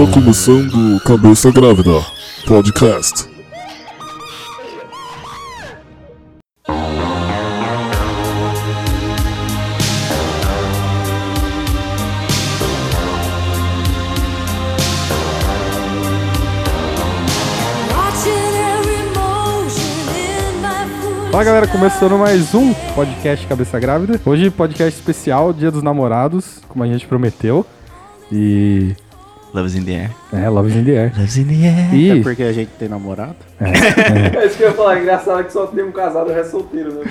Está 0.00 0.14
começando 0.14 0.98
Cabeça 1.04 1.50
Grávida 1.50 2.00
Podcast. 2.46 3.28
Fala 21.30 21.44
galera, 21.44 21.68
começando 21.68 22.16
mais 22.16 22.54
um 22.54 22.72
podcast 22.94 23.46
Cabeça 23.46 23.78
Grávida. 23.78 24.18
Hoje 24.24 24.48
podcast 24.48 24.98
especial, 24.98 25.52
Dia 25.52 25.70
dos 25.70 25.82
Namorados, 25.82 26.62
como 26.68 26.84
a 26.84 26.86
gente 26.86 27.06
prometeu. 27.06 27.66
E. 28.32 28.96
Love's 29.52 29.74
in 29.74 29.84
the 29.84 29.92
air. 29.92 30.10
É, 30.32 30.48
Love 30.48 30.70
in 30.78 30.84
the 30.84 30.92
Air. 30.92 31.12
Love's 31.16 31.36
in 31.36 31.44
the 31.44 31.66
air. 31.66 31.92
E. 31.94 32.20
É 32.20 32.22
porque 32.22 32.42
a 32.44 32.52
gente 32.52 32.68
tem 32.78 32.88
namorado. 32.88 33.34
É 33.60 34.46
isso 34.46 34.56
que 34.56 34.62
eu 34.62 34.68
ia 34.68 34.74
falar, 34.74 35.00
engraçado 35.00 35.44
que 35.44 35.52
só 35.52 35.66
tem 35.66 35.82
um 35.84 35.90
casado 35.90 36.28
e 36.30 36.32
o 36.32 36.34
resto 36.36 36.50
solteiro, 36.52 36.92
né? 36.94 37.04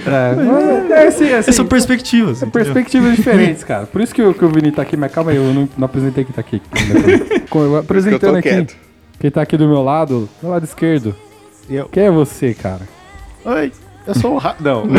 É, 0.89 0.94
é, 1.03 1.07
assim, 1.07 1.33
assim, 1.33 1.52
São 1.52 1.66
perspectivas. 1.66 2.38
são 2.38 2.47
entendeu? 2.47 2.66
perspectivas 2.73 3.16
diferentes, 3.17 3.63
cara. 3.66 3.86
Por 3.88 4.00
isso 4.02 4.16
que, 4.16 4.22
o- 4.22 4.33
que 4.33 4.45
o 4.45 4.50
Vini 4.50 4.72
tá 4.72 4.81
aqui, 4.83 4.95
mas 4.95 5.11
calma 5.11 5.31
aí, 5.31 5.38
eu 5.38 5.53
não, 5.53 5.67
não 5.78 5.86
apresentei 5.86 6.23
quem 6.23 6.33
tá 6.33 6.39
aqui. 6.41 6.61
Com- 7.50 7.63
eu 7.63 7.75
apresentando 7.78 8.38
aqui. 8.38 8.47
quieto. 8.50 8.75
Quem 9.19 9.30
tá 9.31 9.41
aqui 9.41 9.58
do 9.58 9.67
meu 9.67 9.83
lado, 9.83 10.30
do 10.41 10.50
lado 10.50 10.63
esquerdo. 10.63 11.13
Eu. 11.69 11.89
Quem 11.89 12.03
é 12.03 12.11
você, 12.11 12.53
cara? 12.53 12.81
Oi, 13.44 13.72
eu 14.08 14.16
sou 14.16 14.35
o 14.35 14.38
Ra... 14.38 14.56
Não. 14.61 14.85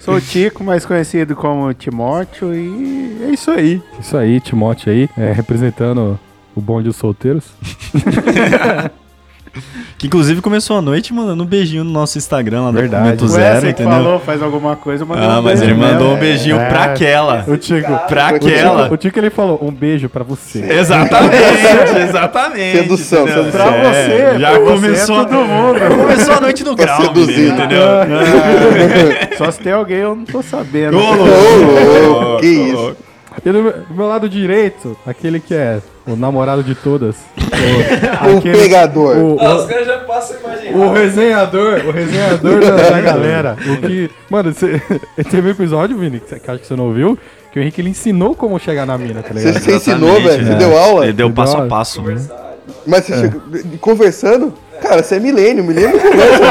sou 0.00 0.14
o 0.16 0.20
Tico, 0.20 0.64
mais 0.64 0.84
conhecido 0.84 1.36
como 1.36 1.72
Timóteo, 1.72 2.52
e 2.52 3.22
é 3.22 3.30
isso 3.30 3.50
aí. 3.52 3.80
Isso 4.00 4.16
aí, 4.16 4.40
Timote 4.40 4.90
aí, 4.90 5.08
é, 5.16 5.30
representando 5.30 6.18
o 6.56 6.60
bonde 6.60 6.88
dos 6.88 6.96
solteiros. 6.96 7.52
Que 9.98 10.06
inclusive 10.06 10.40
começou 10.40 10.78
a 10.78 10.80
noite 10.82 11.12
mandando 11.12 11.42
um 11.42 11.46
beijinho 11.46 11.84
no 11.84 11.90
nosso 11.90 12.16
Instagram 12.16 12.62
lá 12.62 12.72
no 12.72 12.78
Verdade. 12.78 13.04
Momento 13.04 13.22
Ué, 13.24 13.28
Zero, 13.28 13.60
você 13.60 13.66
que 13.66 13.82
entendeu? 13.82 13.92
falou, 14.02 14.18
faz 14.20 14.42
alguma 14.42 14.76
coisa, 14.76 15.04
mandou 15.04 15.28
Ah, 15.28 15.38
um 15.38 15.42
mas 15.42 15.60
ele 15.60 15.74
mandou 15.74 15.98
mesmo. 15.98 16.14
um 16.14 16.18
beijinho 16.18 16.56
É. 16.58 16.68
pra 16.68 16.84
aquela. 16.84 17.44
O 17.46 17.56
Tico. 17.58 17.98
Pra 18.08 18.32
O 18.32 18.36
aquela. 18.36 18.82
Tico, 18.84 18.94
o 18.94 18.96
Tico 18.96 19.18
ele 19.18 19.28
falou, 19.30 19.58
um 19.62 19.70
beijo 19.70 20.08
pra 20.08 20.24
você. 20.24 20.64
Exatamente, 20.64 21.34
exatamente. 22.08 22.78
Sedução, 22.78 23.22
entendeu? 23.24 23.44
sedução. 23.44 23.66
Pra 23.72 23.76
É, 23.76 23.92
você, 24.32 24.38
já 24.38 24.50
pra 24.52 24.58
você 24.60 24.72
começou 24.72 25.20
é 25.20 25.24
todo 25.24 25.34
mundo. 25.44 25.80
Começou 26.00 26.34
a 26.34 26.40
noite 26.40 26.64
no 26.64 26.76
Pra 26.76 26.84
grau, 26.86 27.00
né? 27.14 27.22
entendeu? 27.22 27.78
Só 29.36 29.50
se 29.50 29.60
tem 29.60 29.72
alguém, 29.72 29.98
eu 29.98 30.14
não 30.16 30.24
tô 30.24 30.42
sabendo. 30.42 30.96
Ô, 30.98 31.12
louco. 31.14 32.40
que 32.40 32.46
isso? 32.46 32.96
E 33.44 33.50
do 33.52 33.62
do 33.62 33.94
meu 33.94 34.06
lado 34.08 34.28
direito, 34.28 34.96
aquele 35.06 35.38
que 35.40 35.54
é 35.54 35.78
o 36.14 36.16
namorado 36.16 36.62
de 36.62 36.74
todas. 36.74 37.16
O 38.32 38.38
aquele- 38.38 38.56
pegador. 38.58 39.16
O, 39.18 39.36
Ah, 39.38 39.54
os 39.56 39.64
o, 39.64 39.68
caras 39.68 39.86
já 39.86 39.98
passam 39.98 40.36
a 40.36 40.40
imaginar. 40.40 40.78
o 40.78 40.92
resenhador, 40.92 41.86
o 41.86 41.90
resenhador 41.90 42.60
da, 42.60 42.70
da 42.76 43.00
galera. 43.02 43.56
O 43.66 43.76
que. 43.86 44.10
Mano, 44.30 44.52
você, 44.54 44.80
teve 45.30 45.48
um 45.48 45.50
episódio, 45.50 45.98
Vini, 45.98 46.20
que, 46.20 46.28
você- 46.30 46.38
que 46.40 46.50
acho 46.50 46.60
que 46.60 46.66
você 46.66 46.74
não 46.76 46.86
ouviu, 46.86 47.18
que 47.52 47.58
o 47.58 47.62
Henrique 47.62 47.80
ele 47.82 47.90
ensinou 47.90 48.34
como 48.34 48.58
chegar 48.58 48.86
na 48.86 48.96
mina, 48.96 49.22
tá 49.22 49.34
Você, 49.34 49.40
ligado? 49.48 49.62
você 49.62 49.74
ensinou, 49.76 50.14
velho? 50.22 50.42
Você 50.44 50.50
né? 50.50 50.54
deu 50.56 50.78
aula? 50.78 51.04
Ele 51.04 51.12
deu 51.12 51.30
passo 51.30 51.56
a 51.58 51.66
passo. 51.66 52.00
né? 52.02 52.16
Mas 52.86 53.04
você 53.04 53.20
chegou 53.20 53.42
conversando? 53.80 54.54
Cara, 54.80 55.02
você 55.02 55.16
é 55.16 55.20
milênio, 55.20 55.62
milênio 55.62 56.00
conversa. 56.00 56.42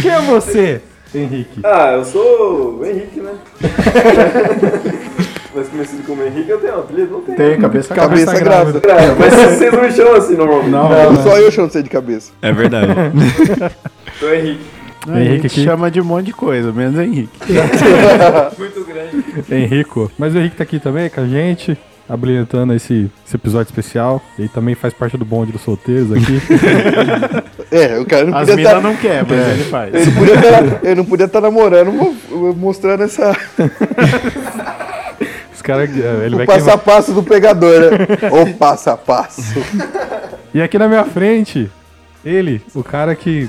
Quem 0.00 0.10
é 0.10 0.20
você, 0.22 0.80
Henrique? 1.14 1.60
Ah, 1.62 1.92
eu 1.92 2.04
sou 2.04 2.78
o 2.80 2.84
Henrique, 2.84 3.20
né? 3.20 3.32
Mas 5.54 5.68
conhecido 5.68 6.02
como 6.04 6.22
Henrique, 6.22 6.48
eu 6.48 6.58
tenho 6.58 6.76
um 6.76 6.80
apelido? 6.80 7.10
Não 7.12 7.20
tenho. 7.22 7.36
Tem 7.36 7.58
cabeça 7.60 7.94
Cabeça 7.94 8.26
Cabeça 8.26 8.44
grávida. 8.44 8.80
grávida. 8.80 9.12
É, 9.12 9.14
mas 9.18 9.34
vocês 9.58 9.72
não 9.72 9.82
me 9.82 9.90
chamam 9.92 10.14
assim 10.14 10.34
normalmente. 10.36 10.70
Não, 10.70 10.88
Não, 10.88 11.12
não. 11.12 11.22
só 11.22 11.36
eu 11.38 11.50
chamo 11.50 11.68
você 11.70 11.82
de 11.82 11.88
cabeça. 11.90 12.30
É 12.40 12.52
verdade. 12.52 12.92
Sou 14.20 14.30
Henrique. 14.34 14.60
A 15.08 15.18
Henrique 15.18 15.32
gente 15.34 15.46
aqui. 15.46 15.64
chama 15.64 15.90
de 15.90 16.00
um 16.00 16.04
monte 16.04 16.26
de 16.26 16.32
coisa, 16.34 16.70
menos 16.72 16.98
Henrique. 17.00 17.30
Muito 18.58 18.84
grande. 18.84 19.24
Henrico. 19.50 20.12
Mas 20.18 20.34
o 20.34 20.38
Henrique 20.38 20.56
tá 20.56 20.62
aqui 20.62 20.78
também 20.78 21.08
com 21.08 21.22
a 21.22 21.26
gente, 21.26 21.76
habilitando 22.08 22.74
esse, 22.74 23.10
esse 23.26 23.34
episódio 23.34 23.70
especial. 23.70 24.22
Ele 24.38 24.48
também 24.48 24.74
faz 24.74 24.92
parte 24.94 25.16
do 25.16 25.24
bonde 25.24 25.52
dos 25.52 25.62
solteiros 25.62 26.12
aqui. 26.12 26.40
É, 27.72 28.00
o 28.00 28.04
cara 28.04 28.24
não 28.24 28.34
As 28.36 28.40
podia 28.48 28.56
minas 28.56 28.72
estar. 28.72 28.82
não 28.82 28.96
quer, 28.96 29.24
mas 29.24 29.48
ele 29.48 29.62
faz. 29.70 29.94
Ele 29.94 30.10
podia 30.10 30.34
tá- 30.42 30.78
ele 30.82 30.94
não 30.96 31.04
podia 31.04 31.26
estar 31.26 31.40
namorando, 31.40 31.92
mo- 31.92 32.52
mostrando 32.52 33.04
essa, 33.04 33.30
Os 35.60 35.62
caras. 35.62 35.90
Ele 35.90 36.34
o 36.34 36.38
vai 36.38 36.46
passo 36.46 36.58
queimar. 36.60 36.74
a 36.74 36.78
passo 36.78 37.12
do 37.12 37.22
pegador, 37.22 37.80
né? 37.90 37.98
O 38.32 38.54
passo 38.54 38.88
a 38.88 38.96
passo. 38.96 39.42
E 40.54 40.62
aqui 40.62 40.78
na 40.78 40.88
minha 40.88 41.04
frente, 41.04 41.70
ele, 42.24 42.62
o 42.74 42.82
cara 42.82 43.14
que. 43.14 43.46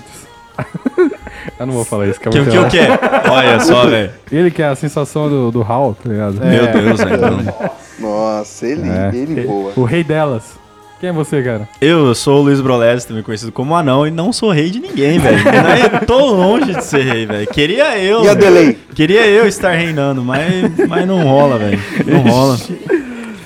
Eu 1.57 1.65
não 1.65 1.73
vou 1.73 1.85
falar 1.85 2.07
isso, 2.07 2.19
que 2.19 2.27
é 2.27 2.31
Que 2.31 2.45
que 2.45 2.57
o 2.57 2.67
que 2.67 2.77
é? 2.79 2.89
Olha 3.29 3.59
só, 3.61 3.87
velho. 3.87 4.11
Ele 4.31 4.51
que 4.51 4.61
é 4.61 4.67
a 4.67 4.75
sensação 4.75 5.27
do, 5.29 5.51
do 5.51 5.63
Hal, 5.63 5.95
tá 6.03 6.09
ligado? 6.09 6.33
Meu 6.35 6.67
Deus, 6.67 6.99
velho. 6.99 7.53
Nossa, 7.97 8.67
ele, 8.67 8.89
É. 8.89 9.09
ele 9.13 9.41
voa. 9.47 9.71
O 9.75 9.83
rei 9.83 10.03
delas. 10.03 10.43
Quem 11.01 11.09
é 11.09 11.13
você, 11.13 11.41
cara? 11.41 11.67
Eu 11.81 12.13
sou 12.13 12.39
o 12.39 12.43
Luiz 12.43 12.61
Brolés, 12.61 13.05
também 13.05 13.23
conhecido 13.23 13.51
como 13.51 13.75
Anão, 13.75 14.05
e 14.05 14.11
não 14.11 14.31
sou 14.31 14.51
rei 14.51 14.69
de 14.69 14.79
ninguém, 14.79 15.17
velho. 15.17 15.39
Tô 16.05 16.27
longe 16.35 16.75
de 16.75 16.83
ser 16.85 17.01
rei, 17.01 17.25
velho. 17.25 17.47
Queria 17.47 17.97
eu. 17.97 18.23
E 18.23 18.29
a 18.29 18.35
delay? 18.35 18.77
Queria 18.93 19.25
eu 19.25 19.47
estar 19.47 19.71
reinando, 19.71 20.23
mas, 20.23 20.45
mas 20.87 21.07
não 21.07 21.23
rola, 21.23 21.57
velho. 21.57 21.79
Não 22.05 22.19
rola. 22.21 22.55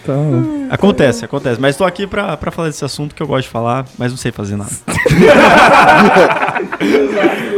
Então, 0.03 0.67
Acontece, 0.69 1.23
acontece. 1.23 1.61
Mas 1.61 1.77
tô 1.77 1.85
aqui 1.85 2.05
pra, 2.05 2.35
pra 2.35 2.51
falar 2.51 2.67
desse 2.67 2.83
assunto 2.83 3.15
que 3.15 3.23
eu 3.23 3.27
gosto 3.27 3.43
de 3.45 3.51
falar, 3.51 3.85
mas 3.97 4.11
não 4.11 4.17
sei 4.17 4.33
fazer 4.33 4.57
nada. 4.57 4.71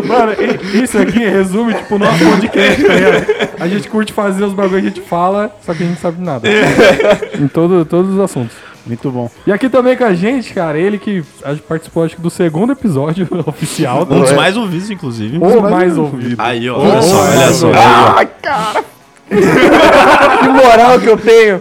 mano, 0.05 0.33
i- 0.33 0.83
isso 0.83 0.99
aqui 0.99 1.17
resume, 1.19 1.73
tipo, 1.73 1.95
o 1.95 1.99
nosso 1.99 2.23
podcast, 2.23 2.83
tá 2.83 2.93
ligado? 2.93 3.25
A 3.59 3.67
gente 3.67 3.89
curte 3.89 4.13
fazer 4.13 4.43
os 4.43 4.53
bagulho 4.53 4.81
que 4.81 4.87
a 4.87 4.91
gente 4.91 5.01
fala, 5.01 5.49
só 5.65 5.73
que 5.73 5.81
a 5.81 5.85
gente 5.87 5.99
sabe 5.99 6.23
nada. 6.23 6.47
em 7.39 7.47
todo, 7.47 7.83
todos 7.83 8.13
os 8.13 8.19
assuntos. 8.19 8.55
Muito 8.87 9.11
bom. 9.11 9.29
E 9.45 9.51
aqui 9.51 9.69
também 9.69 9.95
com 9.97 10.05
a 10.05 10.13
gente, 10.13 10.53
cara, 10.53 10.79
ele 10.79 10.97
que 10.97 11.23
participou, 11.67 12.03
acho 12.03 12.15
que 12.15 12.21
do 12.21 12.29
segundo 12.29 12.71
episódio 12.71 13.27
oficial. 13.45 14.07
Um 14.09 14.21
dos 14.21 14.31
é. 14.31 14.35
mais 14.35 14.55
ouvidos, 14.55 14.89
inclusive. 14.89 15.37
Ou 15.41 15.61
mais 15.61 15.97
ouvido. 15.97 16.35
Aí, 16.41 16.69
ó, 16.69 16.77
olha 16.79 17.01
só, 17.01 17.21
olha 17.21 17.35
mais 17.37 17.55
só. 17.55 17.71
Ai, 17.73 18.29
cara! 18.41 18.83
que 19.27 20.47
moral 20.47 20.99
que 21.01 21.07
eu 21.07 21.17
tenho! 21.17 21.59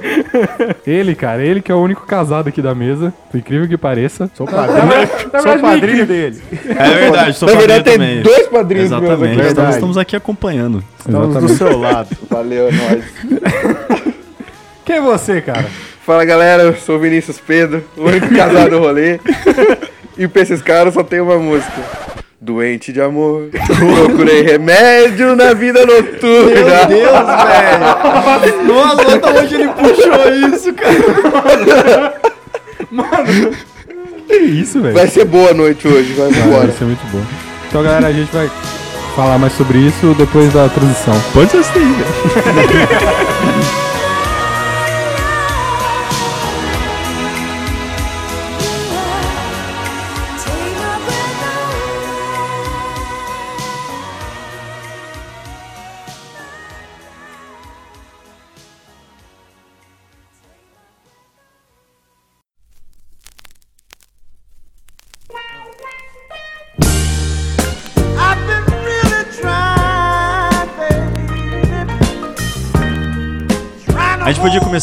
Ele, 0.86 1.16
cara, 1.16 1.42
ele 1.44 1.60
que 1.60 1.72
é 1.72 1.74
o 1.74 1.80
único 1.80 2.06
casado 2.06 2.48
aqui 2.48 2.62
da 2.62 2.76
mesa, 2.76 3.12
por 3.28 3.38
incrível 3.38 3.66
que 3.66 3.76
pareça. 3.76 4.30
Sou 4.34 4.46
Padrinho, 4.46 5.08
sou 5.32 5.42
verdade, 5.42 5.62
padrinho 5.62 6.06
dele. 6.06 6.40
É 6.52 6.90
verdade, 6.94 7.36
sou 7.36 7.48
Na 7.48 7.54
padrinho 7.56 7.74
verdade, 7.74 7.82
tem 7.82 7.92
também. 7.94 8.22
dois 8.22 8.46
padrinhos 8.46 8.84
Exatamente, 8.86 9.40
aqui. 9.40 9.48
estamos, 9.48 9.74
estamos 9.74 9.98
aqui 9.98 10.14
acompanhando. 10.14 10.84
Estamos 10.96 11.20
do 11.26 11.38
Exatamente. 11.38 11.58
seu 11.58 11.78
lado. 11.80 12.16
Valeu, 12.30 12.68
é 12.68 12.70
nóis. 12.70 13.04
Quem 14.84 14.96
é 14.96 15.00
você, 15.00 15.40
cara? 15.40 15.66
Fala 16.06 16.24
galera, 16.24 16.62
eu 16.62 16.76
sou 16.76 16.94
o 16.96 16.98
Vinícius 17.00 17.40
Pedro, 17.44 17.82
o 17.96 18.04
único 18.04 18.32
casado 18.32 18.70
do 18.70 18.78
rolê. 18.78 19.18
E 20.16 20.28
pra 20.28 20.42
esses 20.42 20.62
caras 20.62 20.94
só 20.94 21.02
tem 21.02 21.20
uma 21.20 21.36
música. 21.36 21.72
Doente 22.40 22.92
de 22.92 23.00
amor, 23.00 23.48
procurei 23.50 24.42
remédio 24.42 25.34
na 25.34 25.52
vida 25.52 25.84
noturna. 25.84 26.86
Meu 26.86 26.86
Deus, 26.86 27.26
velho! 27.26 28.64
Nossa, 28.68 29.18
da 29.18 29.30
onde 29.30 29.54
ele 29.56 29.68
puxou 29.68 30.32
isso, 30.54 30.72
cara? 30.74 32.14
Que 34.28 34.36
isso, 34.36 34.80
velho? 34.80 34.94
Vai 34.94 35.08
ser 35.08 35.24
boa 35.24 35.50
a 35.50 35.54
noite 35.54 35.88
hoje, 35.88 36.12
vai 36.12 36.30
Vai 36.30 36.40
embora. 36.46 36.70
ser 36.72 36.84
muito 36.84 37.04
bom. 37.10 37.22
Então, 37.68 37.82
galera, 37.82 38.06
a 38.06 38.12
gente 38.12 38.30
vai 38.32 38.48
falar 39.16 39.38
mais 39.38 39.52
sobre 39.54 39.78
isso 39.78 40.14
depois 40.16 40.52
da 40.52 40.68
transição. 40.68 41.20
Pode 41.32 41.50
ser 41.50 41.58
assim, 41.58 41.80
velho. 41.80 42.06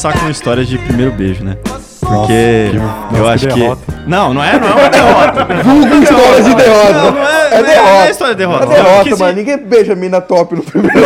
começar 0.03 0.13
com 0.13 0.25
uma 0.25 0.31
história 0.31 0.65
de 0.65 0.77
primeiro 0.77 1.11
beijo, 1.13 1.43
né? 1.45 1.55
Porque 2.01 2.71
eu 3.17 3.27
acho 3.29 3.47
que. 3.47 3.53
derrota. 3.53 3.81
Não, 4.05 4.33
não 4.33 4.43
é, 4.43 4.59
não 4.59 4.67
é 4.67 4.73
uma 4.73 4.89
derrota. 4.89 5.45
Vulgo 5.63 5.95
história 6.03 6.43
de 6.43 6.53
derrota. 6.55 6.93
Não, 6.93 7.11
não 7.13 7.25
é, 7.25 7.49
É 7.49 7.55
é, 7.55 7.61
não 7.61 7.69
é 7.69 7.73
derrota. 7.73 8.09
história 8.11 8.35
de 8.35 8.43
É 8.43 8.45
derrota. 8.47 8.65
derrota, 8.67 8.93
Porque, 8.95 9.09
assim, 9.13 9.23
mano. 9.23 9.35
Ninguém 9.37 9.57
beija 9.57 9.95
mina 9.95 10.19
top 10.19 10.55
no 10.55 10.63
primeiro 10.63 10.97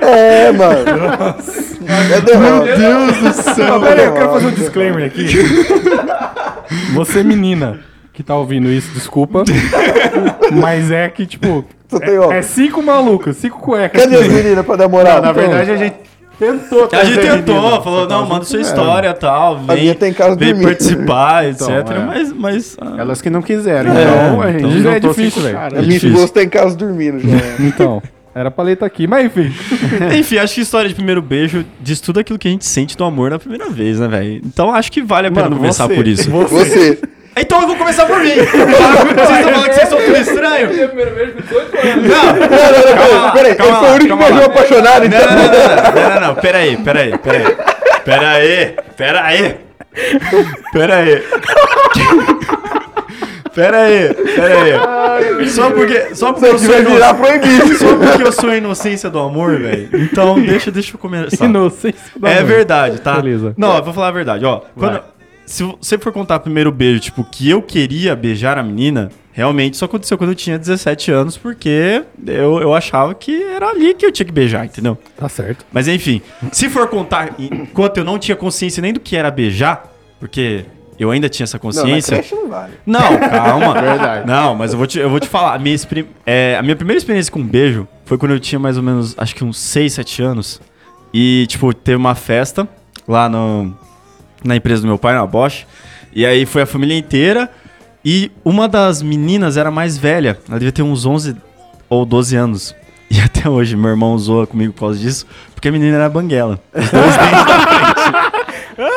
É, 0.00 0.50
mano. 0.52 1.36
É 2.14 2.20
derrota. 2.22 2.76
Deus 2.76 3.16
do 3.18 3.32
céu. 3.42 3.66
Não, 3.66 3.80
pera 3.82 4.00
aí, 4.00 4.06
eu 4.06 4.14
quero 4.14 4.30
fazer 4.32 4.46
um 4.46 4.52
disclaimer 4.52 5.04
aqui. 5.06 5.26
Você, 6.94 7.22
menina, 7.22 7.80
que 8.18 8.22
tá 8.24 8.34
ouvindo 8.34 8.68
isso, 8.68 8.90
desculpa. 8.92 9.44
Mas 10.50 10.90
é 10.90 11.08
que, 11.08 11.24
tipo. 11.24 11.64
É, 12.32 12.38
é 12.38 12.42
cinco 12.42 12.82
malucos, 12.82 13.36
cinco 13.36 13.60
cuecas. 13.60 14.02
Cadê 14.02 14.16
as 14.16 14.26
meninas 14.26 14.66
pra 14.66 14.74
dar 14.74 14.88
moral? 14.88 15.22
Na 15.22 15.30
verdade, 15.30 15.70
a 15.70 15.76
gente 15.76 15.94
tentou 16.36 16.88
A 16.92 17.04
gente 17.04 17.20
tentou, 17.20 17.54
menina. 17.62 17.80
falou, 17.80 18.08
não, 18.08 18.26
manda 18.26 18.44
sua 18.44 18.60
história 18.60 19.10
e 19.10 19.14
tal, 19.14 19.54
A 19.54 19.74
minha 19.74 19.76
vem, 19.76 19.94
tem 19.94 20.12
casa 20.12 20.34
vem 20.34 20.60
participar, 20.60 21.46
etc. 21.48 21.68
Então, 21.78 21.96
é. 21.96 22.06
Mas, 22.06 22.32
mas 22.32 22.76
ah, 22.80 22.96
Elas 22.98 23.22
que 23.22 23.30
não 23.30 23.40
quiseram. 23.40 23.92
Então, 23.92 24.42
a 24.42 24.50
gente 24.50 24.64
então 24.66 24.82
já 24.82 24.96
é 24.96 25.00
difícil, 25.00 25.30
cinco 25.30 25.40
velho. 25.40 25.58
A 25.78 25.82
minha 25.82 25.96
esposa 25.96 26.28
tá 26.28 26.42
em 26.42 26.48
casa 26.48 26.76
dormindo 26.76 27.20
já. 27.20 27.36
Então, 27.64 28.02
era 28.34 28.50
pra 28.50 28.64
ler 28.64 28.76
tá 28.76 28.84
aqui. 28.86 29.06
Mas 29.06 29.26
enfim. 29.26 29.52
Enfim, 30.18 30.38
acho 30.38 30.56
que 30.56 30.60
história 30.62 30.88
de 30.88 30.94
primeiro 30.96 31.22
beijo 31.22 31.64
diz 31.80 32.00
tudo 32.00 32.18
aquilo 32.18 32.36
que 32.38 32.48
a 32.48 32.50
gente 32.50 32.66
sente 32.66 32.96
do 32.96 33.04
amor 33.04 33.30
na 33.30 33.38
primeira 33.38 33.70
vez, 33.70 34.00
né, 34.00 34.08
velho? 34.08 34.42
Então 34.44 34.74
acho 34.74 34.90
que 34.90 35.00
vale 35.00 35.28
a 35.28 35.30
pena 35.30 35.44
Mano, 35.44 35.56
conversar 35.56 35.86
você- 35.86 35.94
por 35.94 36.06
isso. 36.08 36.28
Você. 36.30 36.98
Então 37.40 37.60
eu 37.62 37.66
vou 37.68 37.76
começar 37.76 38.06
por 38.06 38.18
mim. 38.20 38.30
Vocês 38.34 38.54
estão 38.54 39.52
falando 39.52 39.68
que 39.68 39.74
vocês 39.74 39.88
são 39.88 39.98
tudo 39.98 40.16
estranho? 40.16 40.74
Meu 40.74 40.88
primeiro 40.88 41.14
beijo 41.14 41.32
com 41.32 41.40
18 41.40 41.76
anos. 41.78 42.08
Não, 42.08 43.32
Peraí, 43.32 43.50
ele 43.50 43.54
calma 43.56 43.78
foi 43.80 43.88
o 43.88 43.94
único 43.94 44.16
que 44.16 44.44
apaixonado, 44.44 45.06
então. 45.06 45.20
Não, 45.20 45.36
não, 45.36 45.42
não, 45.42 46.02
não, 46.02 46.14
não, 46.14 46.20
não, 46.28 46.34
peraí, 46.36 46.76
peraí, 46.78 47.18
peraí. 47.18 47.56
Peraí, 48.04 48.76
peraí. 48.96 49.58
Peraí. 50.72 51.22
Peraí, 53.54 54.14
peraí. 54.14 55.48
Só 55.48 55.70
porque, 55.70 56.14
só 56.14 56.32
porque 56.32 56.46
eu 56.46 56.58
sou 56.58 56.76
virar 56.76 57.14
proibido. 57.14 57.74
só 57.76 57.96
porque 57.96 58.22
eu 58.22 58.32
sou 58.32 58.50
a 58.50 58.56
inocência 58.56 59.10
do 59.10 59.18
amor, 59.18 59.58
velho. 59.58 59.88
Então 59.94 60.40
deixa, 60.40 60.70
deixa 60.70 60.94
eu 60.94 60.98
começar. 60.98 61.44
Inocência 61.44 61.98
da 62.16 62.30
É 62.30 62.34
mãe. 62.36 62.44
verdade, 62.44 63.00
tá? 63.00 63.14
Beleza. 63.16 63.54
Não, 63.56 63.76
eu 63.76 63.82
vou 63.82 63.92
falar 63.92 64.08
a 64.08 64.12
verdade, 64.12 64.44
ó. 64.44 64.60
Quando, 64.76 65.02
se 65.48 65.62
você 65.62 65.98
for 65.98 66.12
contar 66.12 66.40
primeiro 66.40 66.68
o 66.68 66.72
beijo, 66.72 67.00
tipo, 67.00 67.24
que 67.24 67.48
eu 67.48 67.62
queria 67.62 68.14
beijar 68.14 68.58
a 68.58 68.62
menina, 68.62 69.10
realmente 69.32 69.74
isso 69.74 69.84
aconteceu 69.84 70.18
quando 70.18 70.30
eu 70.30 70.36
tinha 70.36 70.58
17 70.58 71.10
anos, 71.10 71.38
porque 71.38 72.04
eu, 72.26 72.60
eu 72.60 72.74
achava 72.74 73.14
que 73.14 73.42
era 73.44 73.66
ali 73.68 73.94
que 73.94 74.04
eu 74.04 74.12
tinha 74.12 74.26
que 74.26 74.32
beijar, 74.32 74.66
entendeu? 74.66 74.98
Tá 75.16 75.26
certo. 75.26 75.64
Mas 75.72 75.88
enfim, 75.88 76.20
se 76.52 76.68
for 76.68 76.86
contar 76.88 77.34
enquanto 77.38 77.96
eu 77.96 78.04
não 78.04 78.18
tinha 78.18 78.36
consciência 78.36 78.82
nem 78.82 78.92
do 78.92 79.00
que 79.00 79.16
era 79.16 79.30
beijar, 79.30 79.90
porque 80.20 80.66
eu 80.98 81.10
ainda 81.10 81.30
tinha 81.30 81.44
essa 81.44 81.58
Não, 81.62 81.70
na 81.70 81.80
consciência. 81.80 82.16
creche 82.18 82.34
não 82.34 82.48
vale. 82.48 82.74
Não, 82.84 83.18
calma. 83.18 83.72
Verdade. 83.80 84.26
Não, 84.26 84.54
mas 84.54 84.72
eu 84.72 84.78
vou 84.78 84.86
te, 84.86 84.98
eu 84.98 85.08
vou 85.08 85.18
te 85.18 85.28
falar. 85.28 85.54
A 85.54 85.58
minha, 85.58 85.76
é, 86.26 86.56
a 86.58 86.62
minha 86.62 86.76
primeira 86.76 86.98
experiência 86.98 87.32
com 87.32 87.42
beijo 87.42 87.88
foi 88.04 88.18
quando 88.18 88.32
eu 88.32 88.40
tinha 88.40 88.58
mais 88.58 88.76
ou 88.76 88.82
menos, 88.82 89.14
acho 89.16 89.34
que 89.34 89.42
uns 89.42 89.56
6, 89.58 89.94
7 89.94 90.22
anos. 90.22 90.60
E, 91.14 91.46
tipo, 91.48 91.72
teve 91.72 91.96
uma 91.96 92.14
festa 92.14 92.68
lá 93.06 93.28
no, 93.30 93.74
na 94.44 94.56
empresa 94.56 94.82
do 94.82 94.88
meu 94.88 94.98
pai, 94.98 95.14
na 95.14 95.26
Bosch. 95.26 95.66
E 96.12 96.24
aí 96.24 96.46
foi 96.46 96.62
a 96.62 96.66
família 96.66 96.96
inteira. 96.96 97.50
E 98.04 98.30
uma 98.44 98.68
das 98.68 99.02
meninas 99.02 99.56
era 99.56 99.70
mais 99.70 99.98
velha. 99.98 100.38
Ela 100.48 100.58
devia 100.58 100.72
ter 100.72 100.82
uns 100.82 101.04
11 101.04 101.36
ou 101.88 102.06
12 102.06 102.36
anos. 102.36 102.74
E 103.10 103.20
até 103.20 103.48
hoje 103.48 103.76
meu 103.76 103.90
irmão 103.90 104.16
zoa 104.18 104.46
comigo 104.46 104.72
por 104.72 104.80
causa 104.80 104.98
disso. 104.98 105.26
Porque 105.54 105.68
a 105.68 105.72
menina 105.72 105.96
era 105.96 106.08
banguela. 106.08 106.58
Os 106.74 106.90
dois 106.90 107.16
dentes 107.16 107.44
da 107.44 107.60
frente. 107.60 108.78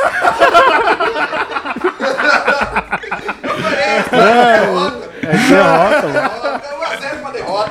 É 5.24 5.38
derrota, 5.38 6.08
mano. 6.08 6.30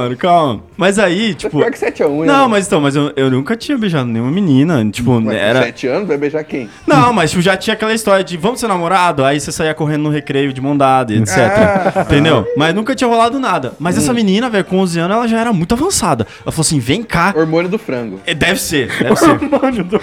mano, 0.08 0.18
calma. 0.18 0.64
Mas 0.76 1.00
aí, 1.00 1.34
tipo. 1.34 1.58
Pior 1.58 1.72
que 1.72 1.78
7x1, 1.78 2.22
hein? 2.22 2.26
Não, 2.26 2.48
mas 2.48 2.68
então, 2.68 2.80
mas 2.80 2.96
eu, 2.96 3.12
eu 3.16 3.32
nunca 3.32 3.56
tinha 3.56 3.78
beijado 3.78 4.06
nenhuma 4.06 4.32
menina. 4.32 4.88
Tipo, 4.92 5.20
Mas 5.20 5.24
com 5.24 5.32
era. 5.32 5.64
7 5.64 5.88
anos 5.88 6.08
vai 6.08 6.18
beijar 6.18 6.44
quem? 6.44 6.70
Não, 6.86 7.12
mas 7.12 7.32
tipo, 7.32 7.42
já 7.42 7.58
tinha 7.58 7.74
aquela 7.74 7.94
história 7.94 8.24
de 8.24 8.38
vamos 8.38 8.60
ser 8.60 8.68
namorado, 8.68 9.26
aí 9.26 9.40
você 9.40 9.52
saía 9.52 9.74
correndo 9.74 10.04
no 10.04 10.10
recreio 10.10 10.54
de 10.54 10.62
mão 10.62 10.78
dada, 10.78 11.14
e 11.14 11.18
etc. 11.18 11.38
Ah. 11.38 12.02
Entendeu? 12.02 12.46
Mas 12.56 12.76
nunca 12.76 12.96
tinha 12.96 13.08
rolado 13.08 13.40
nada. 13.40 13.74
Mas 13.80 13.98
essa 13.98 14.14
menina, 14.14 14.50
velho, 14.50 14.66
com 14.66 14.78
11 14.80 15.00
anos, 15.00 15.18
ela 15.18 15.28
já 15.28 15.40
era 15.40 15.52
muito 15.52 15.74
avançada. 15.74 16.28
Ela 16.44 16.52
falou 16.52 16.62
assim: 16.62 16.80
vem 16.80 17.04
cá. 17.04 17.34
Hormônio 17.36 17.70
do 17.70 17.80
frango. 17.80 18.20
É, 18.26 18.34
Deve 18.34 18.62
ser, 18.62 18.92
deve 19.00 19.16
ser. 19.16 19.40
Mano, 19.50 19.84
do... 19.84 20.02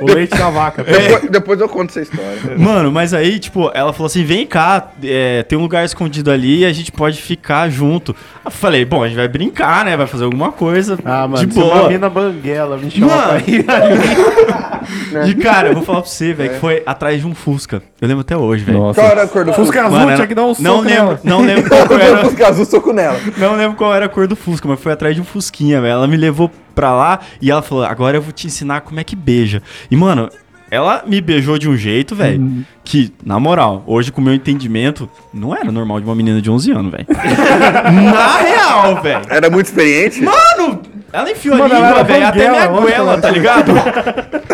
o 0.00 0.06
leite 0.06 0.36
da 0.36 0.48
vaca. 0.48 0.82
Depois, 0.82 1.30
depois 1.30 1.60
eu 1.60 1.68
conto 1.68 1.90
essa 1.90 2.00
história. 2.00 2.56
Mano, 2.56 2.90
mas 2.90 3.12
aí, 3.12 3.38
tipo, 3.38 3.70
ela 3.74 3.92
falou 3.92 4.06
assim: 4.06 4.24
vem 4.24 4.46
cá, 4.46 4.90
é, 5.02 5.42
tem 5.42 5.58
um 5.58 5.62
lugar 5.62 5.84
escondido 5.84 6.17
ali 6.26 6.60
e 6.60 6.64
a 6.66 6.72
gente 6.72 6.90
pode 6.90 7.20
ficar 7.20 7.68
junto. 7.68 8.14
Eu 8.44 8.50
falei: 8.50 8.84
bom, 8.84 9.02
a 9.02 9.08
gente 9.08 9.16
vai 9.16 9.28
brincar, 9.28 9.84
né? 9.84 9.96
Vai 9.96 10.06
fazer 10.06 10.24
alguma 10.24 10.50
coisa. 10.52 10.98
Ah, 11.04 11.28
mano, 11.28 11.46
de 11.46 11.54
se 11.54 11.60
uma 11.60 11.74
boa. 11.74 11.88
mina 11.88 12.08
banguela 12.10 12.76
me 12.76 12.90
chama 12.90 13.06
Mano. 13.14 13.28
pra 13.28 13.52
ir 13.52 13.64
ali. 13.70 13.98
E 15.28 15.34
cara, 15.34 15.68
eu 15.68 15.74
vou 15.74 15.82
falar 15.82 16.00
pra 16.00 16.08
você, 16.10 16.32
velho, 16.32 16.50
que 16.50 16.60
foi 16.60 16.82
atrás 16.86 17.20
de 17.20 17.26
um 17.26 17.34
Fusca. 17.34 17.82
Eu 18.00 18.08
lembro 18.08 18.22
até 18.22 18.36
hoje, 18.36 18.64
velho. 18.64 18.78
Nossa. 18.78 19.00
Qual 19.00 19.10
era 19.10 19.22
a 19.24 19.28
cor 19.28 19.44
do 19.44 19.52
Fusca 19.52 19.64
Fusca? 19.64 19.84
azul 19.86 19.98
Mano, 19.98 20.14
tinha 20.14 20.26
que 20.26 20.34
dar 20.34 20.42
um 20.44 20.46
não 20.46 20.54
soco 20.54 20.80
lembro, 20.82 21.04
nela. 21.04 21.20
não 21.24 21.40
lembro 21.42 21.68
qual 21.68 21.86
Qual 21.86 21.98
era, 22.00 22.18
Fusca 22.24 22.48
azul, 22.48 22.64
soco 22.64 22.92
nela. 22.92 23.20
não 23.36 23.56
lembro 23.56 23.76
qual 23.76 23.94
era 23.94 24.06
a 24.06 24.08
cor 24.08 24.26
do 24.26 24.36
Fusca, 24.36 24.66
mas 24.68 24.80
foi 24.80 24.92
atrás 24.92 25.14
de 25.14 25.20
um 25.20 25.24
Fusquinha, 25.24 25.80
velho. 25.80 25.92
Ela 25.92 26.06
me 26.06 26.16
levou 26.16 26.50
pra 26.74 26.92
lá 26.94 27.18
e 27.42 27.50
ela 27.50 27.60
falou: 27.60 27.84
"Agora 27.84 28.16
eu 28.16 28.22
vou 28.22 28.32
te 28.32 28.46
ensinar 28.46 28.80
como 28.82 28.98
é 28.98 29.04
que 29.04 29.14
beija". 29.16 29.62
E 29.90 29.96
mano, 29.96 30.30
ela 30.70 31.02
me 31.06 31.20
beijou 31.20 31.58
de 31.58 31.68
um 31.68 31.76
jeito, 31.76 32.14
velho, 32.14 32.40
Hum. 32.40 32.62
que, 32.84 33.12
na 33.24 33.38
moral, 33.40 33.82
hoje 33.86 34.10
com 34.12 34.20
o 34.20 34.24
meu 34.24 34.34
entendimento, 34.34 35.08
não 35.32 35.54
era 35.54 35.70
normal 35.72 36.00
de 36.00 36.06
uma 36.06 36.14
menina 36.14 36.40
de 36.42 36.50
11 36.50 36.70
anos, 36.72 36.92
velho. 36.92 37.06
na 37.08 38.36
real, 38.38 39.02
velho. 39.02 39.20
Era 39.28 39.48
muito 39.50 39.66
experiente? 39.66 40.22
Mano, 40.22 40.80
ela 41.12 41.30
enfiou 41.30 41.56
Mano, 41.56 41.72
a 41.74 41.76
língua, 41.76 41.90
era 41.90 42.02
velho, 42.04 42.26
até 42.26 42.50
minha 42.50 42.66
goela, 42.66 42.94
ela 43.12 43.18
tá 43.20 43.30
ligado? 43.30 43.72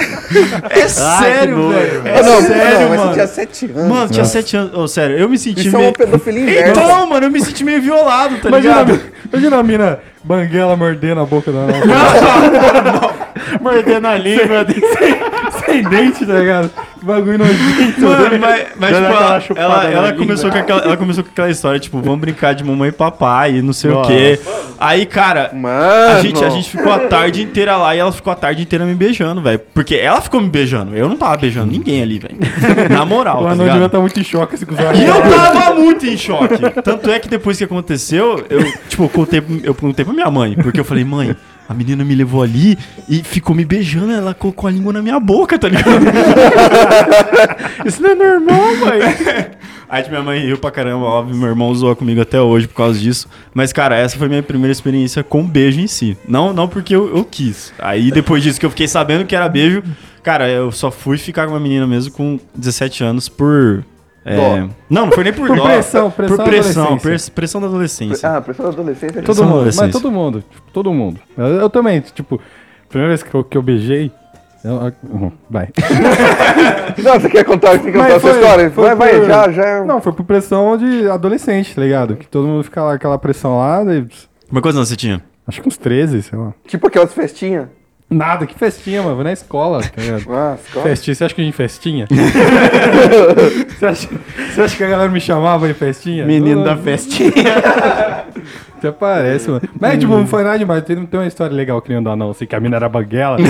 É 0.71 0.89
sério, 0.89 1.69
velho. 1.69 2.03
É 2.05 2.23
não, 2.23 2.43
sério, 2.43 2.81
não, 2.81 2.89
mas 2.89 2.99
mano. 2.99 3.11
você 3.11 3.15
tinha 3.15 3.27
7 3.29 3.67
anos. 3.67 3.89
Mano, 3.89 4.09
tinha 4.09 4.25
7 4.25 4.57
anos. 4.57 4.75
Ô, 4.75 4.89
sério, 4.89 5.17
eu 5.17 5.29
me 5.29 5.39
senti 5.39 5.61
Isso 5.69 5.77
é 5.77 5.79
meio. 5.79 5.91
uma 5.91 5.93
pedofilia 5.93 6.43
inversa. 6.43 6.71
Então, 6.71 7.07
mano, 7.07 7.27
eu 7.27 7.31
me 7.31 7.41
senti 7.41 7.63
meio 7.63 7.81
violado, 7.81 8.39
tá 8.39 8.49
Imagina, 8.49 8.83
ligado? 8.83 9.01
imagina 9.33 9.57
a 9.59 9.63
mina 9.63 9.99
banguela 10.25 10.75
mordendo 10.77 11.21
a 11.21 11.25
boca 11.25 11.53
da 11.53 11.61
Mordendo 13.61 14.07
a 14.07 14.17
língua. 14.17 14.67
sem, 14.99 15.65
sem 15.67 15.83
dente, 15.83 16.27
tá 16.27 16.35
ligado? 16.35 16.71
Que 16.99 17.05
bagulho 17.05 17.39
nojento. 17.39 18.01
Mano, 18.01 18.39
mas, 18.41 18.67
mas 18.79 18.91
Dando 18.91 19.41
tipo, 19.41 19.59
ela, 19.59 19.85
ela, 19.85 19.91
ela 19.91 20.13
começou 20.13 20.51
com 20.51 20.59
aquela, 20.59 20.81
ela 20.83 20.97
começou 20.97 21.25
com 21.25 21.31
aquela 21.31 21.51
história, 21.51 21.79
tipo, 21.81 22.01
vamos 22.01 22.21
brincar 22.21 22.55
de 22.55 22.65
mamãe 22.65 22.89
e 22.89 22.93
papai 22.93 23.57
e 23.57 23.63
não 23.63 23.73
sei 23.73 23.91
Nossa. 23.91 24.11
o 24.11 24.15
quê. 24.15 24.41
Aí, 24.79 25.07
cara, 25.07 25.51
Mano. 25.53 26.19
a 26.19 26.21
gente, 26.21 26.45
a 26.45 26.51
gente 26.51 26.71
ficou 26.71 26.93
a 26.93 27.01
tarde 27.01 27.43
inteira 27.43 27.77
lá 27.77 27.95
e 27.95 27.99
ela 27.99 28.13
ficou 28.13 28.33
a 28.33 28.37
tarde 28.37 28.63
inteira 28.63 28.85
me 28.85 28.95
beijando, 28.95 29.41
velho. 29.43 29.61
Porque 29.73 29.95
ela 29.95 30.21
ficou 30.21 30.41
me 30.41 30.49
beijando, 30.49 30.97
eu 30.97 31.09
não 31.09 31.17
tava 31.17 31.37
beijando 31.37 31.71
ninguém 31.71 32.03
ali, 32.03 32.19
velho. 32.19 32.37
Na 32.91 33.05
moral, 33.05 33.43
O 33.43 33.45
tá 33.47 33.53
ligado? 33.53 33.73
devia 33.73 33.87
estar 33.87 34.01
muito 34.01 34.21
em 34.21 34.25
choque 34.25 34.55
assim, 34.55 34.67
com 34.67 34.75
os 34.75 34.81
olhos. 34.81 35.01
E 35.01 35.05
eu 35.05 35.23
tava 35.23 35.75
muito 35.75 36.07
em 36.07 36.17
choque. 36.17 36.59
Tanto 36.83 37.11
é 37.11 37.19
que 37.19 37.29
depois 37.29 37.59
que 37.59 37.65
aconteceu, 37.65 38.45
eu, 38.49 38.65
tipo, 38.89 39.09
contei, 39.09 39.43
eu 39.63 39.75
contei 39.75 40.05
pra 40.05 40.15
minha 40.15 40.31
mãe. 40.31 40.55
Porque 40.55 40.81
eu 40.81 40.85
falei, 40.85 41.05
mãe, 41.05 41.37
a 41.69 41.75
menina 41.75 42.05
me 42.05 42.15
levou 42.15 42.43
ali 42.43 42.79
e 43.09 43.23
ficou 43.23 43.55
me 43.55 43.65
beijando, 43.65 44.13
ela 44.13 44.35
colocou 44.35 44.69
a 44.69 44.71
língua 44.71 44.93
na 44.93 45.03
minha 45.03 45.19
boca, 45.19 45.59
tá 45.59 45.69
ligado? 45.69 46.05
Isso 47.85 48.03
não 48.03 48.11
é 48.11 48.15
normal, 48.15 48.77
mãe. 48.77 49.01
Aí 49.89 50.03
tipo, 50.03 50.13
minha 50.13 50.25
mãe 50.25 50.41
riu 50.41 50.59
pra 50.59 50.71
caramba, 50.71 51.05
óbvio, 51.05 51.37
meu 51.37 51.49
irmão 51.49 51.75
zoou 51.75 51.95
comigo 51.95 52.21
até 52.21 52.41
hoje 52.41 52.67
por 52.67 52.75
causa 52.75 52.99
disso. 52.99 53.29
Mas, 53.53 53.73
cara, 53.73 53.97
essa 53.97 54.19
foi 54.19 54.29
minha 54.29 54.43
primeira 54.43 54.73
experiência 54.73 55.23
com 55.23 55.47
beijo 55.47 55.81
em 55.81 55.87
si. 55.87 56.17
Não, 56.27 56.53
não 56.53 56.67
porque 56.67 56.95
eu, 56.95 57.17
eu 57.17 57.25
quis. 57.25 57.73
Aí 57.79 58.11
depois 58.11 58.43
disso 58.43 58.59
que 58.59 58.67
eu 58.67 58.71
fiquei 58.71 58.89
sabendo 58.89 59.25
que 59.25 59.37
era 59.37 59.49
beijo, 59.49 59.83
cara, 60.23 60.49
eu 60.49 60.73
só 60.73 60.91
fui 60.91 61.19
ficar 61.19 61.47
com 61.47 61.53
uma 61.53 61.61
menina 61.61 61.87
mesmo 61.87 62.13
com 62.13 62.41
17 62.57 63.05
anos 63.05 63.29
por. 63.29 63.85
É, 64.25 64.37
Dó. 64.37 64.69
Não, 64.89 65.07
não 65.07 65.13
foi 65.13 65.25
nem 65.25 65.33
por, 65.33 65.47
Por 65.49 65.57
dó. 65.57 65.65
pressão, 65.65 66.11
pressão 66.11 66.37
Por 66.37 66.43
da 66.45 66.51
pressão, 66.51 66.83
adolescência. 66.85 67.09
press- 67.11 67.29
pressão 67.29 67.61
da 67.61 67.67
adolescência. 67.67 68.29
Ah, 68.37 68.41
pessoal 68.41 68.69
da 68.71 68.75
adolescência. 68.75 69.23
Todo 69.23 69.35
São 69.37 69.45
mundo, 69.45 69.55
adolescentes. 69.57 69.93
mas 69.95 70.03
todo 70.03 70.11
mundo, 70.13 70.41
tipo, 70.51 70.63
todo 70.73 70.93
mundo. 70.93 71.21
Eu, 71.37 71.47
eu 71.47 71.71
também, 71.71 72.01
tipo, 72.01 72.41
primeira 72.89 73.09
vez 73.09 73.23
que 73.23 73.35
eu, 73.35 73.45
que 73.45 73.57
eu 73.59 73.63
beijei. 73.63 74.11
eu- 74.65 74.93
uhum, 75.11 75.31
vai. 75.51 75.69
Não, 77.03 77.21
você 77.21 77.29
quer 77.29 77.45
contar, 77.45 77.73
você 77.79 77.91
quer 77.91 77.93
contar 78.01 78.17
a 78.17 78.21
sua 78.21 78.31
história? 78.31 78.71
foi 78.71 78.85
vai, 78.85 78.95
vai, 78.97 79.21
por- 79.21 79.27
já, 79.27 79.51
já. 79.53 79.85
Não, 79.85 80.01
foi 80.01 80.13
por 80.13 80.25
pressão 80.25 80.77
de 80.77 81.09
adolescente, 81.09 81.75
tá 81.75 81.81
ligado? 81.83 82.17
Que 82.17 82.27
todo 82.27 82.47
mundo 82.47 82.65
fica 82.65 82.83
lá, 82.83 82.95
aquela 82.95 83.19
pressão 83.19 83.59
lá, 83.59 83.83
daí, 83.85 84.07
Mas 84.51 84.63
quantos 84.63 84.77
anos 84.77 84.89
você 84.89 84.97
tinha? 84.97 85.23
acho 85.47 85.61
que 85.61 85.69
uns 85.69 85.77
13, 85.77 86.23
sei 86.23 86.39
lá. 86.39 86.55
Tipo 86.67 86.87
aquelas 86.89 87.13
festinhas. 87.13 87.69
Nada, 88.15 88.47
que 88.47 88.57
festinha, 88.57 89.03
mano, 89.03 89.17
vou 89.17 89.25
na 89.25 89.33
escola, 89.33 89.81
tá 89.83 90.01
ligado? 90.01 90.25
Ah, 90.31 90.57
escola. 90.63 90.85
Festinha, 90.87 91.15
você 91.17 91.25
acha 91.25 91.35
que 91.35 91.41
a 91.41 91.45
gente 91.45 91.55
festinha? 91.55 92.07
você, 93.77 93.87
acha, 93.87 94.09
você 94.55 94.61
acha 94.63 94.77
que 94.77 94.85
a 94.85 94.89
galera 94.89 95.11
me 95.11 95.21
chamava 95.21 95.67
de 95.67 95.75
festinha? 95.75 96.25
Menino 96.25 96.59
Não, 96.61 96.65
da 96.65 96.77
festinha. 96.77 97.33
Até 98.85 98.93
parece, 98.93 99.49
mano. 99.49 99.63
Mas, 99.81 99.99
tipo, 99.99 100.13
não 100.15 100.27
foi 100.27 100.45
nada 100.45 100.59
demais. 100.59 100.83
Tem, 100.85 100.95
tem 101.07 101.21
uma 101.21 101.27
história 101.27 101.55
legal 101.57 101.81
que 101.81 101.91
nem 101.93 102.03
do 102.03 102.11
anão, 102.11 102.31
assim, 102.31 102.45
que 102.47 102.55
a 102.55 102.61
mina 102.61 102.77
era 102.77 102.89
banguela. 102.89 103.39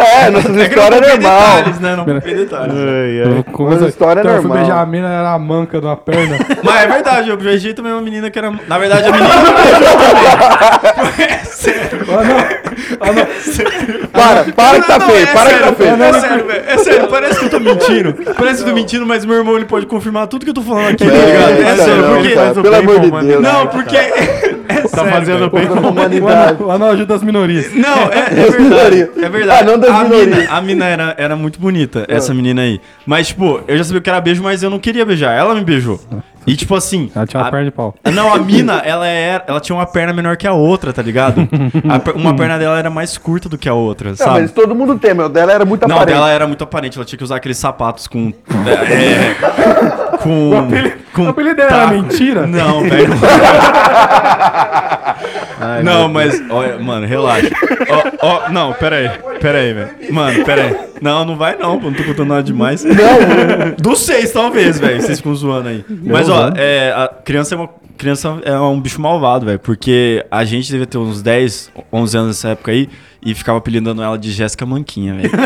É, 0.00 0.30
nossas 0.30 0.56
histórias 0.56 1.02
é 1.02 1.18
normal. 1.18 1.56
Detalhes, 1.56 1.80
né? 1.80 1.94
Não 1.96 2.04
tem 2.20 2.34
detalhes. 2.34 2.74
Eu- 2.74 3.44
como 3.52 3.68
Mas 3.70 3.82
eu- 3.82 3.88
história 3.88 4.20
é 4.20 4.22
então, 4.22 4.34
eu 4.34 4.40
fui 4.40 4.48
normal. 4.48 4.66
beijar 4.66 4.82
a 4.82 4.86
mina, 4.86 5.06
ela 5.06 5.18
era 5.18 5.32
a 5.34 5.38
manca 5.38 5.78
de 5.78 5.86
uma 5.86 5.96
perna. 5.96 6.38
Mas 6.64 6.82
é 6.82 6.86
verdade, 6.88 7.28
eu 7.28 7.36
beijei 7.36 7.74
também 7.74 7.92
uma 7.92 8.00
menina 8.00 8.30
que 8.30 8.38
era. 8.38 8.50
Na 8.66 8.78
verdade, 8.78 9.08
a 9.08 9.12
menina. 9.12 9.30
Para, 14.12 14.44
para 14.52 14.80
que 14.80 14.86
tá 14.86 14.98
Não, 14.98 15.06
feio, 15.10 15.22
é 15.22 15.26
para 15.32 15.50
que 15.50 15.58
tá 15.58 15.60
sério, 15.60 15.76
feio. 15.76 16.02
É 16.02 16.12
sério, 16.20 16.46
velho. 16.46 16.62
É 16.66 16.78
sério, 16.78 17.08
parece 17.08 17.38
que 17.38 17.44
eu 17.46 17.50
tô 17.50 17.60
mentindo. 17.60 18.14
Parece 18.36 18.62
que 18.62 18.68
eu 18.68 18.74
tô 18.74 18.80
mentindo, 18.80 19.06
mas 19.06 19.24
meu 19.24 19.36
irmão 19.36 19.56
ele 19.56 19.64
pode 19.66 19.86
confirmar 19.86 20.26
tudo 20.26 20.44
que 20.44 20.50
eu 20.50 20.54
tô 20.54 20.62
falando 20.62 20.88
aqui, 20.90 21.04
tá 21.04 21.10
ligado? 21.10 21.52
É, 21.52 21.62
É, 21.62 21.76
sério, 21.76 22.02
não, 22.02 22.14
porque. 22.16 22.34
cara, 22.34 22.54
pelo 22.54 22.74
amor 22.76 23.00
de 23.00 23.10
Deus. 23.10 23.42
Não, 23.42 23.66
porque. 23.68 23.96
Tá 24.82 24.88
sério, 24.88 25.10
fazendo 25.12 25.50
bem 25.50 25.66
com 25.66 25.74
a 25.74 25.80
O 25.82 25.88
humanidade. 25.90 26.62
o 26.62 26.70
anão 26.70 26.90
ajuda 26.90 27.14
as 27.14 27.22
minorias. 27.22 27.72
Não, 27.74 27.98
é, 28.10 28.28
é 28.46 28.50
verdade. 28.50 29.10
É 29.22 29.28
verdade. 29.28 29.62
Ah, 29.62 29.64
não 29.64 29.78
das 29.78 29.90
a, 29.90 30.04
minorias. 30.04 30.26
mina, 30.38 30.50
a 30.50 30.60
mina 30.60 30.84
era, 30.86 31.14
era 31.18 31.36
muito 31.36 31.58
bonita, 31.60 32.04
essa 32.08 32.32
menina 32.34 32.62
aí. 32.62 32.80
Mas, 33.06 33.28
tipo, 33.28 33.60
eu 33.66 33.76
já 33.78 33.84
sabia 33.84 34.00
que 34.00 34.10
era 34.10 34.20
beijo, 34.20 34.42
mas 34.42 34.62
eu 34.62 34.70
não 34.70 34.78
queria 34.78 35.04
beijar. 35.04 35.32
Ela 35.36 35.54
me 35.54 35.64
beijou. 35.64 36.00
E, 36.50 36.56
tipo 36.56 36.74
assim. 36.74 37.10
Ela 37.14 37.26
tinha 37.26 37.40
uma 37.40 37.48
a- 37.48 37.50
perna 37.50 37.64
de 37.66 37.70
pau. 37.70 37.94
Não, 38.12 38.34
a 38.34 38.38
mina, 38.38 38.78
ela, 38.84 39.06
era, 39.06 39.44
ela 39.46 39.60
tinha 39.60 39.76
uma 39.76 39.86
perna 39.86 40.12
menor 40.12 40.36
que 40.36 40.46
a 40.46 40.52
outra, 40.52 40.92
tá 40.92 41.02
ligado? 41.02 41.48
A 41.88 41.98
per- 41.98 42.16
uma 42.16 42.34
perna 42.34 42.58
dela 42.58 42.78
era 42.78 42.90
mais 42.90 43.16
curta 43.16 43.48
do 43.48 43.56
que 43.56 43.68
a 43.68 43.74
outra, 43.74 44.10
Não, 44.10 44.16
sabe? 44.16 44.40
mas 44.40 44.52
todo 44.52 44.74
mundo 44.74 44.98
tem, 44.98 45.14
meu. 45.14 45.28
Dela 45.28 45.52
era 45.52 45.64
muito 45.64 45.86
Não, 45.86 45.96
aparente. 45.96 46.14
dela 46.16 46.30
era 46.30 46.46
muito 46.46 46.64
aparente. 46.64 46.98
Ela 46.98 47.04
tinha 47.04 47.18
que 47.18 47.24
usar 47.24 47.36
aqueles 47.36 47.58
sapatos 47.58 48.06
com. 48.08 48.32
É, 48.90 49.34
com. 50.22 50.50
com 51.14 51.26
O 51.26 51.28
apelido 51.30 51.56
dela 51.56 51.72
era 51.72 51.86
mentira? 51.92 52.46
Não, 52.46 52.82
velho. 52.82 53.12
não, 55.82 56.08
mas. 56.08 56.42
Olha, 56.50 56.78
mano, 56.78 57.06
relaxa. 57.06 57.50
Ó, 58.20 58.26
ó, 58.26 58.48
não, 58.50 58.72
pera 58.72 58.96
aí. 58.96 59.38
Pera 59.38 59.58
aí, 59.58 59.72
velho. 59.72 59.90
Mano, 60.12 60.44
pera 60.44 60.62
aí. 60.62 60.76
Não, 61.00 61.24
não 61.24 61.36
vai 61.36 61.56
não, 61.56 61.78
pô. 61.78 61.90
Não 61.90 61.94
tô 61.94 62.04
contando 62.04 62.28
nada 62.28 62.42
demais. 62.42 62.84
Não. 62.84 63.74
Dos 63.78 64.00
seis, 64.00 64.32
talvez, 64.32 64.78
velho. 64.78 65.00
Vocês 65.00 65.18
ficam 65.18 65.34
zoando 65.34 65.68
aí. 65.68 65.84
Mas, 65.88 66.28
ó, 66.28 66.52
é, 66.56 66.92
a 66.92 67.08
criança 67.08 67.54
é 67.54 67.58
uma. 67.58 67.68
Criança 67.96 68.40
é 68.44 68.58
um 68.58 68.80
bicho 68.80 69.00
malvado, 69.00 69.44
velho. 69.44 69.58
Porque 69.58 70.24
a 70.30 70.42
gente 70.44 70.70
devia 70.70 70.86
ter 70.86 70.96
uns 70.96 71.20
10, 71.20 71.70
11 71.92 72.16
anos 72.16 72.28
nessa 72.28 72.48
época 72.50 72.72
aí 72.72 72.88
e 73.22 73.34
ficava 73.34 73.58
apelidando 73.58 74.02
ela 74.02 74.18
de 74.18 74.30
Jéssica 74.32 74.64
Manquinha, 74.66 75.14
velho. 75.14 75.30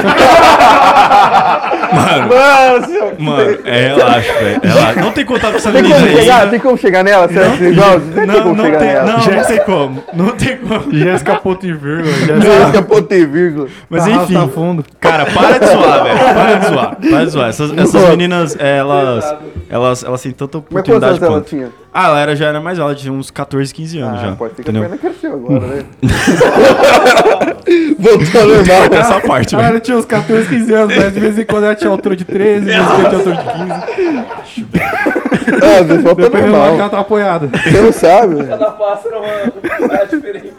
Mano, 1.95 2.29
Mano. 2.29 3.15
Mano, 3.19 3.59
é, 3.65 3.89
relaxa, 3.95 4.33
velho. 4.33 4.61
Relaxa. 4.63 5.01
Não 5.01 5.13
tem 5.13 5.25
contato 5.25 5.51
com 5.53 5.57
essa 5.59 5.71
Tem 5.73 5.83
menina 5.83 6.01
como 6.01 6.11
aí. 6.11 6.21
chegar? 6.23 6.51
Tem 6.51 6.61
como 6.61 6.77
chegar 6.79 7.05
nela? 7.05 7.29
Certo? 7.29 7.63
Igual? 7.65 7.99
Não 8.01 8.27
Não, 8.27 8.43
como 8.43 8.55
não 8.57 8.65
chegar 8.65 8.79
tem, 8.79 8.89
nela. 8.89 9.05
não, 9.07 9.19
não 9.19 9.45
tem 9.45 9.59
como. 9.65 10.05
Não 10.13 10.31
tem 10.31 10.57
como. 10.59 10.93
Jéssica 10.93 11.37
ponto 11.37 11.67
e 11.67 11.73
vírgula. 11.73 12.13
Jéssica 12.43 12.83
ponto 12.83 13.15
e 13.15 13.27
vírgula. 13.27 13.69
Mas 13.89 14.07
enfim, 14.07 14.49
fundo. 14.49 14.85
cara, 15.01 15.27
para 15.27 15.59
de 15.59 15.67
zoar, 15.67 16.05
velho. 16.05 16.19
Para 16.19 16.55
de 16.55 16.67
zoar. 16.67 16.97
Para 16.97 17.25
de 17.25 17.31
zoar. 17.31 17.49
Essas, 17.49 17.79
essas 17.79 18.09
meninas, 18.11 18.57
elas, 18.59 19.35
elas, 19.71 20.03
elas 20.05 20.23
têm 20.23 20.33
tanta 20.33 20.59
Mas 20.71 20.83
quantos 20.85 20.91
anos 21.03 21.17
oportunidade 21.19 21.25
ela 21.33 21.41
tinha? 21.43 21.84
Ah, 21.97 22.09
ela 22.09 22.21
era, 22.21 22.35
já 22.35 22.47
era 22.49 22.61
mais 22.61 22.77
velha, 22.77 22.89
ela 22.89 22.95
tinha 22.97 23.13
uns 23.13 23.31
14, 23.31 23.73
15 23.73 23.99
anos 24.01 24.21
já. 24.21 24.31
Ah, 24.31 24.33
pode 24.37 24.57
ser 24.57 24.65
que 24.65 24.69
a 24.69 24.73
entendeu? 24.73 24.91
perna 24.91 24.99
cresceu 24.99 25.33
agora, 25.35 25.65
né? 25.69 25.85
Voltou 27.99 28.41
ao 28.41 28.49
normal. 28.49 28.85
Essa 29.01 29.21
parte, 29.21 29.55
Ah, 29.55 29.59
velho. 29.59 29.71
ela 29.71 29.81
tinha 29.81 29.97
uns 29.97 30.05
14, 30.05 30.49
15 30.49 30.75
anos, 30.75 30.97
mas 30.97 31.15
de 31.15 31.21
vez 31.21 31.39
em 31.39 31.45
quando 31.45 31.65
ela 31.65 31.75
tinha 31.75 31.91
altura 31.91 32.17
de 32.17 32.25
13, 32.25 32.61
de 32.61 32.67
vez 32.67 32.83
em 32.83 32.87
quando 32.87 33.09
tinha 33.09 33.19
altura 33.19 33.37
de 33.37 33.43
15. 33.53 34.65
Ah, 35.63 35.83
vezes 35.83 36.03
volta 36.03 36.29
normal. 36.31 36.67
ela 36.75 36.89
tá 36.89 36.99
apoiada. 37.01 37.49
Você 37.63 37.81
não 37.81 37.93
sabe, 37.93 38.35
velho. 38.37 38.49
Cada 38.49 38.71
pássaro 38.73 39.17
uma 39.19 39.95
é 39.95 40.07
diferente. 40.07 40.53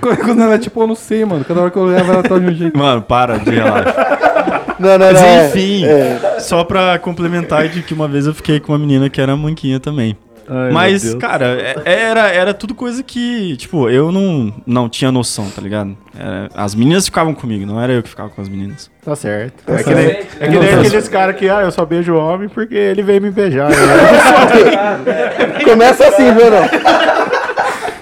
Quando 0.00 0.42
ela 0.42 0.54
é 0.54 0.58
tipo, 0.58 0.80
eu 0.82 0.86
não 0.86 0.94
sei, 0.94 1.24
mano. 1.24 1.44
Cada 1.44 1.60
hora 1.60 1.70
que 1.70 1.76
eu 1.76 1.84
levo, 1.84 2.12
ela 2.12 2.22
tá 2.22 2.38
de 2.38 2.46
um 2.46 2.52
jeito. 2.54 2.76
Mano, 2.76 3.02
para 3.02 3.38
de 3.38 3.50
relaxar. 3.50 4.74
Não, 4.78 4.98
não, 4.98 5.06
Mas 5.06 5.20
não. 5.20 5.28
é- 5.28 5.46
enfim, 5.46 5.84
é. 5.84 6.40
só 6.40 6.64
pra 6.64 6.98
complementar 6.98 7.68
de 7.68 7.82
que 7.82 7.94
uma 7.94 8.08
vez 8.08 8.26
eu 8.26 8.34
fiquei 8.34 8.58
com 8.58 8.72
uma 8.72 8.78
menina 8.78 9.08
que 9.08 9.20
era 9.20 9.36
manquinha 9.36 9.78
também. 9.78 10.16
Ai, 10.54 10.70
Mas, 10.70 11.14
cara, 11.14 11.46
é- 11.46 11.82
era, 11.84 12.28
era 12.28 12.52
tudo 12.52 12.74
coisa 12.74 13.02
que, 13.02 13.56
tipo, 13.56 13.88
eu 13.88 14.12
não, 14.12 14.52
não 14.66 14.86
tinha 14.88 15.10
noção, 15.10 15.48
tá 15.48 15.62
ligado? 15.62 15.96
Era- 16.18 16.50
as 16.54 16.74
meninas 16.74 17.06
ficavam 17.06 17.32
comigo, 17.34 17.64
não 17.64 17.80
era 17.80 17.92
eu 17.94 18.02
que 18.02 18.08
ficava 18.10 18.28
com 18.28 18.42
as 18.42 18.48
meninas. 18.50 18.90
Tá 19.02 19.16
certo. 19.16 19.64
É 19.66 19.82
que 19.82 19.94
nem, 19.94 20.06
é 20.06 20.24
que 20.48 20.48
nem 20.58 20.74
aqueles 20.74 21.08
caras 21.08 21.36
que, 21.36 21.48
ah, 21.48 21.62
eu 21.62 21.72
só 21.72 21.86
beijo 21.86 22.14
homem 22.14 22.48
porque 22.50 22.74
ele 22.74 23.02
veio 23.02 23.22
me 23.22 23.30
beijar. 23.30 23.70
Começa 25.64 26.08
assim, 26.08 26.34
viu, 26.34 26.50
não? 26.50 26.68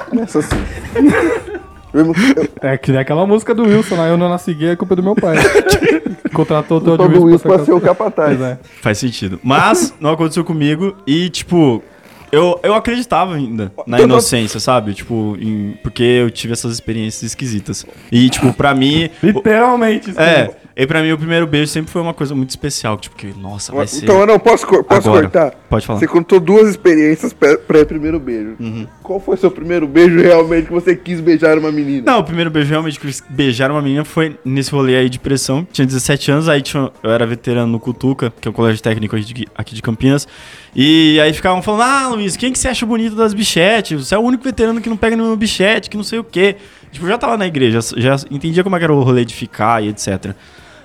Começa 0.09 0.39
assim. 0.41 0.57
É 2.63 2.77
que 2.77 2.91
nem 2.93 3.01
aquela 3.01 3.27
música 3.27 3.55
do 3.55 3.65
Wilson 3.65 3.97
lá, 3.97 4.09
eu 4.09 4.17
não 4.17 4.29
nasci 4.29 4.55
gay, 4.55 4.71
é 4.71 4.77
culpa 4.77 4.95
do 4.97 5.03
meu 5.03 5.15
pai. 5.15 5.37
Contratou 6.33 6.79
o 6.79 6.81
Todd 6.81 6.97
Todo 6.97 7.25
Wilson 7.25 7.35
isso 7.37 7.49
pra 7.49 7.65
ser 7.65 7.73
o 7.73 7.81
capataz. 7.81 8.41
é. 8.41 8.59
Faz 8.81 8.99
sentido. 8.99 9.41
Mas 9.43 9.93
não 10.01 10.11
aconteceu 10.13 10.45
comigo 10.45 10.97
e, 11.07 11.29
tipo, 11.29 11.83
eu, 12.33 12.59
eu 12.63 12.75
acreditava 12.75 13.35
ainda 13.35 13.73
na 13.87 14.01
inocência, 14.01 14.61
sabe? 14.61 14.95
Tipo, 14.95 15.37
em- 15.41 15.77
porque 15.83 16.03
eu 16.03 16.31
tive 16.31 16.53
essas 16.53 16.73
experiências 16.73 17.23
esquisitas. 17.23 17.85
E, 18.11 18.29
tipo, 18.31 18.53
pra 18.53 18.75
mim. 18.75 19.11
o- 19.23 19.27
Literalmente. 19.27 20.11
isso 20.11 20.21
É, 20.21 20.51
e 20.83 20.87
pra 20.87 21.03
mim 21.03 21.13
o 21.13 21.19
primeiro 21.19 21.47
beijo 21.47 21.71
sempre 21.71 21.91
foi 21.91 22.01
uma 22.01 22.15
coisa 22.15 22.35
muito 22.35 22.51
especial. 22.51 22.97
Tipo, 22.99 23.17
que, 23.17 23.35
nossa, 23.39 23.73
vai 23.73 23.87
ser. 23.87 24.05
Então, 24.05 24.21
eu 24.21 24.27
não 24.27 24.39
posso, 24.39 24.67
posso 24.67 25.09
Agora. 25.09 25.23
cortar? 25.23 25.51
Pode 25.69 25.87
falar. 25.87 25.99
Você 25.99 26.07
contou 26.07 26.41
duas 26.41 26.69
experiências 26.69 27.33
pré- 27.33 27.57
pré-primeiro 27.57 28.19
beijo. 28.19 28.57
Uhum. 28.59 28.87
Qual 29.03 29.21
foi 29.21 29.37
seu 29.37 29.51
primeiro 29.51 29.87
beijo 29.87 30.21
realmente 30.21 30.67
que 30.67 30.73
você 30.73 30.95
quis 30.97 31.21
beijar 31.21 31.59
uma 31.59 31.71
menina? 31.71 32.11
Não, 32.11 32.21
o 32.21 32.25
primeiro 32.25 32.51
beijo 32.51 32.71
realmente 32.71 32.99
que 32.99 33.07
eu 33.07 33.11
quis 33.11 33.23
beijar 33.29 33.71
uma 33.71 33.83
menina 33.83 34.05
foi 34.05 34.39
nesse 34.45 34.71
rolê 34.73 34.97
aí 34.97 35.09
de 35.09 35.19
pressão. 35.19 35.67
Tinha 35.73 35.87
17 35.87 36.31
anos, 36.31 36.49
aí 36.49 36.63
tinha- 36.63 36.91
eu 37.03 37.11
era 37.11 37.27
veterano 37.27 37.71
no 37.73 37.81
Cutuca, 37.81 38.33
que 38.41 38.47
é 38.49 38.51
o 38.51 38.55
colégio 38.55 38.83
técnico 38.83 39.17
aqui 39.17 39.25
de, 39.25 39.49
aqui 39.55 39.75
de 39.75 39.83
Campinas. 39.83 40.27
E 40.75 41.19
aí 41.21 41.33
ficavam 41.33 41.61
falando: 41.63 41.83
Ah, 41.83 42.09
Luiz, 42.15 42.37
quem 42.37 42.53
que 42.53 42.59
você 42.59 42.69
acha 42.69 42.87
bonito 42.87 43.15
das 43.17 43.35
bichetes? 43.35 44.07
Você 44.07 44.15
é 44.15 44.19
o 44.19 44.23
único 44.23 44.43
veterano 44.45 44.81
que 44.81 44.89
não 44.89 44.97
pega 44.97 45.17
nenhuma 45.17 45.37
bichete, 45.37 45.91
que 45.91 45.97
não 45.97 46.05
sei 46.05 46.19
o 46.19 46.25
quê. 46.25 46.57
Tipo, 46.93 47.05
eu 47.07 47.11
já 47.11 47.19
tava 47.19 47.37
na 47.37 47.47
igreja, 47.47 47.79
já 47.97 48.17
entendia 48.31 48.65
como 48.65 48.77
é 48.77 48.83
era 48.83 48.93
o 48.93 49.03
rolê 49.03 49.25
de 49.25 49.35
ficar 49.35 49.83
e 49.85 49.89
etc. 49.89 50.35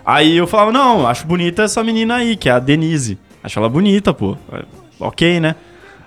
Aí 0.05 0.37
eu 0.37 0.45
falava: 0.47 0.71
Não, 0.71 1.07
acho 1.07 1.25
bonita 1.25 1.63
essa 1.63 1.83
menina 1.83 2.15
aí, 2.15 2.35
que 2.35 2.47
é 2.49 2.51
a 2.51 2.59
Denise. 2.59 3.17
Acho 3.43 3.59
ela 3.59 3.69
bonita, 3.69 4.13
pô. 4.13 4.37
Ok, 4.99 5.39
né? 5.39 5.55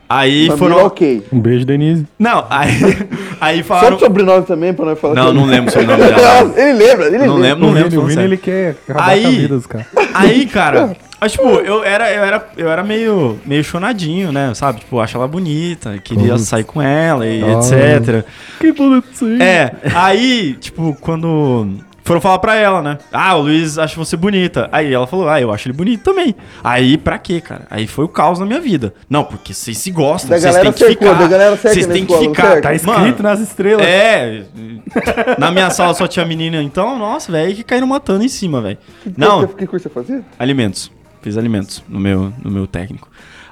Aí 0.09 0.47
Família, 0.47 0.57
foram. 0.57 0.87
ok. 0.87 1.23
Um 1.31 1.39
beijo, 1.39 1.67
Denise. 1.67 2.07
Não, 2.19 2.47
aí, 2.49 2.71
aí 3.39 3.59
Só 3.59 3.65
falaram. 3.65 3.97
o 3.97 4.01
sobrenome 4.01 4.47
também, 4.47 4.73
pra 4.73 4.87
nós 4.87 4.99
falar. 4.99 5.15
Não, 5.15 5.27
que- 5.29 5.35
não 5.35 5.45
lembro 5.45 5.69
o 5.69 5.73
sobrenome 5.73 6.03
dela. 6.15 6.53
ele 6.57 6.73
lembra, 6.73 7.07
ele 7.09 7.19
Não 7.19 7.35
lembra. 7.37 7.49
lembro, 7.49 7.67
não 7.67 7.73
lembro. 7.75 7.91
Vini, 7.91 7.97
o 7.99 8.01
falando 8.01 8.09
Vini, 8.09 8.15
sério. 8.15 8.29
ele 8.29 8.37
quer 8.39 8.71
acabar 8.89 9.09
Aí- 9.11 9.23
com 9.23 9.29
a 9.29 9.33
vida 9.33 9.55
dos 9.57 9.67
caras. 9.67 9.87
Aí, 10.15 10.47
cara, 10.49 10.97
mas, 11.21 11.33
tipo, 11.33 11.47
eu 11.47 11.85
era, 11.85 12.11
eu 12.11 12.25
era, 12.25 12.49
eu 12.57 12.69
era 12.71 12.83
meio, 12.83 13.39
meio 13.45 13.63
chonadinho, 13.63 14.33
né? 14.33 14.55
Sabe? 14.55 14.81
Tipo, 14.81 14.99
acho 14.99 15.15
ela 15.19 15.29
bonita, 15.29 15.99
queria 15.99 16.33
Putz. 16.33 16.49
sair 16.49 16.65
com 16.65 16.81
ela 16.81 17.27
e 17.27 17.43
Ah. 17.45 17.59
etc. 17.59 18.25
Que 18.59 18.73
bonitinho. 18.73 19.43
É, 19.43 19.73
aí, 19.95 20.55
tipo, 20.59 20.97
quando 21.03 21.69
foram 22.09 22.21
falar 22.21 22.39
pra 22.39 22.57
ela, 22.57 22.83
né? 22.83 22.99
Ah, 23.13 23.37
o 23.37 23.43
Luiz 23.43 23.79
acha 23.79 23.95
você 23.97 24.17
bonita. 24.17 24.69
Aí 24.73 24.93
ela 24.93 25.07
falou, 25.07 25.29
ah, 25.29 25.41
eu 25.41 25.53
acho 25.53 25.69
ele 25.69 25.77
bonito 25.77 26.03
também. 26.03 26.35
Aí, 26.65 26.97
pra 26.99 27.19
quê, 27.19 27.41
cara? 27.41 27.67
Aí 27.71 27.87
foi 27.87 28.05
o 28.05 28.09
caos 28.09 28.39
na 28.39 28.47
minha 28.47 28.61
vida. 28.61 28.95
Não, 29.09 29.23
porque 29.23 29.55
vocês 29.55 29.79
se 29.79 29.91
gostam, 29.91 30.31
Da 30.31 30.39
vocês 30.39 30.55
galera 30.55 30.73
têm 30.73 30.89
que 30.89 30.95
ficar. 30.95 31.13
da 31.13 31.29
galera 31.29 31.57
cerca 31.57 31.75
Vocês 31.75 31.87
têm 31.87 32.07
que 32.07 32.19
ficar. 32.19 32.61
Tá 32.61 32.75
escrito 32.75 33.23
nas 33.23 33.41
estrelas. 33.41 33.87
É, 33.87 34.45
na 35.39 35.51
minha 35.51 35.71
sala 35.71 35.95
só 35.95 36.07
tinha 36.09 36.25
menina, 36.25 36.63
então, 36.63 36.99
nossa, 36.99 37.31
velho, 37.31 37.55
que 37.55 37.63
caíram 37.63 37.87
matando 37.87 38.25
em 38.25 38.29
cima, 38.29 38.61
velho. 38.61 38.79
Não, 39.17 39.47
Que 39.47 39.67
curso 39.67 39.89
você 39.89 39.95
fazia? 39.95 40.25
Alimentos. 40.39 40.91
Fiz 41.21 41.37
alimentos 41.37 41.83
no 41.89 42.01
meu, 42.01 42.33
no 42.43 42.51
meu 42.51 42.67
técnico. 42.67 43.09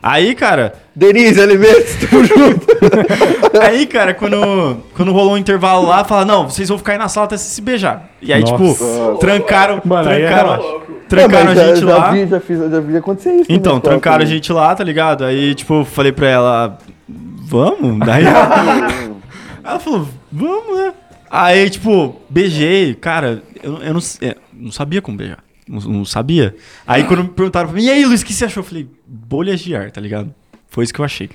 Aí, 0.08 0.34
cara, 0.36 0.72
Denise, 0.94 1.40
alimentos, 1.40 1.96
tamo 1.96 2.25
junto. 2.25 2.64
aí, 3.60 3.86
cara, 3.86 4.14
quando, 4.14 4.76
quando 4.94 5.10
rolou 5.12 5.34
um 5.34 5.36
intervalo 5.36 5.84
lá, 5.88 6.04
fala, 6.04 6.25
não, 6.25 6.48
vocês 6.48 6.68
vão 6.68 6.78
ficar 6.78 6.92
aí 6.92 6.98
na 6.98 7.08
sala 7.08 7.26
até 7.26 7.36
se 7.36 7.60
beijar. 7.60 8.08
E 8.22 8.32
aí, 8.32 8.40
Nossa. 8.40 8.52
tipo, 8.56 9.18
trancaram, 9.18 9.82
Mano, 9.84 10.08
aí 10.08 10.22
trancaram, 10.22 10.50
relaxa. 10.62 10.80
trancaram 11.08 11.48
É, 11.48 11.52
a 11.52 11.54
já- 11.56 11.75
gente 11.75 11.80
já 11.86 11.96
lá. 11.98 12.10
Vi, 12.12 12.26
já, 12.28 12.38
fiz, 12.40 12.58
já 12.58 12.80
vi 12.80 12.96
acontecer 12.96 13.32
isso. 13.34 13.46
Então, 13.50 13.72
na 13.72 13.78
escola 13.78 13.80
trancaram 13.80 14.22
a 14.22 14.26
gente 14.26 14.52
lá, 14.52 14.75
tá 14.76 14.84
ligado? 14.84 15.25
Aí, 15.25 15.54
tipo, 15.56 15.84
falei 15.84 16.12
pra 16.12 16.28
ela, 16.28 16.78
vamos? 17.08 17.98
Daí 18.06 18.25
ela 19.64 19.78
falou, 19.80 20.06
vamos, 20.30 20.78
né? 20.78 20.92
Aí, 21.28 21.68
tipo, 21.68 22.14
beijei, 22.30 22.94
cara, 22.94 23.42
eu, 23.62 23.78
eu 23.78 23.92
não, 23.94 24.00
é, 24.22 24.36
não 24.52 24.70
sabia 24.70 25.02
como 25.02 25.16
beijar. 25.18 25.38
Não, 25.68 25.80
não 25.80 26.04
sabia. 26.04 26.54
Aí 26.87 27.04
quando 27.04 27.25
me 27.25 27.28
perguntaram 27.30 27.68
pra 27.68 27.76
mim, 27.76 27.85
e 27.87 27.90
aí, 27.90 28.04
Luiz, 28.04 28.23
o 28.23 28.25
que 28.25 28.32
você 28.32 28.44
achou? 28.44 28.62
Eu 28.62 28.66
falei, 28.68 28.88
bolhas 29.06 29.61
de 29.61 29.75
ar, 29.75 29.90
tá 29.90 30.00
ligado? 30.00 30.32
Foi 30.68 30.85
isso 30.85 30.92
que 30.94 31.00
eu 31.00 31.04
achei. 31.04 31.30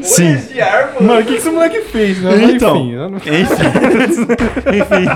Sim. 0.00 0.36
De 0.36 0.60
ar, 0.60 0.92
pô. 0.94 1.04
Mano, 1.04 1.20
o 1.20 1.24
que, 1.24 1.32
que 1.32 1.38
esse 1.38 1.50
moleque 1.50 1.82
fez, 1.82 2.20
né? 2.20 2.30
Mas 2.36 2.50
Então, 2.54 2.76
enfim, 2.76 2.92
eu 2.92 3.10
não- 3.10 3.16
enfim. 3.18 3.30
enfim. 4.80 5.06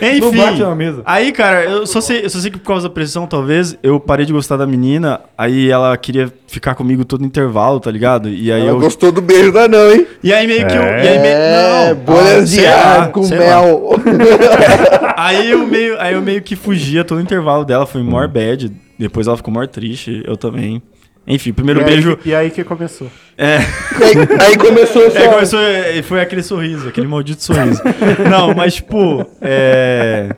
Não 0.00 0.28
Enfim. 0.28 0.36
bate 0.38 0.60
na 0.60 0.74
mesa. 0.74 1.02
Aí, 1.04 1.32
cara, 1.32 1.64
eu 1.64 1.86
só, 1.86 2.00
sei, 2.00 2.24
eu 2.24 2.30
só 2.30 2.38
sei 2.38 2.50
que 2.50 2.58
por 2.58 2.66
causa 2.66 2.88
da 2.88 2.94
pressão, 2.94 3.26
talvez, 3.26 3.76
eu 3.82 3.98
parei 4.00 4.24
de 4.26 4.32
gostar 4.32 4.56
da 4.56 4.66
menina, 4.66 5.20
aí 5.36 5.70
ela 5.70 5.96
queria 5.96 6.32
ficar 6.46 6.74
comigo 6.74 7.04
todo 7.04 7.24
intervalo, 7.24 7.80
tá 7.80 7.90
ligado? 7.90 8.28
E 8.28 8.52
aí 8.52 8.60
Ela 8.60 8.70
eu. 8.70 8.78
gostou 8.80 9.10
do 9.10 9.20
beijo 9.20 9.52
da 9.52 9.66
não, 9.66 9.90
hein? 9.92 10.06
E 10.22 10.32
aí 10.32 10.46
meio 10.46 10.66
que 10.66 10.74
eu. 10.76 10.82
E 10.82 11.08
aí, 11.08 11.18
meio, 11.18 11.34
É, 11.34 11.88
não, 11.88 11.94
bolhas 11.96 12.50
de 12.50 12.56
sei 12.56 12.70
lá, 12.70 13.02
ar 13.02 13.10
com 13.10 13.26
mel. 13.28 13.90
Aí 15.16 15.50
eu 15.52 15.66
meio, 15.66 15.98
aí 16.00 16.14
eu 16.14 16.20
meio 16.20 16.42
que 16.42 16.56
fugia 16.56 17.04
todo 17.04 17.18
o 17.18 17.20
intervalo 17.20 17.64
dela, 17.64 17.86
foi 17.86 18.02
more 18.02 18.28
bad. 18.28 18.70
Depois 18.98 19.26
ela 19.26 19.36
ficou 19.36 19.52
more 19.54 19.66
triste, 19.68 20.22
eu 20.26 20.36
também. 20.36 20.82
Enfim, 21.26 21.50
o 21.50 21.54
primeiro 21.54 21.80
e, 21.80 21.84
beijo. 21.84 22.18
aí, 22.24 22.30
e 22.30 22.34
aí 22.34 22.50
que 22.50 22.62
começou. 22.64 23.10
É, 23.36 23.56
aí, 23.56 24.48
aí 24.48 24.56
começou 24.58 25.08
só... 25.10 25.18
é, 25.18 25.28
começou, 25.28 25.60
é, 25.60 26.02
foi 26.02 26.20
aquele 26.20 26.42
sorriso, 26.42 26.88
aquele 26.88 27.06
maldito 27.06 27.42
sorriso. 27.42 27.82
Não, 28.30 28.54
mas 28.54 28.74
tipo, 28.74 29.26
é. 29.40 30.34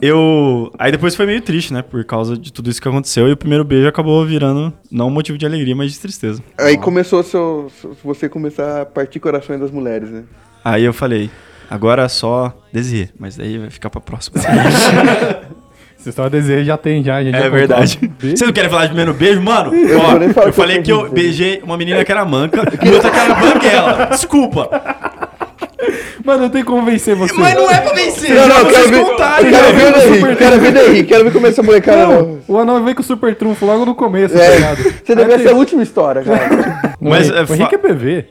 Eu. 0.00 0.72
Aí 0.78 0.90
depois 0.90 1.14
foi 1.14 1.26
meio 1.26 1.42
triste, 1.42 1.74
né? 1.74 1.82
Por 1.82 2.02
causa 2.04 2.36
de 2.36 2.52
tudo 2.52 2.70
isso 2.70 2.80
que 2.80 2.88
aconteceu. 2.88 3.28
E 3.28 3.32
o 3.32 3.36
primeiro 3.36 3.64
beijo 3.64 3.86
acabou 3.86 4.24
virando 4.24 4.72
não 4.90 5.08
um 5.08 5.10
motivo 5.10 5.36
de 5.36 5.44
alegria, 5.44 5.76
mas 5.76 5.92
de 5.92 6.00
tristeza. 6.00 6.42
Aí 6.58 6.78
começou 6.78 7.22
seu, 7.22 7.70
você 8.02 8.28
começar 8.28 8.82
a 8.82 8.86
partir 8.86 9.20
corações 9.20 9.60
das 9.60 9.70
mulheres, 9.70 10.10
né? 10.10 10.24
Aí 10.64 10.84
eu 10.84 10.92
falei, 10.94 11.30
agora 11.68 12.08
só 12.08 12.54
Desirê, 12.72 13.10
mas 13.18 13.36
daí 13.36 13.58
vai 13.58 13.70
ficar 13.70 13.90
pra 13.90 14.00
próxima. 14.00 14.40
Se 16.02 16.10
só 16.12 16.28
desejo, 16.28 16.64
já 16.64 16.76
tem, 16.76 17.04
já. 17.04 17.16
a 17.16 17.22
gente 17.22 17.32
já 17.32 17.38
É 17.38 17.42
contou. 17.42 17.58
verdade. 17.58 18.10
Vocês 18.18 18.40
não 18.40 18.52
querem 18.52 18.70
falar 18.70 18.82
de 18.82 18.88
primeiro 18.88 19.12
beijo, 19.14 19.40
mano? 19.42 19.74
Eu 19.74 20.00
Ó, 20.00 20.12
eu 20.14 20.32
que 20.46 20.52
falei 20.52 20.80
que 20.82 20.90
eu 20.90 21.02
dizer. 21.02 21.14
beijei 21.14 21.60
uma 21.62 21.76
menina 21.76 22.02
que 22.04 22.10
era 22.10 22.24
manca 22.24 22.62
e 22.82 22.88
outra 22.90 23.10
que 23.10 23.18
era 23.18 23.34
banguela. 23.34 24.06
Desculpa. 24.10 24.70
Mano, 26.24 26.44
eu 26.44 26.50
tenho 26.50 26.64
que 26.64 26.70
convencer 26.70 27.14
você. 27.16 27.34
Mas 27.34 27.54
não 27.54 27.70
é 27.70 27.80
pra 27.80 27.92
vencer, 27.92 28.30
Não, 28.30 28.36
já 28.36 28.48
não, 28.48 28.54
quero 28.56 28.70
vocês 28.74 28.90
ver, 28.90 29.04
contarem. 29.04 29.50
quero 29.50 29.72
ver 29.74 29.82
o 29.84 29.98
Henrique, 30.14 30.36
quero 30.36 30.60
ver 30.60 30.74
o 30.76 30.78
Henrique, 30.90 31.08
quero 31.08 31.24
ver 31.24 31.32
como 31.32 31.46
essa 31.46 31.62
molecada... 31.62 32.06
Não, 32.06 32.38
o 32.46 32.58
anão 32.58 32.82
veio 32.84 32.94
com 32.94 33.00
o 33.02 33.04
super 33.04 33.34
trunfo 33.34 33.64
logo 33.66 33.84
no 33.86 33.94
começo, 33.94 34.34
tá 34.36 34.42
É, 34.44 34.54
ligado? 34.56 34.76
você 35.04 35.14
devia 35.16 35.38
ser 35.38 35.48
a 35.48 35.54
última 35.54 35.82
história, 35.82 36.22
cara. 36.22 36.94
Mas, 37.00 37.30
é, 37.30 37.42
o 37.42 37.54
Henrique 37.54 37.74
é 37.74 37.78
PV. 37.78 38.26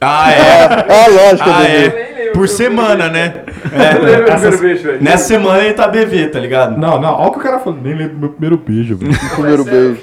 Ah, 0.00 0.32
é. 0.32 0.64
Ah, 0.88 1.06
lógico, 1.08 1.50
Ah, 1.50 1.64
é. 1.64 2.13
Por 2.34 2.48
semana, 2.48 3.08
né? 3.10 3.44
Eu 3.72 3.78
lembro 3.78 3.78
do 3.78 3.82
É, 3.82 3.94
primeiro 3.94 4.28
essas- 4.32 4.60
beijo, 4.60 4.82
velho. 4.82 5.02
Nessa 5.02 5.24
semana 5.28 5.62
ele 5.64 5.74
tá 5.74 5.88
BV, 5.88 6.28
tá 6.28 6.38
ligado? 6.40 6.76
Não, 6.78 7.00
não, 7.00 7.14
olha 7.14 7.28
o 7.28 7.32
que 7.32 7.38
o 7.38 7.42
cara 7.42 7.58
falou. 7.60 7.78
Nem 7.82 7.94
lembro 7.94 8.14
do 8.14 8.20
meu 8.20 8.28
primeiro 8.30 8.56
beijo, 8.58 8.96
velho. 8.96 9.12
Primeiro 9.34 9.64
beijo. 9.64 10.00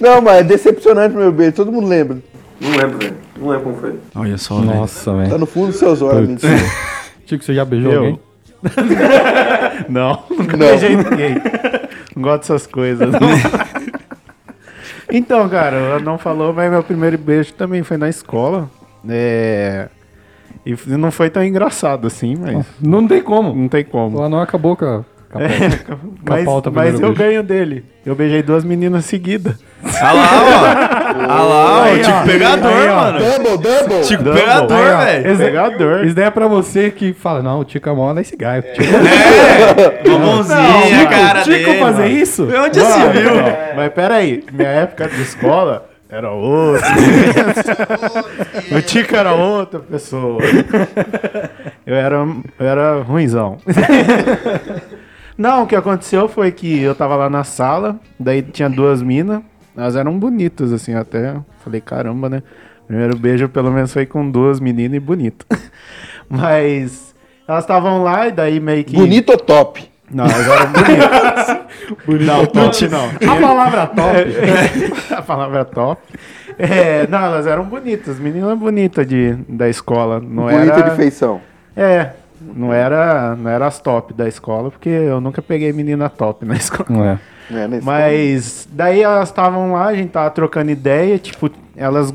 Não, 0.00 0.20
mas 0.22 0.36
é 0.38 0.42
decepcionante 0.44 1.14
o 1.14 1.18
meu 1.18 1.32
beijo, 1.32 1.52
todo 1.56 1.70
mundo 1.72 1.86
lembra. 1.88 2.18
Não 2.60 2.70
lembro, 2.70 2.98
velho. 2.98 3.14
Não 3.38 3.48
lembro 3.48 3.64
como 3.64 3.76
foi. 3.76 3.94
Olha 4.14 4.38
só, 4.38 4.54
velho. 4.60 4.66
Nossa, 4.74 5.10
Tá 5.10 5.16
velho. 5.18 5.38
no 5.38 5.46
fundo 5.46 5.66
dos 5.68 5.76
seus 5.76 6.00
olhos, 6.02 6.28
mentira. 6.28 6.52
Chico, 7.26 7.42
você 7.44 7.52
já 7.54 7.64
beijou 7.64 7.92
Eu? 7.92 7.98
alguém? 7.98 8.20
Não, 9.88 10.22
nunca 10.30 10.56
Não. 10.56 10.66
beijei 10.66 10.96
ninguém. 10.96 11.34
Não 12.14 12.22
gosto 12.22 12.40
dessas 12.42 12.66
coisas. 12.66 13.10
não. 13.10 13.20
então, 15.10 15.48
cara, 15.48 15.76
ela 15.76 15.98
não 16.00 16.16
falou, 16.18 16.52
mas 16.52 16.70
meu 16.70 16.82
primeiro 16.82 17.18
beijo 17.18 17.52
também 17.54 17.82
foi 17.82 17.96
na 17.96 18.08
escola. 18.08 18.68
É... 19.08 19.88
E 20.66 20.76
não 20.86 21.10
foi 21.10 21.28
tão 21.30 21.44
engraçado 21.44 22.06
assim, 22.06 22.36
mas 22.36 22.64
Não 22.80 23.06
tem 23.06 23.20
como. 23.22 23.54
não 23.54 23.68
tem 23.68 23.84
como. 23.84 24.22
anão 24.22 24.40
acabou 24.40 24.74
com 24.76 24.84
a, 24.84 25.04
com 25.30 25.38
a 25.38 25.40
pauta. 25.48 25.98
Mas, 26.26 26.44
pauta 26.46 26.70
mas 26.70 26.94
eu 26.94 27.00
beijo. 27.00 27.14
ganho 27.14 27.42
dele. 27.42 27.84
Eu 28.06 28.14
beijei 28.14 28.42
duas 28.42 28.64
meninas 28.64 29.04
seguidas. 29.04 29.56
Ah 30.00 30.12
lá, 30.12 30.30
ó. 30.32 31.04
Ah 31.26 31.42
lá, 31.42 31.80
ó. 31.80 31.82
Aí, 31.84 31.98
Tico 32.00 32.16
ó. 32.16 32.22
pegador, 32.24 32.72
Aí, 32.72 32.88
ó. 32.88 32.94
mano. 32.96 33.18
Double, 33.18 33.58
double. 33.58 34.00
Tico 34.02 34.22
Double. 34.22 34.40
pegador, 34.40 34.76
Aí, 34.96 35.22
velho. 35.22 35.38
Pegador. 35.38 36.04
Isso 36.06 36.14
daí 36.14 36.24
é 36.24 36.30
pra 36.30 36.46
você 36.48 36.90
que 36.90 37.12
fala, 37.12 37.42
não, 37.42 37.60
o 37.60 37.64
Tico 37.64 37.88
é 37.88 37.92
mó 37.92 38.12
nesse 38.14 38.34
gaio. 38.36 38.62
Tico, 38.62 38.82
É, 38.84 40.02
bombonzinha, 40.08 40.98
Tico, 41.00 41.10
cara 41.10 41.42
Tico 41.42 41.56
dele, 41.56 41.78
fazer 41.78 42.02
mano. 42.04 42.14
isso? 42.14 42.48
Onde 42.64 42.80
se 42.80 43.08
viu? 43.08 43.34
Não, 43.36 43.42
mas 43.76 43.92
peraí, 43.92 44.44
minha 44.52 44.68
época 44.68 45.08
de 45.08 45.20
escola 45.22 45.86
era 46.14 46.30
outra. 46.30 46.86
o 48.70 48.82
Tico 48.82 49.16
era 49.16 49.34
outra 49.34 49.80
pessoa. 49.80 50.40
Eu 51.84 51.94
era, 51.94 52.16
eu 52.16 52.66
era 52.66 53.02
ruimzão. 53.02 53.58
Não, 55.36 55.64
o 55.64 55.66
que 55.66 55.74
aconteceu 55.74 56.28
foi 56.28 56.52
que 56.52 56.80
eu 56.80 56.94
tava 56.94 57.16
lá 57.16 57.28
na 57.28 57.42
sala, 57.42 57.98
daí 58.18 58.40
tinha 58.42 58.70
duas 58.70 59.02
minas, 59.02 59.42
elas 59.76 59.96
eram 59.96 60.16
bonitas, 60.16 60.72
assim, 60.72 60.94
até. 60.94 61.34
Falei, 61.64 61.80
caramba, 61.80 62.28
né? 62.28 62.42
Primeiro 62.86 63.18
beijo, 63.18 63.48
pelo 63.48 63.72
menos, 63.72 63.92
foi 63.92 64.06
com 64.06 64.30
duas 64.30 64.60
meninas 64.60 64.96
e 64.96 65.00
bonito. 65.00 65.44
Mas 66.30 67.12
elas 67.48 67.64
estavam 67.64 68.04
lá 68.04 68.28
e 68.28 68.32
daí 68.32 68.60
meio 68.60 68.84
que. 68.84 68.94
Bonito 68.94 69.30
ou 69.30 69.38
top? 69.38 69.90
Não, 70.14 70.24
elas 70.24 70.46
eram 70.46 70.72
bonitas. 70.72 71.56
não, 72.26 72.46
top 72.46 72.88
não. 72.88 73.32
A 73.32 73.40
palavra 73.40 73.86
top. 73.88 75.12
A 75.14 75.22
palavra 75.22 75.64
top. 75.64 76.02
É, 76.56 77.06
não, 77.08 77.18
elas 77.18 77.46
eram 77.48 77.64
bonitas, 77.64 78.20
meninas 78.20 78.56
bonitas 78.56 79.04
de, 79.06 79.34
da 79.48 79.68
escola. 79.68 80.20
Não 80.20 80.44
Bonita 80.44 80.72
era, 80.72 80.90
de 80.90 80.96
feição. 80.96 81.40
É, 81.76 82.10
não 82.40 82.72
era, 82.72 83.34
não 83.34 83.50
era 83.50 83.66
as 83.66 83.80
top 83.80 84.14
da 84.14 84.28
escola, 84.28 84.70
porque 84.70 84.88
eu 84.88 85.20
nunca 85.20 85.42
peguei 85.42 85.72
menina 85.72 86.08
top 86.08 86.44
na 86.44 86.54
escola. 86.56 86.86
Não 86.88 87.04
é. 87.04 87.18
É, 87.50 87.80
Mas 87.82 88.66
daí 88.70 89.02
elas 89.02 89.28
estavam 89.28 89.72
lá, 89.72 89.86
a 89.86 89.94
gente 89.94 90.10
tava 90.10 90.30
trocando 90.30 90.70
ideia, 90.70 91.18
tipo, 91.18 91.50
elas 91.76 92.14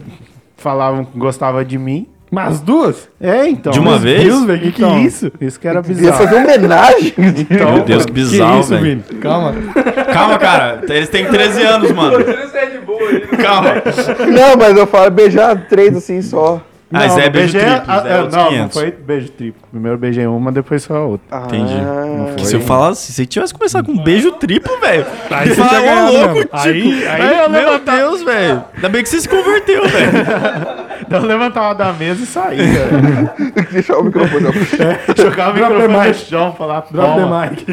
falavam 0.57 1.05
que 1.05 1.17
gostavam 1.19 1.63
de 1.63 1.77
mim. 1.77 2.07
Mas 2.31 2.59
duas? 2.59 3.09
É, 3.19 3.47
então. 3.47 3.71
De 3.71 3.79
uma 3.79 3.91
Meu 3.91 3.99
vez? 3.99 4.23
Deus, 4.23 4.43
velho, 4.45 4.59
que 4.61 4.71
que 4.71 4.81
Então, 4.83 4.95
é 4.97 5.01
isso? 5.01 5.31
Isso 5.41 5.59
que 5.59 5.67
era 5.67 5.77
Ia 5.79 5.81
bizarro. 5.81 6.17
fazer 6.17 6.35
uma 6.35 6.43
homenagem. 6.53 7.13
Então, 7.17 7.73
Meu 7.73 7.83
Deus, 7.83 8.05
que 8.05 8.11
Que 8.11 8.19
bizarro, 8.19 8.59
isso, 8.59 8.69
velho. 8.69 8.81
Vini? 8.83 9.01
Calma. 9.19 9.53
Calma, 10.13 10.37
cara. 10.37 10.81
Eles 10.87 11.09
têm 11.09 11.25
13 11.25 11.61
anos, 11.63 11.91
mano. 11.91 12.19
Isso 12.21 12.55
é 12.57 12.65
de 12.67 12.77
boa 12.79 13.09
aí. 13.09 13.21
Calma. 13.37 13.73
Não, 14.31 14.57
mas 14.57 14.77
eu 14.77 14.85
falo 14.87 15.09
beijar 15.11 15.55
três 15.67 15.95
assim 15.97 16.21
só. 16.21 16.61
Ah, 16.91 17.05
isso 17.05 17.19
é 17.19 17.29
beijo 17.29 17.53
beijei 17.53 17.69
triplo. 17.69 17.91
a- 17.93 18.03
é 18.07 18.11
é, 18.13 18.15
outros 18.17 18.35
não, 18.35 18.43
não 18.45 18.49
500. 18.49 18.73
foi 18.81 18.91
beijo 18.91 19.29
triplo. 19.29 19.61
Primeiro 19.69 19.95
eu 19.95 19.99
beijei 19.99 20.25
uma, 20.25 20.51
depois 20.51 20.81
só 20.81 20.95
a 20.95 21.05
outra. 21.05 21.37
Entendi. 21.45 21.75
Ah, 21.75 22.43
Se 22.43 22.55
eu 22.55 22.61
falasse, 22.61 23.05
se 23.07 23.13
você 23.13 23.25
tivesse 23.27 23.53
começado 23.53 23.85
com 23.85 23.91
um 23.91 24.03
beijo 24.03 24.31
triplo, 24.31 24.75
velho. 24.79 25.05
Aí 25.29 25.49
você 25.49 25.55
tinha 25.67 25.81
ganhado 25.81 26.11
louco, 26.13 26.33
mesmo. 26.33 26.41
tipo. 26.45 26.57
Aí- 26.57 27.07
aí- 27.07 27.39
Aí, 27.41 27.49
meu 27.49 27.79
Deus, 27.79 28.23
velho. 28.23 28.63
Ainda 28.75 28.89
bem 28.89 29.03
que 29.03 29.09
você 29.09 29.19
se 29.21 29.29
converteu, 29.29 29.87
velho. 29.87 30.11
Então 31.09 31.23
levantava 31.25 31.73
da 31.73 31.91
mesa 31.91 32.21
e 32.23 32.25
saía. 32.27 32.63
velho. 32.63 33.29
Deixa 33.71 33.97
o 33.97 34.03
microfone. 34.03 34.45
ó. 34.47 34.51
Jogava 35.19 35.51
o 35.51 35.53
microfone 35.55 35.87
no 35.93 36.01
mic. 36.01 36.13
chão, 36.15 36.53
falava, 36.55 36.85
Drop 36.91 37.19
the 37.19 37.25
mic. 37.49 37.65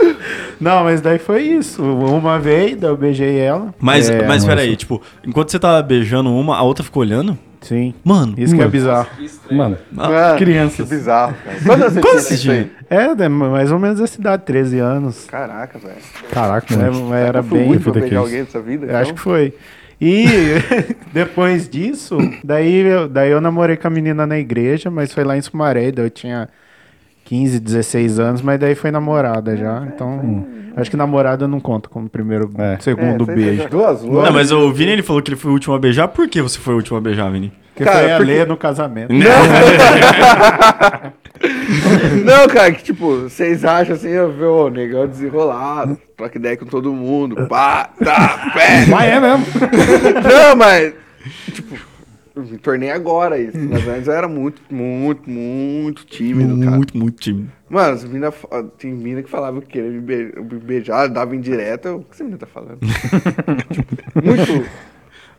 Não, 0.60 0.84
mas 0.84 1.00
daí 1.00 1.18
foi 1.18 1.42
isso. 1.42 1.82
Uma 1.82 2.38
vez, 2.38 2.76
daí 2.76 2.90
eu 2.90 2.96
beijei 2.96 3.38
ela. 3.38 3.74
Mas, 3.78 4.08
É, 4.08 4.26
mas 4.26 4.44
peraí, 4.44 4.74
tipo, 4.76 5.02
enquanto 5.26 5.50
você 5.50 5.58
tava 5.58 5.82
beijando 5.82 6.32
uma, 6.34 6.56
a 6.56 6.62
outra 6.62 6.82
ficou 6.82 7.02
olhando? 7.02 7.36
Sim. 7.60 7.94
Mano, 8.04 8.34
Isso 8.36 8.54
que 8.54 8.60
é 8.60 8.64
Mano. 8.64 8.70
bizarro. 8.70 9.08
Mano, 9.50 9.78
Ah, 9.98 10.34
crianças. 10.38 10.86
que 10.88 10.94
bizarro, 10.94 11.34
cara. 11.44 11.56
Quantos 11.64 11.96
anos 11.96 12.22
você 12.24 12.36
tinha 12.36 12.70
É, 12.90 13.24
é 13.24 13.28
mais 13.28 13.72
ou 13.72 13.78
menos 13.78 14.00
essa 14.00 14.20
idade, 14.20 14.42
13 14.44 14.78
anos. 14.78 15.24
Caraca, 15.24 15.78
velho. 15.78 15.94
Caraca, 16.30 16.74
É, 16.74 16.76
mano. 16.76 17.06
mas 17.08 17.20
era 17.26 17.42
Foi 17.42 17.58
bem. 17.58 17.68
beijar 17.78 18.02
que 18.08 18.14
alguém 18.14 18.40
nessa 18.40 18.60
vida? 18.60 18.86
Eu 18.86 18.96
acho 18.98 19.14
que 19.14 19.20
foi. 19.20 19.54
E 20.00 20.24
depois 21.12 21.68
disso, 21.68 22.18
daí 22.42 22.80
eu, 22.80 23.08
daí 23.08 23.30
eu 23.30 23.40
namorei 23.40 23.76
com 23.76 23.86
a 23.86 23.90
menina 23.90 24.26
na 24.26 24.38
igreja, 24.38 24.90
mas 24.90 25.12
foi 25.12 25.24
lá 25.24 25.36
em 25.36 25.42
Sumaré, 25.42 25.90
daí 25.90 26.06
eu 26.06 26.10
tinha 26.10 26.48
15, 27.24 27.58
16 27.60 28.18
anos, 28.20 28.42
mas 28.42 28.58
daí 28.60 28.74
foi 28.74 28.90
namorada 28.90 29.56
já. 29.56 29.82
Então, 29.86 30.44
acho 30.76 30.90
que 30.90 30.96
namorada 30.96 31.48
não 31.48 31.58
conta 31.60 31.88
como 31.88 32.08
primeiro, 32.08 32.50
É. 32.58 32.76
segundo 32.80 33.24
beijo. 33.26 33.68
Duas 33.68 34.02
Não, 34.04 34.30
mas 34.32 34.52
o 34.52 34.70
Vini 34.72 34.92
ele 34.92 35.02
falou 35.02 35.22
que 35.22 35.30
ele 35.30 35.36
foi 35.36 35.50
o 35.50 35.54
último 35.54 35.74
a 35.74 35.78
beijar. 35.78 36.08
Por 36.08 36.28
que 36.28 36.42
você 36.42 36.58
foi 36.58 36.74
o 36.74 36.76
último 36.76 36.98
a 36.98 37.00
beijar, 37.00 37.30
Vini? 37.32 37.52
Que 37.74 37.82
Cara, 37.82 37.98
foi 37.98 38.12
a 38.12 38.16
porque- 38.18 38.32
ler 38.32 38.46
no 38.46 38.56
casamento. 38.56 39.12
Não, 42.24 42.46
cara, 42.48 42.72
que 42.72 42.82
tipo, 42.84 43.22
vocês 43.22 43.64
acham 43.64 43.94
assim, 43.94 44.08
eu 44.08 44.32
vi 44.32 44.44
o 44.44 44.68
negão 44.70 45.06
desenrolado, 45.06 45.98
troca 46.16 46.38
ideia 46.38 46.56
com 46.56 46.64
todo 46.66 46.92
mundo, 46.92 47.46
pá, 47.48 47.88
tá, 48.02 48.50
pé. 48.54 48.86
Mas 48.86 49.10
é 49.12 49.20
mesmo. 49.20 49.44
Não, 50.22 50.56
mas, 50.56 50.92
tipo, 51.52 51.74
me 52.36 52.58
tornei 52.58 52.90
agora 52.90 53.38
isso. 53.38 53.56
Mas 53.70 53.86
antes 53.86 54.08
eu 54.08 54.14
era 54.14 54.28
muito, 54.28 54.60
muito, 54.70 55.28
muito 55.30 56.04
tímido, 56.06 56.58
cara. 56.58 56.76
Muito, 56.76 56.96
muito 56.96 57.20
tímido. 57.20 57.50
Mano, 57.68 57.94
as 57.94 58.04
mina, 58.04 58.32
tem 58.78 58.92
mina 58.92 59.22
que 59.22 59.30
falava 59.30 59.60
que 59.60 59.68
queria 59.68 59.90
me, 59.90 60.00
be- 60.00 60.32
me 60.40 60.58
beijar, 60.60 61.08
dava 61.08 61.34
indireta. 61.34 61.94
O 61.94 62.00
que 62.00 62.12
essa 62.12 62.24
menina 62.24 62.38
tá 62.38 62.46
falando? 62.46 62.78
Tipo, 63.70 63.96
muito. 64.22 64.68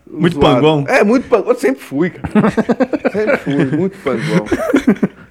Muito 0.09 0.35
zoado. 0.35 0.55
panguão? 0.55 0.85
É, 0.87 1.03
muito 1.03 1.27
panguão. 1.27 1.49
Eu 1.53 1.59
sempre 1.59 1.81
fui, 1.81 2.09
cara. 2.11 2.51
sempre 3.11 3.37
fui, 3.37 3.65
muito 3.77 3.97
panguão. 3.99 4.45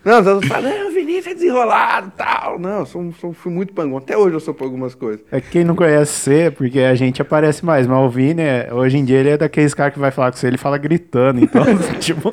Não, 0.04 0.20
os 0.20 0.26
outros 0.26 0.48
falam, 0.52 0.70
não, 0.70 0.88
o 0.88 0.92
Vinícius 0.92 1.28
é 1.28 1.34
desenrolado 1.34 2.08
e 2.08 2.18
tal. 2.18 2.58
Não, 2.58 2.80
eu 2.80 2.86
sou, 2.86 3.10
sou- 3.18 3.32
fui 3.32 3.50
muito 3.50 3.72
pangão. 3.72 3.96
Até 3.96 4.14
hoje 4.14 4.36
eu 4.36 4.40
sou 4.40 4.52
por 4.52 4.64
algumas 4.64 4.94
coisas. 4.94 5.22
É 5.32 5.40
que 5.40 5.48
quem 5.48 5.64
não 5.64 5.74
conhece 5.74 6.12
você, 6.12 6.34
é 6.42 6.50
porque 6.50 6.80
a 6.80 6.94
gente 6.94 7.22
aparece 7.22 7.64
mais, 7.64 7.86
mas 7.86 7.98
o 7.98 8.10
Vini, 8.10 8.42
é- 8.42 8.68
hoje 8.70 8.98
em 8.98 9.04
dia, 9.04 9.18
ele 9.20 9.30
é 9.30 9.36
daqueles 9.38 9.72
caras 9.72 9.94
que 9.94 9.98
vai 9.98 10.10
falar 10.10 10.30
com 10.30 10.36
você, 10.36 10.46
ele 10.46 10.58
fala 10.58 10.76
gritando, 10.76 11.42
então, 11.42 11.62
tipo, 12.00 12.30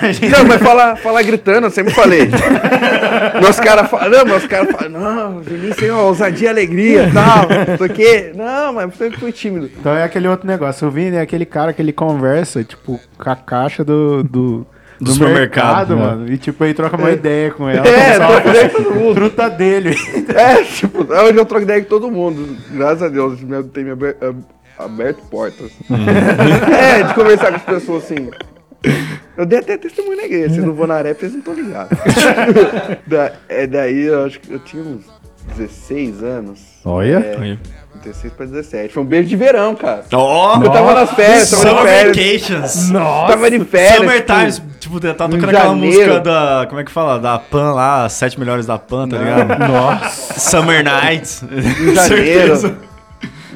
a 0.00 0.10
gente... 0.10 0.28
Não, 0.28 0.44
mas 0.44 0.60
falar 0.60 0.96
fala 0.96 1.22
gritando, 1.22 1.68
eu 1.68 1.70
sempre 1.70 1.94
falei. 1.94 2.22
meus 3.40 3.60
caras 3.60 3.88
falam, 3.88 4.10
não, 4.10 4.24
meus 4.24 4.46
caras 4.46 4.74
falam, 4.74 4.90
não, 4.90 5.40
Vinícius 5.40 5.88
é 5.88 5.92
uma 5.92 6.02
ousadia 6.02 6.48
e 6.48 6.50
alegria 6.50 7.08
e 7.08 7.12
tal. 7.12 7.48
Não 7.68 7.78
sei 7.78 7.86
o 7.86 7.90
quê. 7.90 8.32
Não, 8.34 8.72
mas 8.72 8.84
eu 8.86 8.90
sempre 8.92 9.20
fui 9.20 9.30
tímido. 9.30 9.70
Então 9.78 9.94
é 9.94 10.02
aquele 10.02 10.26
outro 10.26 10.48
negócio, 10.48 10.88
o 10.88 10.90
Vini 10.90 11.14
é 11.16 11.20
aquele 11.20 11.46
cara 11.46 11.72
que 11.74 11.82
ele 11.82 11.92
conversa, 11.92 12.64
tipo, 12.64 12.98
com 13.18 13.30
a 13.30 13.36
caixa 13.36 13.84
do... 13.84 14.22
do 14.24 14.66
Do 15.00 15.10
supermercado, 15.12 15.94
né? 15.96 16.02
mano. 16.02 16.32
E 16.32 16.38
tipo, 16.38 16.64
ele 16.64 16.72
troca 16.74 16.96
uma 16.96 17.10
ideia 17.10 17.50
com 17.50 17.68
ela. 17.68 17.86
É, 17.86 18.14
troca 18.16 18.48
ideia 18.48 18.68
com 18.70 18.82
todo 18.82 18.94
mundo. 18.94 19.14
Fruta 19.14 19.50
dele. 19.50 19.94
É, 20.34 20.62
tipo, 20.64 21.02
hoje 21.12 21.36
eu 21.38 21.44
troco 21.44 21.62
ideia 21.64 21.82
com 21.82 21.88
todo 21.88 22.10
mundo. 22.10 22.56
Graças 22.70 23.02
a 23.02 23.08
Deus, 23.08 23.40
me- 23.42 23.62
tem 23.64 23.84
me 23.84 23.90
aber- 23.90 24.16
ab- 24.20 24.44
aberto 24.78 25.22
portas. 25.30 25.70
é, 25.90 27.02
de 27.02 27.14
conversar 27.14 27.50
com 27.50 27.56
as 27.56 27.62
pessoas 27.62 28.04
assim. 28.04 28.30
Eu 29.36 29.44
dei 29.46 29.58
até 29.58 29.76
testemunho 29.76 30.16
na 30.16 30.24
igreja. 30.24 30.54
Se 30.54 30.60
não 30.60 30.72
vou 30.74 30.86
na 30.86 30.94
areia, 30.94 31.14
vocês 31.14 31.32
não 31.32 31.38
estão 31.40 31.54
ligados. 31.54 31.98
da, 33.06 33.32
é, 33.48 33.66
daí 33.66 34.02
eu 34.04 34.24
acho 34.24 34.38
que 34.40 34.52
eu 34.52 34.58
tinha 34.60 34.82
uns 34.82 35.04
16 35.56 36.22
anos. 36.22 36.60
Olha. 36.84 37.16
É, 37.18 37.58
16 38.04 38.32
pra 38.34 38.46
17. 38.46 38.92
Foi 38.94 39.02
um 39.02 39.06
beijo 39.06 39.28
de 39.28 39.36
verão, 39.36 39.74
cara. 39.74 40.04
Ó! 40.12 40.62
Eu 40.62 40.70
tava 40.70 40.94
nas 40.94 41.10
férias, 41.12 41.50
tava 41.50 41.62
Summer 41.62 41.82
férias. 41.84 42.16
Vacations! 42.48 42.90
Tava 43.28 43.50
de 43.50 43.64
férias. 43.64 43.96
Summer 43.96 44.20
tipo, 44.20 44.32
Times, 44.38 44.62
tipo, 44.80 45.00
tá 45.00 45.14
tocando 45.14 45.34
em 45.34 45.44
aquela 45.48 45.64
janeiro. 45.64 45.96
música 45.96 46.20
da. 46.20 46.66
Como 46.68 46.80
é 46.80 46.84
que 46.84 46.90
fala? 46.90 47.18
Da 47.18 47.38
Pan 47.38 47.72
lá, 47.72 48.04
as 48.04 48.12
sete 48.12 48.38
melhores 48.38 48.66
da 48.66 48.78
Pan, 48.78 49.08
tá 49.08 49.16
ligado? 49.16 49.58
Nossa. 49.68 50.38
Summer 50.40 50.84
Nights. 50.84 51.42
Em 51.50 51.94
janeiro. 51.94 52.76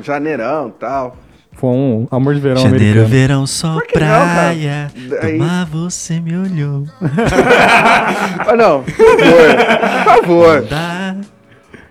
Janeirão 0.02 0.68
e 0.68 0.72
tal. 0.80 1.16
Foi 1.54 1.70
um 1.70 2.06
amor 2.12 2.34
de 2.34 2.40
verão 2.40 2.56
Janeiro, 2.62 3.00
americano. 3.00 3.08
verão, 3.08 3.46
só 3.46 3.74
não, 3.74 3.80
praia. 3.92 4.88
Daí- 5.20 5.38
Tomar 5.38 5.66
você 5.66 6.20
me 6.20 6.37
olhou. 6.37 6.84
Ah, 8.46 8.54
não. 8.56 8.82
Por 8.84 8.94
favor. 8.94 9.56
Por 10.04 10.14
favor. 10.22 10.62
Dá. 10.62 11.16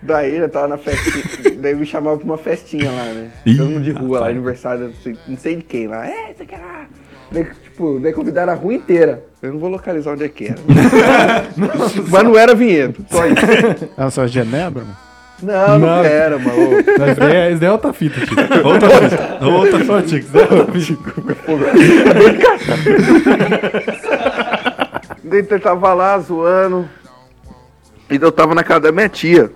Daí 0.08 0.38
eu 0.38 0.48
tava 0.48 0.70
na 0.70 0.78
festinha. 0.78 1.24
daí 1.60 1.76
me 1.76 1.86
chamava 1.86 2.16
pra 2.16 2.26
uma 2.26 2.38
festinha 2.38 2.90
lá, 2.90 3.04
né? 3.04 3.30
Ih, 3.46 3.58
Todo 3.58 3.70
mundo 3.70 3.84
de 3.84 3.92
rua 3.92 4.22
lá, 4.22 4.30
aniversário, 4.30 4.94
não 5.28 5.38
sei, 5.38 5.58
de 5.58 5.64
quem 5.64 5.88
lá. 5.88 6.08
É, 6.08 6.34
você 6.34 6.46
quer 6.46 6.60
lá? 6.60 6.86
Daí, 7.30 7.46
tipo, 7.62 8.00
daí 8.00 8.14
convidaram 8.14 8.54
a 8.54 8.56
rua 8.56 8.74
inteira. 8.74 9.26
Eu 9.42 9.52
não 9.52 9.60
vou 9.60 9.70
localizar 9.70 10.14
onde 10.14 10.24
é 10.24 10.30
que 10.30 10.46
era. 10.46 10.56
Mas 12.10 12.24
não 12.24 12.38
era 12.38 12.56
vinhedo, 12.56 13.06
só 13.10 13.26
isso. 13.28 13.36
É 13.98 14.10
só 14.10 14.26
Genebra, 14.26 14.84
mano? 14.84 14.96
Não, 15.44 15.78
não, 15.78 15.88
Não. 15.98 16.04
era, 16.06 16.40
mano. 16.40 16.58
Mas 16.98 17.18
é, 17.20 17.52
isso 17.52 17.60
daí 17.60 17.70
é 17.70 17.72
outra 17.72 17.92
fita, 17.92 18.22
Tico. 18.22 18.42
Outra 18.66 18.90
coisa. 18.90 19.46
Outra 19.46 19.98
Ô, 19.98 20.02
Tico, 20.02 20.20
isso 20.20 20.32
daí 20.32 20.42
é 20.42 20.54
outra 20.54 20.74
fita. 20.82 21.14
Daí 25.24 25.46
eu 25.48 25.60
tava 25.60 25.94
lá 25.94 26.18
zoando. 26.18 26.90
E 28.10 28.16
eu 28.16 28.32
tava 28.32 28.56
na 28.56 28.64
casa 28.64 28.80
da 28.80 28.92
minha 28.92 29.10
tia. 29.10 29.52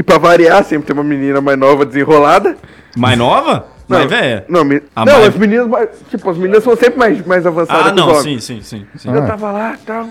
E 0.00 0.02
pra 0.02 0.16
variar, 0.16 0.64
sempre 0.64 0.86
tem 0.86 0.94
uma 0.94 1.04
menina 1.04 1.42
mais 1.42 1.58
nova 1.58 1.84
desenrolada. 1.84 2.56
Mais 2.96 3.18
nova? 3.18 3.66
Mais 3.86 4.08
velha? 4.08 4.46
Não, 4.48 4.64
me- 4.64 4.82
A 4.96 5.04
não 5.04 5.12
mais- 5.12 5.28
as 5.28 5.34
meninas 5.34 5.66
mais. 5.68 5.90
Tipo, 6.08 6.30
as 6.30 6.38
meninas 6.38 6.64
são 6.64 6.74
sempre 6.74 6.98
mais, 6.98 7.26
mais 7.26 7.44
avançadas 7.46 7.88
Ah, 7.88 7.90
que 7.90 7.96
não, 7.96 8.14
sim, 8.14 8.40
sim, 8.40 8.62
sim. 8.62 8.86
sim. 8.96 9.12
Eu 9.14 9.26
tava 9.26 9.52
lá 9.52 9.74
e 9.74 9.84
tal. 9.84 10.06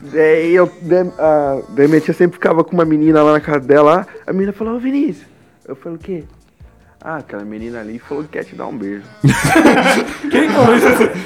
Daí 0.00 0.54
eu. 0.54 0.72
Daí, 0.80 1.10
a, 1.18 1.88
minha 1.88 2.00
tia 2.00 2.14
sempre 2.14 2.36
ficava 2.36 2.64
com 2.64 2.72
uma 2.72 2.86
menina 2.86 3.22
lá 3.22 3.32
na 3.32 3.40
casa 3.40 3.60
dela. 3.60 4.06
A 4.26 4.32
menina 4.32 4.50
falou, 4.54 4.76
ô 4.76 4.78
Vinícius. 4.78 5.26
Eu 5.68 5.76
falei, 5.76 5.98
o 5.98 6.00
quê? 6.00 6.24
Ah, 7.06 7.16
aquela 7.18 7.44
menina 7.44 7.80
ali 7.80 7.98
falou 7.98 8.24
que 8.24 8.30
quer 8.30 8.44
te 8.44 8.54
dar 8.54 8.66
um 8.66 8.78
beijo. 8.78 9.02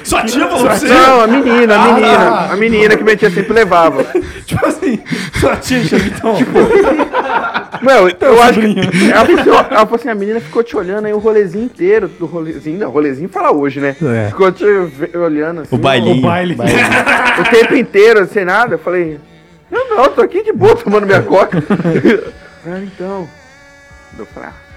Sua 0.03 0.25
tia 0.25 0.45
falou 0.45 0.65
pra 0.65 0.75
você? 0.75 0.89
Não, 0.89 1.21
a 1.21 1.27
menina, 1.27 1.73
a 1.73 1.93
menina. 1.93 2.39
A 2.51 2.55
menina 2.57 2.97
que 2.97 3.03
minha 3.05 3.15
tia 3.15 3.29
sempre 3.29 3.53
levava. 3.53 4.03
Tipo 4.45 4.65
assim, 4.65 5.01
sua 5.39 5.55
tia 5.55 5.79
então. 5.79 6.35
Meu, 7.81 8.09
eu 8.09 8.43
acho 8.43 8.59
que. 8.59 9.09
Ela 9.09 9.25
falou, 9.25 9.39
assim, 9.39 9.49
ela 9.49 9.85
falou 9.85 9.95
assim, 9.95 10.09
a 10.09 10.15
menina 10.15 10.41
ficou 10.41 10.61
te 10.63 10.75
olhando 10.75 11.05
aí 11.05 11.13
o 11.13 11.17
rolezinho 11.17 11.63
inteiro. 11.63 12.09
Do 12.09 12.25
rolezinho, 12.25 12.77
não, 12.77 12.89
rolezinho 12.89 13.29
fala 13.29 13.53
hoje, 13.53 13.79
né? 13.79 13.95
É. 14.01 14.27
Ficou 14.27 14.51
te 14.51 14.65
olhando 15.15 15.61
assim. 15.61 15.73
O 15.73 15.79
bailinho. 15.79 16.17
o 16.17 16.21
baile. 16.21 16.57
O 17.39 17.43
tempo 17.49 17.73
inteiro, 17.73 18.27
sem 18.27 18.43
nada. 18.43 18.73
Eu 18.75 18.79
falei, 18.79 19.17
eu 19.71 19.95
não, 19.95 20.09
tô 20.09 20.21
aqui 20.21 20.43
de 20.43 20.51
boa 20.51 20.75
tomando 20.75 21.05
minha 21.05 21.21
coca. 21.21 21.63
ah, 22.67 22.79
então. 22.83 23.29
Eu 24.17 24.25
falei, 24.25 24.49
ah, 24.49 24.68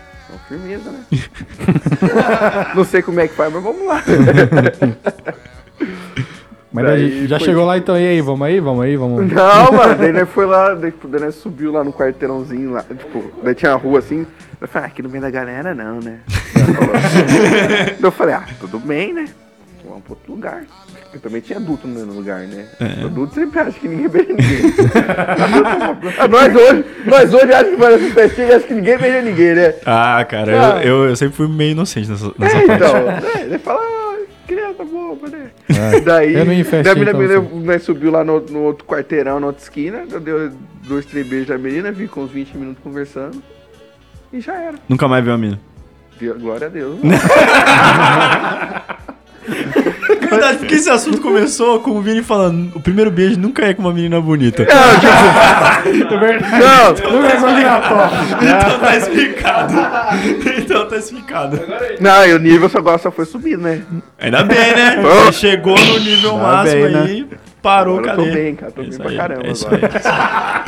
firmeza, 0.49 0.91
né? 0.91 1.01
não 2.75 2.85
sei 2.85 3.03
como 3.03 3.21
é 3.21 3.29
que 3.29 3.35
faz, 3.35 3.53
mas 3.53 3.63
vamos 3.63 3.87
lá. 3.87 4.03
Mas 6.75 6.87
daí 6.87 7.11
Daí 7.11 7.27
já 7.27 7.39
foi- 7.39 7.49
chegou 7.49 7.67
lá 7.67 7.77
então, 7.77 7.99
e 7.99 8.07
aí, 8.09 8.21
vamos 8.23 8.47
aí, 8.47 8.59
vamos 8.59 8.83
aí, 8.83 8.97
vamos. 8.97 9.31
Não, 9.31 9.73
mano, 9.77 9.95
daí 9.95 10.11
nós 10.11 10.27
foi 10.31 10.47
lá, 10.47 10.75
daí, 10.75 10.91
daí 11.05 11.21
nós 11.21 11.35
subiu 11.35 11.71
lá 11.71 11.85
no 11.85 11.93
quarteirãozinho 11.93 12.71
lá, 12.73 12.83
tipo, 12.83 13.31
daí 13.43 13.55
tinha 13.55 13.73
a 13.73 13.77
rua 13.77 13.99
assim, 13.99 14.27
eu 14.59 14.67
falei, 14.67 14.87
ah, 14.89 14.91
aqui 14.91 15.03
no 15.03 15.11
meio 15.11 15.21
da 15.21 15.29
galera 15.31 15.75
não, 15.75 16.01
né? 16.01 16.21
Daí 16.55 17.97
eu 18.03 18.11
falei, 18.11 18.35
ah, 18.35 18.47
tudo 18.59 18.79
bem, 18.79 19.13
né? 19.13 19.27
Vamos 19.85 20.03
pra 20.03 20.13
outro 20.15 20.33
lugar. 20.33 20.63
Eu 21.15 21.21
também 21.21 21.43
tinha 21.43 21.59
adulto 21.59 21.87
no 21.87 21.95
mesmo 21.95 22.15
lugar, 22.15 22.41
né? 22.41 22.67
Adulto 23.05 23.35
sempre 23.35 23.61
acha 23.61 23.79
que 23.79 23.87
ninguém 23.87 24.09
beija 24.09 24.33
ninguém. 24.33 24.73
Ah, 26.19 26.29
nós 26.29 26.55
hoje, 26.55 26.85
nós 27.05 27.35
hoje 27.35 27.53
achamos 27.53 27.71
que 27.75 27.77
vai 27.77 27.97
nessa 27.97 28.15
festinha 28.15 28.47
e 28.49 28.53
acha 28.55 28.67
que 28.67 28.75
ninguém 28.75 28.99
beija 28.99 29.23
ninguém, 29.23 29.55
né? 29.55 29.75
Ah, 29.85 30.25
cara, 30.29 30.77
Ah. 30.77 30.85
eu, 30.85 31.05
eu, 31.05 31.09
eu 31.11 31.17
sempre 31.17 31.37
fui 31.37 31.47
meio 31.49 31.73
inocente 31.73 32.09
nessa, 32.11 32.33
nessa 32.39 32.57
É, 32.57 32.67
parte. 32.67 32.85
então, 32.85 32.97
é, 32.97 33.43
ele 33.43 33.59
fala, 33.59 33.81
ah, 33.83 34.17
criança 34.47 34.85
boba, 34.85 35.29
né? 35.29 35.47
Daí, 36.05 36.35
Eu 36.35 36.45
não 36.47 36.53
ia 36.53 36.61
em 36.61 36.65
festinha, 36.65 36.95
daí 36.95 37.09
a 37.09 37.13
menina, 37.15 37.35
então, 37.35 37.43
menina, 37.51 37.73
nós 37.73 37.83
subiu 37.83 38.11
lá 38.11 38.25
no, 38.25 38.41
no 38.41 38.61
outro 38.61 38.85
quarteirão, 38.87 39.39
na 39.39 39.49
outra 39.49 39.63
esquina, 39.63 40.05
eu 40.11 40.21
dei 40.21 40.51
dois, 40.87 41.05
três 41.07 41.27
beijos 41.27 41.49
da 41.49 41.59
menina, 41.59 41.93
vi 41.93 42.09
com 42.09 42.23
uns 42.23 42.31
20 42.31 42.57
minutos 42.57 42.83
conversando, 42.83 43.43
e 44.33 44.41
já 44.41 44.55
era. 44.55 44.75
Nunca 44.89 45.07
mais 45.09 45.23
viu 45.25 45.35
a. 45.35 45.37
Vi- 45.37 45.59
Glória 46.41 46.69
a 46.69 46.71
Deus. 46.71 46.99
É 49.49 50.27
verdade, 50.33 50.59
porque 50.59 50.75
esse 50.75 50.89
assunto 50.89 51.21
começou 51.21 51.81
com 51.81 51.91
o 51.93 52.01
Vini 52.03 52.23
falando 52.23 52.75
o 52.77 52.81
primeiro 52.81 53.11
beijo 53.11 53.39
nunca 53.39 53.65
é 53.67 53.75
com 53.75 53.83
uma 53.83 53.93
menina 53.93 54.21
bonita. 54.21 54.65
Não, 54.65 54.73
Então 58.43 58.79
tá 58.79 58.97
explicado. 58.97 59.75
Então 60.59 60.89
tá 60.89 60.97
explicado. 60.97 61.61
não, 62.01 62.27
e 62.27 62.33
o 62.35 62.39
nível 62.39 62.69
só, 62.69 62.79
agora 62.79 62.99
só 62.99 63.11
foi 63.11 63.25
subindo, 63.25 63.63
né? 63.63 63.83
Ainda 64.19 64.43
bem, 64.45 64.75
né? 64.75 65.03
Oh. 65.13 65.27
Você 65.27 65.33
chegou 65.33 65.77
no 65.79 65.99
nível 65.99 66.33
Tá 66.33 66.37
máximo 66.39 66.83
bem, 66.85 66.97
aí, 66.97 67.27
parou, 67.61 67.99
Agora 67.99 68.13
eu 68.13 68.17
cadê? 68.17 68.29
tô 68.29 68.35
bem, 68.35 68.55
cara, 68.55 68.73
tô 68.73 68.81
É 68.81 68.85
bem 68.85 68.91
isso 68.91 69.01
pra 69.01 69.11
aí, 69.11 69.17
caramba 69.17 69.47
é 69.47 69.51
isso 69.51 69.67
agora. 69.67 70.65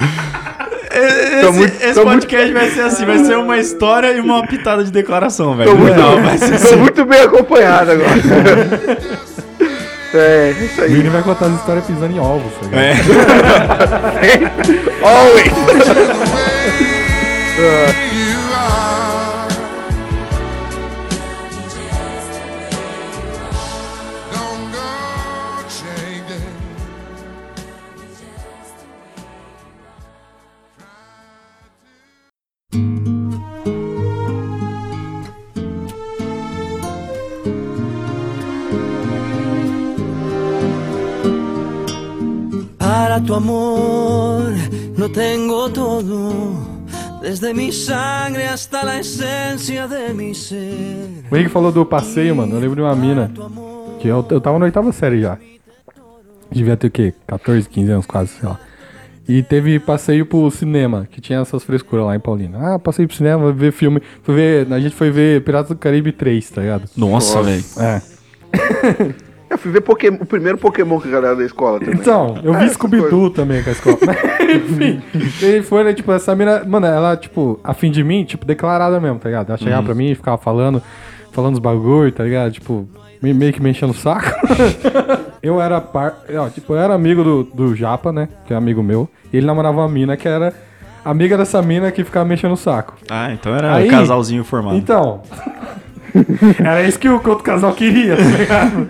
Esse, 0.94 1.50
muito- 1.52 1.82
esse 1.84 2.00
podcast 2.00 2.52
vai 2.52 2.70
ser 2.70 2.80
assim, 2.82 3.04
vai 3.04 3.18
ser 3.24 3.36
uma 3.36 3.58
história 3.58 4.12
e 4.12 4.20
uma 4.20 4.46
pitada 4.46 4.84
de 4.84 4.92
declaração, 4.92 5.56
velho. 5.56 5.70
Tô 5.70 5.76
muito, 5.76 5.96
Não, 5.98 6.22
vai 6.22 6.38
ser 6.38 6.50
tô 6.60 6.66
assim. 6.68 6.76
muito 6.76 7.04
bem 7.04 7.20
acompanhado 7.22 7.90
agora. 7.92 8.10
É, 10.16 10.54
isso 10.60 10.80
O 10.80 10.84
aí. 10.84 10.90
Vini 10.94 11.08
vai 11.08 11.22
contar 11.24 11.46
as 11.46 11.54
histórias 11.54 11.84
pisando 11.86 12.14
em 12.14 12.20
ovos, 12.20 12.52
tá? 12.70 12.80
É. 12.80 12.94
Always. 15.02 15.50
Para 43.14 43.22
tu 43.22 43.34
amor 43.34 44.42
no 44.98 45.08
tengo 45.08 45.70
todo, 45.70 46.32
desde 47.22 47.54
mi 47.54 47.70
sangre 47.70 48.42
hasta 48.42 48.84
la 48.84 48.98
esencia 48.98 49.86
de 49.86 50.12
mi 50.12 50.34
ser. 50.34 51.22
O 51.30 51.36
Henrique 51.36 51.48
falou 51.48 51.70
do 51.70 51.86
passeio, 51.86 52.34
mano. 52.34 52.56
Eu 52.56 52.58
lembro 52.58 52.74
de 52.74 52.82
uma 52.82 52.96
mina. 52.96 53.30
Que 54.00 54.08
eu, 54.08 54.26
eu 54.28 54.40
tava 54.40 54.58
na 54.58 54.64
oitava 54.64 54.90
série 54.90 55.20
já. 55.20 55.38
Devia 56.50 56.76
ter 56.76 56.88
o 56.88 56.90
quê? 56.90 57.14
14, 57.28 57.68
15 57.68 57.92
anos 57.92 58.06
quase, 58.06 58.32
sei 58.32 58.48
lá. 58.48 58.58
E 59.28 59.44
teve 59.44 59.78
passeio 59.78 60.26
pro 60.26 60.50
cinema, 60.50 61.06
que 61.08 61.20
tinha 61.20 61.38
essas 61.38 61.62
frescuras 61.62 62.06
lá 62.06 62.16
em 62.16 62.20
Paulina. 62.20 62.74
Ah, 62.74 62.78
passeio 62.80 63.06
pro 63.06 63.16
cinema, 63.16 63.52
ver 63.52 63.70
filme. 63.70 64.02
Foi 64.24 64.34
ver, 64.34 64.72
a 64.72 64.80
gente 64.80 64.96
foi 64.96 65.12
ver 65.12 65.44
Piratas 65.44 65.68
do 65.68 65.76
Caribe 65.76 66.10
3, 66.10 66.50
tá 66.50 66.62
ligado? 66.62 66.90
Nossa, 66.96 67.40
velho. 67.44 67.64
É. 67.78 68.02
Eu 69.54 69.58
fui 69.58 69.70
ver 69.70 69.82
Pokémon, 69.82 70.16
o 70.20 70.26
primeiro 70.26 70.58
Pokémon 70.58 70.98
que 71.00 71.06
a 71.06 71.10
galera 71.12 71.36
da 71.36 71.44
escola 71.44 71.78
também. 71.78 71.94
Então, 71.94 72.36
eu 72.42 72.52
vi 72.54 72.64
É, 72.64 72.68
Scooby-Doo 72.70 73.30
também 73.30 73.62
com 73.62 73.70
a 73.70 73.72
escola. 73.72 73.96
Enfim, 74.52 75.00
ele 75.40 75.62
foi, 75.62 75.84
né, 75.84 75.92
tipo, 75.94 76.10
essa 76.10 76.34
mina, 76.34 76.64
mano, 76.64 76.86
ela, 76.86 77.16
tipo, 77.16 77.60
a 77.62 77.72
fim 77.72 77.88
de 77.90 78.02
mim, 78.02 78.24
tipo, 78.24 78.44
declarada 78.44 78.98
mesmo, 79.00 79.18
tá 79.20 79.28
ligado? 79.28 79.48
Ela 79.50 79.58
chegava 79.58 79.78
Uhum. 79.80 79.84
pra 79.86 79.94
mim 79.94 80.10
e 80.10 80.14
ficava 80.16 80.36
falando, 80.38 80.82
falando 81.30 81.54
os 81.54 81.60
bagulho, 81.60 82.10
tá 82.10 82.24
ligado? 82.24 82.50
Tipo, 82.50 82.88
me- 83.22 83.32
meio 83.32 83.52
que 83.52 83.62
me 83.62 83.70
enchendo 83.70 83.92
o 83.92 83.96
saco. 83.96 84.26
eu 85.40 85.60
era 85.60 85.80
par, 85.80 86.16
ó, 86.36 86.48
tipo, 86.48 86.72
eu 86.72 86.78
era 86.80 86.92
amigo 86.92 87.22
do, 87.22 87.44
do 87.44 87.76
Japa, 87.76 88.12
né, 88.12 88.28
que 88.46 88.52
é 88.52 88.56
amigo 88.56 88.82
meu, 88.82 89.08
e 89.32 89.36
ele 89.36 89.46
namorava 89.46 89.78
uma 89.80 89.88
mina 89.88 90.16
que 90.16 90.26
era 90.26 90.52
amiga 91.04 91.38
dessa 91.38 91.62
mina 91.62 91.92
que 91.92 92.02
ficava 92.02 92.24
me 92.24 92.34
enchendo 92.34 92.54
o 92.54 92.56
saco. 92.56 92.94
Ah, 93.08 93.30
então 93.32 93.54
era 93.54 93.76
Aí- 93.76 93.86
um 93.86 93.90
casalzinho 93.90 94.42
formado. 94.42 94.76
Então. 94.76 95.22
Era 96.62 96.82
isso 96.84 96.96
que 96.98 97.08
o 97.08 97.18
que 97.18 97.26
o 97.26 97.30
outro 97.30 97.44
casal 97.44 97.72
queria, 97.72 98.16
tá 98.16 98.22
ligado? 98.22 98.88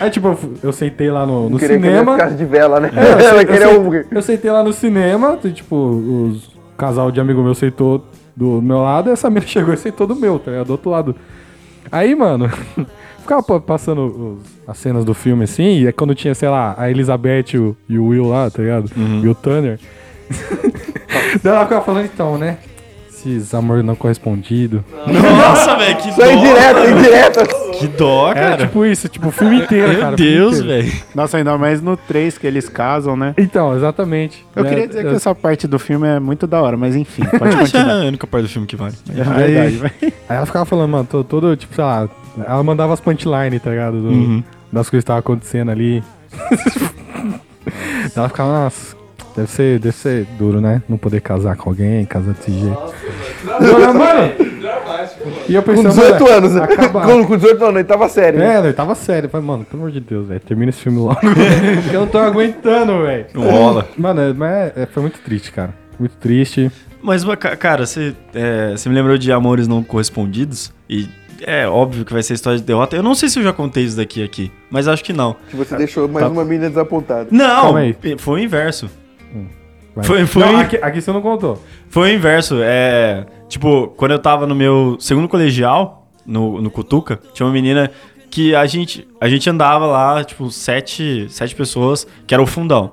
Aí, 0.00 0.10
tipo, 0.10 0.28
eu 0.28 0.38
eu 0.62 0.72
sentei 0.72 1.10
lá 1.10 1.26
no, 1.26 1.50
no 1.50 1.58
Queria 1.58 1.76
que 1.78 1.82
cinema. 1.84 2.14
ficasse 2.14 2.34
de 2.34 2.44
vela, 2.46 2.80
né? 2.80 2.90
É, 2.96 3.30
eu, 3.32 3.36
eu 3.40 3.46
queria 3.46 3.68
sei- 3.68 3.78
um... 3.78 4.04
eu 4.10 4.22
sentei 4.22 4.50
lá 4.50 4.64
no 4.64 4.72
cinema, 4.72 5.38
tipo, 5.52 5.76
os 5.76 6.48
o 6.48 6.76
casal 6.80 7.10
de 7.10 7.20
amigo 7.20 7.42
meu 7.42 7.54
sentou 7.54 8.02
do 8.34 8.62
meu 8.62 8.78
lado, 8.80 9.10
e 9.10 9.12
essa 9.12 9.28
mina 9.28 9.44
chegou 9.46 9.74
e 9.74 9.76
sentou 9.76 10.06
do 10.06 10.16
meu, 10.16 10.38
tá 10.38 10.50
ligado? 10.50 10.66
Do 10.68 10.72
outro 10.72 10.90
lado. 10.90 11.14
Aí, 11.92 12.14
mano, 12.14 12.48
ficava 13.20 13.42
pa- 13.42 13.60
passando 13.60 14.38
os- 14.40 14.68
as 14.68 14.78
cenas 14.78 15.04
do 15.04 15.12
filme 15.12 15.44
assim, 15.44 15.80
e 15.82 15.86
é 15.86 15.92
quando 15.92 16.14
tinha, 16.14 16.34
sei 16.34 16.48
lá, 16.48 16.74
a 16.78 16.90
Elizabeth 16.90 17.52
e 17.54 17.58
o, 17.58 17.76
e 17.88 17.98
o 17.98 18.06
Will 18.06 18.26
lá, 18.28 18.48
tá 18.50 18.62
ligado? 18.62 18.90
E 19.22 19.28
o 19.28 19.34
Tanner. 19.34 19.78
Daí 21.42 21.52
ela 21.54 21.64
ficava 21.64 21.84
falando, 21.84 22.04
então, 22.06 22.38
né? 22.38 22.56
Esses 23.26 23.52
amor 23.52 23.82
não 23.82 23.94
correspondido. 23.94 24.82
Nossa, 25.06 25.76
velho, 25.76 25.96
que 25.96 26.22
aí 26.22 26.34
dó. 26.36 26.42
direto, 26.42 26.90
indireto. 26.90 27.70
Que 27.78 27.86
dó, 27.88 28.30
Era 28.30 28.40
cara. 28.50 28.66
tipo 28.66 28.84
isso, 28.86 29.08
tipo, 29.08 29.28
o 29.28 29.30
filme 29.30 29.60
inteiro, 29.62 29.88
Meu 29.92 30.00
cara. 30.00 30.16
filme 30.16 30.32
Deus, 30.32 30.60
velho. 30.60 30.92
Nossa, 31.14 31.36
ainda 31.36 31.56
mais 31.58 31.82
no 31.82 31.96
3 31.96 32.38
que 32.38 32.46
eles 32.46 32.68
casam, 32.68 33.16
né? 33.16 33.34
Então, 33.36 33.76
exatamente. 33.76 34.44
Eu 34.56 34.64
É, 34.64 34.68
queria 34.68 34.86
dizer 34.88 35.04
eu- 35.04 35.10
que 35.10 35.16
essa 35.16 35.34
parte 35.34 35.66
do 35.66 35.78
filme 35.78 36.06
é 36.08 36.18
muito 36.18 36.46
da 36.46 36.60
hora, 36.62 36.76
mas 36.76 36.96
enfim, 36.96 37.22
pode 37.24 37.38
que 37.56 37.56
é 37.56 37.60
continuar. 37.60 37.92
a 38.02 38.06
única 38.06 38.26
parte 38.26 38.42
do 38.44 38.48
filme 38.48 38.66
que 38.66 38.76
vale. 38.76 38.94
É 39.10 39.22
verdade, 39.22 39.76
vai. 39.76 39.92
Aí 40.02 40.12
ela 40.36 40.46
ficava 40.46 40.64
falando, 40.64 40.90
mano, 40.90 41.04
todo, 41.10 41.24
todo 41.24 41.56
tipo, 41.56 41.74
sei 41.74 41.84
lá, 41.84 42.08
ela 42.46 42.62
mandava 42.62 42.94
as 42.94 43.00
punchlines, 43.00 43.60
tá 43.62 43.70
ligado? 43.70 44.00
Do- 44.00 44.08
Uhum. 44.08 44.44
Das 44.72 44.88
coisas 44.88 44.90
que 44.90 44.96
estavam 44.98 45.20
acontecendo 45.20 45.70
ali. 45.70 46.02
ela 48.16 48.28
ficava, 48.28 48.64
nossa, 48.64 48.96
deve 49.36 49.50
ser, 49.50 49.78
deve 49.78 49.96
ser 49.96 50.24
duro, 50.38 50.60
né? 50.60 50.82
Não 50.88 50.96
poder 50.98 51.20
casar 51.20 51.56
com 51.56 51.70
alguém, 51.70 52.04
casar 52.04 52.32
desse 52.34 52.50
jeito. 52.52 52.78
Não, 53.44 53.94
mano, 53.94 54.32
e 55.48 55.54
eu 55.54 55.62
Com 55.62 55.72
pensando, 55.74 55.88
18 55.94 56.22
mano, 56.24 56.34
anos. 56.36 56.54
né? 56.54 56.62
acaba- 56.64 57.02
Com, 57.06 57.26
com 57.26 57.36
18 57.36 57.62
anos, 57.64 57.74
ele 57.76 57.84
tava 57.84 58.08
sério. 58.08 58.38
né? 58.38 58.56
É, 58.62 58.68
eu 58.68 58.74
tava 58.74 58.94
sério. 58.94 59.28
Falei, 59.28 59.46
mano, 59.46 59.64
pelo 59.64 59.82
amor 59.82 59.92
de 59.92 60.00
Deus, 60.00 60.28
velho, 60.28 60.40
termina 60.40 60.70
esse 60.70 60.80
filme 60.80 60.98
logo. 60.98 61.14
Porque 61.20 61.90
eu 61.96 62.00
não 62.00 62.06
tô 62.08 62.18
aguentando, 62.18 63.02
velho. 63.02 63.26
Não 63.34 63.42
rola. 63.50 63.88
Mano, 63.96 64.20
é- 64.20 64.32
mas 64.32 64.72
é- 64.76 64.86
foi 64.90 65.02
muito 65.02 65.18
triste, 65.20 65.50
cara. 65.52 65.74
Muito 65.98 66.16
triste. 66.16 66.70
Mas, 67.02 67.24
ca- 67.24 67.56
cara, 67.56 67.86
você, 67.86 68.14
é, 68.34 68.72
você 68.72 68.88
me 68.88 68.94
lembrou 68.94 69.16
de 69.16 69.32
Amores 69.32 69.66
Não 69.66 69.82
Correspondidos? 69.82 70.70
E 70.88 71.08
é 71.42 71.66
óbvio 71.66 72.04
que 72.04 72.12
vai 72.12 72.22
ser 72.22 72.34
história 72.34 72.58
de 72.58 72.64
derrota. 72.64 72.94
Eu 72.94 73.02
não 73.02 73.14
sei 73.14 73.28
se 73.30 73.38
eu 73.38 73.42
já 73.42 73.52
contei 73.54 73.84
isso 73.84 73.96
daqui 73.96 74.22
aqui, 74.22 74.52
mas 74.70 74.86
acho 74.86 75.02
que 75.02 75.12
não. 75.12 75.34
Que 75.48 75.56
você 75.56 75.74
deixou 75.76 76.06
mais 76.06 76.26
uma 76.26 76.44
menina 76.44 76.68
desapontada. 76.68 77.28
Não, 77.30 77.62
Calma 77.62 77.78
aí. 77.80 77.96
foi 78.18 78.40
o 78.40 78.44
inverso. 78.44 78.90
Foi- 80.02 80.26
foi- 80.26 80.42
Não, 80.44 80.58
aqui, 80.60 80.76
aqui 80.76 81.00
você 81.00 81.12
não 81.12 81.20
contou. 81.20 81.62
Foi 81.88 82.10
o 82.10 82.14
inverso. 82.14 82.58
É. 82.62 83.26
Tipo, 83.48 83.88
quando 83.96 84.12
eu 84.12 84.18
tava 84.18 84.46
no 84.46 84.54
meu 84.54 84.96
segundo 85.00 85.28
colegial, 85.28 86.06
no, 86.24 86.60
no 86.62 86.70
Cutuca, 86.70 87.18
tinha 87.34 87.44
uma 87.46 87.52
menina 87.52 87.90
que 88.30 88.54
a 88.54 88.64
gente, 88.66 89.06
a 89.20 89.28
gente 89.28 89.50
andava 89.50 89.86
lá, 89.86 90.22
tipo, 90.22 90.50
sete, 90.50 91.26
sete 91.28 91.54
pessoas, 91.54 92.06
que 92.26 92.32
era 92.32 92.42
o 92.42 92.46
fundão. 92.46 92.92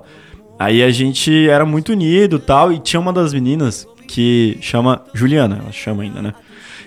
Aí 0.58 0.82
a 0.82 0.90
gente 0.90 1.48
era 1.48 1.64
muito 1.64 1.92
unido 1.92 2.36
e 2.36 2.40
tal, 2.40 2.72
e 2.72 2.78
tinha 2.80 2.98
uma 2.98 3.12
das 3.12 3.32
meninas 3.32 3.86
que 4.08 4.58
chama 4.60 5.04
Juliana, 5.14 5.60
ela 5.62 5.70
chama 5.70 6.02
ainda, 6.02 6.20
né? 6.20 6.34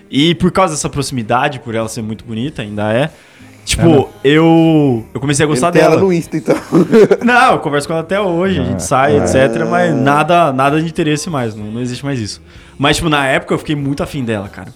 E 0.09 0.35
por 0.35 0.51
causa 0.51 0.73
dessa 0.73 0.89
proximidade, 0.89 1.61
por 1.61 1.73
ela 1.73 1.87
ser 1.87 2.01
muito 2.01 2.25
bonita, 2.25 2.61
ainda 2.61 2.91
é. 2.91 3.09
Tipo, 3.63 4.09
eu, 4.23 5.05
eu 5.13 5.21
comecei 5.21 5.45
a 5.45 5.47
gostar 5.47 5.67
Ele 5.67 5.73
tem 5.73 5.81
dela. 5.83 5.93
ela 5.95 6.01
no 6.03 6.11
Insta, 6.11 6.35
então. 6.37 6.55
Não, 7.23 7.53
eu 7.53 7.59
converso 7.59 7.87
com 7.87 7.93
ela 7.93 8.01
até 8.01 8.19
hoje, 8.19 8.59
a 8.59 8.63
gente 8.63 8.83
sai, 8.83 9.17
etc. 9.17 9.65
Mas 9.69 9.95
nada, 9.95 10.51
nada 10.51 10.81
de 10.81 10.87
interesse 10.87 11.29
mais, 11.29 11.55
não, 11.55 11.65
não 11.65 11.81
existe 11.81 12.03
mais 12.03 12.19
isso. 12.19 12.41
Mas, 12.77 12.97
tipo, 12.97 13.07
na 13.09 13.25
época 13.27 13.53
eu 13.53 13.59
fiquei 13.59 13.75
muito 13.75 14.01
afim 14.03 14.23
dela, 14.23 14.49
cara. 14.49 14.69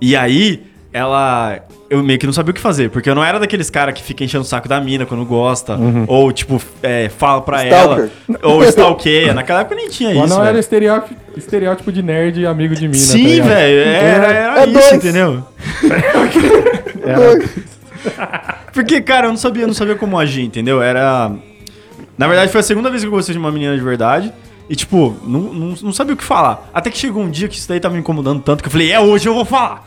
E 0.00 0.14
aí, 0.16 0.62
ela. 0.92 1.58
Eu 1.88 2.02
meio 2.02 2.18
que 2.18 2.26
não 2.26 2.32
sabia 2.32 2.50
o 2.50 2.54
que 2.54 2.60
fazer, 2.60 2.90
porque 2.90 3.08
eu 3.08 3.14
não 3.14 3.22
era 3.22 3.38
daqueles 3.38 3.70
caras 3.70 3.94
que 3.94 4.02
fica 4.02 4.24
enchendo 4.24 4.42
o 4.42 4.46
saco 4.46 4.66
da 4.68 4.80
mina 4.80 5.06
quando 5.06 5.24
gosta, 5.24 5.78
ou, 6.08 6.32
tipo, 6.32 6.60
é, 6.82 7.08
fala 7.08 7.40
pra 7.40 7.64
Stalker. 7.64 8.10
ela, 8.28 8.40
ou 8.42 8.64
stalkeia. 8.64 9.32
Naquela 9.34 9.60
época 9.60 9.76
nem 9.76 9.88
tinha 9.88 10.12
Mas 10.14 10.24
isso. 10.30 10.34
não 10.38 10.44
era 10.44 10.58
estereótipo, 10.58 11.14
estereótipo 11.36 11.92
de 11.92 12.02
nerd 12.02 12.44
amigo 12.46 12.74
de 12.74 12.88
mina. 12.88 12.94
tá 12.94 12.98
Sim, 13.12 13.24
ligado? 13.26 13.48
velho, 13.48 13.80
era, 13.88 14.26
era 14.32 14.60
É 14.60 14.64
isso, 14.64 14.72
dois. 14.80 14.92
entendeu? 14.92 15.44
Porque, 18.72 19.00
cara, 19.00 19.26
eu 19.26 19.30
não 19.30 19.36
sabia, 19.36 19.66
não 19.66 19.74
sabia 19.74 19.94
como 19.94 20.18
agir, 20.18 20.44
entendeu? 20.44 20.82
Era. 20.82 21.32
Na 22.16 22.26
verdade, 22.28 22.50
foi 22.50 22.60
a 22.60 22.64
segunda 22.64 22.90
vez 22.90 23.02
que 23.02 23.06
eu 23.08 23.10
gostei 23.10 23.32
de 23.32 23.38
uma 23.38 23.50
menina 23.50 23.76
de 23.76 23.82
verdade. 23.82 24.32
E, 24.68 24.74
tipo, 24.74 25.14
não, 25.26 25.40
não, 25.40 25.74
não 25.82 25.92
sabia 25.92 26.14
o 26.14 26.16
que 26.16 26.24
falar. 26.24 26.70
Até 26.72 26.88
que 26.90 26.96
chegou 26.96 27.22
um 27.22 27.30
dia 27.30 27.48
que 27.48 27.56
isso 27.56 27.68
daí 27.68 27.78
tava 27.78 27.94
me 27.94 28.00
incomodando 28.00 28.42
tanto 28.42 28.62
que 28.62 28.68
eu 28.68 28.72
falei, 28.72 28.90
é 28.90 28.98
hoje 28.98 29.28
eu 29.28 29.34
vou 29.34 29.44
falar. 29.44 29.86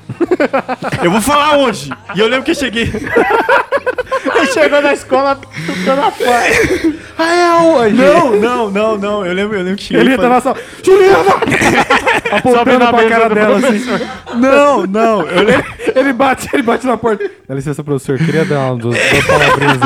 eu 1.03 1.09
vou 1.09 1.21
falar 1.21 1.57
hoje. 1.57 1.89
E 2.15 2.19
eu 2.19 2.27
lembro 2.27 2.43
que 2.43 2.51
eu 2.51 2.55
cheguei. 2.55 2.91
Ele 4.35 4.47
chegou 4.47 4.81
na 4.81 4.93
escola 4.93 5.35
tocando 5.35 6.01
a 6.01 6.11
porta. 6.11 6.93
Ah, 7.17 7.35
é 7.35 7.53
hoje? 7.63 7.95
Não, 7.95 8.31
não, 8.39 8.71
não, 8.71 8.97
não. 8.97 9.25
Eu 9.25 9.33
lembro, 9.33 9.57
eu 9.57 9.63
lembro 9.63 9.77
que 9.77 9.83
cheguei. 9.83 10.03
Ele 10.03 10.13
entra 10.13 10.29
na 10.29 10.39
sala. 10.39 10.57
Juliana! 10.83 11.23
Apontando 12.31 12.79
na 12.79 12.93
pra 12.93 13.09
cara 13.09 13.29
dela 13.29 13.57
assim. 13.57 13.81
Não, 14.37 14.85
não. 14.85 15.21
Eu 15.23 15.43
lembro. 15.43 15.65
Ele 15.95 16.13
bate, 16.13 16.47
ele 16.53 16.61
bate 16.63 16.85
na 16.85 16.95
porta. 16.97 17.29
Dá 17.47 17.55
licença, 17.55 17.83
professor. 17.83 18.17
Queria 18.19 18.45
dar 18.45 18.71
umas 18.71 18.79
duas, 18.83 18.95
duas 19.09 19.25
palavrinhas. 19.25 19.79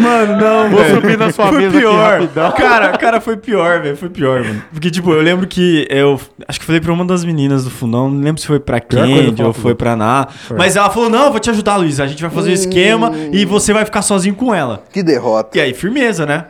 Mano, 0.00 0.36
não, 0.40 0.70
Vou 0.70 0.80
velho. 0.82 0.94
subir 0.94 1.18
na 1.18 1.30
sua 1.32 1.48
foi 1.48 1.58
mesa 1.58 1.78
pior. 1.78 2.20
rapidão. 2.20 2.52
Cara, 2.52 2.98
cara, 2.98 3.20
foi 3.20 3.36
pior, 3.36 3.82
velho. 3.82 3.96
Foi 3.96 4.08
pior, 4.08 4.42
mano. 4.44 4.62
Porque, 4.72 4.90
tipo, 4.90 5.12
eu 5.12 5.20
lembro 5.20 5.46
que 5.46 5.86
eu. 5.90 6.18
Acho 6.46 6.60
que 6.60 6.64
falei 6.66 6.80
pra 6.80 6.92
uma 6.92 7.04
das 7.04 7.24
meninas 7.24 7.64
do 7.64 7.70
fundão, 7.70 8.10
não 8.10 8.20
lembro 8.22 8.40
se 8.40 8.46
foi 8.46 8.60
pra 8.60 8.80
Candy 8.80 9.42
ou 9.42 9.52
foi 9.52 9.74
pra 9.74 9.96
Ná. 9.96 10.28
Mas 10.56 10.76
ela 10.76 10.88
falou: 10.90 11.10
não, 11.10 11.26
eu 11.26 11.30
vou 11.30 11.40
te 11.40 11.50
ajudar, 11.50 11.76
Luiz. 11.76 12.00
A 12.00 12.06
gente 12.06 12.22
vai 12.22 12.30
fazer 12.30 12.50
o 12.50 12.54
esquema 12.54 13.12
e 13.32 13.44
você 13.44 13.72
vai 13.72 13.84
ficar 13.84 14.02
sozinho 14.02 14.34
com 14.34 14.54
ela. 14.54 14.82
Que 14.92 15.02
derrota. 15.02 15.58
E 15.58 15.60
aí, 15.60 15.74
firmeza, 15.74 16.24
né? 16.24 16.44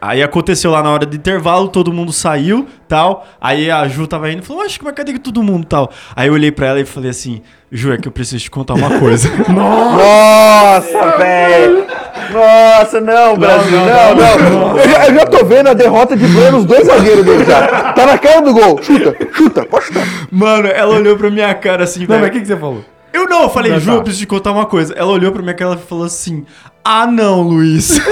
Aí 0.00 0.22
aconteceu 0.22 0.70
lá 0.70 0.82
na 0.82 0.90
hora 0.90 1.06
do 1.06 1.14
intervalo, 1.16 1.68
todo 1.68 1.92
mundo 1.92 2.12
saiu, 2.12 2.66
tal. 2.88 3.26
Aí 3.40 3.70
a 3.70 3.86
Ju 3.88 4.06
tava 4.06 4.30
indo 4.30 4.42
e 4.42 4.46
falou, 4.46 4.62
acho 4.62 4.78
que 4.78 4.84
mas 4.84 4.94
cadê 4.94 5.12
que 5.12 5.18
todo 5.20 5.42
mundo 5.42 5.66
tal? 5.66 5.90
Aí 6.16 6.28
eu 6.28 6.34
olhei 6.34 6.50
pra 6.50 6.68
ela 6.68 6.80
e 6.80 6.84
falei 6.84 7.10
assim, 7.10 7.42
Ju, 7.70 7.92
é 7.92 7.98
que 7.98 8.08
eu 8.08 8.12
preciso 8.12 8.42
te 8.42 8.50
contar 8.50 8.74
uma 8.74 8.98
coisa. 8.98 9.28
Nossa, 9.52 11.16
velho. 11.18 11.86
Nossa, 12.32 13.00
não, 13.00 13.36
Brasil. 13.36 13.78
Não, 13.78 14.14
não. 14.14 14.78
Eu, 14.78 14.88
já, 14.90 15.06
eu 15.08 15.14
já 15.14 15.26
tô 15.26 15.44
vendo 15.44 15.68
a 15.68 15.74
derrota 15.74 16.16
de 16.16 16.26
Bruno 16.26 16.50
nos 16.58 16.64
dois 16.64 16.86
zagueiros 16.86 17.24
dele 17.24 17.44
já. 17.44 17.92
Tá 17.92 18.06
na 18.06 18.18
cara 18.18 18.40
do 18.42 18.52
gol. 18.52 18.82
Chuta, 18.82 19.14
chuta, 19.32 19.64
pode 19.66 19.86
chutar. 19.86 20.06
Mano, 20.30 20.68
ela 20.68 20.94
olhou 20.94 21.16
pra 21.16 21.30
minha 21.30 21.52
cara 21.54 21.84
assim, 21.84 22.00
Não, 22.00 22.06
velho. 22.08 22.20
mas 22.20 22.30
o 22.30 22.32
que, 22.32 22.40
que 22.40 22.46
você 22.46 22.56
falou? 22.56 22.84
Eu 23.12 23.26
não, 23.26 23.42
eu 23.42 23.50
falei, 23.50 23.72
Não, 23.72 23.80
Ju, 23.80 23.90
tá. 23.90 23.96
eu 23.96 24.02
preciso 24.02 24.24
te 24.24 24.26
contar 24.26 24.52
uma 24.52 24.64
coisa. 24.64 24.94
Ela 24.94 25.10
olhou 25.12 25.30
pra 25.32 25.42
minha 25.42 25.54
cara 25.54 25.74
e 25.74 25.86
falou 25.86 26.04
assim: 26.04 26.46
Ah, 26.82 27.06
não, 27.06 27.42
Luiz. 27.42 28.00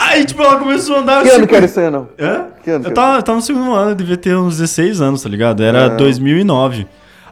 Aí, 0.00 0.24
tipo, 0.24 0.42
ela 0.42 0.56
começou 0.58 0.96
a 0.96 0.98
andar 1.00 1.22
Que 1.22 1.28
assim. 1.28 1.38
ano 1.38 1.46
que 1.46 1.54
era 1.54 1.66
isso 1.66 1.80
aí, 1.80 1.90
não? 1.90 2.08
Hã? 2.18 2.46
Que 2.62 2.70
ano 2.70 2.84
que 2.84 2.90
Eu 2.90 2.94
tava, 2.94 3.22
tava 3.22 3.36
no 3.36 3.42
segundo 3.42 3.72
ano, 3.72 3.90
eu 3.90 3.94
devia 3.94 4.16
ter 4.16 4.36
uns 4.36 4.58
16 4.58 5.00
anos, 5.00 5.22
tá 5.22 5.28
ligado? 5.28 5.62
Era 5.62 5.88
2009. 5.90 6.86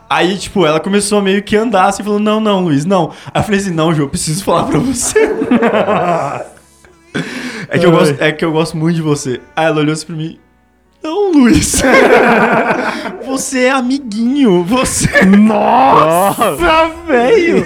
Aí, 0.08 0.36
tipo, 0.36 0.66
ela 0.66 0.78
começou 0.78 1.18
a 1.18 1.22
meio 1.22 1.42
que 1.42 1.56
andar 1.56 1.86
assim, 1.86 2.02
falou: 2.02 2.18
Não, 2.18 2.38
não, 2.38 2.60
Luiz, 2.60 2.84
não. 2.84 3.12
Aí 3.32 3.40
eu 3.40 3.44
falei 3.44 3.60
assim: 3.60 3.70
Não, 3.70 3.94
Ju, 3.94 4.02
eu 4.02 4.08
preciso 4.10 4.44
falar 4.44 4.64
pra 4.64 4.78
você. 4.78 5.18
é, 7.70 7.78
que 7.78 7.86
eu 7.86 7.90
gosto, 7.90 8.16
é 8.20 8.30
que 8.30 8.44
eu 8.44 8.52
gosto 8.52 8.76
muito 8.76 8.96
de 8.96 9.02
você. 9.02 9.40
Aí 9.56 9.64
ela 9.64 9.78
olhou 9.80 9.94
assim 9.94 10.04
pra 10.04 10.14
mim: 10.14 10.38
Não, 11.02 11.32
Luiz. 11.32 11.80
você 13.24 13.60
é 13.60 13.70
amiguinho. 13.70 14.62
Você. 14.64 15.24
Nossa, 15.24 16.56
velho. 17.08 17.64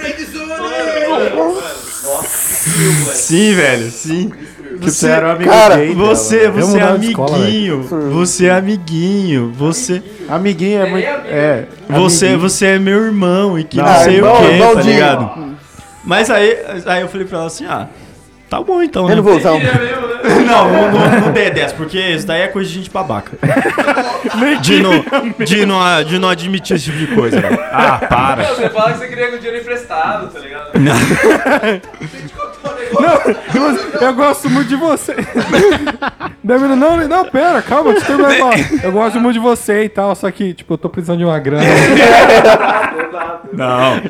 Sim, 3.13 3.55
velho, 3.55 3.91
sim. 3.91 4.31
Você 4.79 5.07
era 5.07 5.27
um 5.27 5.31
amigo 5.31 5.49
Cara, 5.49 5.77
gay 5.77 5.95
dela. 5.95 6.07
Você, 6.07 6.49
você 6.49 6.79
é 6.79 6.97
de 6.97 7.07
escola, 7.07 7.35
amiguinho. 7.35 7.81
Você 8.11 8.45
é 8.45 8.51
amiguinho. 8.51 9.51
Você. 9.55 10.03
Amiguinho 10.29 10.81
é 10.81 10.89
muito. 10.89 11.07
É. 11.07 11.65
Você, 11.89 12.25
amiguinho. 12.27 12.49
você 12.49 12.65
é 12.65 12.79
meu 12.79 13.03
irmão 13.05 13.57
e 13.57 13.63
que 13.63 13.77
não, 13.77 13.85
Ah, 13.85 13.95
sei 13.95 14.15
irmão, 14.17 14.33
o 14.35 14.37
que, 14.37 14.45
irmão 14.45 14.75
tá 14.75 14.81
ligado? 14.81 15.57
Mas 16.03 16.29
aí, 16.29 16.57
aí 16.85 17.01
eu 17.01 17.09
falei 17.09 17.25
pra 17.25 17.39
ela 17.39 17.47
assim, 17.47 17.65
ah, 17.65 17.87
tá 18.49 18.61
bom 18.61 18.81
então, 18.81 19.05
né? 19.07 19.13
Eu 19.13 19.17
não 19.17 19.23
vou 19.23 19.37
usar 19.37 19.53
um. 19.53 19.59
Não, 20.27 20.69
não, 20.71 20.91
não, 20.91 21.21
não 21.21 21.31
dei 21.31 21.49
10, 21.51 21.73
porque 21.73 21.97
isso 21.99 22.27
daí 22.27 22.41
é 22.41 22.47
coisa 22.47 22.67
de 22.69 22.75
gente 22.75 22.89
babaca. 22.89 23.37
De 24.61 24.81
não, 24.81 24.91
de, 25.45 25.65
não, 25.65 26.03
de 26.03 26.19
não 26.19 26.29
admitir 26.29 26.75
esse 26.75 26.85
tipo 26.85 26.97
de 26.97 27.07
coisa. 27.07 27.41
Ah, 27.71 27.97
para. 28.09 28.43
Você 28.43 28.69
fala 28.69 28.91
que 28.93 28.99
você 28.99 29.07
queria 29.07 29.31
com 29.31 29.37
dinheiro 29.37 29.61
emprestado, 29.61 30.27
tá 30.27 30.39
ligado? 30.39 30.71
Eu 34.01 34.13
gosto 34.13 34.49
muito 34.49 34.69
de 34.69 34.75
você. 34.75 35.15
Daí 36.43 36.59
não, 36.59 37.07
não, 37.07 37.25
pera, 37.25 37.61
calma, 37.61 37.91
deixa 37.91 38.11
eu 38.11 38.17
terminar. 38.17 38.83
Eu 38.83 38.91
gosto 38.91 39.19
muito 39.19 39.33
de 39.33 39.39
você 39.39 39.83
e 39.83 39.89
tal, 39.89 40.15
só 40.15 40.31
que, 40.31 40.53
tipo, 40.53 40.73
eu 40.73 40.77
tô 40.77 40.89
precisando 40.89 41.19
de 41.19 41.25
uma 41.25 41.37
grana. 41.39 41.63
Não, 43.53 44.01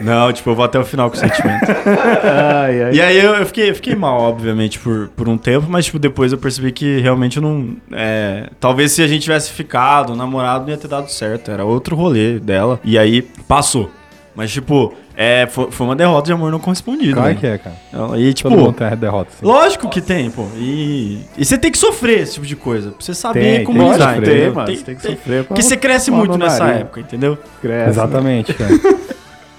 não, 0.00 0.32
tipo, 0.32 0.50
eu 0.50 0.54
vou 0.54 0.64
até 0.64 0.78
o 0.78 0.84
final 0.84 1.08
com 1.10 1.16
o 1.16 1.18
sentimento. 1.18 1.64
Ai, 1.64 2.82
ai. 2.82 2.92
E 2.92 3.00
aí 3.00 3.18
eu, 3.18 3.34
eu 3.34 3.46
fiquei, 3.46 3.70
eu 3.70 3.74
fiquei 3.74 3.94
mal, 3.94 4.20
obviamente, 4.20 4.78
por, 4.78 5.08
por 5.08 5.28
um 5.28 5.38
tempo, 5.38 5.66
mas 5.68 5.84
tipo, 5.86 5.98
depois 5.98 6.32
eu 6.32 6.38
percebi 6.38 6.72
que 6.72 6.98
realmente 6.98 7.36
eu 7.36 7.42
não. 7.42 7.76
é, 7.92 8.48
talvez 8.58 8.92
se 8.92 9.02
a 9.02 9.06
gente 9.06 9.22
tivesse 9.22 9.52
ficado, 9.52 10.16
namorado, 10.16 10.64
não 10.64 10.70
ia 10.70 10.76
ter 10.76 10.88
dado 10.88 11.08
certo. 11.10 11.50
Era 11.50 11.64
outro 11.64 11.94
rolê 11.94 12.38
dela. 12.38 12.80
E 12.84 12.98
aí 12.98 13.22
passou. 13.22 13.90
Mas, 14.34 14.52
tipo, 14.52 14.92
é, 15.16 15.46
foi, 15.46 15.70
foi 15.70 15.86
uma 15.86 15.96
derrota 15.96 16.26
de 16.26 16.32
amor 16.32 16.52
não 16.52 16.58
correspondido. 16.60 17.14
Claro 17.14 17.28
velho. 17.28 17.40
que 17.40 17.46
é, 17.46 17.58
cara. 17.58 17.76
E, 18.18 18.34
tipo, 18.34 18.50
Todo 18.50 18.58
mundo 18.58 18.74
tem 18.74 18.96
derrota. 18.96 19.30
assim. 19.34 19.46
lógico 19.46 19.88
que 19.88 20.00
tem, 20.02 20.30
pô. 20.30 20.46
E, 20.56 21.22
e 21.38 21.44
você 21.44 21.56
tem 21.56 21.72
que 21.72 21.78
sofrer 21.78 22.20
esse 22.20 22.34
tipo 22.34 22.46
de 22.46 22.54
coisa. 22.54 22.90
Pra 22.90 23.00
você 23.00 23.14
saber 23.14 23.40
Tem, 23.40 23.64
como 23.64 23.78
tem 23.78 23.86
que 23.88 23.92
lidar, 23.94 24.14
sofrer, 24.14 24.28
entendeu? 24.28 24.54
mano, 24.54 24.76
você 24.76 24.84
tem 24.84 24.94
que 24.94 25.02
sofrer 25.02 25.44
Porque 25.44 25.62
você 25.62 25.76
cresce 25.76 26.10
muito 26.10 26.36
nessa 26.36 26.64
nariz. 26.64 26.80
época, 26.82 27.00
entendeu? 27.00 27.38
Cresce, 27.62 27.88
Exatamente, 27.90 28.52
cara. 28.54 28.70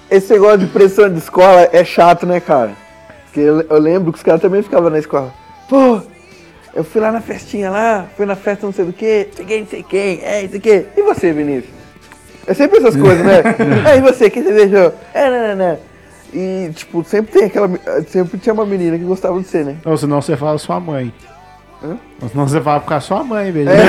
Esse 0.10 0.32
negócio 0.32 0.60
de 0.60 0.68
pressão 0.68 1.10
de 1.12 1.18
escola 1.18 1.68
é 1.74 1.84
chato, 1.84 2.26
né, 2.26 2.40
cara? 2.40 2.72
Porque 3.26 3.40
eu, 3.42 3.62
eu 3.62 3.80
lembro 3.80 4.12
que 4.14 4.18
os 4.20 4.24
caras 4.24 4.40
também 4.42 4.62
ficavam 4.62 4.90
na 4.90 5.00
escola. 5.00 5.34
Pô, 5.68 6.00
eu 6.74 6.84
fui 6.84 7.02
lá 7.02 7.12
na 7.12 7.20
festinha 7.20 7.70
lá, 7.70 8.06
fui 8.16 8.26
na 8.26 8.36
festa 8.36 8.66
não 8.66 8.72
sei 8.72 8.86
do 8.86 8.94
que, 8.94 9.28
cheguei 9.36 9.60
não 9.62 9.68
sei 9.68 9.84
quem, 9.84 10.22
é 10.24 10.44
isso 10.44 10.56
aqui. 10.56 10.86
E 10.96 11.02
você, 11.02 11.34
Vinícius? 11.34 11.77
É 12.48 12.54
sempre 12.54 12.78
essas 12.80 12.96
coisas, 12.96 13.26
né? 13.26 13.44
é, 13.92 13.98
e 13.98 14.02
você, 14.02 14.30
quem 14.30 14.42
você 14.42 14.54
beijou? 14.54 14.94
É, 15.14 15.30
não, 15.30 15.48
não, 15.50 15.68
não. 15.68 15.78
E, 16.34 16.72
tipo, 16.74 17.04
sempre 17.04 17.32
tem 17.32 17.46
aquela. 17.46 17.70
Sempre 18.08 18.38
tinha 18.38 18.54
uma 18.54 18.66
menina 18.66 18.98
que 18.98 19.04
gostava 19.04 19.40
de 19.40 19.48
você, 19.48 19.64
né? 19.64 19.76
Ou 19.86 19.98
senão 19.98 20.22
você 20.22 20.36
fala 20.38 20.58
sua 20.58 20.80
mãe. 20.80 21.14
Ou 22.22 22.30
senão 22.30 22.48
você 22.48 22.60
fala 22.62 22.80
com 22.80 23.00
sua 23.00 23.24
mãe, 23.24 23.52
beleza? 23.52 23.78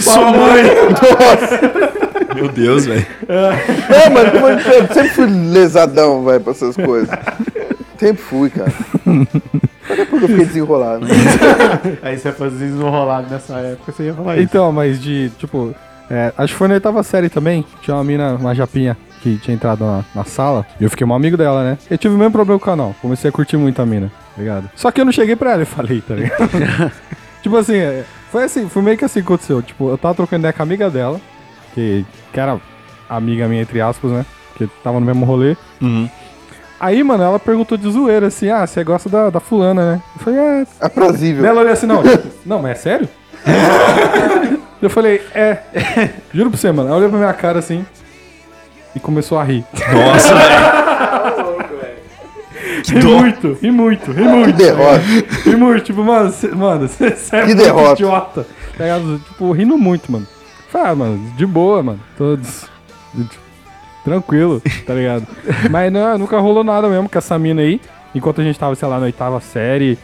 Sua 0.00 0.32
mãe! 0.32 0.62
Meu 2.34 2.48
Deus, 2.48 2.86
velho. 2.86 3.06
É, 3.28 4.08
mas 4.10 4.30
como 4.30 4.48
eu 4.48 4.60
sempre, 4.60 4.94
sempre 4.94 5.10
fui 5.10 5.26
lesadão, 5.26 6.22
vai, 6.22 6.38
pra 6.38 6.52
essas 6.52 6.76
coisas. 6.76 7.10
Sempre 8.00 8.22
fui, 8.22 8.48
cara. 8.48 8.72
Só 9.86 9.94
depois 9.94 10.22
eu 10.22 10.28
fiquei 10.28 10.46
desenrolado. 10.46 11.04
Aí 12.00 12.18
você 12.18 12.32
fazia 12.32 12.66
desenrolado 12.66 13.28
nessa 13.28 13.58
época, 13.58 13.92
você 13.92 14.04
ia 14.04 14.14
falar 14.14 14.36
isso. 14.36 14.44
Então, 14.44 14.72
mas 14.72 14.98
de, 14.98 15.28
tipo, 15.36 15.74
é, 16.10 16.32
acho 16.38 16.54
que 16.54 16.58
foi 16.58 16.66
na 16.66 16.74
oitava 16.74 17.02
série 17.02 17.28
também. 17.28 17.62
Tinha 17.82 17.94
uma 17.94 18.02
mina, 18.02 18.36
uma 18.36 18.54
japinha, 18.54 18.96
que 19.22 19.36
tinha 19.36 19.54
entrado 19.54 19.84
na, 19.84 20.02
na 20.14 20.24
sala. 20.24 20.64
E 20.80 20.84
eu 20.84 20.88
fiquei 20.88 21.06
um 21.06 21.12
amigo 21.12 21.36
dela, 21.36 21.62
né? 21.62 21.78
Eu 21.90 21.98
tive 21.98 22.14
o 22.14 22.18
mesmo 22.18 22.32
problema 22.32 22.58
com 22.58 22.64
o 22.64 22.66
canal. 22.66 22.96
Comecei 23.02 23.28
a 23.28 23.32
curtir 23.32 23.58
muito 23.58 23.82
a 23.82 23.84
mina, 23.84 24.10
tá 24.34 24.40
ligado? 24.40 24.70
Só 24.74 24.90
que 24.90 24.98
eu 24.98 25.04
não 25.04 25.12
cheguei 25.12 25.36
pra 25.36 25.52
ela 25.52 25.62
e 25.62 25.66
falei, 25.66 26.00
tá 26.00 26.14
ligado? 26.14 26.50
tipo 27.42 27.54
assim, 27.54 27.76
é, 27.76 28.02
foi 28.32 28.44
assim, 28.44 28.66
foi 28.66 28.80
meio 28.80 28.96
que 28.96 29.04
assim 29.04 29.20
que 29.20 29.26
aconteceu. 29.26 29.60
Tipo, 29.60 29.90
eu 29.90 29.98
tava 29.98 30.14
trocando 30.14 30.40
ideia 30.40 30.54
com 30.54 30.62
a 30.62 30.64
amiga 30.64 30.88
dela, 30.88 31.20
que, 31.74 32.02
que 32.32 32.40
era 32.40 32.58
amiga 33.10 33.46
minha, 33.46 33.60
entre 33.60 33.78
aspas, 33.82 34.10
né? 34.10 34.24
Que 34.56 34.66
tava 34.82 34.98
no 34.98 35.04
mesmo 35.04 35.26
rolê. 35.26 35.54
Uhum. 35.82 36.08
Aí, 36.80 37.04
mano, 37.04 37.22
ela 37.22 37.38
perguntou 37.38 37.76
de 37.76 37.90
zoeira 37.90 38.28
assim: 38.28 38.48
ah, 38.48 38.66
você 38.66 38.82
gosta 38.82 39.08
da, 39.08 39.28
da 39.30 39.38
fulana, 39.40 39.92
né? 39.92 40.02
Eu 40.16 40.24
falei, 40.24 40.40
é, 40.40 40.66
Aprazível. 40.80 41.42
Daí 41.42 41.50
ela 41.50 41.60
olhou 41.60 41.72
assim, 41.72 41.86
não, 41.86 42.02
tipo, 42.02 42.28
não, 42.46 42.62
mas 42.62 42.70
é 42.70 42.74
sério? 42.74 43.08
eu 44.80 44.88
falei, 44.90 45.20
é, 45.34 45.58
juro 46.32 46.50
pra 46.50 46.58
você, 46.58 46.72
mano. 46.72 46.88
Ela 46.88 46.96
olhou 46.98 47.10
pra 47.10 47.18
minha 47.18 47.32
cara 47.34 47.58
assim 47.58 47.84
e 48.96 49.00
começou 49.00 49.38
a 49.38 49.44
rir. 49.44 49.64
Nossa, 49.92 50.34
velho. 50.34 50.80
Ri 52.88 53.04
muito, 53.04 53.58
ri 53.60 53.70
muito, 53.70 54.10
ri 54.10 54.22
muito. 54.24 54.46
Que 54.46 54.52
derrota. 54.64 55.02
Ri 55.44 55.56
muito, 55.56 55.84
tipo, 55.84 56.02
mano, 56.02 56.32
cê, 56.32 56.48
mano, 56.48 56.88
você 56.88 57.06
é 57.06 57.40
Que 57.40 57.46
muito 57.48 57.62
derrota. 57.62 57.92
idiota. 57.92 58.46
Tá 58.76 58.84
ligado? 58.84 59.18
Tipo, 59.18 59.52
rindo 59.52 59.76
muito, 59.76 60.10
mano. 60.10 60.26
Falei, 60.70 60.88
ah, 60.90 60.94
mano, 60.94 61.32
de 61.36 61.44
boa, 61.46 61.82
mano. 61.82 62.00
Todos. 62.16 62.64
Tranquilo, 64.04 64.62
tá 64.86 64.94
ligado? 64.94 65.26
Mas 65.70 65.92
não, 65.92 66.18
nunca 66.18 66.38
rolou 66.38 66.64
nada 66.64 66.88
mesmo 66.88 67.08
com 67.08 67.18
essa 67.18 67.38
mina 67.38 67.62
aí. 67.62 67.80
Enquanto 68.14 68.40
a 68.40 68.44
gente 68.44 68.58
tava, 68.58 68.74
sei 68.74 68.88
lá, 68.88 68.98
na 68.98 69.06
oitava 69.06 69.40
série. 69.40 69.98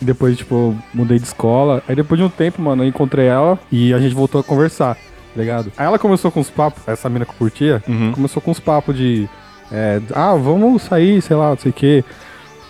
Depois, 0.00 0.36
tipo, 0.38 0.74
mudei 0.94 1.18
de 1.18 1.26
escola. 1.26 1.82
Aí 1.86 1.94
depois 1.94 2.18
de 2.18 2.24
um 2.24 2.30
tempo, 2.30 2.62
mano, 2.62 2.82
eu 2.84 2.88
encontrei 2.88 3.26
ela 3.26 3.58
e 3.70 3.92
a 3.92 3.98
gente 3.98 4.14
voltou 4.14 4.40
a 4.40 4.44
conversar, 4.44 4.94
tá 4.94 5.00
ligado? 5.36 5.70
Aí 5.76 5.84
ela 5.84 5.98
começou 5.98 6.30
com 6.30 6.40
uns 6.40 6.48
papos, 6.48 6.82
essa 6.86 7.08
mina 7.10 7.26
que 7.26 7.32
eu 7.32 7.36
curtia, 7.36 7.82
começou 8.14 8.40
com 8.40 8.50
uns 8.50 8.60
papos 8.60 8.96
de. 8.96 9.28
é, 9.70 10.00
ah, 10.14 10.34
vamos 10.34 10.82
sair, 10.82 11.20
sei 11.20 11.36
lá, 11.36 11.50
não 11.50 11.58
sei 11.58 11.70
o 11.70 11.74
quê. 11.74 12.02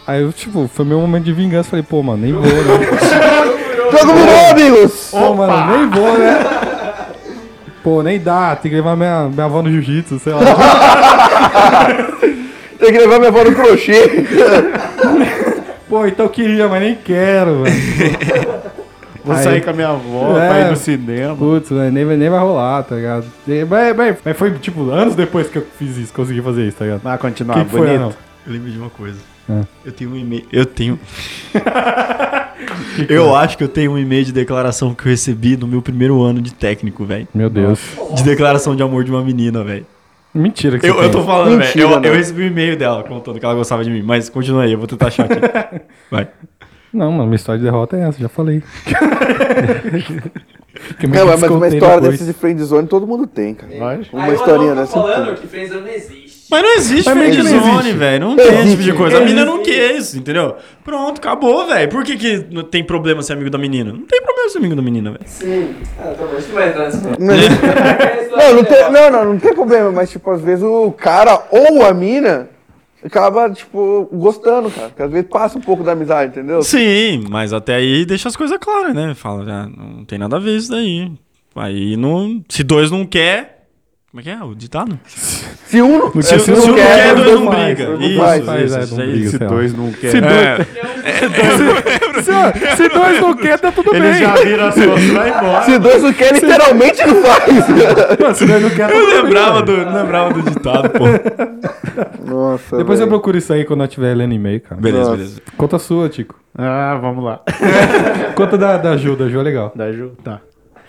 Aí 0.09 0.23
eu, 0.23 0.33
tipo, 0.33 0.67
foi 0.67 0.85
meu 0.85 0.99
momento 1.01 1.25
de 1.25 1.33
vingança. 1.33 1.71
Falei, 1.71 1.85
pô, 1.89 2.03
mano, 2.03 2.21
nem 2.23 2.33
vou, 2.33 2.43
né? 2.43 2.51
Jogo 3.93 4.15
virou, 4.15 4.51
amigos! 4.51 5.09
Pô, 5.11 5.35
mano, 5.35 5.77
nem 5.77 5.89
vou, 5.91 6.19
né? 6.19 6.39
Pô, 7.83 8.03
nem 8.03 8.19
dá, 8.21 8.55
tem 8.57 8.71
que 8.71 8.77
levar 8.77 8.95
minha, 8.97 9.29
minha 9.29 9.45
avó 9.47 9.63
no 9.63 9.71
jiu-jitsu, 9.71 10.19
sei 10.19 10.33
lá. 10.35 10.41
Tem 12.79 12.93
que 12.93 12.99
levar 12.99 13.19
minha 13.19 13.29
avó 13.29 13.45
no 13.45 13.55
crochê. 13.55 14.27
Pô, 15.89 16.07
então 16.07 16.27
eu 16.27 16.31
queria, 16.31 16.67
mas 16.69 16.81
nem 16.83 16.95
quero, 16.95 17.63
velho. 17.63 17.77
Vou 19.23 19.37
Aí- 19.37 19.45
sair 19.45 19.63
com 19.63 19.69
a 19.71 19.73
minha 19.75 19.89
avó 19.89 20.39
É. 20.39 20.49
pra 20.49 20.61
ir 20.61 20.71
no 20.71 20.77
cinema. 20.77 21.37
Putz, 21.37 21.69
velho, 21.69 21.93
nem, 21.93 22.05
vai- 22.07 22.17
nem 22.17 22.31
vai 22.31 22.41
rolar, 22.41 22.83
tá 22.85 22.95
ligado? 22.97 23.27
Mas, 23.69 23.97
mas- 23.97 24.17
mas 24.25 24.37
foi, 24.37 24.51
tipo, 24.53 24.89
anos 24.91 25.15
depois 25.15 25.49
que 25.49 25.59
eu 25.59 25.67
fiz 25.79 25.99
isso, 25.99 26.13
consegui 26.15 26.41
fazer 26.41 26.67
isso, 26.67 26.79
tá 26.79 26.85
ligado? 26.87 27.03
Vai 27.03 27.19
continuar 27.19 27.63
que 27.65 27.71
foi, 27.71 27.81
bonito. 27.81 28.01
não? 28.01 28.09
Eu 28.47 28.53
lembro 28.55 28.71
de 28.71 28.79
uma 28.79 28.89
coisa. 28.89 29.19
Ah. 29.49 29.63
Eu 29.85 29.93
tenho 29.93 30.11
um 30.11 30.17
e-mail. 30.17 30.45
Eu 30.53 30.65
tenho. 30.67 30.99
eu 33.09 33.35
acho 33.35 33.57
que 33.59 33.65
eu 33.65 33.69
tenho 33.69 33.93
um 33.93 33.99
e-mail 33.99 34.25
de 34.25 34.33
declaração 34.33 34.95
que 34.95 35.07
eu 35.07 35.11
recebi 35.11 35.57
no 35.57 35.67
meu 35.67 35.83
primeiro 35.83 36.23
ano 36.23 36.41
de 36.41 36.53
técnico, 36.55 37.05
velho. 37.05 37.27
Meu 37.35 37.51
Deus. 37.51 37.81
De 38.15 38.23
declaração 38.23 38.77
de 38.77 38.83
amor 38.83 39.05
de 39.05 39.11
uma 39.11 39.23
menina, 39.23 39.65
velho. 39.65 39.87
Mentira 40.33 40.79
que 40.79 40.87
Eu, 40.87 40.95
você 40.95 40.99
eu 41.01 41.03
tem. 41.11 41.11
tô 41.13 41.25
falando, 41.25 41.59
velho. 41.59 41.73
Eu, 41.75 41.89
eu 41.89 41.91
mano. 42.01 42.13
recebi 42.15 42.43
um 42.45 42.47
e-mail 42.47 42.77
dela 42.77 43.03
contando 43.03 43.39
que 43.41 43.45
ela 43.45 43.55
gostava 43.55 43.83
de 43.83 43.91
mim. 43.91 44.03
Mas 44.03 44.29
continua 44.29 44.63
aí, 44.63 44.73
eu 44.73 44.79
vou 44.79 44.87
tentar 44.87 45.09
achar 45.09 45.27
aqui. 45.27 45.41
Vai. 46.11 46.29
Não, 46.93 47.11
mano, 47.13 47.25
minha 47.25 47.37
história 47.37 47.59
de 47.59 47.65
derrota 47.65 47.97
é 47.97 48.03
essa, 48.09 48.19
já 48.21 48.29
falei. 48.29 48.63
Que 50.99 51.07
me 51.07 51.17
É, 51.17 51.25
mas 51.25 51.43
uma 51.43 51.69
história 51.69 51.97
depois. 52.01 52.13
dessas 52.13 52.27
de 52.27 52.33
friendzone 52.33 52.87
todo 52.87 53.07
mundo 53.07 53.27
tem, 53.27 53.55
cara. 53.55 54.01
Uma 54.13 54.33
historinha 54.33 54.75
dessa. 54.75 54.93
falando 54.93 55.35
que 55.39 55.47
Friendzone 55.47 55.83
não 55.83 55.89
existe. 55.89 56.30
Mas 56.51 56.63
não 56.63 56.75
existe 56.77 57.05
Mas 57.07 57.17
não 57.17 57.23
friendzone, 57.23 57.79
existe. 57.79 57.93
velho. 57.97 58.21
Não 58.27 58.37
tem 58.37 58.61
esse 58.61 58.71
tipo 58.71 58.83
de 58.83 58.93
coisa. 58.93 59.17
A 59.17 59.21
menina 59.21 59.43
Existe. 59.43 59.57
não 59.57 59.63
quer 59.63 59.93
isso, 59.97 60.19
entendeu? 60.19 60.57
Pronto, 60.85 61.19
acabou, 61.19 61.67
velho. 61.67 61.89
Por 61.89 62.03
que, 62.05 62.17
que 62.17 62.39
tem 62.71 62.83
problema 62.83 63.23
ser 63.23 63.35
amigo 63.35 63.51
da 63.51 63.59
menina? 63.59 63.93
Não 63.93 64.07
tem 64.07 64.21
problema 64.23 64.49
ser 64.51 64.59
amigo 64.59 64.75
da 64.75 64.83
menina, 64.83 65.11
velho. 65.13 65.23
Sim. 65.27 65.75
Ah, 65.99 66.15
tá 66.19 66.25
bom, 66.27 66.37
a 66.37 66.41
gente 66.41 66.49
não 66.49 66.55
vai 66.55 66.69
entrar 66.69 66.85
nesse. 66.87 67.01
Não, 68.31 68.55
não, 68.55 68.65
tem, 68.65 68.93
não, 68.93 69.11
não, 69.11 69.25
não 69.33 69.39
tem 69.39 69.53
problema, 69.55 69.91
mas 69.91 70.09
tipo, 70.11 70.31
às 70.31 70.41
vezes 70.41 70.63
o 70.65 70.93
cara 70.93 71.47
ou 71.51 71.85
a 71.85 71.93
mina 71.93 72.49
acaba, 73.05 73.51
tipo, 73.51 74.09
gostando, 74.13 74.71
cara. 74.71 74.89
Porque 74.89 75.03
às 75.03 75.11
vezes 75.11 75.29
passa 75.29 75.59
um 75.59 75.61
pouco 75.61 75.83
da 75.83 75.93
amizade, 75.93 76.31
entendeu? 76.39 76.63
Sim, 76.63 77.25
mas 77.29 77.53
até 77.53 77.75
aí 77.75 78.05
deixa 78.07 78.29
as 78.29 78.37
coisas 78.37 78.57
claras, 78.59 78.95
né? 78.95 79.15
Fala, 79.15 79.45
já, 79.45 79.67
não 79.67 80.05
tem 80.05 80.19
nada 80.19 80.37
a 80.37 80.41
ver 80.41 80.57
isso 80.57 80.71
daí. 80.71 81.11
Aí 81.57 81.97
não. 81.97 82.43
Se 82.49 82.63
dois 82.63 82.91
não 82.91 83.05
quer. 83.05 83.60
Como 84.11 84.21
é 84.21 84.23
que 84.25 84.31
é 84.31 84.43
o 84.43 84.55
ditado? 84.57 84.99
Se 85.07 85.81
um, 85.81 85.99
não- 86.13 86.23
Se, 86.23 86.37
se 86.41 86.51
um 86.51 86.75
quer, 86.75 87.15
dois 87.15 87.41
não 87.41 87.47
briga. 87.47 87.85
Isso, 87.85 88.03
isso, 88.03 88.17
faz, 88.19 88.43
isso, 88.43 89.01
é, 89.01 89.07
isso 89.07 89.31
Se 89.31 89.39
dois 89.39 89.73
não 89.73 89.93
querem. 89.93 90.11
Se 90.11 90.21
dois, 90.21 90.69
É, 91.05 92.21
se, 92.21 92.77
se 92.77 92.89
dois 92.89 93.21
não 93.21 93.35
quer, 93.35 93.59
tá 93.61 93.71
tudo 93.71 93.95
Eles 93.95 94.11
bem. 94.19 94.21
já 94.21 94.35
viram 94.35 94.67
as 94.67 94.75
coisas 94.75 95.01
e 95.03 95.11
vai 95.13 95.29
embora. 95.31 95.63
Se 95.65 95.79
dois 95.79 96.03
não 96.03 96.13
quer, 96.13 96.33
literalmente 96.35 97.07
não 97.07 97.23
faz. 97.23 97.69
Mano, 98.21 98.35
se 98.35 98.47
dois 98.47 98.63
não 98.63 98.71
quer, 98.71 98.89
tá 98.89 98.95
eu 98.95 99.01
tudo 99.01 99.13
bem. 99.13 99.23
lembrava 99.23 99.63
do, 99.63 99.77
não 99.77 99.95
lembrava 100.03 100.33
do 100.35 100.43
ditado, 100.51 100.91
pô. 100.91 101.05
Nossa, 102.35 102.77
Depois 102.79 102.99
eu 102.99 103.07
velho. 103.07 103.09
procuro 103.11 103.39
isso 103.39 103.53
aí 103.53 103.65
quando 103.65 103.83
eu 103.85 103.89
tiver 103.89 104.15
lendo 104.15 104.35
e-mail, 104.35 104.61
cara. 104.61 104.81
Beleza, 104.81 105.05
Nossa. 105.05 105.17
beleza. 105.17 105.41
Conta 105.57 105.77
a 105.77 105.79
sua, 105.79 106.09
Tico. 106.09 106.35
Ah, 106.59 106.99
vamos 107.01 107.25
lá. 107.25 107.41
Conta 108.35 108.59
da, 108.59 108.77
da 108.77 108.97
Ju, 108.97 109.15
da 109.15 109.29
Ju 109.29 109.39
é 109.39 109.43
legal. 109.43 109.73
Da 109.75 109.93
Ju? 109.93 110.13
Tá. 110.25 110.41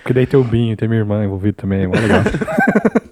Porque 0.02 0.14
daí 0.14 0.26
tem 0.26 0.40
o 0.40 0.44
Binho, 0.44 0.76
tem 0.76 0.88
minha 0.88 1.02
irmã 1.02 1.24
envolvida 1.24 1.54
também, 1.54 1.84
é 1.84 1.88
mó 1.88 1.94
legal. 1.94 2.24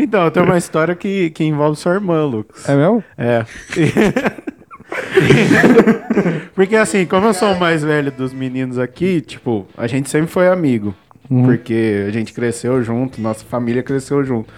Então, 0.00 0.24
eu 0.24 0.30
tenho 0.30 0.46
uma 0.46 0.56
história 0.56 0.94
que, 0.94 1.30
que 1.30 1.42
envolve 1.42 1.76
sua 1.76 1.94
irmã, 1.94 2.24
Lucas. 2.24 2.68
É 2.68 2.76
mesmo? 2.76 3.02
É. 3.18 3.44
Porque 6.54 6.76
assim, 6.76 7.04
como 7.04 7.26
eu 7.26 7.34
sou 7.34 7.52
o 7.52 7.58
mais 7.58 7.82
velho 7.82 8.12
dos 8.12 8.32
meninos 8.32 8.78
aqui, 8.78 9.20
tipo, 9.20 9.66
a 9.76 9.88
gente 9.88 10.08
sempre 10.08 10.28
foi 10.28 10.48
amigo. 10.48 10.94
Porque 11.28 12.06
a 12.08 12.10
gente 12.10 12.32
cresceu 12.32 12.82
junto, 12.82 13.20
nossa 13.20 13.44
família 13.44 13.82
cresceu 13.82 14.24
junto. 14.24 14.48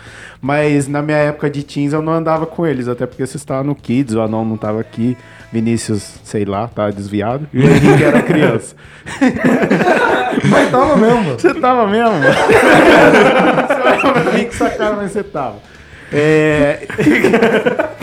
Mas 0.40 0.86
na 0.86 1.02
minha 1.02 1.16
época 1.18 1.50
de 1.50 1.64
teens 1.64 1.92
eu 1.92 2.00
não 2.00 2.12
andava 2.12 2.46
com 2.46 2.64
eles, 2.64 2.86
até 2.86 3.06
porque 3.06 3.26
você 3.26 3.36
estava 3.36 3.64
no 3.64 3.74
Kids, 3.74 4.14
o 4.14 4.20
Anão 4.20 4.44
não 4.44 4.54
estava 4.54 4.80
aqui, 4.80 5.16
Vinícius, 5.52 6.20
sei 6.22 6.44
lá, 6.44 6.68
tava 6.68 6.92
desviado, 6.92 7.48
e 7.52 7.58
o 7.58 7.68
Henrique 7.68 8.04
era 8.04 8.22
criança. 8.22 8.76
Mas 10.48 10.70
tava 10.70 10.96
mesmo. 10.96 11.32
Você 11.32 11.54
tava 11.54 11.86
mesmo? 11.88 12.20
você 12.22 13.80
olhava 13.80 14.12
pra 14.12 14.32
mim 14.32 14.44
que 14.44 14.54
sacana, 14.54 14.96
mas 14.96 15.12
você 15.12 15.22
tava. 15.24 15.56
É... 16.12 16.86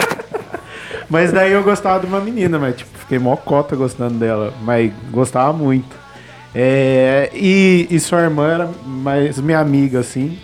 mas 1.09 1.31
daí 1.31 1.53
eu 1.53 1.63
gostava 1.63 2.01
de 2.01 2.05
uma 2.05 2.19
menina, 2.19 2.59
mas 2.59 2.75
tipo, 2.75 2.97
fiquei 2.97 3.17
mó 3.17 3.35
cota 3.35 3.75
gostando 3.75 4.15
dela, 4.15 4.53
mas 4.61 4.91
gostava 5.09 5.53
muito. 5.53 5.95
É... 6.53 7.29
E, 7.33 7.87
e 7.89 7.99
sua 7.99 8.21
irmã 8.21 8.53
era 8.53 8.69
mais 8.85 9.39
minha 9.39 9.59
amiga, 9.59 9.99
assim, 9.99 10.37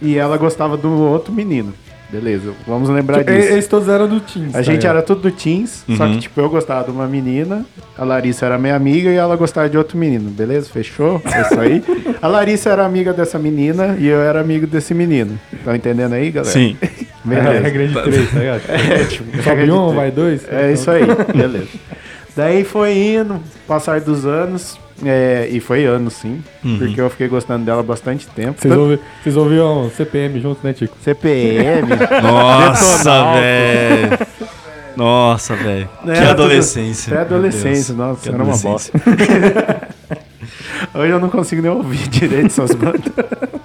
e 0.00 0.16
ela 0.16 0.36
gostava 0.36 0.76
do 0.76 0.90
outro 0.90 1.32
menino. 1.32 1.74
Beleza, 2.10 2.52
vamos 2.66 2.88
lembrar 2.88 3.20
E- 3.20 3.24
disso. 3.24 3.52
Eles 3.52 3.66
todos 3.66 3.86
eram 3.88 4.08
do 4.08 4.18
Teams. 4.20 4.50
A 4.54 4.58
tá 4.58 4.62
gente 4.62 4.76
ligado? 4.78 4.90
era 4.96 5.02
tudo 5.02 5.20
do 5.22 5.30
Teens, 5.30 5.84
só 5.94 6.06
que 6.08 6.18
tipo, 6.20 6.40
eu 6.40 6.48
gostava 6.48 6.84
de 6.84 6.90
uma 6.90 7.06
menina, 7.06 7.66
a 7.98 8.04
Larissa 8.04 8.46
era 8.46 8.56
minha 8.58 8.74
amiga 8.74 9.10
e 9.10 9.16
ela 9.16 9.36
gostava 9.36 9.68
de 9.68 9.76
outro 9.76 9.98
menino, 9.98 10.30
beleza? 10.30 10.70
Fechou? 10.70 11.20
É 11.26 11.40
isso 11.42 11.60
aí. 11.60 11.84
A 12.22 12.26
Larissa 12.26 12.70
era 12.70 12.84
amiga 12.84 13.12
dessa 13.12 13.38
menina 13.38 13.94
e 13.98 14.08
eu 14.08 14.20
era 14.20 14.40
amigo 14.40 14.66
desse 14.66 14.92
menino. 14.94 15.38
Estão 15.52 15.74
entendendo 15.76 16.14
aí, 16.14 16.30
galera? 16.30 16.52
Sim. 16.52 16.76
É, 17.30 17.30
Beleza. 17.34 17.60
regra 17.60 17.88
de 17.88 18.02
três, 18.02 18.30
tá 18.30 18.38
ligado? 18.38 18.62
É, 18.90 19.04
tipo, 19.04 19.42
Sobe 19.42 19.70
um, 19.70 19.94
vai 19.94 20.10
dois. 20.10 20.46
É 20.50 20.72
isso 20.72 20.90
aí, 20.90 21.02
beleza. 21.36 21.66
Daí 22.34 22.64
foi 22.64 22.96
indo, 22.96 23.38
passar 23.66 24.00
dos 24.00 24.24
anos, 24.24 24.78
é, 25.04 25.48
e 25.50 25.60
foi 25.60 25.84
anos 25.84 26.14
sim, 26.14 26.42
porque 26.78 27.00
eu 27.00 27.08
fiquei 27.10 27.28
gostando 27.28 27.64
dela 27.64 27.82
bastante 27.82 28.26
tempo. 28.28 28.60
Vocês, 28.60 28.76
ouvi, 28.76 28.98
vocês 29.22 29.36
ouviam 29.36 29.90
CPM 29.90 30.40
juntos, 30.40 30.62
né, 30.62 30.72
Tico? 30.72 30.96
CPM, 31.02 31.88
Nossa, 32.22 33.32
velho. 33.34 34.18
Nossa, 34.96 35.54
velho. 35.54 35.88
Que 36.04 36.10
Era 36.10 36.20
tudo- 36.20 36.30
adolescência. 36.44 37.14
É 37.14 37.18
adolescência, 37.20 37.94
nossa, 37.94 38.22
Que 38.22 38.28
era 38.34 38.42
uma 38.42 38.54
adolescência. 38.54 38.92
bosta. 39.04 39.88
Hoje 40.98 41.12
eu 41.12 41.20
não 41.20 41.28
consigo 41.30 41.62
nem 41.62 41.70
ouvir 41.70 42.08
direito 42.08 42.46
essas 42.46 42.74
bandas. 42.74 43.02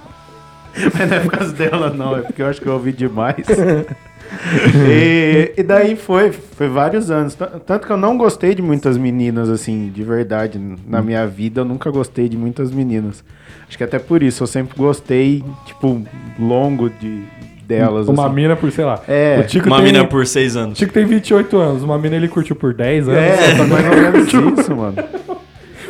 Mas 0.92 1.10
não 1.10 1.16
é 1.16 1.20
por 1.20 1.32
causa 1.32 1.52
dela, 1.52 1.90
não, 1.90 2.16
é 2.16 2.22
porque 2.22 2.42
eu 2.42 2.46
acho 2.46 2.60
que 2.60 2.66
eu 2.66 2.72
ouvi 2.72 2.92
demais. 2.92 3.46
e, 4.88 5.52
e 5.56 5.62
daí 5.62 5.96
foi, 5.96 6.32
foi 6.32 6.68
vários 6.68 7.10
anos. 7.10 7.36
Tanto 7.66 7.86
que 7.86 7.92
eu 7.92 7.96
não 7.96 8.16
gostei 8.16 8.54
de 8.54 8.62
muitas 8.62 8.96
meninas, 8.96 9.48
assim, 9.48 9.90
de 9.90 10.02
verdade. 10.02 10.60
Na 10.86 11.00
minha 11.02 11.26
vida 11.26 11.60
eu 11.60 11.64
nunca 11.64 11.90
gostei 11.90 12.28
de 12.28 12.36
muitas 12.36 12.70
meninas. 12.70 13.24
Acho 13.68 13.78
que 13.78 13.84
até 13.84 13.98
por 13.98 14.22
isso, 14.22 14.42
eu 14.42 14.46
sempre 14.46 14.76
gostei, 14.76 15.42
tipo, 15.66 16.02
longo 16.38 16.90
de 16.90 17.22
delas. 17.66 18.08
Uma 18.08 18.26
assim. 18.26 18.34
mina 18.34 18.56
por, 18.56 18.70
sei 18.70 18.84
lá. 18.84 19.00
É, 19.08 19.40
o 19.40 19.46
Tico 19.46 19.66
Uma 19.66 19.76
tem, 19.76 19.86
mina 19.86 20.04
por 20.06 20.26
seis 20.26 20.54
O 20.54 20.60
anos. 20.60 20.78
Tico 20.78 20.92
tem 20.92 21.04
28 21.04 21.56
anos, 21.56 21.82
uma 21.82 21.98
mina 21.98 22.16
ele 22.16 22.28
curtiu 22.28 22.54
por 22.54 22.74
10 22.74 23.08
anos. 23.08 23.20
É, 23.20 23.54
foi 23.56 23.66
mais 23.68 23.86
ou 23.86 23.96
menos 23.96 24.58
isso, 24.58 24.76
mano. 24.76 24.96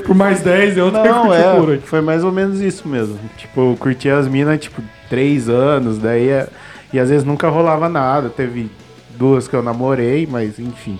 Por 0.07 0.14
mais 0.14 0.40
10 0.42 0.76
e 0.76 0.80
outra 0.80 1.00
ele 1.00 1.09
Não, 1.09 1.22
por 1.26 1.34
é, 1.34 1.52
8. 1.55 1.86
foi 1.86 2.00
mais 2.00 2.22
ou 2.24 2.30
menos 2.32 2.61
isso 2.61 2.86
mesmo. 2.88 3.18
Tipo, 3.36 3.72
eu 3.72 3.76
curti 3.78 4.09
as 4.09 4.28
minas, 4.28 4.59
tipo, 4.61 4.82
três 5.09 5.48
anos, 5.48 5.98
daí... 5.98 6.28
é- 6.28 6.48
E 6.92 6.98
às 6.98 7.09
vezes 7.11 7.24
nunca 7.24 7.48
rolava 7.48 7.88
nada. 7.88 8.28
Teve 8.28 8.70
duas 9.18 9.48
que 9.48 9.55
eu 9.55 9.62
namorei, 9.62 10.28
mas 10.30 10.59
enfim. 10.59 10.98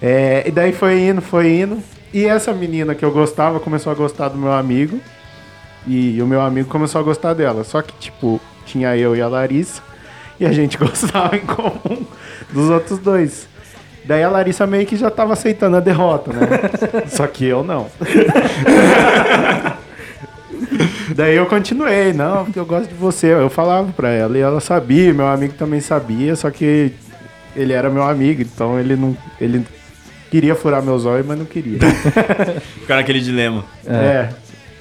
É, 0.00 0.42
e 0.46 0.50
daí 0.50 0.72
foi 0.72 0.98
indo, 1.00 1.20
foi 1.22 1.48
indo. 1.60 1.78
E 2.12 2.24
essa 2.26 2.52
menina 2.52 2.94
que 2.94 3.04
eu 3.04 3.10
gostava 3.12 3.60
começou 3.60 3.92
a 3.92 3.94
gostar 3.94 4.28
do 4.28 4.36
meu 4.38 4.52
amigo. 4.52 4.98
E 5.86 6.20
o 6.22 6.26
meu 6.26 6.40
amigo 6.40 6.68
começou 6.68 7.00
a 7.00 7.04
gostar 7.04 7.34
dela. 7.34 7.62
Só 7.64 7.82
que, 7.82 7.92
tipo, 7.98 8.40
tinha 8.66 8.96
eu 8.96 9.14
e 9.16 9.20
a 9.22 9.28
Larissa. 9.28 9.80
E 10.40 10.46
a 10.46 10.50
gente 10.52 10.76
gostava 10.78 11.36
em 11.36 11.40
comum 11.46 12.04
dos 12.52 12.68
outros 12.70 12.98
dois. 12.98 13.48
Daí 14.04 14.22
a 14.22 14.28
Larissa 14.28 14.66
meio 14.66 14.86
que 14.86 14.96
já 14.96 15.10
tava 15.10 15.32
aceitando 15.32 15.76
a 15.76 15.80
derrota, 15.80 16.32
né? 16.32 16.48
Só 17.06 17.26
que 17.26 17.46
eu 17.46 17.62
não. 17.62 17.88
Daí 21.14 21.36
eu 21.36 21.46
continuei, 21.46 22.12
não, 22.12 22.44
porque 22.44 22.58
eu 22.58 22.66
gosto 22.66 22.88
de 22.88 22.94
você. 22.94 23.32
Eu 23.32 23.50
falava 23.50 23.92
pra 23.92 24.10
ela 24.10 24.36
e 24.36 24.40
ela 24.40 24.60
sabia, 24.60 25.12
meu 25.12 25.26
amigo 25.26 25.54
também 25.54 25.80
sabia, 25.80 26.34
só 26.34 26.50
que 26.50 26.92
ele 27.54 27.72
era 27.72 27.90
meu 27.90 28.02
amigo, 28.02 28.42
então 28.42 28.78
ele 28.78 28.96
não. 28.96 29.16
Ele 29.40 29.64
queria 30.30 30.54
furar 30.54 30.82
meus 30.82 31.04
olhos, 31.04 31.26
mas 31.26 31.38
não 31.38 31.44
queria. 31.44 31.78
Ficar 32.80 32.96
naquele 32.96 33.20
dilema. 33.20 33.64
É. 33.86 34.30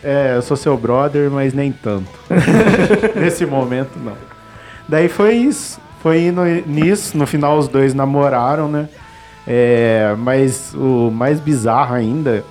é, 0.04 0.34
eu 0.36 0.42
sou 0.42 0.56
seu 0.56 0.78
brother, 0.78 1.30
mas 1.30 1.54
nem 1.54 1.72
tanto. 1.72 2.10
Nesse 3.16 3.46
momento, 3.46 4.00
não. 4.00 4.16
Daí 4.88 5.10
foi 5.10 5.36
isso. 5.36 5.80
Foi 6.02 6.22
indo 6.22 6.44
nisso. 6.66 7.18
No 7.18 7.28
final, 7.28 7.58
os 7.58 7.68
dois 7.68 7.94
namoraram, 7.94 8.70
né? 8.70 8.88
É, 9.48 10.14
mas 10.18 10.74
o 10.76 11.10
mais 11.12 11.39
bizarro 11.39 11.96
ainda 11.96 12.44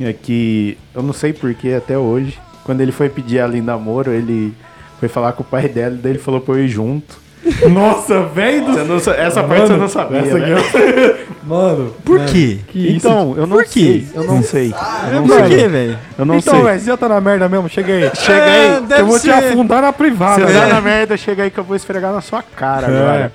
é 0.00 0.12
que 0.12 0.78
eu 0.94 1.02
não 1.02 1.12
sei 1.12 1.32
porquê 1.32 1.74
até 1.76 1.98
hoje. 1.98 2.38
Quando 2.64 2.80
ele 2.80 2.92
foi 2.92 3.08
pedir 3.08 3.38
ela 3.38 3.56
em 3.56 3.62
namoro, 3.62 4.12
ele 4.12 4.54
foi 5.00 5.08
falar 5.08 5.32
com 5.32 5.42
o 5.42 5.46
pai 5.46 5.68
dela 5.68 5.94
e 5.94 5.98
daí 5.98 6.12
ele 6.12 6.18
falou 6.18 6.40
pra 6.40 6.54
eu 6.54 6.64
ir 6.64 6.68
junto. 6.68 7.18
Nossa, 7.70 8.24
velho 8.24 8.64
do 8.84 8.98
sa- 9.00 9.14
essa 9.14 9.42
parte 9.42 9.68
você 9.68 9.76
não 9.76 9.88
sabia. 9.88 10.18
Essa 10.18 10.38
né? 10.38 10.52
eu... 10.52 11.28
Mano. 11.48 11.94
Por 12.04 12.20
quê? 12.26 12.58
Que 12.68 12.78
isso? 12.88 12.96
Então, 12.96 13.34
eu 13.36 13.46
não 13.46 13.56
Por 13.56 13.64
quê? 13.64 13.70
sei. 13.70 14.08
Eu 14.14 14.24
não 14.24 14.42
sei. 14.42 14.74
Eu 15.12 15.20
não 15.20 15.26
Por 15.28 15.42
quê, 15.48 15.68
velho? 15.68 15.98
Eu 16.18 16.24
não 16.26 16.36
então, 16.36 16.54
sei. 16.54 16.62
velho, 16.62 16.80
você 16.80 16.86
já 16.86 16.96
tá 16.96 17.08
na 17.08 17.20
merda 17.22 17.48
mesmo? 17.48 17.68
Chega 17.70 17.90
aí. 17.92 18.10
Chega 18.16 18.38
É, 18.38 18.76
aí. 18.76 18.82
deve 18.82 19.00
eu 19.02 19.06
vou 19.06 19.16
te 19.18 19.22
ser. 19.22 19.30
afundar 19.32 19.80
na 19.80 19.92
privada. 19.92 20.46
Você 20.46 20.52
tá 20.52 20.66
na 20.66 20.80
merda, 20.82 21.16
chega 21.16 21.44
aí 21.44 21.50
que 21.50 21.58
eu 21.58 21.64
vou 21.64 21.74
esfregar 21.76 22.12
na 22.12 22.20
sua 22.20 22.42
cara 22.42 22.86
É. 22.86 22.98
agora. 22.98 23.32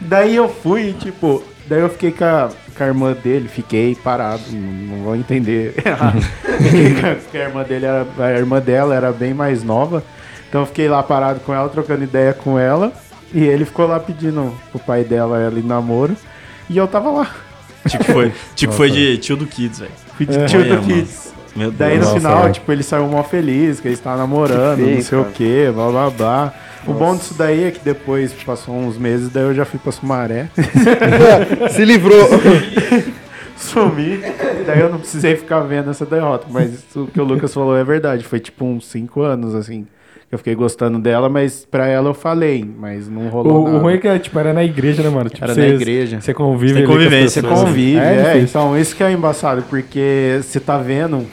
Daí 0.00 0.34
eu 0.36 0.48
fui, 0.48 0.94
tipo, 0.98 1.42
daí 1.70 1.80
eu 1.80 1.88
fiquei 1.88 2.10
com 2.10 2.24
a, 2.24 2.50
com 2.76 2.84
a 2.84 2.86
irmã 2.86 3.12
dele, 3.12 3.48
fiquei 3.48 3.94
parado, 3.94 4.42
não, 4.52 4.96
não 4.96 5.04
vou 5.04 5.16
entender. 5.16 5.72
Fiquei 6.60 6.94
com 7.00 7.06
a, 7.06 7.14
com 7.14 7.36
a 7.38 7.40
irmã 7.40 7.62
dele, 7.62 7.86
era, 7.86 8.06
a 8.18 8.30
irmã 8.32 8.60
dela 8.60 8.94
era 8.94 9.10
bem 9.12 9.32
mais 9.32 9.62
nova, 9.62 10.04
então 10.48 10.60
eu 10.62 10.66
fiquei 10.66 10.88
lá 10.88 11.02
parado 11.02 11.40
com 11.40 11.54
ela, 11.54 11.68
trocando 11.70 12.04
ideia 12.04 12.34
com 12.34 12.58
ela, 12.58 12.92
e 13.32 13.42
ele 13.42 13.64
ficou 13.64 13.86
lá 13.86 13.98
pedindo 13.98 14.52
pro 14.70 14.78
pai 14.80 15.04
dela 15.04 15.38
ela 15.38 15.58
em 15.58 15.62
namoro, 15.62 16.14
e 16.68 16.76
eu 16.76 16.86
tava 16.86 17.10
lá. 17.10 17.30
Tico 17.88 18.04
foi, 18.04 18.32
Tico 18.54 18.72
foi 18.74 18.90
de 18.90 19.16
tio 19.16 19.36
do 19.38 19.46
Kids, 19.46 19.78
velho. 19.78 19.92
Fui 20.16 20.26
de 20.26 20.36
É. 20.38 20.44
tio 20.44 20.60
Olha, 20.60 20.76
do 20.76 20.82
mano. 20.82 20.94
Kids. 20.94 21.32
Meu 21.56 21.70
Daí 21.70 21.94
Deus. 21.98 22.00
no 22.00 22.14
Nossa, 22.14 22.20
final, 22.28 22.42
velho. 22.42 22.54
tipo, 22.54 22.72
ele 22.72 22.82
saiu 22.82 23.06
mó 23.06 23.22
feliz, 23.22 23.80
que 23.80 23.88
ele 23.88 23.94
estava 23.94 24.16
namorando, 24.18 24.76
Que 24.84 24.94
não 24.94 25.00
sei 25.02 25.18
o 25.18 25.24
que, 25.26 25.70
blá 25.74 25.88
blá 25.90 26.10
blá. 26.10 26.54
O 26.86 26.92
bom 26.94 27.14
disso 27.16 27.34
daí 27.36 27.64
é 27.64 27.70
que 27.70 27.80
depois 27.84 28.32
passou 28.32 28.74
uns 28.74 28.96
meses, 28.96 29.28
daí 29.28 29.42
eu 29.42 29.54
já 29.54 29.64
fui 29.64 29.78
pra 29.78 29.92
Sumaré, 29.92 30.48
Se 31.70 31.84
livrou. 31.84 32.26
sumi, 33.56 34.20
daí 34.66 34.80
eu 34.80 34.88
não 34.90 34.98
precisei 34.98 35.36
ficar 35.36 35.60
vendo 35.60 35.90
essa 35.90 36.06
derrota. 36.06 36.46
Mas 36.50 36.72
isso 36.72 37.08
que 37.12 37.20
o 37.20 37.24
Lucas 37.24 37.52
falou 37.52 37.76
é 37.76 37.84
verdade, 37.84 38.24
foi 38.24 38.40
tipo 38.40 38.64
uns 38.64 38.86
5 38.86 39.20
anos, 39.20 39.54
assim, 39.54 39.86
que 40.28 40.34
eu 40.34 40.38
fiquei 40.38 40.54
gostando 40.54 40.98
dela, 40.98 41.28
mas 41.28 41.66
pra 41.70 41.86
ela 41.86 42.08
eu 42.08 42.14
falei, 42.14 42.64
mas 42.78 43.08
não 43.08 43.28
rolou 43.28 43.52
O, 43.58 43.62
o 43.64 43.64
nada. 43.66 43.78
ruim 43.78 43.94
é 43.94 43.98
que 43.98 44.18
tipo, 44.18 44.38
era 44.38 44.52
na 44.54 44.64
igreja, 44.64 45.02
né, 45.02 45.10
mano? 45.10 45.28
Tipo, 45.28 45.44
Era 45.44 45.54
cê- 45.54 45.60
na 45.60 45.68
igreja. 45.74 46.20
Você 46.20 46.32
convive 46.32 46.80
as 46.82 46.86
convivência, 46.88 47.42
Você 47.42 47.48
convive, 47.48 47.98
É, 47.98 48.14
é, 48.14 48.16
difícil. 48.22 48.42
então 48.44 48.78
isso 48.78 48.96
que 48.96 49.02
é 49.04 49.12
embaçado, 49.12 49.62
porque 49.68 50.40
você 50.42 50.58
tá 50.58 50.78
vendo 50.78 51.26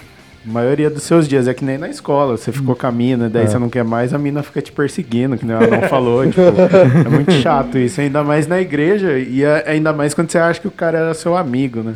maioria 0.47 0.89
dos 0.89 1.03
seus 1.03 1.27
dias, 1.27 1.47
é 1.47 1.53
que 1.53 1.63
nem 1.65 1.77
na 1.77 1.89
escola, 1.89 2.37
você 2.37 2.51
ficou 2.51 2.75
com 2.75 2.87
a 2.87 2.91
mina, 2.91 3.29
daí 3.29 3.47
você 3.47 3.59
não 3.59 3.69
quer 3.69 3.83
mais, 3.83 4.13
a 4.13 4.17
mina 4.17 4.41
fica 4.41 4.61
te 4.61 4.71
perseguindo, 4.71 5.37
que 5.37 5.45
nem 5.45 5.55
ela 5.55 5.67
não 5.67 5.81
falou, 5.89 6.25
tipo, 6.25 6.41
é 6.41 7.09
muito 7.09 7.31
chato 7.33 7.77
isso, 7.77 7.99
ainda 8.01 8.23
mais 8.23 8.47
na 8.47 8.59
igreja, 8.61 9.17
e 9.19 9.43
é- 9.43 9.65
ainda 9.67 9.91
mais 9.93 10.13
quando 10.13 10.31
você 10.31 10.37
acha 10.37 10.59
que 10.59 10.67
o 10.67 10.71
cara 10.71 10.97
era 10.97 11.13
seu 11.13 11.35
amigo, 11.35 11.81
né? 11.81 11.95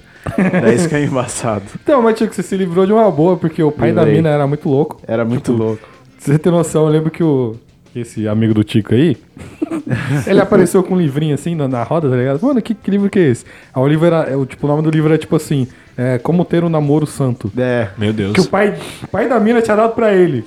É 0.65 0.73
isso 0.73 0.87
que 0.89 0.95
é 0.95 1.03
embaçado. 1.03 1.63
Então, 1.81 2.01
mas 2.01 2.17
Tico, 2.17 2.33
você 2.33 2.43
se 2.43 2.55
livrou 2.55 2.85
de 2.85 2.93
uma 2.93 3.09
boa, 3.09 3.35
porque 3.37 3.61
o 3.63 3.71
pai 3.71 3.91
da 3.91 4.05
mina 4.05 4.29
era 4.29 4.45
muito 4.45 4.69
louco. 4.69 5.01
Era 5.07 5.25
muito 5.25 5.51
louco. 5.51 5.81
Pra 5.81 6.33
você 6.33 6.37
ter 6.39 6.51
noção, 6.51 6.85
eu 6.85 6.89
lembro 6.91 7.09
que 7.09 7.23
o. 7.23 7.55
Esse 7.93 8.25
amigo 8.27 8.53
do 8.53 8.63
Tico 8.63 8.93
aí, 8.93 9.17
ele 10.25 10.39
apareceu 10.39 10.81
com 10.81 10.93
um 10.93 10.97
livrinho 10.97 11.33
assim 11.35 11.55
na, 11.55 11.67
na 11.67 11.83
roda, 11.83 12.09
tá 12.09 12.15
ligado? 12.15 12.41
Mano, 12.41 12.61
que, 12.61 12.73
que 12.73 12.89
livro 12.89 13.09
que 13.09 13.19
é 13.19 13.23
esse? 13.29 13.43
Aí 13.73 13.81
o 13.83 13.87
livro 13.87 14.05
era. 14.05 14.29
é, 14.29 14.35
o, 14.35 14.45
tipo, 14.45 14.65
o 14.65 14.69
nome 14.69 14.81
do 14.81 14.89
livro 14.89 15.09
era 15.09 15.17
tipo 15.17 15.35
assim: 15.35 15.67
é, 16.01 16.17
Como 16.19 16.43
ter 16.45 16.63
um 16.63 16.69
namoro 16.69 17.05
santo. 17.05 17.51
É, 17.57 17.87
Meu 17.97 18.11
Deus. 18.13 18.33
Que 18.33 18.41
o 18.41 18.47
pai, 18.47 18.75
o 19.03 19.07
pai 19.07 19.27
da 19.29 19.39
mina 19.39 19.61
tinha 19.61 19.75
dado 19.77 19.93
pra 19.93 20.13
ele. 20.13 20.43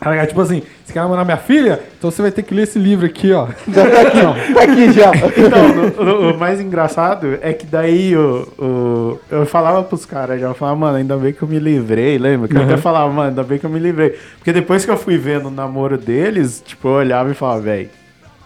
Tá 0.00 0.10
ligado? 0.12 0.28
Tipo 0.28 0.40
assim, 0.40 0.62
você 0.82 0.94
quer 0.94 1.00
namorar 1.00 1.26
minha 1.26 1.36
filha? 1.36 1.78
Então 1.98 2.10
você 2.10 2.22
vai 2.22 2.30
ter 2.30 2.42
que 2.42 2.54
ler 2.54 2.62
esse 2.62 2.78
livro 2.78 3.04
aqui, 3.04 3.32
ó. 3.32 3.48
Já 3.68 3.84
tá 3.90 4.00
aqui, 4.00 4.54
tá 4.54 4.62
aqui 4.62 4.92
já. 4.92 5.10
Então, 5.14 6.04
o, 6.06 6.28
o- 6.30 6.30
o 6.34 6.38
mais 6.38 6.58
engraçado 6.58 7.38
é 7.42 7.52
que 7.52 7.66
daí 7.66 8.16
o, 8.16 8.48
o- 8.58 9.20
eu 9.30 9.44
falava 9.44 9.82
pros 9.82 10.06
caras 10.06 10.40
já, 10.40 10.46
eu 10.46 10.54
falava, 10.54 10.78
mano, 10.78 10.96
ainda 10.96 11.18
bem 11.18 11.34
que 11.34 11.42
eu 11.42 11.48
me 11.48 11.58
livrei, 11.58 12.16
lembra? 12.16 12.48
Que 12.48 12.56
eu 12.56 12.62
até 12.62 12.78
falava, 12.78 13.12
mano, 13.12 13.28
ainda 13.28 13.42
bem 13.42 13.58
que 13.58 13.66
eu 13.66 13.70
me 13.70 13.78
livrei. 13.78 14.16
Porque 14.38 14.54
depois 14.54 14.86
que 14.86 14.90
eu 14.90 14.96
fui 14.96 15.18
vendo 15.18 15.48
o 15.48 15.50
namoro 15.50 15.98
deles, 15.98 16.62
tipo, 16.64 16.88
eu 16.88 16.92
olhava 16.92 17.30
e 17.30 17.34
falava, 17.34 17.60
velho, 17.60 17.90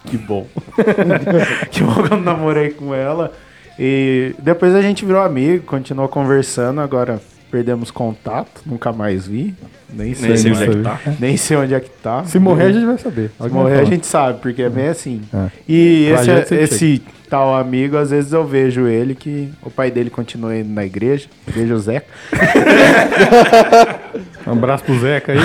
que 0.07 0.17
bom. 0.19 0.49
que 1.71 1.85
bom 1.85 2.03
que 2.03 2.13
eu 2.15 2.19
namorei 2.21 2.71
com 2.71 2.93
ela. 2.93 3.31
E 3.79 4.35
depois 4.39 4.75
a 4.75 4.83
gente 4.83 5.05
virou 5.05 5.23
amigo, 5.23 5.65
continuou 5.65 6.09
conversando, 6.09 6.81
agora 6.81 7.21
perdemos 7.51 7.91
contato, 7.91 8.63
nunca 8.67 8.93
mais 8.93 9.27
vi. 9.27 9.55
Nem 9.93 10.13
sei, 10.13 10.31
Nem 10.31 10.37
sei 10.37 10.51
onde 10.51 10.63
onde 10.63 10.65
é 10.65 10.75
que 10.75 10.83
tá. 10.83 11.01
Nem 11.21 11.37
sei 11.37 11.57
onde 11.57 11.75
é 11.75 11.81
que 11.81 11.91
tá. 11.91 12.25
Se 12.25 12.39
morrer, 12.39 12.65
a 12.65 12.73
gente 12.73 12.87
vai 12.87 12.99
saber. 12.99 13.31
Se 13.41 13.49
morrer 13.49 13.79
a 13.79 13.85
gente 13.85 14.07
sabe, 14.07 14.41
porque 14.41 14.63
é 14.63 14.69
bem 14.69 14.89
assim. 14.89 15.23
É. 15.33 15.47
E 15.69 16.09
Pra 16.11 16.41
esse, 16.41 16.55
esse 16.57 17.03
tal 17.31 17.55
amigo, 17.55 17.97
às 17.97 18.11
vezes 18.11 18.33
eu 18.33 18.45
vejo 18.45 18.89
ele 18.89 19.15
que 19.15 19.53
o 19.63 19.71
pai 19.71 19.91
dele 19.91 20.11
continua 20.11 20.57
indo 20.57 20.73
na 20.73 20.85
igreja. 20.85 21.29
Vejo 21.47 21.75
o 21.75 21.79
Zeca. 21.79 22.07
Um 24.47 24.53
abraço 24.53 24.85
pro 24.85 24.99
Zeca 24.99 25.33
aí. 25.33 25.39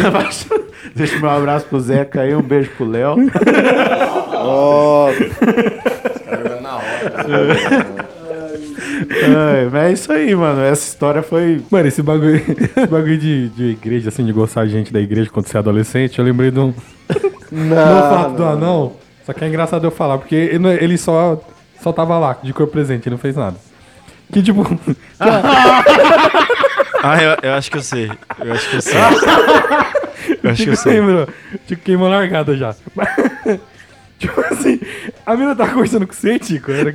Deixa 0.93 1.17
meu 1.19 1.29
abraço 1.29 1.65
pro 1.67 1.79
Zeca 1.79 2.21
aí, 2.21 2.35
um 2.35 2.41
beijo 2.41 2.69
pro 2.71 2.85
Léo. 2.85 3.15
Ai, 9.01 9.69
mas 9.71 9.83
é 9.83 9.91
isso 9.93 10.11
aí, 10.11 10.35
mano. 10.35 10.61
Essa 10.61 10.87
história 10.87 11.21
foi. 11.21 11.61
Mano, 11.71 11.87
esse 11.87 12.01
bagulho, 12.01 12.35
esse 12.75 12.87
bagulho 12.87 13.17
de, 13.17 13.49
de 13.49 13.63
igreja, 13.71 14.09
assim, 14.09 14.25
de 14.25 14.31
gostar 14.33 14.65
de 14.65 14.71
gente 14.71 14.91
da 14.93 14.99
igreja 14.99 15.29
quando 15.29 15.47
você 15.47 15.57
é 15.57 15.59
adolescente, 15.59 16.19
eu 16.19 16.25
lembrei 16.25 16.51
de 16.51 16.59
um. 16.59 16.73
Não, 17.51 17.95
no 17.95 18.01
fato 18.15 18.35
do 18.35 18.43
anão. 18.45 18.93
Só 19.25 19.33
que 19.33 19.43
é 19.43 19.47
engraçado 19.47 19.85
eu 19.85 19.91
falar, 19.91 20.17
porque 20.17 20.35
ele, 20.35 20.59
não- 20.59 20.71
ele 20.71 20.97
só, 20.97 21.39
só 21.81 21.91
tava 21.91 22.17
lá, 22.17 22.37
de 22.43 22.51
corpo 22.53 22.71
presente, 22.73 23.07
ele 23.07 23.15
não 23.15 23.19
fez 23.19 23.35
nada. 23.35 23.57
Que 24.31 24.41
tipo. 24.41 24.63
Ah, 27.01 27.23
eu, 27.23 27.37
eu 27.43 27.53
acho 27.53 27.71
que 27.71 27.77
eu 27.77 27.81
sei. 27.81 28.11
Eu 28.43 28.51
acho 28.53 28.69
que 28.69 28.75
eu 28.75 28.81
sei. 28.81 28.97
Eu 28.97 30.51
acho 30.51 30.63
que 30.63 30.69
eu 30.69 30.73
Tipo, 30.73 30.75
sei. 30.75 30.99
lembrou? 30.99 31.27
Tipo, 31.65 31.81
queimou 31.83 32.09
largada 32.09 32.57
já. 32.57 32.75
tipo 34.19 34.41
assim, 34.51 34.81
a 35.25 35.35
mina 35.37 35.55
tava 35.55 35.71
conversando 35.71 36.05
com 36.05 36.11
você, 36.13 36.37
Tico? 36.37 36.71
Era... 36.71 36.91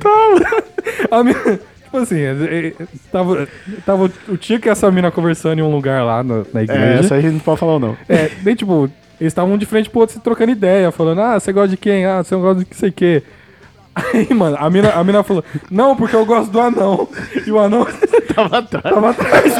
A 1.09 1.23
mina, 1.23 1.59
tipo 1.95 2.15
assim, 2.15 2.19
é, 2.19 2.31
é, 2.31 2.73
tava, 3.11 3.47
tava 3.85 4.11
o 4.27 4.37
Tico 4.37 4.67
e 4.67 4.69
essa 4.69 4.91
mina 4.91 5.11
conversando 5.11 5.59
em 5.59 5.61
um 5.61 5.71
lugar 5.71 6.03
lá 6.03 6.23
na, 6.23 6.43
É, 6.59 6.63
igreja. 6.63 6.99
essa 6.99 7.15
a 7.15 7.21
gente 7.21 7.33
não 7.33 7.39
pode 7.39 7.59
falar, 7.59 7.79
não. 7.79 7.97
É, 8.09 8.29
daí, 8.43 8.55
tipo, 8.55 8.89
eles 9.19 9.31
estavam 9.31 9.53
um 9.53 9.57
de 9.57 9.65
frente 9.65 9.89
pro 9.89 10.01
outro 10.01 10.15
se 10.15 10.21
trocando 10.21 10.51
ideia, 10.51 10.91
falando, 10.91 11.21
ah, 11.21 11.39
você 11.39 11.51
gosta 11.53 11.69
de 11.69 11.77
quem? 11.77 12.05
Ah, 12.05 12.23
você 12.23 12.35
gosta 12.35 12.59
de 12.59 12.65
que 12.65 12.75
sei 12.75 12.89
o 12.89 12.93
quê. 12.93 13.23
Aí, 13.95 14.33
mano, 14.33 14.57
a 14.59 14.69
mina, 14.69 14.89
a 14.89 15.03
mina 15.03 15.23
falou, 15.23 15.43
não, 15.71 15.95
porque 15.95 16.15
eu 16.15 16.25
gosto 16.25 16.51
do 16.51 16.59
anão. 16.59 17.07
E 17.47 17.51
o 17.51 17.57
anão 17.59 17.87
Tava 18.35 18.57
atrás. 18.57 18.83
tava 18.83 19.09
atrás. 19.11 19.53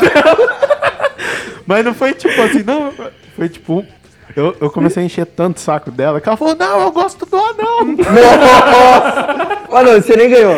Mas 1.65 1.85
não 1.85 1.93
foi 1.93 2.13
tipo 2.13 2.41
assim, 2.41 2.63
não. 2.63 2.91
Foi 3.35 3.49
tipo. 3.49 3.85
Eu, 4.35 4.53
eu 4.59 4.69
comecei 4.69 5.01
a 5.01 5.05
encher 5.05 5.25
tanto 5.25 5.57
o 5.57 5.59
saco 5.61 5.89
dela 5.89 6.19
que 6.19 6.27
ela 6.27 6.35
falou: 6.37 6.55
Não, 6.55 6.81
eu 6.81 6.91
gosto 6.91 7.25
do 7.25 7.37
anão. 7.37 7.95
Olha, 9.69 10.01
você 10.01 10.15
nem 10.15 10.29
ganhou. 10.29 10.57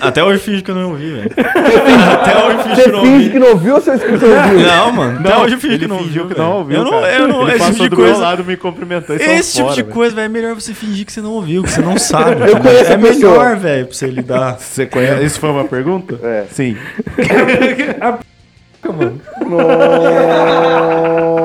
Até 0.00 0.24
hoje 0.24 0.38
finge 0.42 0.62
que 0.62 0.70
eu 0.70 0.74
não 0.74 0.90
ouvi, 0.90 1.12
velho. 1.12 1.30
Até 2.12 2.44
hoje 2.44 2.62
finge 2.62 2.74
Você 2.74 2.82
que 2.82 2.88
eu 2.88 2.92
não 2.92 3.00
finge 3.02 3.14
ouvi. 3.16 3.30
que 3.30 3.38
não 3.38 3.48
ouviu 3.50 3.74
ou 3.74 3.80
seu 3.80 3.94
escritor 3.94 4.28
ouviu? 4.28 4.60
Não, 4.60 4.92
mano. 4.92 5.20
Até 5.20 5.28
Não, 5.28 5.42
hoje 5.42 5.56
finge 5.58 5.78
que 5.78 5.86
não 5.86 5.96
ouviu. 5.98 6.26
que 6.26 6.38
não 6.38 6.52
ouviu. 6.58 6.76
Eu 6.78 6.84
não, 6.84 7.06
eu 7.06 7.28
não, 7.28 7.42
ele 7.42 7.50
esse 7.52 7.58
passou 7.58 7.72
tipo 7.74 7.82
de 7.84 7.88
do 7.90 7.96
meu 7.96 8.06
coisa. 8.06 8.20
lado, 8.20 8.44
me 8.44 8.56
cumprimentou 8.56 9.16
Esse 9.16 9.52
tipo 9.56 9.64
fora, 9.68 9.74
de 9.76 9.82
velho. 9.82 9.94
coisa, 9.94 10.14
velho, 10.16 10.24
é 10.24 10.28
melhor 10.28 10.54
você 10.54 10.72
fingir 10.74 11.04
que 11.06 11.12
você 11.12 11.20
não 11.20 11.32
ouviu, 11.32 11.62
que 11.62 11.70
você 11.70 11.80
não 11.82 11.98
sabe. 11.98 12.50
Eu 12.50 12.56
conheço 12.60 12.92
é 12.92 12.96
melhor, 12.96 13.56
velho, 13.56 13.86
pra 13.86 13.94
você 13.94 14.06
lidar. 14.06 14.58
Você 14.58 14.86
conhece? 14.86 15.24
Isso 15.24 15.38
foi 15.40 15.50
uma 15.50 15.64
pergunta? 15.64 16.18
É. 16.22 16.44
Sim. 16.50 16.76
mano. 18.90 19.20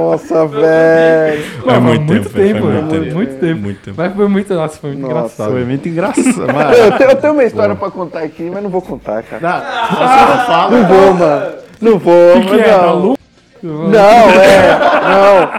Nossa, 0.01 0.45
velho. 0.47 1.43
Mano, 1.65 1.81
muito 1.81 2.01
muito 2.03 2.29
tempo, 2.29 2.35
tempo, 2.53 2.59
foi 2.61 2.71
muito, 2.73 2.89
tempo. 3.03 3.15
muito 3.15 3.39
tempo. 3.39 3.61
Muito 3.61 3.79
tempo. 3.81 3.97
Mas 3.97 4.13
foi 4.15 4.27
muito, 4.27 4.53
nossa, 4.53 4.77
foi 4.79 4.89
muito 4.91 5.01
Nossa, 5.03 5.15
engraçado. 5.17 5.51
Foi 5.51 5.63
muito 5.65 5.89
engraçado. 5.89 6.27
Eu 6.47 6.53
Mano. 6.53 6.97
tenho, 6.97 7.09
eu 7.11 7.15
tenho 7.17 7.33
uma 7.33 7.43
história 7.43 7.75
pra 7.75 7.91
contar 7.91 8.21
aqui, 8.21 8.49
mas 8.51 8.63
não 8.63 8.69
vou 8.69 8.81
contar, 8.81 9.23
cara. 9.23 9.41
Não, 9.41 9.59
você 9.59 10.38
não 10.38 10.45
fala. 10.45 10.71
Não 10.71 10.88
vou, 10.88 11.13
mano. 11.13 11.51
Não 11.81 11.99
vou, 11.99 12.41
que 12.41 12.49
mas 12.49 12.61
é? 12.61 12.71
Não. 12.81 13.17
Não, 13.63 14.29
é. 14.29 14.79
Não. 15.03 15.49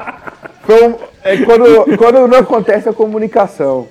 Foi 0.63 0.89
um- 0.89 0.95
é 1.25 1.37
quando, 1.39 1.97
quando 1.97 2.29
não 2.29 2.39
acontece 2.39 2.89
a 2.89 2.93
comunicação. 2.93 3.87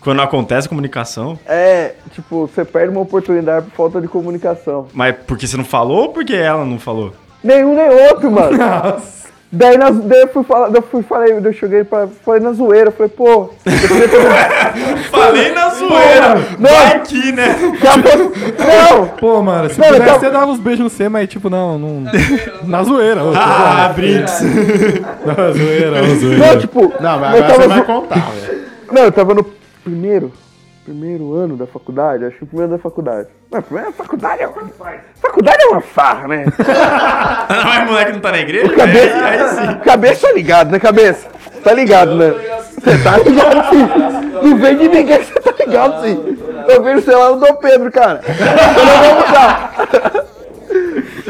Quando 0.00 0.22
acontece 0.22 0.68
comunicação, 0.68 1.38
É, 1.46 1.92
tipo, 2.12 2.46
você 2.46 2.64
perde 2.64 2.90
uma 2.90 3.02
oportunidade 3.02 3.66
por 3.66 3.74
falta 3.76 4.00
de 4.00 4.08
comunicação. 4.08 4.86
mas 4.94 5.14
porque 5.26 5.46
você 5.46 5.56
não 5.56 5.64
falou 5.64 6.02
ou 6.04 6.08
porque 6.08 6.34
ela 6.34 6.64
não 6.64 6.78
falou? 6.78 7.12
Nenhum 7.44 7.74
nem 7.74 7.88
outro, 8.08 8.30
mano. 8.30 8.56
Daí, 9.52 9.76
nas, 9.76 9.96
daí 10.04 10.20
eu 10.20 10.28
fui 10.28 10.44
falar, 10.44 10.68
daí 10.68 10.76
eu 10.76 10.82
fui, 10.88 11.02
falei, 11.02 11.32
daí 11.40 11.44
eu 11.46 11.52
cheguei 11.52 11.82
pra, 11.82 12.06
falei 12.24 12.40
na 12.40 12.52
zoeira, 12.52 12.92
falei, 12.92 13.08
pô, 13.10 13.50
Falei 15.10 15.52
na 15.52 15.70
zoeira! 15.70 16.34
Não. 16.56 16.70
Vai 16.70 16.96
aqui, 16.96 17.32
né? 17.32 17.56
Não! 18.58 19.08
Pô, 19.08 19.42
mano, 19.42 19.68
se 19.68 19.80
Não, 19.80 19.88
pudesse, 19.88 20.20
você 20.20 20.30
dava 20.30 20.46
uns 20.52 20.60
beijos 20.60 20.84
no 20.84 20.90
C, 20.90 21.08
mas 21.08 21.28
tipo, 21.28 21.50
não, 21.50 21.76
não. 21.78 22.04
Na 22.64 22.82
zoeira. 22.84 23.24
ô, 23.24 23.32
Ah, 23.34 23.92
Brinks. 23.94 24.40
Na 25.26 25.50
zoeira, 25.52 26.02
na 26.02 26.14
zoeira. 26.14 26.46
Não, 26.46 26.58
tipo, 26.60 26.92
Não, 27.00 27.18
mas 27.18 27.34
agora 27.42 27.54
você 27.62 27.68
vai 27.68 27.78
zo- 27.78 27.84
contar, 27.84 28.30
velho. 28.30 28.60
Não, 28.92 29.02
eu 29.02 29.12
tava 29.12 29.34
no 29.34 29.44
primeiro, 29.82 30.32
primeiro 30.84 31.34
ano 31.34 31.56
da 31.56 31.66
faculdade, 31.66 32.24
acho 32.24 32.36
que 32.36 32.44
o 32.44 32.46
primeiro 32.46 32.72
da 32.72 32.78
faculdade. 32.78 33.28
Não, 33.50 33.60
primeiro 33.62 33.90
da 33.90 33.96
faculdade 33.96 34.42
é 34.42 34.48
uma, 34.48 34.62
faculdade 35.20 35.62
é 35.62 35.66
uma 35.68 35.80
farra, 35.80 36.28
né? 36.28 36.44
Mas 37.64 37.86
moleque 37.86 38.12
não 38.12 38.20
tá 38.20 38.30
na 38.32 38.38
igreja? 38.38 38.74
Cabeça, 38.74 39.16
É, 39.16 39.24
aí 39.24 39.48
sim. 39.48 39.78
cabeça 39.84 40.26
tá 40.26 40.32
ligado, 40.32 40.70
né, 40.70 40.78
cabeça? 40.78 41.28
Tá 41.62 41.72
ligado, 41.74 42.14
né? 42.14 42.30
Você 42.30 42.98
tá 43.02 43.18
ligado 43.18 43.70
sim. 43.70 44.48
Não 44.48 44.56
vem 44.56 44.76
de 44.76 44.88
ninguém, 44.88 45.22
você 45.22 45.34
tá 45.40 45.52
ligado 45.58 46.02
sim. 46.04 46.38
Eu 46.68 46.82
vi 46.82 46.92
no 46.94 47.02
celular 47.02 47.30
do 47.32 47.40
Dom 47.40 47.54
Pedro, 47.56 47.90
cara. 47.90 48.20
Eu 48.26 48.84
não 48.86 49.04
vou 49.04 49.26
mudar. 49.26 50.29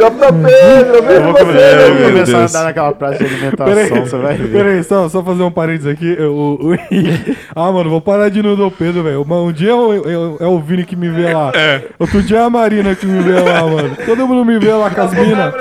Pedro, 0.08 0.94
eu 0.96 1.02
você, 1.02 1.40
Eu 1.40 1.94
meu 1.94 2.02
vou 2.02 2.12
começar 2.12 2.38
Deus. 2.38 2.54
a 2.54 2.58
andar 2.58 2.64
naquela 2.64 2.92
praça 2.92 3.18
de 3.18 3.24
alimentação, 3.24 3.66
Peraí, 3.66 3.88
você 4.00 4.16
vai 4.16 4.34
ver. 4.36 4.52
peraí, 4.52 4.84
só, 4.84 5.08
só 5.08 5.22
fazer 5.22 5.42
um 5.42 5.50
parênteses 5.50 5.86
aqui. 5.92 6.16
eu- 6.18 6.32
O, 6.32 6.72
o 6.72 6.74
ah, 7.54 7.72
mano, 7.72 7.90
vou 7.90 8.00
parar 8.00 8.28
de 8.28 8.38
ir 8.38 8.42
no 8.42 8.56
Dom 8.56 8.70
Pedro, 8.70 9.02
velho. 9.02 9.24
Mas 9.26 9.38
Um 9.38 9.52
dia 9.52 9.70
eu- 9.70 9.92
eu- 10.04 10.36
é 10.40 10.46
o 10.46 10.58
Vini 10.60 10.84
que 10.84 10.96
me 10.96 11.08
vê 11.10 11.32
lá. 11.32 11.52
Outro 11.98 12.22
dia 12.22 12.38
é 12.38 12.42
a 12.42 12.50
Marina 12.50 12.94
que 12.94 13.04
me 13.06 13.22
vê 13.22 13.38
lá, 13.40 13.62
mano. 13.66 13.96
Todo 14.06 14.26
mundo 14.26 14.44
me 14.44 14.58
vê 14.58 14.72
lá 14.72 14.90
com 14.90 15.00
as 15.02 15.12
minas. 15.12 15.54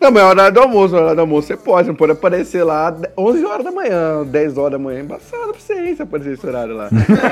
Não, 0.00 0.10
mas 0.10 0.22
é 0.22 0.26
horário 0.26 0.52
do 0.54 0.60
almoço, 0.60 0.94
horário 0.94 1.16
do 1.16 1.20
almoço 1.22 1.46
você 1.48 1.56
pode, 1.56 1.88
não 1.88 1.94
pode 1.94 2.12
aparecer 2.12 2.62
lá 2.62 2.94
11 3.18 3.44
horas 3.44 3.64
da 3.64 3.72
manhã, 3.72 4.22
10 4.24 4.56
horas 4.58 4.72
da 4.72 4.78
manhã, 4.78 5.00
embaçado 5.00 5.52
pra 5.52 5.58
você 5.58 5.72
hein, 5.74 5.96
se 5.96 6.02
aparecer 6.02 6.34
esse 6.34 6.46
horário 6.46 6.74
lá. 6.76 6.88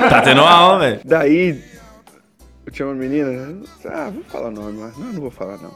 Tá 0.09 0.21
tendo 0.21 0.41
aula, 0.41 0.79
velho. 0.79 0.99
Daí, 1.05 1.59
eu 2.65 2.71
tinha 2.71 2.87
uma 2.87 2.95
menina, 2.95 3.55
ah, 3.85 4.09
vou 4.13 4.23
falar 4.23 4.47
o 4.47 4.51
nome, 4.51 4.77
mas 4.79 4.97
não, 4.97 5.13
não 5.13 5.21
vou 5.21 5.31
falar 5.31 5.57
não. 5.57 5.71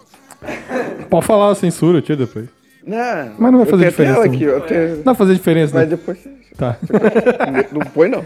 Pode 1.10 1.26
falar 1.26 1.52
a 1.52 1.56
censura, 1.56 2.02
tio, 2.02 2.16
depois. 2.18 2.48
Não, 2.86 3.34
Mas 3.38 3.52
não 3.52 3.60
vai 3.60 3.68
fazer 3.68 3.90
diferença, 3.90 4.16
ela 4.20 4.26
não. 4.26 4.34
aqui, 4.34 4.44
eu 4.44 4.62
tenho, 4.62 4.96
Não 4.98 5.04
vai 5.04 5.16
fazer 5.16 5.34
diferença, 5.34 5.74
mas 5.76 5.90
né? 5.90 5.96
depois 5.96 6.18
você... 6.18 6.30
Tá. 6.56 6.78
Não 7.72 7.82
põe 7.82 8.10
não. 8.10 8.26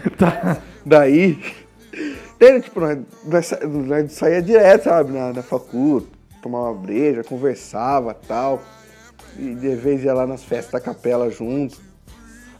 Daí, 0.86 1.38
daí, 2.40 2.60
tipo, 2.62 2.80
nós, 2.80 2.98
nós, 3.26 3.46
sa- 3.46 3.60
nós 3.66 4.12
saía 4.12 4.40
direto, 4.42 4.84
sabe, 4.84 5.12
na, 5.12 5.32
na 5.32 5.42
facu, 5.42 6.06
tomava 6.42 6.70
uma 6.70 6.74
breja, 6.80 7.22
conversava 7.22 8.14
tal. 8.14 8.62
E 9.38 9.54
de 9.54 9.74
vez 9.74 10.02
ia 10.04 10.14
lá 10.14 10.26
nas 10.26 10.42
festas 10.44 10.72
da 10.72 10.80
capela 10.80 11.30
junto. 11.30 11.76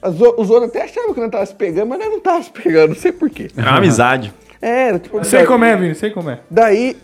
As 0.02 0.14
os 0.14 0.50
outros 0.50 0.64
até 0.70 0.82
achavam 0.82 1.14
que 1.14 1.20
não 1.20 1.30
tava 1.30 1.46
se 1.46 1.54
pegando, 1.54 1.88
mas 1.88 1.98
nós 2.00 2.10
não 2.10 2.20
tava 2.20 2.42
se 2.42 2.50
pegando, 2.50 2.88
não 2.90 2.96
sei 2.96 3.12
porquê. 3.12 3.50
É 3.56 3.60
uma 3.62 3.78
amizade. 3.78 4.32
É, 4.64 4.98
tipo. 4.98 5.22
Sei 5.24 5.44
como 5.44 5.62
é, 5.62 5.76
Vini, 5.76 5.94
sei 5.94 6.10
como 6.10 6.30
é. 6.30 6.38
Daí, 6.50 6.96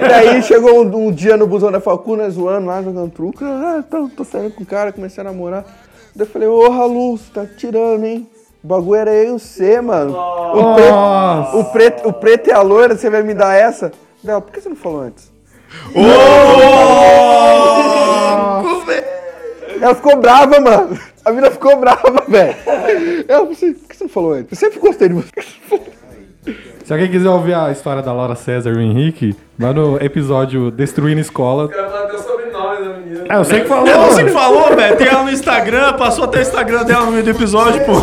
daí 0.00 0.42
chegou 0.42 0.84
um, 0.84 1.06
um 1.06 1.12
dia 1.12 1.36
no 1.36 1.46
busão 1.46 1.70
da 1.70 1.80
facu, 1.80 2.16
nós 2.16 2.34
zoando 2.34 2.66
lá, 2.66 2.82
jogando 2.82 3.12
truque. 3.12 3.44
Ah, 3.44 3.84
tô, 3.88 4.08
tô 4.08 4.24
saindo 4.24 4.50
com 4.50 4.64
o 4.64 4.66
cara, 4.66 4.92
comecei 4.92 5.20
a 5.20 5.24
namorar. 5.24 5.64
Daí 6.12 6.26
eu 6.26 6.30
falei, 6.30 6.48
ô 6.48 6.68
Ralu, 6.68 7.16
você 7.16 7.32
tá 7.32 7.46
tirando, 7.46 8.04
hein? 8.04 8.28
O 8.64 8.66
bagulho 8.66 8.96
era 8.96 9.14
eu 9.14 9.36
e 9.36 9.38
você, 9.38 9.80
mano. 9.80 10.10
O, 10.10 10.74
preto, 10.74 10.90
Nossa. 10.90 11.56
o, 11.56 11.64
preto, 11.66 12.08
o 12.08 12.12
preto 12.12 12.48
e 12.48 12.52
a 12.52 12.62
loira, 12.62 12.96
você 12.96 13.08
vai 13.08 13.22
me 13.22 13.32
dar 13.32 13.54
essa? 13.54 13.92
Daí, 14.20 14.32
ela, 14.32 14.40
por 14.40 14.52
que 14.52 14.60
você 14.60 14.68
não 14.68 14.74
falou 14.74 15.02
antes? 15.02 15.30
Ela 19.80 19.94
ficou 19.94 20.16
brava, 20.16 20.58
mano. 20.58 20.98
A 21.24 21.30
mina 21.30 21.48
ficou 21.52 21.76
brava, 21.76 22.24
velho. 22.26 22.56
Ela 23.28 23.38
falou 23.38 23.52
assim, 23.52 23.72
por 23.72 23.88
que 23.88 23.96
você 23.96 24.02
não 24.02 24.10
falou 24.10 24.32
antes? 24.32 24.50
Eu 24.50 24.68
sempre 24.68 24.80
gostei 24.80 25.08
de 25.08 25.14
você. 25.14 25.30
Se 26.84 26.92
alguém 26.92 27.10
quiser 27.10 27.28
ouvir 27.28 27.54
a 27.54 27.70
história 27.70 28.02
da 28.02 28.12
Laura 28.12 28.34
César 28.34 28.70
e 28.70 28.74
o 28.74 28.80
Henrique, 28.80 29.36
vai 29.58 29.72
no 29.74 29.96
episódio 30.02 30.70
Destruindo 30.70 31.20
Escola. 31.20 31.68
quero 31.68 31.90
falar 31.90 32.04
até 32.04 32.14
o 32.16 32.18
sobrenome 32.18 32.88
da 32.88 32.96
menina. 32.96 33.24
É, 33.28 33.36
eu 33.36 33.44
sei 33.44 33.60
que 33.60 33.68
falou. 33.68 33.86
É 33.88 33.94
você 33.94 34.14
mano. 34.14 34.26
que 34.26 34.32
falou, 34.32 34.76
velho. 34.76 34.96
Tem 34.96 35.06
ela 35.06 35.24
no 35.24 35.30
Instagram, 35.30 35.92
passou 35.94 36.24
até 36.24 36.38
o 36.38 36.42
Instagram 36.42 36.84
dela 36.84 37.04
no 37.04 37.12
meio 37.12 37.24
do 37.24 37.30
episódio, 37.30 37.84
pô. 37.84 38.00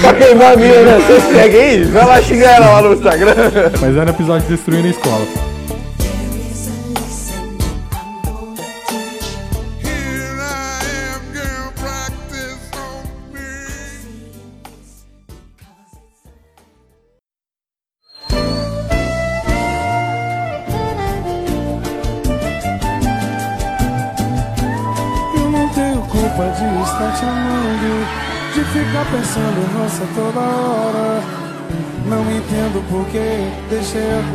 Pra 0.00 0.14
queimar 0.14 0.54
a 0.54 0.56
mina, 0.56 0.82
né? 0.82 0.98
Você 0.98 1.20
segue 1.20 1.56
aí? 1.56 1.84
Vai 1.84 2.06
lá 2.06 2.20
xingar 2.20 2.56
ela 2.56 2.70
lá 2.72 2.82
no 2.82 2.94
Instagram. 2.94 3.34
Mas 3.80 3.96
é 3.96 4.04
no 4.04 4.10
episódio 4.10 4.48
Destruindo 4.48 4.88
a 4.88 4.90
Escola. 4.90 5.51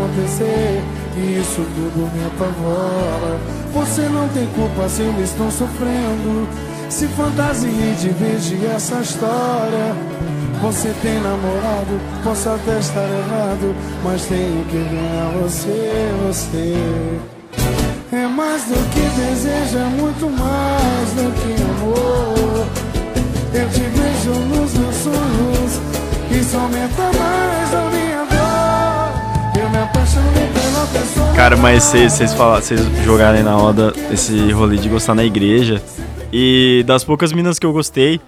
Acontecer 0.08 0.84
e 1.18 1.40
isso 1.40 1.66
tudo 1.76 2.10
me 2.14 2.26
apavora. 2.26 3.40
Você 3.74 4.02
não 4.04 4.28
tem 4.30 4.48
culpa 4.48 4.88
se 4.90 5.02
eu 5.02 5.24
estou 5.24 5.52
sofrendo. 5.52 6.48
Se 6.90 7.08
fantasiei 7.10 7.94
de 8.00 8.10
vez 8.10 8.46
de 8.46 8.66
essa 8.66 9.02
história. 9.02 9.96
Você 10.62 10.92
tem 11.04 11.20
namorado, 11.22 12.00
posso 12.24 12.50
até 12.50 12.80
estar 12.80 13.04
errado, 13.04 13.76
mas 14.04 14.26
tenho 14.26 14.66
que 14.66 14.78
ganhar 14.78 15.32
você, 15.40 16.10
você. 16.26 16.76
É 18.12 18.26
mais 18.26 18.64
do 18.64 18.90
que 18.90 19.02
desejo, 19.02 19.78
é 19.78 19.90
muito 20.02 20.28
mais 20.32 21.10
do 21.12 21.32
que 21.36 21.62
amor. 21.62 22.66
Eu 23.54 23.70
te 23.70 23.82
vejo 23.82 24.40
nos 24.46 24.74
meus 24.74 24.96
sonhos, 24.96 25.82
isso 26.32 26.58
aumenta 26.58 27.04
mais 27.04 27.76
a 27.76 27.90
minha 27.92 28.17
Cara, 31.36 31.56
mas 31.56 31.84
vocês 31.84 32.34
vocês 32.34 32.82
jogarem 33.04 33.44
na 33.44 33.54
roda 33.54 33.94
esse 34.12 34.52
rolê 34.52 34.78
de 34.78 34.90
gostar 34.90 35.14
na 35.16 35.24
igreja. 35.24 35.82
E 36.32 36.84
das 36.86 37.04
poucas 37.04 37.32
minas 37.32 37.58
que 37.58 37.66
eu 37.66 37.72
gostei, 37.72 38.20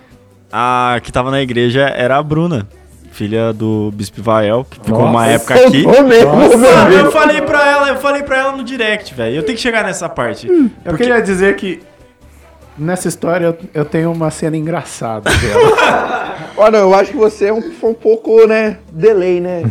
a 0.52 1.00
que 1.04 1.12
tava 1.12 1.32
na 1.32 1.42
igreja 1.42 1.82
era 1.82 2.18
a 2.18 2.24
Bruna, 2.24 2.68
filha 3.12 3.52
do 3.52 3.92
Bispo 3.94 4.22
Vael, 4.22 4.66
que 4.70 4.80
ficou 4.80 5.06
uma 5.06 5.28
época 5.28 5.56
aqui. 5.56 5.86
Meu 5.86 6.92
eu 6.92 7.12
falei 7.12 7.42
pra 7.42 7.68
ela, 7.68 7.90
eu 7.90 7.98
falei 7.98 8.24
pra 8.24 8.38
ela 8.38 8.52
no 8.54 8.64
direct, 8.64 9.14
velho. 9.14 9.36
Eu 9.36 9.44
tenho 9.44 9.56
que 9.56 9.62
chegar 9.62 9.84
nessa 9.84 10.08
parte. 10.08 10.48
Eu 10.86 10.96
queria 10.96 11.22
dizer 11.22 11.56
que 11.56 11.82
nessa 12.78 13.08
história 13.08 13.48
eu, 13.48 13.58
eu 13.74 13.86
tenho 13.86 14.12
uma 14.12 14.32
cena 14.32 14.56
engraçada 14.56 15.30
dela. 15.30 16.38
Olha, 16.60 16.78
eu 16.80 16.94
acho 16.94 17.12
que 17.12 17.18
você 17.18 17.46
é 17.46 17.54
um, 17.54 17.72
foi 17.72 17.92
um 17.92 17.94
pouco, 17.94 18.46
né, 18.46 18.80
delay, 18.92 19.40
né? 19.40 19.64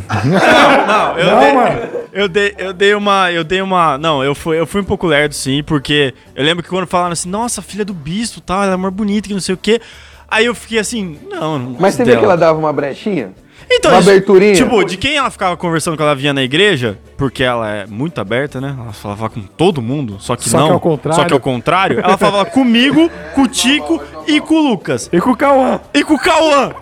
Não, 0.86 1.18
eu 1.18 1.38
dei, 1.38 2.08
eu 2.12 2.28
dei, 2.28 2.54
eu 2.56 2.72
dei 2.72 2.94
uma, 2.94 3.30
eu 3.30 3.44
dei 3.44 3.60
uma, 3.60 3.98
não, 3.98 4.24
eu 4.24 4.34
fui, 4.34 4.58
eu 4.58 4.66
fui 4.66 4.80
um 4.80 4.84
pouco 4.84 5.06
lerdo 5.06 5.34
sim, 5.34 5.62
porque 5.62 6.14
eu 6.34 6.42
lembro 6.42 6.62
que 6.62 6.70
quando 6.70 6.86
falaram 6.86 7.12
assim, 7.12 7.28
nossa, 7.28 7.60
filha 7.60 7.84
do 7.84 7.92
bispo, 7.92 8.40
tal, 8.40 8.62
ela 8.62 8.72
é 8.72 8.76
mais 8.76 8.94
bonita 8.94 9.28
que 9.28 9.34
não 9.34 9.40
sei 9.40 9.54
o 9.54 9.58
quê. 9.58 9.82
Aí 10.30 10.46
eu 10.46 10.54
fiquei 10.54 10.78
assim, 10.78 11.18
não, 11.30 11.58
não 11.58 11.76
Mas 11.78 11.94
você 11.94 12.04
viu 12.04 12.12
dela. 12.14 12.18
que 12.20 12.24
ela 12.24 12.36
dava 12.36 12.58
uma 12.58 12.72
brechinha? 12.72 13.32
Então, 13.70 13.90
Uma 13.92 14.00
isso- 14.00 14.08
aberturinha? 14.10 14.54
Tipo, 14.54 14.82
de 14.84 14.96
quem 14.96 15.16
ela 15.16 15.30
ficava 15.30 15.56
conversando 15.56 15.96
quando 15.96 16.06
ela 16.06 16.14
vinha 16.16 16.32
na 16.32 16.42
igreja, 16.42 16.98
porque 17.16 17.42
ela 17.44 17.68
é 17.70 17.86
muito 17.86 18.20
aberta, 18.20 18.60
né? 18.60 18.74
Ela 18.78 18.92
falava 18.92 19.28
com 19.28 19.40
todo 19.42 19.82
mundo, 19.82 20.16
só 20.18 20.34
que 20.36 20.48
Só 20.48 20.58
não. 20.58 20.66
que 20.68 20.72
ao 20.72 20.80
contrário. 20.80 21.20
Só 21.20 21.26
que 21.26 21.32
ao 21.34 21.40
contrário, 21.40 22.00
ela 22.00 22.16
falava 22.16 22.46
comigo, 22.46 23.10
com 23.34 23.42
o 23.42 23.48
Tico 23.48 24.02
e 24.26 24.40
com 24.40 24.54
o 24.54 24.68
Lucas. 24.70 25.08
E 25.12 25.20
com 25.20 25.30
o 25.30 25.36
Cauã. 25.36 25.80
E 25.92 26.02
com 26.02 26.14
o 26.14 26.18
Cauã! 26.18 26.72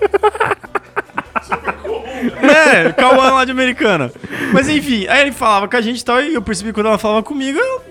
né? 2.43 2.93
Cauã 2.97 3.30
lá 3.32 3.45
de 3.45 3.51
Americana. 3.51 4.11
Mas 4.53 4.68
enfim, 4.68 5.07
aí 5.09 5.22
ele 5.22 5.32
falava 5.32 5.68
com 5.68 5.76
a 5.76 5.80
gente 5.80 6.01
e 6.01 6.05
tal, 6.05 6.20
e 6.20 6.34
eu 6.34 6.43
percebi 6.43 6.70
que 6.70 6.74
quando 6.74 6.87
ela 6.87 6.99
falava 6.99 7.22
comigo, 7.22 7.59
eu, 7.59 7.82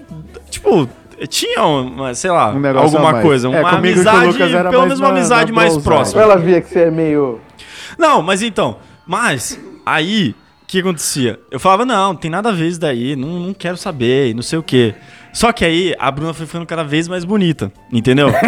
tipo, 0.49 0.87
tinha 1.27 1.63
uma, 1.65 2.13
sei 2.13 2.31
lá, 2.31 2.51
Um 2.53 2.77
alguma 2.77 3.21
coisa, 3.21 3.47
É, 3.47 3.59
uma 3.59 3.73
o 3.73 3.75
amizade, 3.75 4.37
pelo 4.37 4.81
menos 4.83 4.99
uma 4.99 5.09
amizade 5.09 5.51
na 5.51 5.55
mais 5.55 5.77
próxima. 5.77 6.21
Ela 6.21 6.37
via 6.37 6.61
que 6.61 6.69
você 6.69 6.79
é 6.79 6.91
meio... 6.91 7.39
Não, 7.97 8.21
mas 8.21 8.41
então, 8.41 8.77
mas 9.05 9.59
aí 9.85 10.35
o 10.63 10.65
que 10.67 10.79
acontecia? 10.79 11.39
Eu 11.51 11.59
falava, 11.59 11.85
não, 11.85 12.09
não 12.09 12.15
tem 12.15 12.29
nada 12.31 12.49
a 12.49 12.51
ver 12.51 12.67
isso 12.67 12.79
daí, 12.79 13.15
não, 13.15 13.27
não 13.39 13.53
quero 13.53 13.77
saber, 13.77 14.29
e 14.29 14.33
não 14.33 14.41
sei 14.41 14.57
o 14.59 14.63
quê. 14.63 14.95
Só 15.33 15.51
que 15.51 15.63
aí 15.65 15.95
a 15.99 16.09
Bruna 16.09 16.33
foi 16.33 16.45
ficando 16.45 16.65
cada 16.65 16.83
vez 16.83 17.07
mais 17.07 17.23
bonita, 17.25 17.71
entendeu? 17.91 18.29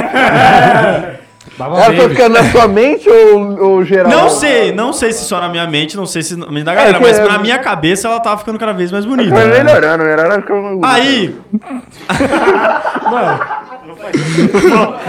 Ela 1.60 1.86
foi 1.96 2.10
ficando 2.10 2.34
na 2.34 2.44
sua 2.52 2.68
mente 2.68 3.10
ou, 3.10 3.64
ou 3.64 3.84
geral? 3.84 4.12
Não 4.12 4.30
sei, 4.30 4.72
não 4.74 4.92
sei 4.94 5.12
se 5.14 5.24
só 5.26 5.40
na 5.40 5.48
minha 5.50 5.66
mente, 5.66 5.96
não 5.98 6.06
sei 6.06 6.22
se 6.22 6.36
na 6.36 6.52
mente 6.52 6.66
da 6.66 6.76
galera, 6.76 6.98
que 6.98 7.04
mas 7.04 7.18
é- 7.18 7.26
na 7.28 7.40
minha 7.40 7.58
cabeça 7.58 8.08
ela 8.08 8.20
tava 8.20 8.38
ficando 8.38 8.60
cada 8.60 8.74
vez 8.74 8.92
mais 8.92 9.06
bonita. 9.06 9.34
Foi 9.34 9.46
melhorando, 9.48 10.04
né? 10.04 10.12
Ela 10.14 10.42
ficava- 10.42 10.78
Aí, 10.84 11.36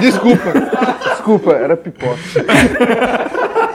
Desculpa. 0.01 0.53
Desculpa, 1.03 1.53
era 1.53 1.77
pipoca. 1.77 2.17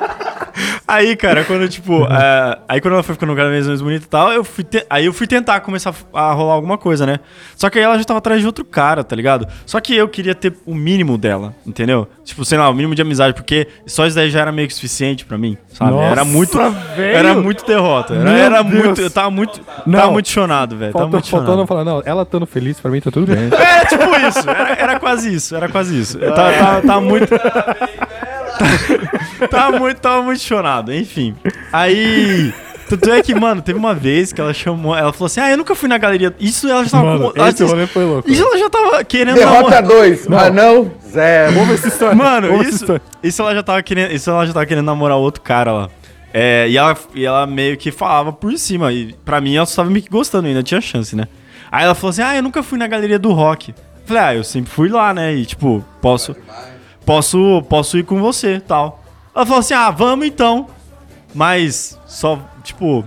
aí, 0.87 1.15
cara, 1.15 1.43
quando 1.43 1.67
tipo, 1.69 2.05
é, 2.11 2.57
aí 2.67 2.81
quando 2.81 2.93
ela 2.95 3.03
foi 3.03 3.15
ficando 3.15 3.35
cada 3.35 3.49
vez 3.49 3.67
mais 3.67 3.81
bonita 3.81 4.05
e 4.05 4.09
tal, 4.09 4.31
eu 4.31 4.43
fui 4.43 4.63
te- 4.63 4.85
aí 4.89 5.05
eu 5.05 5.13
fui 5.13 5.27
tentar 5.27 5.59
começar 5.61 5.93
a 6.13 6.31
rolar 6.31 6.53
alguma 6.53 6.77
coisa, 6.77 7.05
né? 7.05 7.19
Só 7.55 7.69
que 7.69 7.79
aí 7.79 7.85
ela 7.85 7.97
já 7.97 8.03
tava 8.03 8.17
atrás 8.19 8.39
de 8.41 8.45
outro 8.45 8.65
cara, 8.65 9.03
tá 9.03 9.15
ligado? 9.15 9.47
Só 9.65 9.79
que 9.79 9.95
eu 9.95 10.07
queria 10.07 10.35
ter 10.35 10.53
o 10.65 10.75
mínimo 10.75 11.17
dela, 11.17 11.53
entendeu? 11.65 12.07
Tipo, 12.23 12.43
sei 12.45 12.57
lá, 12.57 12.69
o 12.69 12.73
mínimo 12.73 12.95
de 12.95 13.01
amizade, 13.01 13.33
porque 13.33 13.67
só 13.85 14.05
isso 14.05 14.15
daí 14.15 14.29
já 14.29 14.41
era 14.41 14.51
meio 14.51 14.67
que 14.67 14.73
suficiente 14.73 15.25
pra 15.25 15.37
mim, 15.37 15.57
sabe? 15.73 15.91
Nossa, 15.91 16.03
era 16.05 16.25
muito 16.25 16.57
velho! 16.95 17.17
era 17.17 17.33
muito 17.33 17.65
derrota. 17.65 18.13
Era, 18.15 18.31
era 18.31 18.63
muito, 18.63 19.01
eu 19.01 19.09
tava 19.11 19.29
muito, 19.31 19.61
Não. 19.85 19.99
tava 19.99 20.11
muito 20.11 20.29
chonado, 20.29 20.77
velho. 20.77 20.93
Tava 20.93 21.07
muito 21.07 21.27
chonado. 21.27 21.55
não 21.57 21.67
falar, 21.67 21.83
não, 21.83 22.01
ela 22.05 22.23
estando 22.23 22.45
feliz, 22.45 22.79
pra 22.79 22.91
mim 22.91 23.01
tá 23.01 23.11
tudo 23.11 23.27
bem. 23.33 23.49
Era 23.51 23.85
tipo 23.85 24.03
isso, 24.27 24.49
era, 24.49 24.73
era 24.73 24.99
quase 24.99 25.33
isso, 25.33 25.55
era 25.55 25.69
quase 25.69 25.99
isso. 25.99 26.17
Eu 26.17 26.33
tava, 26.33 26.53
tava, 26.53 26.81
tava 26.81 27.01
muito. 27.01 27.33
tava 29.49 29.77
muito, 29.79 29.99
tava 29.99 30.21
muito 30.21 30.41
chorado, 30.41 30.93
enfim. 30.93 31.35
Aí. 31.71 32.53
Tanto 32.89 33.09
é 33.11 33.21
que, 33.23 33.33
mano, 33.33 33.61
teve 33.61 33.79
uma 33.79 33.95
vez 33.95 34.33
que 34.33 34.41
ela 34.41 34.53
chamou, 34.53 34.95
ela 34.95 35.11
falou 35.13 35.25
assim: 35.27 35.39
Ah, 35.39 35.49
eu 35.49 35.57
nunca 35.57 35.73
fui 35.73 35.87
na 35.87 35.97
galeria. 35.97 36.35
Isso 36.39 36.67
ela 36.69 36.83
já 36.83 36.91
tava 36.91 37.03
Mano, 37.05 37.31
com. 37.31 37.39
ela- 37.39 37.49
esse 37.49 37.63
rolê 37.63 37.87
foi 37.87 38.03
louco. 38.03 38.29
Isso 38.29 38.43
ela 38.43 38.57
já 38.57 38.69
tava 38.69 39.03
querendo 39.05 39.35
Derrota 39.35 39.57
namorar. 39.61 39.83
2. 39.83 40.27
Ah, 40.31 40.49
não? 40.49 40.91
Zero. 41.09 41.53
Vamos 41.53 41.67
ver 41.69 41.73
essa 41.75 41.87
história. 41.87 42.15
Mano, 42.15 42.47
Vamos 42.49 42.67
isso, 42.67 42.75
história. 42.83 43.01
isso 43.23 43.41
ela 43.41 43.55
já 43.55 43.63
tava 43.63 43.81
querendo. 43.81 44.11
Isso 44.11 44.29
ela 44.29 44.45
já 44.45 44.53
tava 44.53 44.65
querendo 44.65 44.85
namorar 44.85 45.17
outro 45.17 45.41
cara 45.41 45.71
lá. 45.71 45.89
É, 46.33 46.67
e, 46.67 46.77
ela, 46.77 46.97
e 47.15 47.25
ela 47.25 47.47
meio 47.47 47.77
que 47.77 47.89
falava 47.91 48.33
por 48.33 48.55
cima. 48.57 48.91
E 48.91 49.13
pra 49.23 49.39
mim 49.39 49.55
ela 49.55 49.65
só 49.65 49.77
tava 49.81 49.89
meio 49.89 50.03
que 50.03 50.09
gostando, 50.11 50.47
ainda 50.47 50.61
tinha 50.61 50.81
chance, 50.81 51.15
né? 51.15 51.27
Aí 51.71 51.85
ela 51.85 51.95
falou 51.95 52.09
assim: 52.09 52.21
Ah, 52.21 52.35
eu 52.35 52.43
nunca 52.43 52.61
fui 52.61 52.77
na 52.77 52.85
galeria 52.85 53.17
do 53.17 53.31
rock. 53.31 53.69
Eu 53.71 53.75
Falei, 54.05 54.21
ah, 54.23 54.35
eu 54.35 54.43
sempre 54.43 54.69
fui 54.69 54.89
lá, 54.89 55.13
né? 55.13 55.33
E 55.33 55.45
tipo, 55.45 55.83
posso. 56.01 56.35
Posso, 57.05 57.61
posso 57.69 57.97
ir 57.97 58.03
com 58.03 58.19
você 58.21 58.59
tal. 58.59 59.02
Ela 59.35 59.45
falou 59.45 59.59
assim: 59.59 59.73
ah, 59.73 59.89
vamos 59.91 60.25
então. 60.27 60.67
Mas 61.33 61.99
só, 62.05 62.39
tipo, 62.63 63.03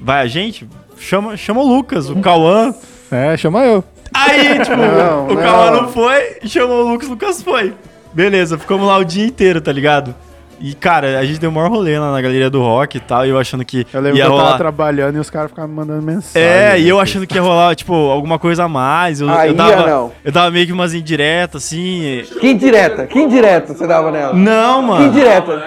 vai 0.00 0.22
a 0.22 0.26
gente? 0.26 0.68
Chama, 0.98 1.36
chama 1.36 1.60
o 1.60 1.68
Lucas, 1.68 2.08
o 2.08 2.16
Cauã. 2.16 2.74
É, 3.10 3.36
chama 3.36 3.64
eu. 3.64 3.84
Aí, 4.12 4.58
tipo, 4.60 4.76
Não, 4.76 5.26
o 5.26 5.34
não. 5.34 5.42
Cauã 5.42 5.70
não 5.70 5.88
foi, 5.88 6.38
chamou 6.46 6.86
o 6.86 6.92
Lucas, 6.92 7.08
o 7.08 7.10
Lucas 7.12 7.42
foi. 7.42 7.74
Beleza, 8.12 8.58
ficamos 8.58 8.86
lá 8.86 8.96
o 8.96 9.04
dia 9.04 9.26
inteiro, 9.26 9.60
tá 9.60 9.70
ligado? 9.70 10.14
E, 10.60 10.74
cara, 10.74 11.18
a 11.18 11.24
gente 11.24 11.38
deu 11.38 11.50
o 11.50 11.52
maior 11.52 11.70
rolê 11.70 11.98
lá 11.98 12.10
na 12.12 12.20
galeria 12.20 12.50
do 12.50 12.60
rock 12.60 12.96
e 12.96 13.00
tal, 13.00 13.24
e 13.24 13.28
eu 13.30 13.38
achando 13.38 13.64
que 13.64 13.86
Eu 13.92 14.00
lembro 14.00 14.18
ia 14.18 14.24
que 14.24 14.30
eu 14.30 14.34
tava 14.34 14.42
rolar... 14.46 14.58
trabalhando 14.58 15.16
e 15.16 15.18
os 15.20 15.30
caras 15.30 15.50
ficavam 15.50 15.72
mandando 15.74 16.02
mensagem. 16.02 16.46
É, 16.48 16.70
né? 16.70 16.80
e 16.80 16.88
eu 16.88 16.98
achando 16.98 17.26
que 17.26 17.34
ia 17.36 17.42
rolar, 17.42 17.76
tipo, 17.76 17.92
alguma 17.94 18.38
coisa 18.38 18.64
a 18.64 18.68
mais. 18.68 19.20
Eu, 19.20 19.28
Aí 19.30 19.50
eu 19.50 19.54
dava, 19.54 19.70
ia 19.70 19.86
não. 19.86 20.12
Eu 20.24 20.32
dava 20.32 20.50
meio 20.50 20.66
que 20.66 20.72
umas 20.72 20.94
indiretas, 20.94 21.64
assim. 21.64 22.24
Que 22.40 22.48
indireta? 22.50 23.06
Que 23.06 23.18
indireta 23.20 23.72
você 23.72 23.86
dava 23.86 24.10
nela? 24.10 24.32
Não, 24.34 24.80
Que 24.82 24.86
mano. 24.88 25.06
indireta? 25.06 25.62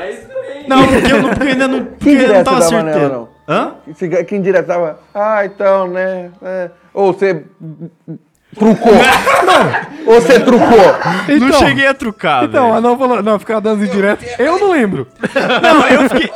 Não, 0.67 0.87
porque 0.87 1.11
eu, 1.13 1.21
não, 1.21 1.29
porque 1.29 1.43
eu 1.43 1.51
ainda 1.51 1.67
não, 1.67 1.85
porque 1.85 2.15
Que 2.17 2.21
eu 2.23 2.33
não 2.33 2.43
tava 2.43 2.83
nela, 2.83 3.09
não? 3.09 3.29
Hã? 3.47 3.71
Que- 3.97 4.23
Que 4.25 4.35
indireta 4.35 4.67
tava... 4.73 4.99
Ah, 5.15 5.45
então, 5.45 5.87
né? 5.87 6.29
é. 6.41 6.69
Ou 6.93 7.13
você... 7.13 7.43
Trucou. 8.57 8.93
Ou 10.05 10.21
você 10.21 10.39
trucou. 10.39 10.67
não 10.67 11.47
Então, 11.47 11.59
cheguei 11.59 11.87
a 11.87 11.93
trucar, 11.93 12.43
Então, 12.43 12.65
velho. 12.65 12.75
a 12.77 12.81
não 12.81 12.97
falou, 12.97 13.23
não, 13.23 13.39
ficava 13.39 13.61
dando 13.61 13.85
indireto. 13.85 14.25
Eu 14.37 14.59
não 14.59 14.71
lembro. 14.71 15.07
Não, 15.61 15.87
eu 15.87 16.09
fiquei... 16.09 16.31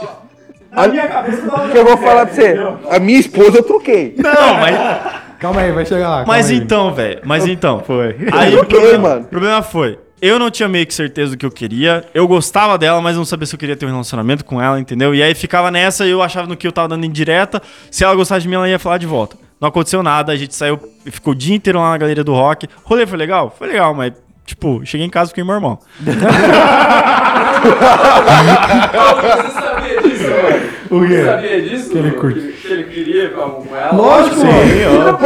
que 1.71 1.77
eu 1.77 1.85
vou 1.85 1.97
falar 1.97 2.25
pra 2.27 2.35
você. 2.35 2.55
A 2.91 2.99
minha 2.99 3.19
esposa 3.19 3.57
eu 3.57 3.63
truquei. 3.63 4.15
Não, 4.17 4.55
mas... 4.55 5.25
Calma 5.39 5.61
aí, 5.61 5.71
vai 5.71 5.85
chegar 5.85 6.09
lá. 6.09 6.23
Mas 6.25 6.49
aí. 6.49 6.57
então, 6.57 6.93
velho, 6.93 7.19
mas 7.23 7.45
então. 7.45 7.83
Foi. 7.85 8.15
Aí 8.31 8.55
o 8.55 8.65
problema, 8.65 9.09
mano. 9.09 9.21
o 9.21 9.27
problema 9.27 9.61
foi, 9.61 9.99
eu 10.21 10.39
não 10.39 10.49
tinha 10.49 10.67
meio 10.67 10.87
que 10.87 10.93
certeza 10.93 11.31
do 11.31 11.37
que 11.37 11.45
eu 11.45 11.51
queria. 11.51 12.05
Eu 12.13 12.27
gostava 12.27 12.77
dela, 12.77 13.01
mas 13.01 13.17
não 13.17 13.25
sabia 13.25 13.45
se 13.45 13.53
eu 13.53 13.59
queria 13.59 13.75
ter 13.75 13.85
um 13.85 13.89
relacionamento 13.89 14.45
com 14.45 14.61
ela, 14.61 14.79
entendeu? 14.79 15.13
E 15.13 15.21
aí 15.21 15.35
ficava 15.35 15.69
nessa 15.69 16.05
e 16.05 16.09
eu 16.09 16.21
achava 16.21 16.47
no 16.47 16.55
que 16.55 16.65
eu 16.65 16.71
tava 16.71 16.87
dando 16.87 17.05
indireta. 17.05 17.61
Se 17.91 18.03
ela 18.03 18.15
gostasse 18.15 18.41
de 18.43 18.47
mim, 18.47 18.55
ela 18.55 18.67
ia 18.69 18.79
falar 18.79 18.97
de 18.97 19.05
volta. 19.05 19.37
Não 19.59 19.69
aconteceu 19.69 20.03
nada, 20.03 20.31
a 20.31 20.35
gente 20.35 20.53
saiu 20.53 20.77
e 21.05 21.11
ficou 21.11 21.31
o 21.33 21.35
dia 21.35 21.55
inteiro 21.55 21.79
lá 21.79 21.91
na 21.91 21.97
galeria 21.97 22.23
do 22.23 22.33
rock. 22.33 22.67
Rolê 22.83 23.05
foi 23.07 23.17
legal? 23.17 23.53
Foi 23.57 23.67
legal, 23.67 23.93
mas, 23.93 24.13
tipo, 24.45 24.81
cheguei 24.85 25.05
em 25.05 25.09
casa 25.09 25.29
e 25.29 25.31
fiquei 25.31 25.43
meu 25.43 25.55
irmão. 25.55 25.79
Você 27.65 29.51
sabia 29.51 30.01
disso, 30.01 30.23
mano? 30.29 30.65
O 30.91 30.99
Você 30.99 31.07
quê? 31.07 31.23
sabia 31.25 31.61
disso? 31.61 31.89
Que 31.91 31.97
ele 31.97 32.11
curte. 32.11 32.39
Que, 32.39 32.51
que 32.53 32.67
ele 32.73 32.83
queria 32.85 33.29
com 33.29 33.49
com 33.51 33.75
ela? 33.75 33.93
Lógico, 33.95 34.35
Sim, 34.35 34.45
mano. 34.47 35.17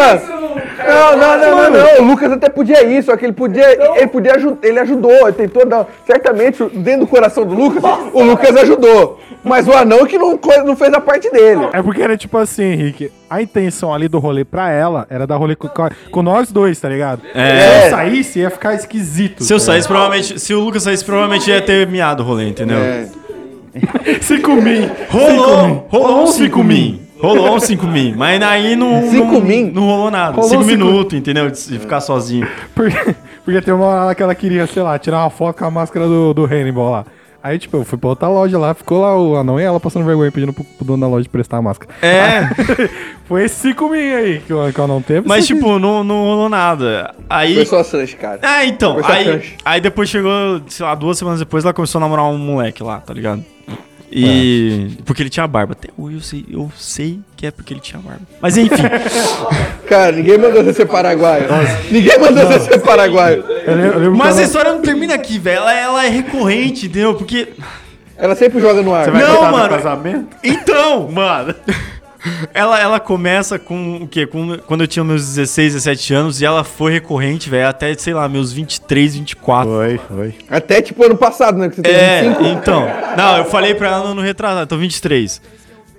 Não, 0.90 1.18
não, 1.18 1.38
não, 1.38 1.56
não, 1.56 1.70
não. 1.70 2.06
O 2.06 2.10
Lucas 2.10 2.32
até 2.32 2.50
podia 2.50 2.84
ir, 2.84 3.04
só 3.04 3.16
que 3.16 3.26
ele 3.26 3.34
podia. 3.34 3.98
Ele 3.98 4.08
podia 4.08 4.36
ajudar. 4.36 4.68
Ele 4.68 4.80
ajudou, 4.80 5.12
ele 5.12 5.34
tentou 5.34 5.66
dar. 5.66 5.88
Certamente, 6.06 6.64
dentro 6.76 7.02
do 7.02 7.08
coração 7.08 7.46
do 7.46 7.56
Lucas, 7.56 7.84
o 8.14 8.24
Lucas 8.24 8.56
ajudou. 8.58 9.20
Mas 9.44 9.68
o 9.68 9.74
anão 9.74 10.06
que 10.06 10.18
não, 10.18 10.38
não 10.66 10.76
fez 10.76 10.94
a 10.94 11.00
parte 11.00 11.30
dele. 11.32 11.70
É 11.72 11.82
porque 11.82 12.02
era 12.02 12.18
tipo 12.18 12.38
assim, 12.38 12.64
Henrique. 12.64 13.12
A 13.30 13.42
intenção 13.42 13.94
ali 13.94 14.08
do 14.08 14.20
rolê 14.20 14.44
pra 14.44 14.72
ela 14.72 15.06
era 15.10 15.26
dar 15.26 15.38
rolê 15.38 15.56
com, 15.56 15.70
com 16.12 16.22
nós 16.22 16.52
dois, 16.52 16.80
tá 16.80 16.90
ligado? 16.90 17.22
É. 17.34 17.60
Se 17.60 17.86
eu 17.86 17.90
saísse, 17.92 18.40
ia 18.40 18.50
ficar 18.50 18.74
esquisito. 18.74 19.44
Se 19.44 19.54
eu 19.54 19.60
saísse, 19.60 19.88
provavelmente. 19.88 20.40
Se 20.40 20.54
o 20.54 20.60
Lucas 20.60 20.84
saísse, 20.84 21.06
provavelmente 21.06 21.50
ia 21.50 21.62
ter 21.62 21.88
miado 21.88 22.24
o 22.24 22.26
rolê, 22.26 22.50
entendeu? 22.50 22.78
É. 22.78 23.08
mil. 23.80 24.90
Rolou, 25.10 25.88
rolou 25.90 26.24
um 26.24 26.28
5 26.28 26.64
min. 26.64 27.09
Rolou 27.20 27.56
um 27.56 27.60
5 27.60 27.86
min. 27.88 28.14
Mas 28.16 28.42
aí 28.42 28.76
não. 28.76 29.10
Cinco 29.10 29.34
não, 29.34 29.42
min? 29.42 29.72
Não 29.72 29.84
rolou 29.84 30.12
nada. 30.12 30.32
Rolou 30.36 30.50
5 30.50 30.64
cinco- 30.64 30.76
minutos, 30.78 31.18
entendeu? 31.18 31.50
De 31.52 31.58
ficar 31.80 32.00
sozinho. 32.02 32.48
Porque, 32.74 33.16
porque 33.44 33.62
tem 33.62 33.74
uma 33.74 33.86
hora 33.86 34.06
lá 34.06 34.16
que 34.16 34.24
ela 34.24 34.34
queria, 34.36 34.66
sei 34.68 34.82
lá, 34.84 34.98
tirar 34.98 35.20
uma 35.20 35.30
foto 35.30 35.58
com 35.58 35.66
a 35.66 35.72
máscara 35.72 36.08
do, 36.08 36.34
do 36.34 36.46
Hannibal 36.46 36.90
lá. 36.92 37.06
Aí, 37.42 37.58
tipo, 37.58 37.78
eu 37.78 37.86
fui 37.86 37.98
pra 37.98 38.10
outra 38.10 38.28
loja 38.28 38.58
lá, 38.60 38.74
ficou 38.74 39.00
lá 39.00 39.18
o 39.18 39.38
anão 39.38 39.58
e 39.58 39.64
ela 39.64 39.80
passando 39.80 40.06
vergonha 40.06 40.30
pedindo 40.30 40.52
pro, 40.52 40.62
pro 40.62 40.86
dono 40.86 41.00
da 41.00 41.08
loja 41.08 41.28
prestar 41.30 41.56
a 41.58 41.62
máscara. 41.62 41.90
É, 42.02 42.42
Foi 43.24 43.46
esse 43.46 43.56
5 43.70 43.88
mil 43.90 44.18
aí 44.18 44.40
que 44.46 44.54
o, 44.54 44.74
que 44.74 44.82
o 44.82 44.84
anão 44.84 45.02
teve. 45.02 45.26
mas 45.26 45.48
tipo, 45.48 45.80
não, 45.80 46.04
não 46.04 46.26
rolou 46.26 46.50
nada. 46.50 47.16
Aí. 47.30 47.56
Foi 47.56 47.66
só 47.66 47.80
a 47.80 47.84
Sanche, 47.86 48.18
cara. 48.18 48.40
Ah, 48.44 48.66
então. 48.66 49.00
Aí, 49.06 49.54
aí 49.64 49.80
depois 49.80 50.10
chegou, 50.10 50.60
sei 50.68 50.86
lá, 50.86 50.94
duas 50.96 51.18
semanas 51.18 51.40
depois, 51.40 51.64
ela 51.64 51.74
começou 51.74 52.00
a 52.00 52.02
namorar 52.02 52.26
um 52.26 52.38
moleque 52.38 52.84
lá, 52.84 52.98
tá 53.00 53.14
ligado? 53.14 53.42
E. 54.12 54.98
Porque 55.06 55.22
ele 55.22 55.30
tinha 55.30 55.48
barba. 55.48 55.74
Até 55.74 55.90
hoje 55.98 56.16
eu 56.16 56.22
sei, 56.22 56.46
eu 56.50 56.72
sei 56.76 57.20
que 57.36 57.46
é 57.46 57.52
porque 57.52 57.74
ele 57.74 57.80
tinha 57.80 58.02
barba. 58.02 58.22
Mas 58.42 58.58
enfim. 58.58 58.84
Cara, 59.88 60.12
ninguém 60.12 60.38
mandou 60.38 60.64
você 60.64 60.74
ser 60.74 60.86
paraguaio. 60.86 61.46
Ninguém 61.92 62.20
mandou 62.20 62.46
você 62.48 62.60
ser 62.72 62.80
paraguaio. 62.80 63.44
Eu 63.66 63.76
lembro, 63.76 63.94
eu 63.94 64.00
lembro 64.00 64.18
Mas 64.18 64.38
a 64.38 64.44
história 64.44 64.74
não 64.74 64.82
termina 64.82 65.14
aqui, 65.14 65.38
velho. 65.38 65.58
Ela, 65.60 65.74
ela 65.74 66.06
é 66.06 66.10
recorrente, 66.10 66.88
entendeu? 66.88 67.16
Porque. 67.16 67.50
Ela 68.18 68.36
sempre 68.36 68.60
joga 68.60 68.82
no 68.82 68.94
ar. 68.94 69.06
Você 69.06 69.12
vai 69.12 69.22
Não, 69.22 69.52
mano. 69.52 69.70
casamento? 69.70 70.36
Então, 70.44 71.10
mano. 71.10 71.56
Ela, 72.54 72.80
ela 72.80 73.00
começa 73.00 73.58
com 73.58 73.98
o 74.04 74.08
quê? 74.08 74.26
Com, 74.28 74.58
quando 74.60 74.82
eu 74.82 74.88
tinha 74.88 75.04
meus 75.06 75.26
16, 75.26 75.74
17 75.74 76.14
anos 76.14 76.42
e 76.42 76.46
ela 76.46 76.64
foi 76.64 76.92
recorrente, 76.92 77.50
velho, 77.50 77.68
até, 77.68 77.94
sei 77.96 78.14
lá, 78.14 78.28
meus 78.28 78.52
23, 78.52 79.16
24. 79.16 79.70
Foi, 79.72 79.98
foi. 79.98 80.36
Até 80.50 80.82
tipo 80.82 81.04
ano 81.06 81.16
passado, 81.16 81.58
né? 81.58 81.70
Que 81.70 81.76
você 81.78 81.82
tem 81.82 81.94
É, 81.94 82.22
25. 82.30 82.44
então. 82.46 82.86
Não, 83.16 83.38
eu 83.38 83.46
falei 83.46 83.74
pra 83.74 83.88
ela 83.88 84.08
no, 84.10 84.16
no 84.16 84.22
retrasado, 84.22 84.68
tô 84.68 84.78
23. 84.78 85.42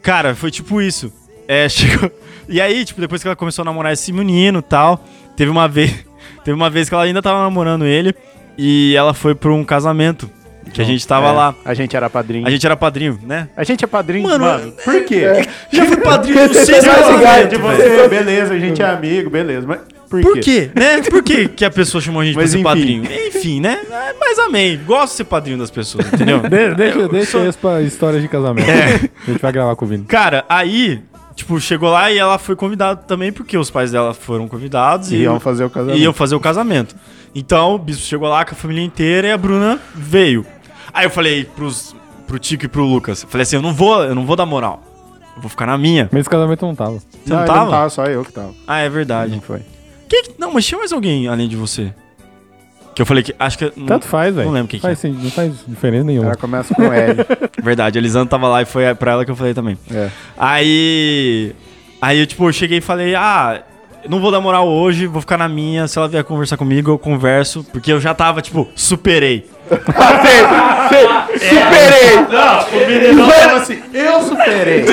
Cara, 0.02 0.34
foi 0.34 0.50
tipo 0.50 0.80
isso. 0.80 1.12
É, 1.48 1.66
chegou. 1.70 2.10
E 2.48 2.60
aí, 2.60 2.84
tipo, 2.84 3.00
depois 3.00 3.22
que 3.22 3.28
ela 3.28 3.36
começou 3.36 3.62
a 3.62 3.64
namorar 3.64 3.92
esse 3.92 4.12
menino 4.12 4.58
e 4.58 4.62
tal, 4.62 5.02
teve 5.36 5.50
uma 5.50 5.66
vez. 5.68 6.04
Teve 6.44 6.54
uma 6.56 6.70
vez 6.70 6.88
que 6.88 6.94
ela 6.94 7.04
ainda 7.04 7.20
tava 7.20 7.42
namorando 7.42 7.84
ele 7.84 8.14
e 8.56 8.94
ela 8.96 9.12
foi 9.12 9.34
pra 9.34 9.52
um 9.52 9.62
casamento. 9.62 10.28
Que 10.72 10.80
a 10.80 10.84
gente 10.84 11.06
tava 11.06 11.28
É, 11.28 11.32
lá. 11.32 11.54
A 11.64 11.74
gente 11.74 11.96
era 11.96 12.08
padrinho. 12.08 12.46
A 12.46 12.50
gente 12.50 12.64
era 12.64 12.76
padrinho, 12.76 13.18
né? 13.22 13.48
A 13.56 13.64
gente 13.64 13.84
é 13.84 13.86
padrinho, 13.88 14.28
Mano, 14.28 14.44
mano. 14.44 14.72
por 14.84 15.04
quê? 15.04 15.24
Já 15.72 15.84
fui 15.86 15.96
padrinho 15.98 16.48
do 16.48 16.52
ligado, 16.52 16.84
casamento, 16.84 17.48
de 17.50 17.56
velho. 17.56 17.76
você, 17.76 18.08
beleza, 18.08 18.54
a 18.54 18.58
gente 18.58 18.80
é 18.82 18.86
amigo, 18.86 19.30
beleza. 19.30 19.66
Mas 19.66 19.80
por, 20.08 20.20
Por 20.22 20.34
quê? 20.34 20.40
quê? 20.40 20.70
Né? 20.74 21.02
Por 21.02 21.22
quê 21.22 21.46
que 21.48 21.64
a 21.64 21.70
pessoa 21.70 22.00
chamou 22.00 22.20
a 22.20 22.24
gente 22.24 22.34
Mas 22.34 22.44
pra 22.44 22.50
ser 22.50 22.56
enfim. 22.58 22.64
padrinho? 22.64 23.04
Enfim, 23.28 23.60
né? 23.60 23.80
É, 23.90 24.14
Mas 24.18 24.38
amém. 24.40 24.80
Gosto 24.84 25.10
de 25.12 25.16
ser 25.18 25.24
padrinho 25.24 25.58
das 25.58 25.70
pessoas, 25.70 26.12
entendeu? 26.12 26.40
De- 26.50 26.74
deixa 26.74 27.08
deixa 27.08 27.38
isso 27.46 27.58
pra 27.58 27.80
histórias 27.82 28.20
de 28.22 28.26
casamento. 28.28 28.68
É. 28.68 28.94
A 29.26 29.30
gente 29.30 29.40
vai 29.40 29.52
gravar 29.52 29.76
com 29.76 29.84
o 29.84 29.88
Vini. 29.88 30.04
Cara, 30.06 30.44
aí, 30.48 31.00
tipo, 31.36 31.60
chegou 31.60 31.90
lá 31.90 32.10
e 32.10 32.18
ela 32.18 32.38
foi 32.38 32.56
convidada 32.56 33.00
também, 33.06 33.30
porque 33.30 33.56
os 33.56 33.70
pais 33.70 33.92
dela 33.92 34.12
foram 34.12 34.48
convidados 34.48 35.12
e 35.12 35.16
Iam 35.18 35.38
fazer 35.38 35.62
o 35.64 35.70
casamento. 35.70 35.98
iam 36.00 36.12
fazer 36.12 36.34
o 36.34 36.40
casamento. 36.40 36.96
Então, 37.32 37.76
o 37.76 37.78
bispo 37.78 38.02
chegou 38.04 38.28
lá 38.28 38.44
com 38.44 38.50
a 38.50 38.56
família 38.56 38.82
inteira 38.82 39.28
e 39.28 39.30
a 39.30 39.38
Bruna 39.38 39.78
veio. 39.94 40.44
Aí 40.92 41.06
eu 41.06 41.10
falei 41.10 41.44
pros, 41.44 41.94
pro 42.26 42.38
Tico 42.38 42.64
e 42.64 42.68
pro 42.68 42.84
Lucas, 42.84 43.22
eu 43.22 43.28
falei 43.28 43.42
assim, 43.42 43.56
eu 43.56 43.62
não 43.62 43.72
vou, 43.74 44.02
eu 44.02 44.14
não 44.14 44.24
vou 44.26 44.36
dar 44.36 44.46
moral. 44.46 44.82
Eu 45.36 45.42
vou 45.42 45.48
ficar 45.50 45.66
na 45.66 45.78
minha. 45.78 46.08
Mas 46.12 46.20
esse 46.22 46.30
casamento 46.30 46.66
não 46.66 46.74
tava. 46.74 46.98
Você 46.98 47.06
não, 47.26 47.38
ele 47.38 47.46
tava? 47.46 47.64
não 47.64 47.70
tava, 47.70 47.90
só 47.90 48.04
eu 48.06 48.24
que 48.24 48.32
tava. 48.32 48.52
Ah, 48.66 48.78
é 48.80 48.88
verdade. 48.88 49.32
Não 49.32 49.40
foi. 49.40 49.60
Quem 50.08 50.22
que- 50.24 50.34
Não, 50.38 50.52
mas 50.52 50.66
tinha 50.66 50.78
mais 50.78 50.92
alguém 50.92 51.28
além 51.28 51.48
de 51.48 51.56
você. 51.56 51.94
Que 52.94 53.00
eu 53.02 53.06
falei 53.06 53.22
que. 53.22 53.34
Acho 53.38 53.56
que. 53.56 53.70
Tanto 53.86 54.06
faz, 54.06 54.34
velho. 54.34 54.46
Não 54.48 54.52
lembro 54.52 54.68
quem 54.68 54.80
que 54.80 54.86
faz, 54.86 54.98
sim, 54.98 55.12
Não 55.12 55.30
faz 55.30 55.54
diferença 55.66 56.04
nenhuma. 56.04 56.26
Ela 56.26 56.36
começa 56.36 56.74
com 56.74 56.92
L. 56.92 57.16
Verdade, 57.62 57.98
a 57.98 58.02
Lisandra 58.02 58.28
tava 58.28 58.48
lá 58.48 58.60
e 58.62 58.64
foi 58.64 58.92
pra 58.96 59.12
ela 59.12 59.24
que 59.24 59.30
eu 59.30 59.36
falei 59.36 59.54
também. 59.54 59.78
É. 59.90 60.10
Aí. 60.36 61.54
Aí 62.02 62.18
eu, 62.18 62.26
tipo, 62.26 62.46
eu 62.48 62.52
cheguei 62.52 62.78
e 62.78 62.80
falei, 62.80 63.14
ah, 63.14 63.62
não 64.08 64.20
vou 64.20 64.30
dar 64.30 64.40
moral 64.40 64.68
hoje, 64.68 65.06
vou 65.06 65.20
ficar 65.20 65.36
na 65.36 65.48
minha. 65.48 65.86
Se 65.86 65.98
ela 65.98 66.08
vier 66.08 66.24
conversar 66.24 66.56
comigo, 66.56 66.90
eu 66.90 66.98
converso. 66.98 67.64
Porque 67.64 67.92
eu 67.92 68.00
já 68.00 68.14
tava, 68.14 68.40
tipo, 68.40 68.68
superei. 68.74 69.48
Superei! 71.38 72.16
O 72.72 72.86
menino 72.88 73.28
tava 73.28 73.56
assim, 73.58 73.80
eu 73.92 74.22
superei. 74.22 74.84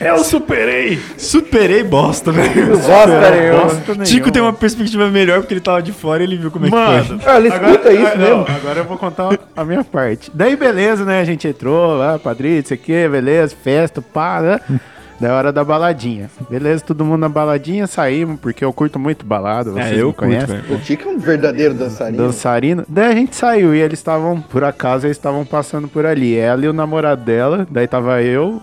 Eu 0.00 0.18
superei! 0.18 0.96
Superei 1.16 1.82
bosta, 1.82 2.30
velho. 2.30 2.68
Bosta 2.76 3.30
nenhuma. 3.30 3.64
Bosta 3.64 3.82
nenhuma. 3.88 4.04
Tico 4.04 4.30
tem 4.30 4.40
uma 4.40 4.52
perspectiva 4.52 5.08
melhor 5.10 5.40
porque 5.40 5.54
ele 5.54 5.60
tava 5.60 5.82
de 5.82 5.90
fora 5.90 6.22
e 6.22 6.26
ele 6.26 6.36
viu 6.36 6.52
como 6.52 6.66
é 6.66 6.68
que 6.68 6.74
Mano, 6.74 7.20
foi. 7.20 7.32
Ah, 7.32 7.38
ele 7.38 7.48
escuta 7.48 7.92
isso 7.92 8.06
ah, 8.06 8.16
não, 8.16 8.38
mesmo. 8.38 8.56
agora 8.56 8.78
eu 8.78 8.84
vou 8.84 8.96
contar 8.96 9.36
a 9.56 9.64
minha 9.64 9.82
parte. 9.82 10.30
Daí, 10.32 10.54
beleza, 10.54 11.04
né? 11.04 11.20
A 11.20 11.24
gente 11.24 11.48
entrou 11.48 11.96
lá, 11.96 12.16
padrinho, 12.16 12.60
isso 12.60 12.72
aqui, 12.72 13.08
beleza, 13.08 13.56
festa, 13.60 14.00
pá, 14.00 14.40
né? 14.40 14.80
Da 15.20 15.34
hora 15.34 15.52
da 15.52 15.64
baladinha. 15.64 16.30
Beleza, 16.48 16.84
todo 16.84 17.04
mundo 17.04 17.18
na 17.20 17.28
baladinha, 17.28 17.86
saímos, 17.88 18.38
porque 18.40 18.64
eu 18.64 18.72
curto 18.72 18.98
muito 19.00 19.26
balada, 19.26 19.72
vocês 19.72 19.98
É, 19.98 20.02
eu 20.02 20.12
conhecem. 20.14 20.60
O 20.70 20.78
Tico 20.78 21.08
é 21.08 21.12
um 21.12 21.18
verdadeiro 21.18 21.74
dançarino. 21.74 22.18
Dançarino. 22.24 22.84
Daí 22.88 23.12
a 23.12 23.14
gente 23.14 23.34
saiu 23.34 23.74
e 23.74 23.80
eles 23.80 23.98
estavam, 23.98 24.40
por 24.40 24.62
acaso, 24.62 25.06
eles 25.06 25.16
estavam 25.16 25.44
passando 25.44 25.88
por 25.88 26.06
ali. 26.06 26.36
Ela 26.36 26.64
e 26.64 26.68
o 26.68 26.72
namorado 26.72 27.22
dela, 27.24 27.66
daí 27.68 27.88
tava 27.88 28.22
eu. 28.22 28.62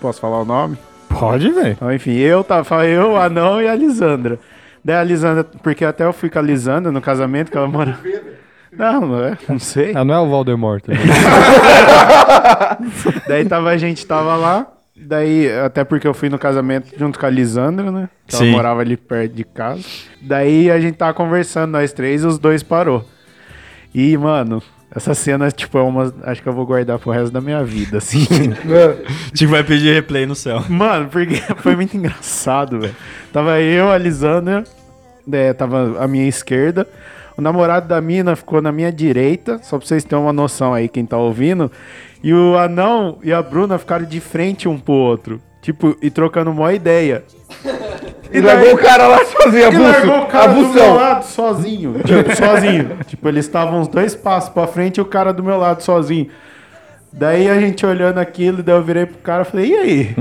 Posso 0.00 0.20
falar 0.20 0.40
o 0.40 0.44
nome? 0.44 0.78
Pode, 1.08 1.50
velho. 1.50 1.72
Então, 1.72 1.92
enfim, 1.92 2.12
eu 2.16 2.42
tava 2.42 2.86
eu, 2.86 3.10
o 3.12 3.16
Anão 3.16 3.60
e 3.60 3.68
a 3.68 3.74
Lisandra. 3.74 4.38
Daí 4.82 4.96
a 4.96 5.04
Lisandra, 5.04 5.44
porque 5.62 5.84
até 5.84 6.04
eu 6.04 6.12
fui 6.14 6.30
com 6.30 6.38
a 6.38 6.42
Lisandra 6.42 6.90
no 6.90 7.00
casamento 7.02 7.50
que 7.50 7.58
ela 7.58 7.68
mora. 7.68 7.98
Não, 8.72 9.00
não 9.02 9.24
é, 9.24 9.36
não 9.48 9.58
sei. 9.58 9.92
Ah, 9.94 10.04
não 10.04 10.14
é 10.14 10.18
o 10.20 10.28
Voldemort. 10.28 10.82
né? 10.86 10.94
Daí 13.26 13.44
tava 13.44 13.70
a 13.70 13.76
gente 13.76 14.06
tava 14.06 14.36
lá. 14.36 14.66
Daí, 15.00 15.50
até 15.52 15.84
porque 15.84 16.06
eu 16.06 16.14
fui 16.14 16.28
no 16.28 16.38
casamento 16.38 16.92
junto 16.98 17.18
com 17.18 17.26
a 17.26 17.30
Lisandra, 17.30 17.90
né? 17.90 18.08
Que 18.26 18.36
Sim. 18.36 18.48
ela 18.48 18.52
morava 18.56 18.80
ali 18.80 18.96
perto 18.96 19.32
de 19.32 19.44
casa. 19.44 19.82
Daí 20.20 20.70
a 20.70 20.80
gente 20.80 20.96
tava 20.96 21.14
conversando, 21.14 21.72
nós 21.72 21.92
três, 21.92 22.22
e 22.22 22.26
os 22.26 22.38
dois 22.38 22.62
parou. 22.62 23.06
E, 23.94 24.16
mano, 24.16 24.62
essa 24.90 25.14
cena, 25.14 25.50
tipo, 25.50 25.78
é 25.78 25.82
uma. 25.82 26.12
Acho 26.22 26.42
que 26.42 26.48
eu 26.48 26.52
vou 26.52 26.66
guardar 26.66 26.98
pro 26.98 27.10
resto 27.10 27.30
da 27.30 27.40
minha 27.40 27.62
vida, 27.62 27.98
assim. 27.98 28.26
Tico 29.34 29.50
vai 29.50 29.62
pedir 29.62 29.94
replay 29.94 30.26
no 30.26 30.34
céu. 30.34 30.64
Mano, 30.68 31.08
porque 31.08 31.36
foi 31.62 31.76
muito 31.76 31.96
engraçado, 31.96 32.80
velho. 32.80 32.96
Tava 33.32 33.60
eu, 33.60 33.90
a 33.90 33.98
Lisandra, 33.98 34.64
é, 35.30 35.52
tava 35.52 36.02
à 36.02 36.08
minha 36.08 36.26
esquerda. 36.26 36.86
O 37.38 37.40
namorado 37.40 37.86
da 37.86 38.00
mina 38.00 38.34
ficou 38.34 38.60
na 38.60 38.72
minha 38.72 38.90
direita, 38.90 39.60
só 39.62 39.78
pra 39.78 39.86
vocês 39.86 40.02
terem 40.02 40.24
uma 40.24 40.32
noção 40.32 40.74
aí, 40.74 40.88
quem 40.88 41.06
tá 41.06 41.16
ouvindo. 41.16 41.70
E 42.20 42.34
o 42.34 42.58
anão 42.58 43.18
e 43.22 43.32
a 43.32 43.40
Bruna 43.40 43.78
ficaram 43.78 44.04
de 44.04 44.18
frente 44.18 44.68
um 44.68 44.76
pro 44.76 44.92
outro. 44.92 45.40
Tipo, 45.62 45.96
e 46.02 46.10
trocando 46.10 46.50
uma 46.50 46.74
ideia. 46.74 47.22
E 48.30 48.42
largou 48.42 48.74
o 48.74 48.76
cara 48.76 49.06
lá 49.06 49.24
sozinho, 49.24 49.72
E 49.72 49.78
largou 49.78 50.18
o 50.18 50.26
cara 50.26 50.52
do 50.52 50.68
meu 50.68 50.94
lado 50.94 51.24
sozinho. 51.24 51.94
Tipo, 52.04 52.28
sozinho. 52.36 52.98
tipo, 53.06 53.26
eles 53.26 53.46
estavam 53.46 53.80
uns 53.80 53.88
dois 53.88 54.14
passos 54.14 54.50
pra 54.50 54.66
frente 54.66 54.98
e 54.98 55.00
o 55.00 55.04
cara 55.06 55.32
do 55.32 55.42
meu 55.42 55.56
lado 55.56 55.82
sozinho. 55.82 56.28
Daí 57.10 57.48
a 57.48 57.58
gente 57.58 57.86
olhando 57.86 58.18
aquilo, 58.18 58.62
daí 58.62 58.74
eu 58.74 58.82
virei 58.82 59.06
pro 59.06 59.16
cara 59.22 59.44
e 59.44 59.46
falei, 59.46 59.70
e 59.70 59.74
aí? 59.78 60.14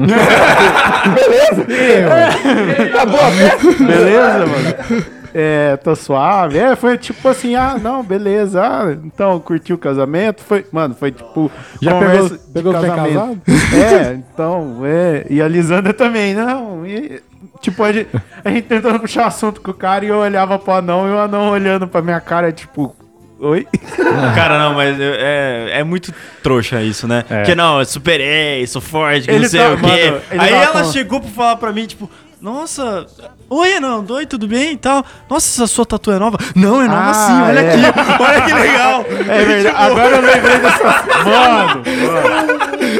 Tá 2.93 3.05
bom, 3.05 3.17
festa? 3.17 3.83
Beleza, 3.83 4.45
mano? 4.45 5.05
É, 5.39 5.77
tô 5.77 5.95
suave. 5.95 6.57
É, 6.57 6.75
foi 6.75 6.97
tipo 6.97 7.27
assim, 7.27 7.55
ah, 7.55 7.77
não, 7.79 8.01
beleza. 8.01 8.59
Ah, 8.61 8.91
então, 9.03 9.39
curtiu 9.39 9.75
o 9.75 9.79
casamento? 9.79 10.41
Foi, 10.43 10.65
mano, 10.71 10.95
foi 10.95 11.11
tipo. 11.11 11.51
Já 11.79 11.99
pegou- 11.99 12.29
de 12.29 12.37
pegou 12.53 12.73
bem 12.73 12.81
casamento. 12.81 13.41
É, 13.75 14.13
então, 14.13 14.79
é. 14.83 15.25
E 15.29 15.39
a 15.41 15.47
Lisandra 15.47 15.93
também, 15.93 16.33
não. 16.33 16.85
E, 16.87 17.21
tipo, 17.61 17.83
a 17.83 17.91
gente, 17.91 18.09
a 18.43 18.49
gente 18.49 18.63
tentando 18.63 18.99
puxar 18.99 19.27
assunto 19.27 19.61
com 19.61 19.69
o 19.69 19.73
cara 19.75 20.03
e 20.05 20.07
eu 20.07 20.17
olhava 20.17 20.57
pro 20.57 20.73
anão 20.73 21.07
e 21.07 21.11
o 21.11 21.19
anão 21.19 21.49
olhando 21.51 21.87
pra 21.87 22.01
minha 22.01 22.19
cara, 22.19 22.51
tipo, 22.51 22.95
oi? 23.39 23.67
Cara, 24.33 24.57
não, 24.57 24.73
mas 24.73 24.99
eu- 24.99 25.13
é, 25.19 25.79
é 25.79 25.83
muito 25.83 26.11
trouxa 26.41 26.81
isso, 26.81 27.07
né? 27.07 27.23
Porque 27.27 27.53
não, 27.53 27.79
eu 27.79 27.85
superei, 27.85 28.65
sou 28.65 28.81
forte, 28.81 29.25
que 29.27 29.31
Ele 29.31 29.41
não 29.41 29.49
sei 29.49 29.59
tá- 29.59 29.69
o 29.73 29.77
quê. 29.77 29.83
mano, 30.11 30.21
Aí 30.31 30.37
tava 30.51 30.63
ela 30.63 30.83
com- 30.83 30.91
chegou 30.91 31.19
pra 31.21 31.29
falar 31.29 31.55
pra 31.57 31.71
mim, 31.71 31.85
tipo, 31.85 32.09
nossa, 32.41 33.05
oi, 33.49 33.79
não, 33.79 34.05
oi, 34.09 34.25
tudo 34.25 34.47
bem 34.47 34.73
e 34.73 34.77
tal. 34.77 35.03
Nossa, 35.29 35.47
essa 35.63 35.67
sua 35.67 35.85
tatu 35.85 36.11
é 36.11 36.19
nova? 36.19 36.37
Não, 36.55 36.81
é 36.81 36.87
nova 36.87 37.09
Ah, 37.09 37.13
sim, 37.13 37.41
olha 37.41 37.59
é. 37.59 37.69
aqui, 37.69 37.81
olha 38.23 38.41
que 38.41 38.53
legal. 38.53 39.05
É 39.27 39.45
verdade. 39.45 39.75
Agora 39.75 40.15
eu 40.15 40.21
lembrei 40.21 40.57
dessa. 40.59 41.05
Mano, 41.25 41.83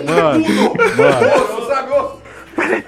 mano. 0.07 0.45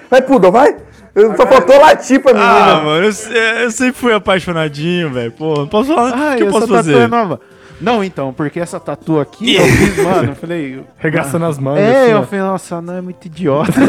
Vai, 0.09 0.21
Pudo, 0.21 0.51
vai! 0.51 0.75
Eu 1.15 1.35
só 1.35 1.45
faltou 1.45 1.79
latir 1.81 2.21
pra 2.21 2.33
menina. 2.33 2.51
Ah, 2.51 2.81
mano, 2.81 3.05
eu, 3.05 3.11
se- 3.11 3.31
eu 3.33 3.71
sempre 3.71 3.93
fui 3.99 4.13
apaixonadinho, 4.13 5.11
velho. 5.11 5.31
Pô, 5.31 5.55
não 5.55 5.67
posso 5.67 5.93
falar 5.93 6.11
o 6.11 6.13
Ah, 6.31 6.35
que 6.35 6.43
eu 6.43 6.47
posso 6.51 6.61
tatu 6.67 6.73
é 6.73 6.77
fazer. 6.77 7.07
nova. 7.09 7.39
Não, 7.81 8.03
então, 8.03 8.33
porque 8.33 8.59
essa 8.59 8.79
tatu 8.79 9.19
aqui, 9.19 9.55
eu 9.55 9.65
fiz, 9.65 10.03
mano, 10.03 10.31
eu 10.31 10.35
falei... 10.35 10.83
Regaçando 10.99 11.45
as 11.45 11.57
mangas. 11.57 11.83
É, 11.83 12.03
assim, 12.03 12.11
eu 12.11 12.19
ó. 12.19 12.23
falei, 12.23 12.45
nossa, 12.45 12.81
não 12.81 12.97
é 12.97 13.01
muito 13.01 13.25
idiota. 13.25 13.71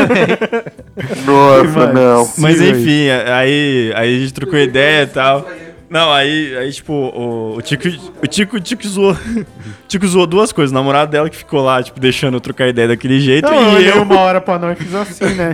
Nossa, 1.27 1.93
não. 1.93 2.29
Mas 2.39 2.61
enfim, 2.61 3.09
aí, 3.09 3.93
aí 3.95 4.17
a 4.17 4.21
gente 4.21 4.35
trocou 4.35 4.59
ideia 4.59 5.03
e 5.03 5.07
tal. 5.07 5.47
Não, 5.91 6.13
aí, 6.13 6.57
aí 6.57 6.71
tipo, 6.71 6.93
o, 6.93 7.57
o 7.57 7.63
Tico, 7.63 7.89
o 8.23 8.27
Tico, 8.29 8.57
o 8.57 8.61
Tico 8.61 8.87
zoou. 8.87 9.11
O 9.13 9.17
Tico 9.89 10.07
zoou 10.07 10.25
duas 10.25 10.53
coisas. 10.53 10.71
O 10.71 10.75
namorado 10.75 11.11
dela 11.11 11.29
que 11.29 11.37
ficou 11.37 11.63
lá, 11.65 11.83
tipo, 11.83 11.99
deixando 11.99 12.35
eu 12.35 12.41
trocar 12.41 12.69
ideia 12.69 12.87
daquele 12.87 13.19
jeito. 13.19 13.51
Não, 13.51 13.61
eu 13.61 13.73
e 13.73 13.75
olhei 13.75 13.91
eu, 13.91 14.03
uma 14.03 14.21
hora 14.21 14.41
pra 14.41 14.57
nós 14.57 14.79
fiz 14.79 14.95
assim, 14.95 15.35
né? 15.35 15.53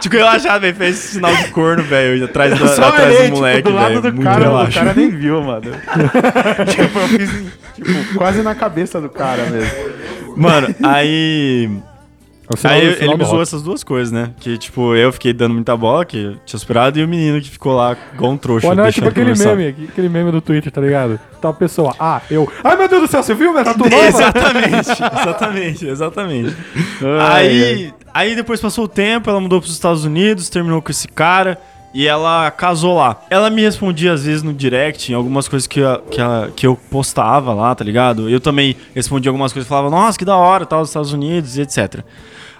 tipo, 0.00 0.14
relaxado, 0.14 0.60
velho. 0.60 0.76
Fez 0.76 0.96
esse 0.96 1.08
sinal 1.14 1.34
de 1.34 1.48
corno, 1.48 1.82
velho, 1.82 2.24
atrás, 2.24 2.52
Eu 2.52 2.68
só 2.68 2.84
atrás 2.84 3.12
olhei, 3.12 3.30
do 3.30 3.36
moleque, 3.36 3.56
tipo, 3.56 3.70
do 3.70 3.74
lado 3.74 3.88
velho. 3.88 4.02
do 4.02 4.12
Muito 4.12 4.22
cara, 4.22 4.40
o 4.40 4.56
relaxado. 4.56 4.84
cara 4.84 4.94
nem 4.94 5.10
viu, 5.10 5.42
mano. 5.42 5.62
tipo, 6.70 6.98
eu 7.00 7.08
fiz, 7.08 7.30
tipo, 7.74 8.14
quase 8.16 8.42
na 8.42 8.54
cabeça 8.54 9.00
do 9.00 9.08
cara 9.08 9.44
mesmo. 9.46 10.36
Mano, 10.36 10.72
aí. 10.84 11.68
O 12.52 12.56
sinal 12.56 12.76
Aí 12.76 12.84
ele 12.84 13.16
me 13.16 13.24
zoou 13.24 13.40
essas 13.40 13.62
duas 13.62 13.84
coisas, 13.84 14.10
né? 14.10 14.32
Que, 14.40 14.58
tipo, 14.58 14.96
eu 14.96 15.12
fiquei 15.12 15.32
dando 15.32 15.54
muita 15.54 15.76
bola, 15.76 16.04
que 16.04 16.36
tinha 16.44 16.58
superado, 16.58 16.98
e 16.98 17.04
o 17.04 17.08
menino 17.08 17.40
que 17.40 17.48
ficou 17.48 17.76
lá 17.76 17.96
igual 18.12 18.32
um 18.32 18.36
trouxa. 18.36 18.74
Não, 18.74 18.84
é 18.84 18.90
tipo 18.90 19.06
aquele 19.06 19.30
conversar. 19.30 19.54
meme, 19.54 19.86
aquele 19.88 20.08
meme 20.08 20.32
do 20.32 20.40
Twitter, 20.40 20.72
tá 20.72 20.80
ligado? 20.80 21.20
Tá 21.40 21.50
a 21.50 21.52
pessoa, 21.52 21.94
ah, 21.98 22.20
eu. 22.28 22.50
Ai 22.64 22.76
meu 22.76 22.88
Deus 22.88 23.02
do 23.02 23.08
céu, 23.08 23.22
você 23.22 23.34
viu 23.34 23.52
minha 23.52 23.64
tatu 23.64 23.88
nova? 23.88 24.04
Exatamente, 24.04 24.90
exatamente, 24.90 25.86
exatamente. 25.86 26.56
aí, 27.20 27.94
aí 28.12 28.34
depois 28.34 28.60
passou 28.60 28.84
o 28.84 28.88
tempo, 28.88 29.30
ela 29.30 29.40
mudou 29.40 29.60
para 29.60 29.68
os 29.68 29.72
Estados 29.72 30.04
Unidos, 30.04 30.48
terminou 30.48 30.82
com 30.82 30.90
esse 30.90 31.06
cara 31.06 31.56
e 31.92 32.06
ela 32.06 32.50
casou 32.50 32.96
lá. 32.96 33.20
Ela 33.30 33.50
me 33.50 33.62
respondia 33.62 34.12
às 34.12 34.24
vezes 34.24 34.42
no 34.42 34.52
direct, 34.52 35.10
em 35.10 35.14
algumas 35.14 35.48
coisas 35.48 35.66
que, 35.66 35.82
a- 35.82 36.00
que, 36.10 36.20
a- 36.20 36.48
que 36.54 36.66
eu 36.66 36.76
postava 36.90 37.52
lá, 37.52 37.74
tá 37.74 37.82
ligado? 37.84 38.28
Eu 38.30 38.40
também 38.40 38.76
respondia 38.94 39.30
algumas 39.30 39.52
coisas, 39.52 39.68
falava, 39.68 39.90
nossa, 39.90 40.18
que 40.18 40.24
da 40.24 40.36
hora, 40.36 40.64
tal, 40.66 40.80
dos 40.80 40.90
Estados 40.90 41.12
Unidos 41.12 41.56
e 41.56 41.62
etc. 41.62 42.00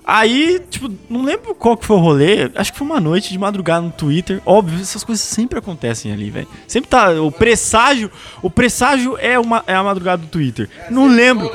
Aí, 0.04 0.60
tipo, 0.68 0.90
não 1.08 1.22
lembro 1.22 1.54
qual 1.54 1.76
que 1.76 1.86
foi 1.86 1.96
o 1.96 2.00
rolê. 2.00 2.50
Acho 2.56 2.72
que 2.72 2.78
foi 2.78 2.86
uma 2.86 2.98
noite 2.98 3.30
de 3.30 3.38
madrugada 3.38 3.82
no 3.82 3.92
Twitter. 3.92 4.40
Óbvio, 4.44 4.80
essas 4.80 5.04
coisas 5.04 5.22
sempre 5.24 5.58
acontecem 5.58 6.10
ali, 6.10 6.30
velho. 6.30 6.48
Sempre 6.66 6.90
tá. 6.90 7.10
O 7.20 7.30
presságio. 7.30 8.10
O 8.42 8.50
presságio 8.50 9.16
é, 9.20 9.38
uma, 9.38 9.62
é 9.66 9.74
a 9.74 9.82
madrugada 9.84 10.22
do 10.22 10.26
Twitter. 10.28 10.68
Não 10.90 11.06
lembro. 11.06 11.52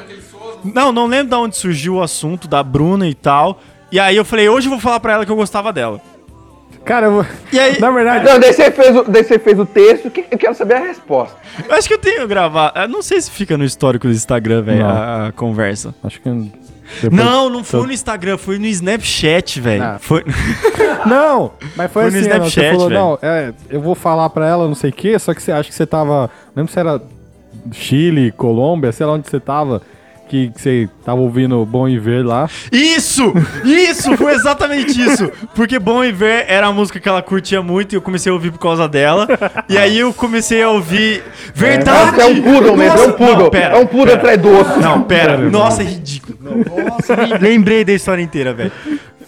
Não, 0.63 0.91
não 0.93 1.05
lembro 1.05 1.29
de 1.29 1.35
onde 1.35 1.57
surgiu 1.57 1.95
o 1.95 2.01
assunto 2.03 2.47
da 2.47 2.63
Bruna 2.63 3.07
e 3.09 3.13
tal. 3.13 3.59
E 3.91 3.99
aí 3.99 4.15
eu 4.15 4.23
falei, 4.23 4.47
hoje 4.47 4.67
eu 4.67 4.71
vou 4.71 4.79
falar 4.79 4.99
pra 5.01 5.13
ela 5.13 5.25
que 5.25 5.31
eu 5.31 5.35
gostava 5.35 5.73
dela. 5.73 5.99
Cara, 6.85 7.07
eu 7.07 7.11
vou... 7.13 7.25
E 7.51 7.59
aí, 7.59 7.79
na 7.79 7.89
verdade, 7.91 8.25
Não, 8.25 8.39
daí 8.39 8.53
você 8.53 8.69
fez 8.71 8.95
o, 8.95 9.03
daí 9.03 9.23
você 9.23 9.39
fez 9.39 9.59
o 9.59 9.65
texto, 9.65 10.09
que- 10.11 10.25
eu 10.29 10.37
quero 10.37 10.53
saber 10.53 10.75
a 10.75 10.79
resposta. 10.79 11.35
eu 11.67 11.75
acho 11.75 11.87
que 11.87 11.95
eu 11.95 11.99
tenho 11.99 12.27
gravado. 12.27 12.77
Eu 12.79 12.87
não 12.87 13.01
sei 13.01 13.19
se 13.19 13.31
fica 13.31 13.57
no 13.57 13.63
histórico 13.65 14.07
do 14.07 14.13
Instagram, 14.13 14.61
velho, 14.61 14.85
a, 14.85 15.27
a 15.27 15.31
conversa. 15.31 15.93
acho 16.03 16.21
que. 16.21 16.29
depois- 17.01 17.11
Não, 17.11 17.49
não 17.49 17.63
foi 17.63 17.87
no 17.87 17.91
Instagram, 17.91 18.37
foi 18.37 18.59
no 18.59 18.67
Snapchat, 18.67 19.59
velho. 19.59 19.83
Ah. 19.83 19.97
Foi. 19.99 20.23
Não, 21.05 21.51
mas 21.75 21.91
foi, 21.91 22.03
Foi 22.03 22.11
no 22.11 22.17
assim, 22.17 22.29
você 22.29 22.35
Snapchat, 22.35 22.71
falou, 22.71 22.89
não, 22.89 23.19
é, 23.21 23.53
eu 23.69 23.79
vou 23.79 23.93
falar 23.93 24.27
pra 24.31 24.47
ela 24.47 24.67
não 24.67 24.73
sei 24.73 24.89
o 24.89 24.93
que, 24.93 25.19
só 25.19 25.35
que 25.35 25.41
você 25.43 25.51
acha 25.51 25.69
que 25.69 25.75
você 25.75 25.85
tava, 25.85 26.31
não 26.55 26.63
lembro 26.63 26.71
se 26.73 26.79
era 26.79 26.99
Chile, 27.71 28.31
Colômbia, 28.31 28.91
sei 28.91 29.05
lá 29.05 29.13
onde 29.13 29.29
você 29.29 29.39
tava, 29.39 29.83
que, 30.27 30.51
você 30.55 30.89
tava 31.03 31.19
ouvindo 31.21 31.65
Bom 31.65 31.87
e 31.87 31.97
Ver 31.97 32.25
lá. 32.25 32.49
Isso! 32.71 33.33
Isso! 33.63 34.15
Foi 34.17 34.33
exatamente 34.33 34.99
isso! 34.99 35.31
Porque 35.55 35.79
Bom 35.79 36.03
e 36.03 36.11
Ver 36.11 36.45
era 36.47 36.67
a 36.67 36.71
música 36.73 36.99
que 36.99 37.07
ela 37.07 37.21
curtia 37.21 37.61
muito 37.61 37.93
e 37.93 37.95
eu 37.95 38.01
comecei 38.01 38.31
a 38.31 38.33
ouvir 38.33 38.51
por 38.51 38.59
causa 38.59 38.87
dela. 38.87 39.27
E 39.69 39.77
aí 39.77 39.99
eu 39.99 40.13
comecei 40.13 40.61
a 40.61 40.69
ouvir. 40.69 41.23
Verdade! 41.53 42.21
É 42.21 42.25
um 42.25 42.41
poodle 42.41 42.77
mesmo, 42.77 42.99
é 42.99 43.07
um 43.07 43.11
poodle. 43.11 43.43
não, 43.43 43.49
pera, 43.49 43.75
é 43.75 43.79
um 43.79 43.87
poodle 43.87 44.13
atrás 44.13 44.41
do 44.41 44.49
osso. 44.49 44.79
Não, 44.79 45.01
pera. 45.03 45.37
Nossa, 45.37 45.81
é 45.81 45.85
ridículo. 45.85 46.37
Nossa, 46.43 47.15
me 47.15 47.37
lembrei 47.37 47.83
da 47.83 47.93
história 47.93 48.21
inteira, 48.21 48.53
velho. 48.53 48.71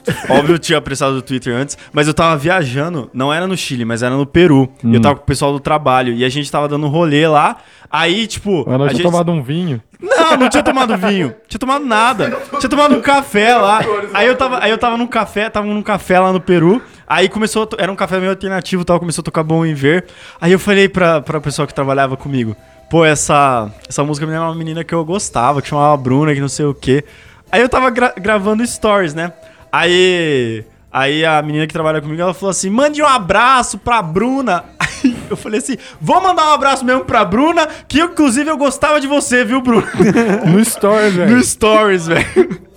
Óbvio, 0.30 0.56
eu 0.56 0.60
tinha 0.60 0.78
apressado 0.78 1.16
o 1.18 1.22
Twitter 1.22 1.54
antes, 1.56 1.78
mas 1.92 2.08
eu 2.08 2.14
tava 2.14 2.36
viajando, 2.38 3.10
não 3.14 3.34
era 3.34 3.46
no 3.48 3.56
Chile, 3.58 3.86
mas 3.86 4.02
era 4.04 4.16
no 4.16 4.26
Peru. 4.26 4.70
E 4.84 4.94
eu 4.96 5.02
tava 5.02 5.16
com 5.16 5.22
o 5.24 5.26
pessoal 5.26 5.52
do 5.52 5.60
trabalho 5.60 6.14
e 6.14 6.24
a 6.24 6.30
gente 6.30 6.52
tava 6.52 6.68
dando 6.68 6.86
um 6.86 6.90
rolê 6.90 7.28
lá. 7.28 7.58
Aí, 7.90 8.28
tipo. 8.28 8.66
Ela 8.68 8.86
a 8.86 8.90
tinha 8.90 8.98
gente... 8.98 9.04
tomado 9.04 9.32
um 9.32 9.42
vinho. 9.42 9.82
Não, 10.02 10.38
não 10.38 10.50
tinha 10.50 10.62
tomado 10.62 10.96
vinho. 10.98 11.34
Tinha 11.48 11.60
tomado 11.60 11.86
nada. 11.86 12.38
Tinha 12.60 12.70
tomado 12.70 12.96
um 12.96 13.02
café 13.02 13.56
lá. 13.56 13.80
Aí 14.14 14.28
eu 14.28 14.36
tava, 14.36 14.60
aí 14.62 14.70
eu 14.70 14.78
tava 14.78 14.98
num 14.98 15.08
café, 15.08 15.50
tava 15.50 15.66
num 15.66 15.82
café 15.82 16.20
lá 16.20 16.32
no 16.34 16.40
Peru. 16.42 16.82
Aí 17.08 17.30
começou, 17.30 17.64
a 17.64 17.66
to- 17.68 17.78
era 17.80 17.90
um 17.92 17.96
café 17.96 18.18
meio 18.20 18.32
alternativo, 18.32 18.84
tal, 18.84 19.00
começou 19.00 19.22
a 19.22 19.26
tocar 19.26 19.42
bom 19.44 19.66
em 19.66 19.74
ver. 19.74 20.06
Aí 20.42 20.52
eu 20.52 20.60
falei 20.60 20.90
pra, 20.90 21.22
pra 21.22 21.40
pessoa 21.40 21.66
que 21.66 21.74
trabalhava 21.74 22.18
comigo, 22.18 22.54
pô, 22.90 23.06
essa 23.06 23.72
essa 23.88 24.04
música 24.04 24.26
me 24.28 24.34
lembra 24.34 24.50
uma 24.50 24.56
menina 24.56 24.84
que 24.84 24.94
eu 24.94 25.04
gostava, 25.06 25.62
que 25.62 25.70
chamava 25.70 25.96
Bruna, 25.96 26.34
que 26.34 26.42
não 26.42 26.50
sei 26.50 26.66
o 26.66 26.74
quê. 26.74 27.06
Aí 27.50 27.62
eu 27.62 27.70
tava 27.70 27.90
gra- 27.90 28.14
gravando 28.20 28.68
stories, 28.68 29.14
né? 29.14 29.32
Aí 29.72 30.66
Aí 30.92 31.24
a 31.24 31.42
menina 31.44 31.68
que 31.68 31.74
trabalha 31.74 32.02
comigo, 32.02 32.20
ela 32.20 32.34
falou 32.34 32.50
assim: 32.50 32.70
mande 32.70 33.02
um 33.02 33.06
abraço 33.06 33.78
pra 33.78 34.02
Bruna. 34.02 34.64
Aí 34.80 35.16
eu 35.30 35.38
falei 35.38 35.60
assim: 35.60 35.78
vou 36.02 36.20
mandar 36.22 36.50
um 36.50 36.54
abraço 36.54 36.84
mesmo 36.84 37.06
pra 37.06 37.24
Bruna, 37.24 37.68
que 37.88 38.00
inclusive 38.00 38.50
eu 38.50 38.58
gostava 38.58 39.00
de 39.00 39.06
você, 39.06 39.44
viu, 39.46 39.62
Bruna? 39.62 39.88
No 40.48 40.64
Stories, 40.64 41.14
velho. 41.14 41.36
No 41.36 41.44
Stories, 41.44 42.08
velho. 42.08 42.68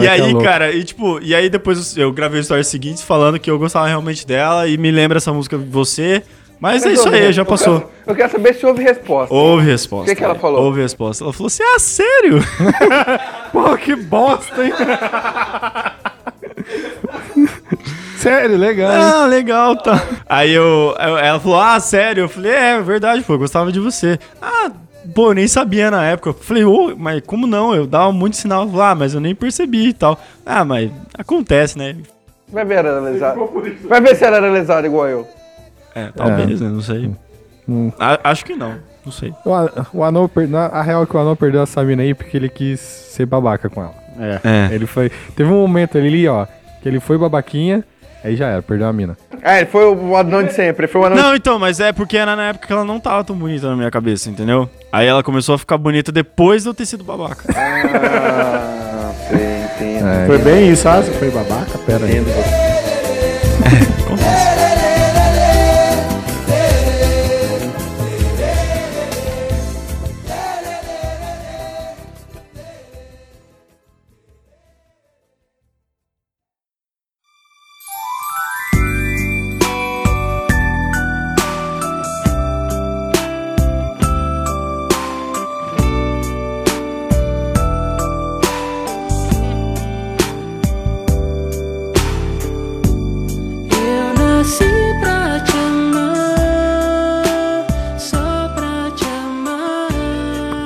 E 0.00 0.06
é 0.06 0.08
aí, 0.08 0.32
louca. 0.32 0.48
cara, 0.48 0.72
e 0.72 0.82
tipo, 0.82 1.20
e 1.22 1.34
aí 1.34 1.48
depois 1.48 1.96
eu 1.96 2.12
gravei 2.12 2.40
o 2.40 2.44
stories 2.44 2.66
seguintes 2.66 3.02
falando 3.02 3.38
que 3.38 3.50
eu 3.50 3.58
gostava 3.58 3.86
realmente 3.86 4.26
dela 4.26 4.66
e 4.66 4.76
me 4.76 4.90
lembra 4.90 5.18
essa 5.18 5.32
música 5.32 5.56
de 5.56 5.64
você. 5.64 6.22
Mas 6.60 6.84
é 6.84 6.92
isso 6.92 7.08
aí, 7.08 7.32
já 7.32 7.44
passou. 7.44 7.90
Eu 8.06 8.14
quero 8.14 8.32
saber 8.32 8.54
se 8.54 8.66
houve 8.66 8.82
resposta. 8.82 9.32
Houve 9.34 9.64
resposta. 9.70 10.04
O 10.10 10.14
que 10.14 10.18
que 10.18 10.24
ela 10.24 10.34
falou? 10.34 10.62
Houve 10.64 10.80
resposta. 10.82 11.22
Ela 11.24 11.32
falou 11.32 11.46
assim: 11.46 11.62
ah, 11.62 11.78
sério? 11.78 12.40
Pô, 13.52 13.76
que 13.76 13.94
bosta, 13.94 14.64
hein? 14.64 14.72
Sério, 18.18 18.56
legal. 18.58 18.90
Ah, 18.90 19.26
legal, 19.26 19.76
tá. 19.76 20.02
Aí 20.28 20.52
eu, 20.52 20.94
eu- 20.98 21.18
ela 21.18 21.38
falou, 21.38 21.60
ah, 21.60 21.78
sério? 21.78 22.24
Eu 22.24 22.28
falei, 22.28 22.50
é, 22.52 22.70
é 22.72 22.80
verdade, 22.82 23.22
pô, 23.22 23.34
eu 23.34 23.38
gostava 23.38 23.70
de 23.70 23.78
você. 23.78 24.18
Ah, 24.42 24.70
pô, 25.14 25.30
eu 25.30 25.34
nem 25.34 25.46
sabia 25.46 25.88
na 25.90 26.04
época. 26.04 26.30
Eu 26.30 26.34
falei, 26.34 26.64
ô, 26.64 26.94
mas 26.96 27.22
como 27.24 27.46
não? 27.46 27.74
Eu 27.74 27.86
dava 27.86 28.10
muito 28.10 28.36
sinal 28.36 28.68
lá, 28.72 28.90
ah, 28.90 28.94
mas 28.94 29.14
eu 29.14 29.20
nem 29.20 29.34
percebi 29.36 29.88
e 29.88 29.92
tal. 29.92 30.18
Ah, 30.44 30.64
mas 30.64 30.90
acontece, 31.16 31.78
né? 31.78 31.96
Vai 32.48 32.64
ver 32.64 32.84
ela 32.84 33.00
lesada. 33.00 33.38
Vai 33.84 34.00
ver 34.00 34.16
se 34.16 34.24
era 34.24 34.40
lesada 34.40 34.86
igual 34.86 35.06
eu. 35.06 35.28
É, 35.94 36.08
talvez, 36.14 36.60
né? 36.60 36.68
Não 36.68 36.80
sei. 36.82 37.10
Hum. 37.68 37.92
A- 37.98 38.18
acho 38.30 38.44
que 38.44 38.54
não, 38.56 38.76
não 39.04 39.12
sei. 39.12 39.32
O, 39.44 39.52
A- 39.54 39.86
o 39.92 40.02
Anão, 40.04 40.28
per- 40.28 40.48
na- 40.48 40.66
a 40.66 40.82
real 40.82 41.02
é 41.02 41.06
que 41.06 41.16
o 41.16 41.18
Anão 41.20 41.36
perdeu 41.36 41.62
essa 41.62 41.82
mina 41.84 42.02
aí 42.02 42.14
porque 42.14 42.36
ele 42.36 42.48
quis 42.48 42.80
ser 42.80 43.26
babaca 43.26 43.68
com 43.68 43.82
ela. 43.82 43.94
É. 44.42 44.74
Ele 44.74 44.86
foi. 44.86 45.10
Teve 45.36 45.50
um 45.50 45.60
momento 45.60 45.96
ali, 45.98 46.26
ó, 46.26 46.46
que 46.82 46.88
ele 46.88 46.98
foi 46.98 47.16
babaquinha, 47.18 47.84
aí 48.24 48.34
já 48.36 48.48
era, 48.48 48.62
perdeu 48.62 48.88
a 48.88 48.92
mina. 48.92 49.16
Ah, 49.44 49.58
ele 49.58 49.66
foi 49.66 49.84
o 49.84 50.16
anão 50.16 50.42
de 50.42 50.52
sempre. 50.52 50.86
Ele 50.86 50.92
foi 50.92 51.00
o 51.02 51.04
anão 51.04 51.16
Não, 51.16 51.34
então, 51.36 51.58
mas 51.58 51.78
é 51.78 51.92
porque 51.92 52.16
era 52.16 52.34
na 52.34 52.48
época 52.48 52.66
que 52.66 52.72
ela 52.72 52.84
não 52.84 52.98
tava 52.98 53.22
tão 53.22 53.36
bonita 53.36 53.68
na 53.68 53.76
minha 53.76 53.90
cabeça, 53.90 54.28
entendeu? 54.28 54.68
Aí 54.90 55.06
ela 55.06 55.22
começou 55.22 55.54
a 55.54 55.58
ficar 55.58 55.78
bonita 55.78 56.10
depois 56.10 56.62
de 56.64 56.68
eu 56.68 56.74
ter 56.74 56.86
sido 56.86 57.04
babaca. 57.04 57.44
Ah, 57.56 59.12
sei, 59.28 59.86
entendo. 59.92 60.08
É, 60.08 60.26
Foi 60.26 60.38
bem 60.38 60.70
isso, 60.72 60.88
ah, 60.88 61.00
você 61.00 61.12
foi 61.12 61.30
babaca? 61.30 61.78
Pera 61.86 62.04
aí. 62.06 62.24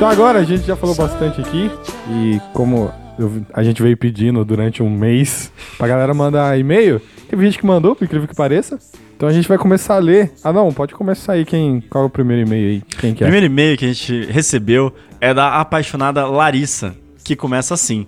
Então 0.02 0.10
agora 0.10 0.40
a 0.40 0.42
gente 0.42 0.64
já 0.64 0.74
falou 0.74 0.96
bastante 0.96 1.40
aqui 1.40 1.70
e 2.10 2.40
como 2.52 2.92
eu 3.16 3.46
a 3.54 3.62
gente 3.62 3.80
veio 3.80 3.96
pedindo 3.96 4.44
durante 4.44 4.82
um 4.82 4.90
mês 4.90 5.52
pra 5.78 5.86
galera 5.86 6.12
mandar 6.12 6.58
e-mail, 6.58 7.00
teve 7.30 7.44
gente 7.44 7.56
que 7.56 7.64
mandou, 7.64 7.94
por 7.94 8.04
incrível 8.04 8.26
que 8.26 8.34
pareça. 8.34 8.80
Então 9.16 9.28
a 9.28 9.32
gente 9.32 9.46
vai 9.46 9.56
começar 9.56 9.94
a 9.94 9.98
ler. 10.00 10.32
Ah 10.42 10.52
não, 10.52 10.72
pode 10.72 10.92
começar 10.92 11.34
aí 11.34 11.44
quem. 11.44 11.80
Qual 11.82 12.02
é 12.02 12.06
o 12.08 12.10
primeiro 12.10 12.44
e-mail 12.44 12.68
aí? 12.68 12.82
Quem 12.98 13.14
que 13.14 13.22
O 13.22 13.24
é? 13.24 13.28
primeiro 13.28 13.46
e-mail 13.46 13.78
que 13.78 13.84
a 13.84 13.88
gente 13.92 14.24
recebeu 14.24 14.92
é 15.20 15.32
da 15.32 15.60
apaixonada 15.60 16.26
Larissa, 16.26 16.96
que 17.22 17.36
começa 17.36 17.72
assim. 17.72 18.04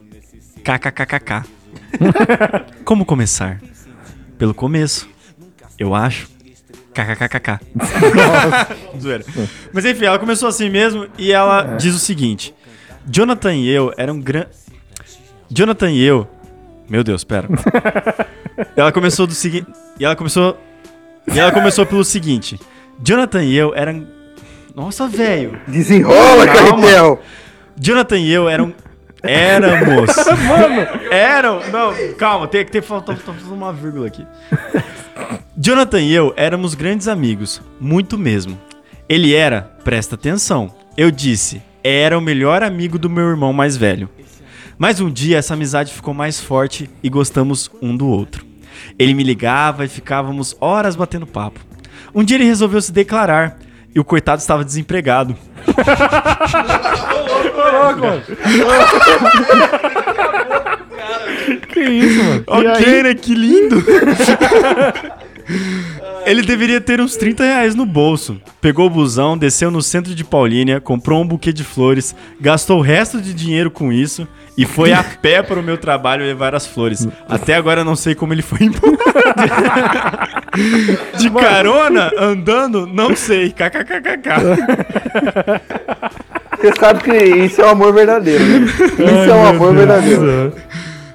KKKKK. 0.64 1.44
Como 2.84 3.04
começar? 3.04 3.60
Pelo 4.36 4.52
começo. 4.52 5.08
Eu 5.78 5.94
acho. 5.94 6.33
KKKKK. 6.94 7.60
Mas 9.72 9.84
enfim, 9.84 10.04
ela 10.04 10.18
começou 10.18 10.48
assim 10.48 10.70
mesmo 10.70 11.08
e 11.18 11.32
ela 11.32 11.76
diz 11.76 11.94
o 11.94 11.98
seguinte: 11.98 12.54
Jonathan 13.06 13.54
e 13.54 13.68
eu 13.68 13.92
eram 13.96 14.20
gran... 14.20 14.44
Jonathan 15.50 15.90
e 15.90 16.02
eu. 16.02 16.28
Meu 16.88 17.02
Deus, 17.02 17.24
pera. 17.24 17.48
ela 18.76 18.92
começou 18.92 19.26
do 19.26 19.34
seguinte. 19.34 19.66
E 19.98 20.04
ela 20.04 20.16
começou. 20.16 20.58
E 21.32 21.38
ela 21.38 21.52
começou 21.52 21.84
pelo 21.84 22.04
seguinte: 22.04 22.58
Jonathan 23.02 23.42
e 23.42 23.54
eu 23.56 23.74
eram. 23.74 24.06
Nossa, 24.74 25.06
velho. 25.08 25.58
Desenrola, 25.66 26.46
Carretel. 26.46 27.20
Jonathan 27.78 28.18
e 28.18 28.32
eu 28.32 28.48
eram. 28.48 28.72
Éramos. 29.24 30.10
Mano! 30.46 30.86
Eram. 31.10 31.60
Não, 31.70 31.94
calma, 32.16 32.46
tem 32.46 32.64
que 32.64 32.72
ter 32.72 32.82
falta 32.82 33.16
uma 33.50 33.72
vírgula 33.72 34.06
aqui. 34.06 34.26
Jonathan 35.56 36.00
e 36.00 36.12
eu 36.12 36.32
éramos 36.36 36.74
grandes 36.74 37.08
amigos, 37.08 37.62
muito 37.80 38.18
mesmo. 38.18 38.58
Ele 39.08 39.34
era, 39.34 39.62
presta 39.84 40.14
atenção, 40.14 40.74
eu 40.96 41.10
disse, 41.10 41.62
era 41.82 42.18
o 42.18 42.22
melhor 42.22 42.62
amigo 42.62 42.98
do 42.98 43.10
meu 43.10 43.28
irmão 43.28 43.52
mais 43.52 43.76
velho. 43.76 44.08
Mas 44.76 45.00
um 45.00 45.10
dia 45.10 45.38
essa 45.38 45.54
amizade 45.54 45.92
ficou 45.92 46.12
mais 46.12 46.40
forte 46.40 46.90
e 47.02 47.08
gostamos 47.08 47.70
um 47.80 47.96
do 47.96 48.08
outro. 48.08 48.44
Ele 48.98 49.14
me 49.14 49.22
ligava 49.22 49.84
e 49.84 49.88
ficávamos 49.88 50.56
horas 50.60 50.96
batendo 50.96 51.26
papo. 51.26 51.60
Um 52.14 52.24
dia 52.24 52.36
ele 52.36 52.44
resolveu 52.44 52.80
se 52.80 52.92
declarar 52.92 53.58
e 53.94 54.00
o 54.00 54.04
coitado 54.04 54.40
estava 54.40 54.64
desempregado. 54.64 55.36
Que 61.68 61.80
isso, 61.80 62.22
mano? 62.22 62.44
ok, 62.46 63.02
né? 63.02 63.14
Que 63.14 63.34
lindo! 63.34 63.82
Ele 66.24 66.40
deveria 66.40 66.80
ter 66.80 67.02
uns 67.02 67.16
30 67.16 67.44
reais 67.44 67.74
no 67.74 67.84
bolso. 67.84 68.40
Pegou 68.60 68.86
o 68.86 68.90
busão, 68.90 69.36
desceu 69.36 69.70
no 69.70 69.82
centro 69.82 70.14
de 70.14 70.24
Paulínia, 70.24 70.80
comprou 70.80 71.20
um 71.20 71.26
buquê 71.26 71.52
de 71.52 71.62
flores, 71.62 72.16
gastou 72.40 72.78
o 72.78 72.82
resto 72.82 73.20
de 73.20 73.34
dinheiro 73.34 73.70
com 73.70 73.92
isso 73.92 74.26
e 74.56 74.64
foi 74.64 74.94
a 74.94 75.04
pé 75.20 75.42
para 75.42 75.60
o 75.60 75.62
meu 75.62 75.76
trabalho 75.76 76.24
levar 76.24 76.54
as 76.54 76.66
flores. 76.66 77.06
Até 77.28 77.54
agora 77.54 77.82
eu 77.82 77.84
não 77.84 77.96
sei 77.96 78.14
como 78.14 78.32
ele 78.32 78.40
foi 78.40 78.60
embora. 78.62 78.96
De 81.18 81.28
carona, 81.28 82.10
andando, 82.18 82.86
não 82.86 83.14
sei. 83.14 83.50
KKKKK. 83.50 84.30
Você 86.64 86.72
sabe 86.80 87.02
que 87.02 87.12
isso 87.14 87.60
é 87.60 87.66
um 87.66 87.70
amor 87.70 87.92
verdadeiro. 87.92 88.42
Né? 88.42 88.60
Isso 88.64 89.30
é 89.30 89.34
um 89.34 89.46
amor 89.48 89.74
verdadeiro. 89.74 90.52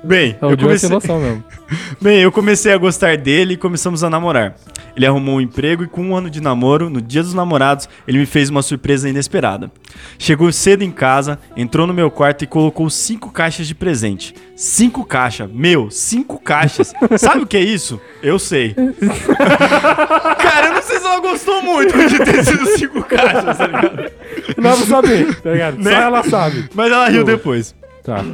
Bem, 0.04 0.38
É, 0.39 0.45
o 0.45 0.52
eu 0.52 0.58
tem 0.58 0.66
comecei... 0.68 0.89
noção 0.89 1.20
mesmo. 1.20 1.43
Bem, 2.01 2.20
eu 2.20 2.32
comecei 2.32 2.74
a 2.74 2.78
gostar 2.78 3.17
dele 3.17 3.53
e 3.53 3.57
começamos 3.57 4.03
a 4.03 4.09
namorar. 4.09 4.55
Ele 4.95 5.05
arrumou 5.05 5.38
um 5.38 5.41
emprego 5.41 5.84
e 5.84 5.88
com 5.88 6.01
um 6.01 6.15
ano 6.15 6.30
de 6.30 6.41
namoro, 6.41 6.89
no 6.89 7.01
dia 7.01 7.24
dos 7.24 7.34
namorados, 7.34 7.88
ele 8.07 8.17
me 8.17 8.26
fez 8.26 8.49
uma 8.49 8.61
surpresa 8.61 9.07
inesperada. 9.07 9.72
Chegou 10.17 10.51
cedo 10.51 10.84
em 10.84 10.91
casa, 10.91 11.39
entrou 11.55 11.88
no 11.88 11.93
meu 11.93 12.11
quarto 12.11 12.43
e 12.43 12.47
colocou 12.47 12.89
cinco 12.89 13.32
caixas 13.32 13.67
de 13.67 13.76
presente. 13.76 14.34
Cinco 14.55 15.05
caixas, 15.05 15.49
meu, 15.51 15.89
cinco 15.89 16.39
caixas. 16.39 16.93
Sabe 17.17 17.43
o 17.43 17.47
que 17.47 17.57
é 17.57 17.61
isso? 17.61 17.99
Eu 18.22 18.38
sei. 18.38 18.76
Cara, 20.38 20.67
eu 20.67 20.74
não 20.74 20.82
sei 20.82 20.99
se 20.99 21.05
ela 21.05 21.20
gostou 21.20 21.61
muito 21.61 21.95
de 22.07 22.20
ter 22.20 22.43
sido 22.43 22.65
cinco 22.78 23.03
caixas, 23.03 23.57
tá 23.57 23.67
ligado? 23.67 24.11
Não 24.57 24.76
pra 24.76 24.86
saber, 24.86 25.41
tá 25.41 25.51
ligado? 25.51 25.78
Né? 25.78 25.91
Só 25.91 25.97
ela 25.97 26.24
sabe. 26.24 26.70
Mas 26.74 26.91
ela 26.91 27.07
riu 27.09 27.24
depois. 27.24 27.76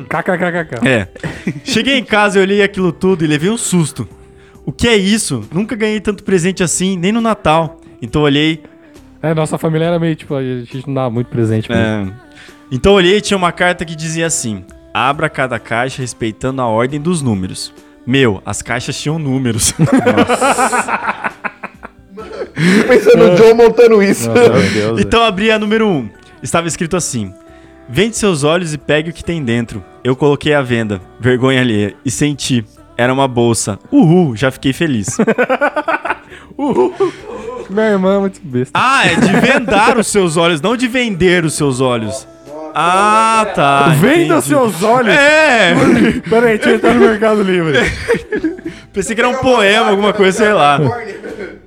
Tá. 0.07 0.23
KKKKK. 0.23 0.88
É. 0.88 1.07
Cheguei 1.63 1.97
em 1.97 2.03
casa, 2.03 2.38
eu 2.39 2.43
olhei 2.43 2.61
aquilo 2.63 2.91
tudo 2.91 3.23
e 3.23 3.28
levei 3.28 3.49
um 3.49 3.57
susto. 3.57 4.07
O 4.65 4.71
que 4.71 4.88
é 4.88 4.95
isso? 4.95 5.43
Nunca 5.53 5.76
ganhei 5.76 5.99
tanto 5.99 6.23
presente 6.23 6.63
assim, 6.63 6.97
nem 6.97 7.11
no 7.11 7.21
Natal. 7.21 7.80
Então 8.01 8.21
olhei. 8.23 8.63
É, 9.21 9.34
nossa 9.34 9.57
família 9.57 9.86
era 9.86 9.99
meio 9.99 10.15
tipo, 10.15 10.34
a 10.36 10.41
gente 10.41 10.88
não 10.88 10.93
dava 10.93 11.09
muito 11.09 11.28
presente 11.28 11.69
mesmo. 11.69 11.84
é, 11.84 12.07
Então 12.71 12.93
eu 12.93 12.97
olhei 12.97 13.17
e 13.17 13.21
tinha 13.21 13.38
uma 13.38 13.51
carta 13.51 13.84
que 13.86 13.95
dizia 13.95 14.26
assim: 14.28 14.63
Abra 14.93 15.30
cada 15.30 15.59
caixa 15.59 16.01
respeitando 16.01 16.61
a 16.61 16.67
ordem 16.67 16.99
dos 17.01 17.21
números. 17.21 17.73
Meu, 18.07 18.41
as 18.45 18.61
caixas 18.61 18.99
tinham 18.99 19.17
números. 19.19 19.73
Pensando 22.88 23.30
no 23.30 23.36
John 23.36 23.53
montando 23.55 24.01
isso. 24.01 24.32
Meu 24.32 24.71
Deus. 24.73 24.99
então 25.01 25.23
abri 25.23 25.51
a 25.51 25.59
número 25.59 25.88
1. 25.88 26.09
Estava 26.41 26.67
escrito 26.67 26.95
assim: 26.95 27.34
Vende 27.88 28.17
seus 28.17 28.43
olhos 28.43 28.73
e 28.73 28.77
pegue 28.77 29.11
o 29.11 29.13
que 29.13 29.23
tem 29.23 29.43
dentro. 29.43 29.83
Eu 30.03 30.15
coloquei 30.15 30.53
à 30.53 30.61
venda, 30.61 30.99
vergonha 31.19 31.61
alheia, 31.61 31.95
e 32.03 32.09
senti. 32.09 32.65
Era 32.97 33.13
uma 33.13 33.27
bolsa. 33.27 33.77
Uhul, 33.91 34.36
já 34.36 34.49
fiquei 34.49 34.73
feliz. 34.73 35.17
Minha 37.69 37.89
irmã 37.89 38.15
é 38.15 38.19
muito 38.19 38.39
besta. 38.43 38.71
Ah, 38.73 39.05
é 39.05 39.15
de 39.15 39.39
vendar 39.39 39.97
os 39.97 40.07
seus 40.07 40.38
olhos, 40.38 40.61
não 40.61 40.75
de 40.77 40.88
vender 40.88 41.43
os 41.43 41.53
seus 41.53 41.81
olhos. 41.81 42.27
Ah, 42.78 43.47
tá. 43.55 43.88
Venda 43.99 44.36
entendi. 44.36 44.47
seus 44.47 44.84
olhos! 44.84 45.13
É! 45.15 45.73
Pera 46.30 46.47
aí, 46.47 46.57
deixa 46.57 46.71
eu 46.71 46.76
entrar 46.76 46.93
no 46.93 46.99
Mercado 46.99 47.41
Livre. 47.41 47.78
Pensei 48.91 49.15
que 49.15 49.21
era 49.21 49.30
um 49.30 49.36
poema, 49.36 49.91
alguma 49.91 50.11
coisa, 50.11 50.38
sei 50.38 50.51
lá. 50.53 50.78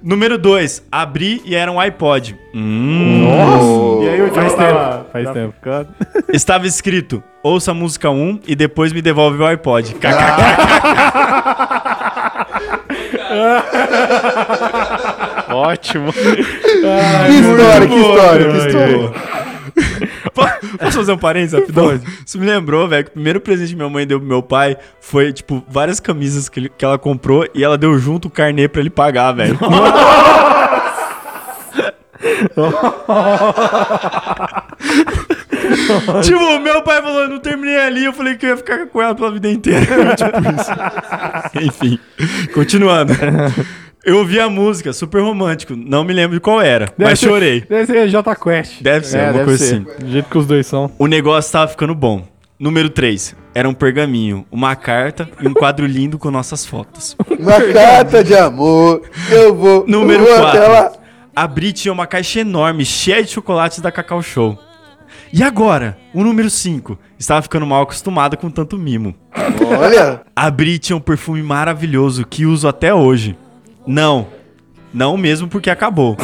Número 0.02 0.36
2. 0.36 0.82
Abri 0.92 1.40
e 1.46 1.54
era 1.54 1.72
um 1.72 1.80
iPod. 1.80 2.36
Hum. 2.54 4.00
E 4.02 4.08
aí 4.08 4.22
o 4.22 4.28
Faz 4.32 4.54
tempo, 4.54 5.04
faz 5.12 5.24
tava 5.24 5.38
tempo. 5.38 5.54
ficando. 5.54 5.88
Estava 6.32 6.66
escrito: 6.66 7.22
ouça 7.42 7.70
a 7.70 7.74
música 7.74 8.10
1 8.10 8.40
e 8.46 8.54
depois 8.54 8.92
me 8.92 9.00
devolve 9.02 9.42
o 9.42 9.46
iPod. 9.46 9.94
KKK. 10.00 10.08
Ótimo. 15.52 16.12
Que 16.12 16.20
história, 16.30 17.88
que 17.88 17.94
história, 17.94 18.50
que 18.50 18.58
história. 18.58 20.07
Po- 20.34 20.78
Posso 20.78 20.98
fazer 20.98 21.12
um 21.12 21.18
parênteses 21.18 21.58
rapidão? 21.58 22.00
Isso 22.26 22.38
me 22.38 22.46
lembrou, 22.46 22.86
velho, 22.88 23.04
que 23.04 23.10
o 23.10 23.14
primeiro 23.14 23.40
presente 23.40 23.70
que 23.70 23.76
minha 23.76 23.88
mãe 23.88 24.06
deu 24.06 24.18
pro 24.18 24.28
meu 24.28 24.42
pai 24.42 24.76
foi, 25.00 25.32
tipo, 25.32 25.64
várias 25.68 26.00
camisas 26.00 26.48
que, 26.48 26.60
ele- 26.60 26.68
que 26.76 26.84
ela 26.84 26.98
comprou 26.98 27.46
e 27.54 27.62
ela 27.64 27.76
deu 27.78 27.98
junto 27.98 28.28
o 28.28 28.30
carnê 28.30 28.68
pra 28.68 28.80
ele 28.80 28.90
pagar, 28.90 29.32
velho. 29.32 29.58
tipo, 36.22 36.58
meu 36.60 36.82
pai 36.82 37.02
falou, 37.02 37.20
eu 37.22 37.28
não 37.28 37.38
terminei 37.38 37.78
ali, 37.78 38.04
eu 38.04 38.12
falei 38.12 38.36
que 38.36 38.46
eu 38.46 38.50
ia 38.50 38.56
ficar 38.56 38.86
com 38.86 39.02
ela 39.02 39.14
pela 39.14 39.30
vida 39.32 39.50
inteira. 39.50 40.14
tipo 40.14 40.38
isso. 40.38 40.70
Enfim, 41.66 41.98
continuando. 42.54 43.12
Eu 44.08 44.18
ouvi 44.18 44.40
a 44.40 44.48
música, 44.48 44.92
super 44.92 45.20
romântico, 45.20 45.74
não 45.76 46.02
me 46.02 46.12
lembro 46.14 46.36
de 46.36 46.40
qual 46.40 46.60
era, 46.62 46.88
mas 46.96 47.18
ser- 47.20 47.26
chorei. 47.28 47.60
Deve 47.60 47.86
ser 47.86 48.08
J 48.08 48.34
Quest. 48.36 48.82
Deve 48.82 49.06
ser, 49.06 49.18
É, 49.18 49.26
alguma 49.26 49.44
deve 49.44 49.58
coisa 49.58 49.64
ser. 49.64 49.74
assim. 49.74 50.04
Do 50.04 50.10
jeito 50.10 50.30
que 50.30 50.38
os 50.38 50.46
dois 50.46 50.66
são. 50.66 50.90
O 50.98 51.06
negócio 51.06 51.52
tava 51.52 51.68
ficando 51.68 51.94
bom. 51.94 52.26
Número 52.58 52.88
3. 52.88 53.36
Era 53.54 53.68
um 53.68 53.74
pergaminho, 53.74 54.44
uma 54.50 54.74
carta 54.74 55.28
e 55.40 55.46
um 55.46 55.52
quadro 55.52 55.84
lindo 55.86 56.18
com 56.18 56.30
nossas 56.30 56.64
fotos. 56.66 57.16
Uma 57.38 57.60
carta 57.72 58.24
de 58.24 58.34
amor. 58.34 59.02
Eu 59.30 59.54
vou. 59.54 59.84
Número 59.86 60.24
eu 60.24 60.36
vou 60.38 60.46
até 60.46 60.58
4. 60.66 60.72
lá. 60.72 60.92
Abri 61.36 61.72
tinha 61.72 61.92
uma 61.92 62.06
caixa 62.06 62.40
enorme, 62.40 62.84
cheia 62.84 63.22
de 63.22 63.30
chocolates 63.30 63.78
da 63.80 63.92
Cacau 63.92 64.20
Show. 64.22 64.58
E 65.32 65.42
agora? 65.42 65.96
O 66.12 66.24
número 66.24 66.48
5. 66.50 66.98
Estava 67.18 67.42
ficando 67.42 67.64
mal 67.66 67.82
acostumada 67.82 68.36
com 68.36 68.50
tanto 68.50 68.76
mimo. 68.78 69.14
Olha. 69.80 70.22
Abri 70.34 70.78
tinha 70.78 70.96
um 70.96 71.00
perfume 71.00 71.42
maravilhoso 71.42 72.24
que 72.26 72.44
uso 72.46 72.66
até 72.66 72.92
hoje. 72.92 73.36
Não. 73.88 74.26
Não 74.92 75.16
mesmo 75.18 75.48
porque 75.48 75.68
acabou. 75.68 76.16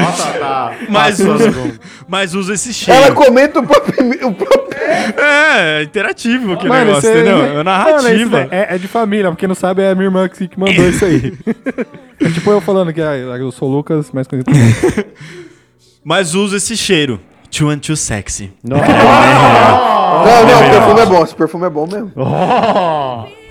Nossa, 0.00 0.32
tá. 0.38 0.72
Mas 0.88 1.20
uso, 1.20 1.78
mas 2.08 2.34
uso 2.34 2.52
esse 2.52 2.74
cheiro. 2.74 3.00
Ela 3.00 3.14
comenta 3.14 3.60
o 3.60 3.66
próprio. 3.66 4.26
O 4.28 4.34
próprio... 4.34 4.68
É, 5.16 5.80
é 5.80 5.82
interativo 5.84 6.54
aquele 6.54 6.68
Mano, 6.70 6.84
negócio, 6.86 7.08
aí- 7.10 7.16
entendeu? 7.20 7.44
É 7.44 7.48
Mano, 7.48 7.64
narrativa. 7.64 8.46
daí 8.50 8.60
é, 8.60 8.74
é 8.74 8.78
de 8.78 8.88
família, 8.88 9.28
pra 9.28 9.36
quem 9.36 9.46
não 9.48 9.54
sabe, 9.54 9.82
é 9.82 9.90
a 9.90 9.94
minha 9.94 10.06
irmã 10.06 10.28
que, 10.28 10.48
que 10.48 10.58
mandou 10.58 10.88
isso 10.88 11.04
aí. 11.04 11.32
é 12.20 12.30
tipo 12.30 12.50
eu 12.50 12.60
falando 12.60 12.92
que 12.92 13.00
ah, 13.00 13.16
eu 13.16 13.52
sou 13.52 13.68
o 13.68 13.72
Lucas, 13.72 14.10
mais 14.12 14.26
conhecido. 14.26 14.52
Mas 16.04 16.34
uso 16.34 16.56
esse 16.56 16.76
cheiro. 16.76 17.20
Too 17.50 17.70
and 17.70 17.78
too 17.78 17.96
sexy. 17.96 18.52
Não, 18.62 18.76
não, 18.76 18.84
o 20.66 20.70
perfume 20.70 21.00
é 21.00 21.06
bom. 21.06 21.24
Esse 21.24 21.34
perfume 21.34 21.66
é 21.66 21.70
bom 21.70 21.86
mesmo. 21.86 22.12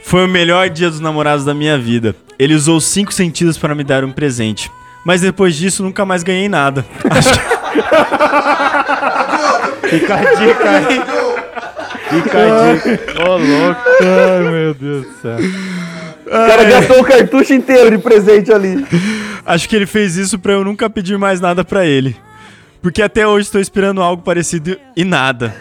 Foi 0.07 0.23
o 0.23 0.27
melhor 0.27 0.69
dia 0.69 0.89
dos 0.89 1.01
namorados 1.01 1.43
da 1.43 1.53
minha 1.53 1.77
vida. 1.77 2.15
Ele 2.39 2.55
usou 2.55 2.79
cinco 2.79 3.13
sentidos 3.13 3.57
para 3.57 3.75
me 3.75 3.83
dar 3.83 4.05
um 4.05 4.11
presente. 4.13 4.71
Mas 5.05 5.19
depois 5.19 5.53
disso, 5.53 5.83
nunca 5.83 6.05
mais 6.05 6.23
ganhei 6.23 6.47
nada. 6.47 6.85
Fica 9.83 10.15
a 10.15 10.19
dica 10.33 10.69
aí. 10.69 11.01
Fica 12.09 12.37
a 12.39 12.73
dica. 12.73 13.21
Ô, 13.21 13.35
louco. 13.35 13.81
Ai, 14.01 14.49
meu 14.49 14.73
Deus 14.73 15.07
do 15.07 15.11
céu. 15.21 15.39
O 16.25 16.29
cara 16.29 16.63
gastou 16.63 17.01
o 17.01 17.03
cartucho 17.03 17.53
inteiro 17.53 17.97
de 17.97 17.97
presente 18.01 18.53
ali. 18.53 18.87
Acho 19.45 19.67
que 19.67 19.75
ele 19.75 19.85
fez 19.85 20.15
isso 20.15 20.39
pra 20.39 20.53
eu 20.53 20.63
nunca 20.63 20.89
pedir 20.89 21.17
mais 21.17 21.41
nada 21.41 21.65
pra 21.65 21.85
ele. 21.85 22.15
Porque 22.81 23.01
até 23.01 23.27
hoje 23.27 23.45
estou 23.45 23.59
esperando 23.59 24.01
algo 24.01 24.21
parecido 24.21 24.77
e 24.95 25.03
nada. 25.03 25.53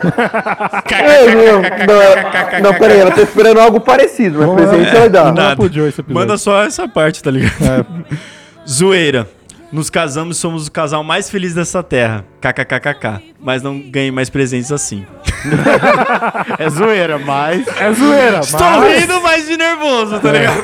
É, 0.91 1.35
não, 1.35 1.63
não, 1.63 2.71
não, 2.71 2.79
peraí, 2.79 3.01
ela 3.01 3.11
tá 3.11 3.23
esperando 3.23 3.61
algo 3.61 3.81
parecido, 3.81 4.39
mas 4.39 4.55
presente 4.55 4.97
ela 4.97 5.09
dá. 5.09 5.23
Vamos 5.25 5.39
lá 5.39 5.49
Nada. 5.51 6.05
Manda 6.09 6.39
só 6.39 6.63
essa 6.63 6.87
parte, 6.87 7.23
tá 7.23 7.31
ligado? 7.31 7.55
É. 7.63 8.17
Zoeira. 8.69 9.29
Nos 9.73 9.91
casamos 9.91 10.37
e 10.37 10.41
somos 10.41 10.69
o 10.69 10.73
casal 10.73 11.03
mais 11.03 11.29
feliz 11.29 11.53
dessa 11.53 11.83
terra. 11.83 12.25
KKKKK. 12.41 13.21
Mas 13.41 13.63
não 13.63 13.79
ganhei 13.79 14.11
mais 14.13 14.31
presentes 14.31 14.71
assim. 14.71 15.05
É 16.59 16.69
zoeira, 16.71 17.19
mas. 17.19 17.67
É 17.79 17.93
zoeira, 17.93 18.41
Estou 18.41 18.61
mas... 18.61 19.01
rindo, 19.01 19.21
mas 19.21 19.47
de 19.47 19.57
nervoso, 19.57 20.19
tá 20.19 20.33
ligado? 20.33 20.63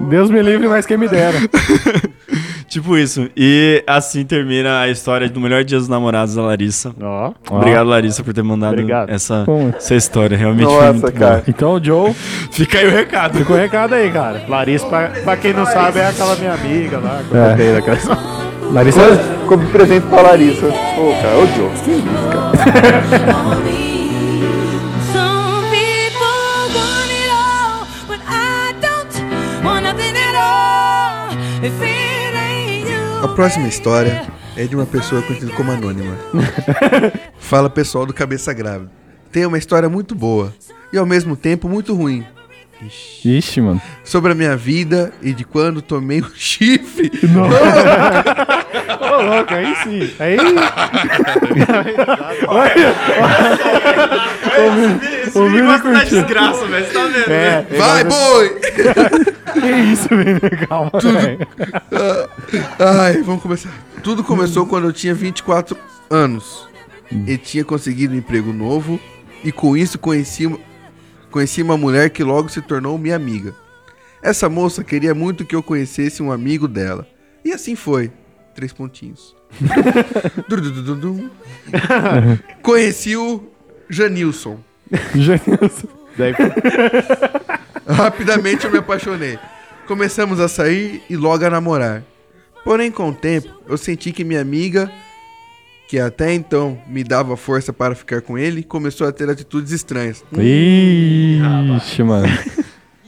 Deus 0.00 0.30
me 0.30 0.42
livre, 0.42 0.66
mas 0.68 0.86
quem 0.86 0.96
me 0.96 1.08
dera. 1.08 1.38
Tipo 2.72 2.96
isso. 2.96 3.28
E 3.36 3.84
assim 3.86 4.24
termina 4.24 4.80
a 4.80 4.88
história 4.88 5.28
do 5.28 5.38
melhor 5.38 5.62
dia 5.62 5.76
dos 5.76 5.88
namorados 5.88 6.34
da 6.36 6.40
Larissa. 6.40 6.90
Ó. 7.02 7.32
Obrigado, 7.50 7.86
Larissa, 7.86 8.24
por 8.24 8.32
ter 8.32 8.42
mandado 8.42 8.72
Obrigado. 8.72 9.10
essa, 9.10 9.44
essa 9.76 9.94
história. 9.94 10.38
Realmente 10.38 10.64
foi 10.64 10.74
Nossa, 10.74 10.92
muito 10.94 11.12
cara. 11.12 11.42
Então, 11.46 11.74
o 11.74 11.84
Joe, 11.84 12.14
Fica 12.50 12.78
aí 12.78 12.86
o 12.86 12.90
recado. 12.90 13.36
fica 13.36 13.52
o 13.52 13.56
recado 13.56 13.94
aí, 13.94 14.10
cara. 14.10 14.42
Larissa, 14.48 14.86
pra, 14.86 15.08
pra 15.22 15.36
quem 15.36 15.52
não 15.52 15.66
sabe, 15.66 15.98
é 15.98 16.06
aquela 16.06 16.34
minha 16.36 16.54
amiga 16.54 16.98
lá. 16.98 17.20
É. 17.30 18.72
Larissa, 18.72 19.00
Como 19.46 19.66
presente 19.66 20.06
pra 20.06 20.22
Larissa. 20.22 20.66
Pô, 20.68 21.12
cara, 21.20 21.36
ô 21.36 21.46
Joe. 21.48 21.70
que 21.84 21.90
isso, 21.90 22.06
cara. 22.32 23.91
A 33.22 33.28
próxima 33.28 33.68
história 33.68 34.26
é 34.56 34.66
de 34.66 34.74
uma 34.74 34.84
pessoa 34.84 35.22
conhecida 35.22 35.52
como 35.52 35.70
Anônima. 35.70 36.18
Fala 37.38 37.70
pessoal 37.70 38.04
do 38.04 38.12
Cabeça 38.12 38.52
Grávida. 38.52 38.90
Tem 39.30 39.46
uma 39.46 39.56
história 39.56 39.88
muito 39.88 40.12
boa 40.12 40.52
e 40.92 40.98
ao 40.98 41.06
mesmo 41.06 41.36
tempo 41.36 41.68
muito 41.68 41.94
ruim 41.94 42.26
Ixi, 43.24 43.60
mano. 43.60 43.80
sobre 44.04 44.32
a 44.32 44.34
minha 44.34 44.56
vida 44.56 45.12
e 45.22 45.32
de 45.32 45.44
quando 45.44 45.80
tomei 45.80 46.20
um 46.22 46.30
chifre. 46.34 47.10
Ô, 49.00 49.22
louco, 49.22 49.54
aí 49.54 49.74
sim. 49.82 50.10
Aí. 50.18 50.36
O 55.34 55.48
Vini 55.48 55.62
gosta 55.62 55.92
da 55.92 56.04
desgraça, 56.04 56.66
velho. 56.66 56.86
Você 56.86 56.92
tá 56.92 57.06
vendo? 57.06 57.30
É, 57.32 57.62
Vai, 57.76 58.04
boi! 58.04 58.60
Que 59.52 59.68
isso, 59.92 60.08
menino? 60.14 60.40
Calma, 60.68 60.90
velho. 60.94 61.46
Ai, 62.78 63.22
vamos 63.22 63.42
começar. 63.42 63.70
Tudo 64.02 64.24
começou 64.24 64.66
quando 64.66 64.88
eu 64.88 64.92
tinha 64.92 65.14
24 65.14 65.76
anos 66.10 66.66
e 67.26 67.36
tinha 67.36 67.64
conseguido 67.64 68.14
um 68.14 68.16
emprego 68.16 68.52
novo 68.52 68.98
e 69.44 69.52
com 69.52 69.76
isso 69.76 69.98
conheci, 69.98 70.46
conheci 71.32 71.62
uma 71.62 71.76
mulher 71.76 72.10
que 72.10 72.22
logo 72.22 72.48
se 72.48 72.60
tornou 72.60 72.96
minha 72.98 73.16
amiga. 73.16 73.54
Essa 74.22 74.48
moça 74.48 74.84
queria 74.84 75.14
muito 75.14 75.44
que 75.44 75.56
eu 75.56 75.62
conhecesse 75.62 76.22
um 76.22 76.30
amigo 76.30 76.68
dela. 76.68 77.08
E 77.44 77.50
assim 77.52 77.74
foi. 77.74 78.12
Três 78.54 78.72
pontinhos. 78.72 79.34
Conheci 82.62 83.16
o 83.16 83.42
Janilson. 83.88 84.60
Genilson. 85.14 85.88
Daí, 86.16 86.34
Rapidamente 87.88 88.66
eu 88.66 88.70
me 88.70 88.78
apaixonei. 88.78 89.38
Começamos 89.86 90.38
a 90.38 90.48
sair 90.48 91.02
e 91.08 91.16
logo 91.16 91.44
a 91.44 91.50
namorar. 91.50 92.04
Porém, 92.64 92.90
com 92.92 93.08
o 93.08 93.14
tempo, 93.14 93.48
eu 93.66 93.76
senti 93.76 94.12
que 94.12 94.22
minha 94.22 94.40
amiga, 94.40 94.92
que 95.92 96.00
até 96.00 96.32
então 96.32 96.80
me 96.86 97.04
dava 97.04 97.36
força 97.36 97.70
para 97.70 97.94
ficar 97.94 98.22
com 98.22 98.38
ele, 98.38 98.62
começou 98.62 99.06
a 99.06 99.12
ter 99.12 99.28
atitudes 99.28 99.72
estranhas. 99.72 100.24
Ixi, 100.32 102.02
mano. 102.02 102.28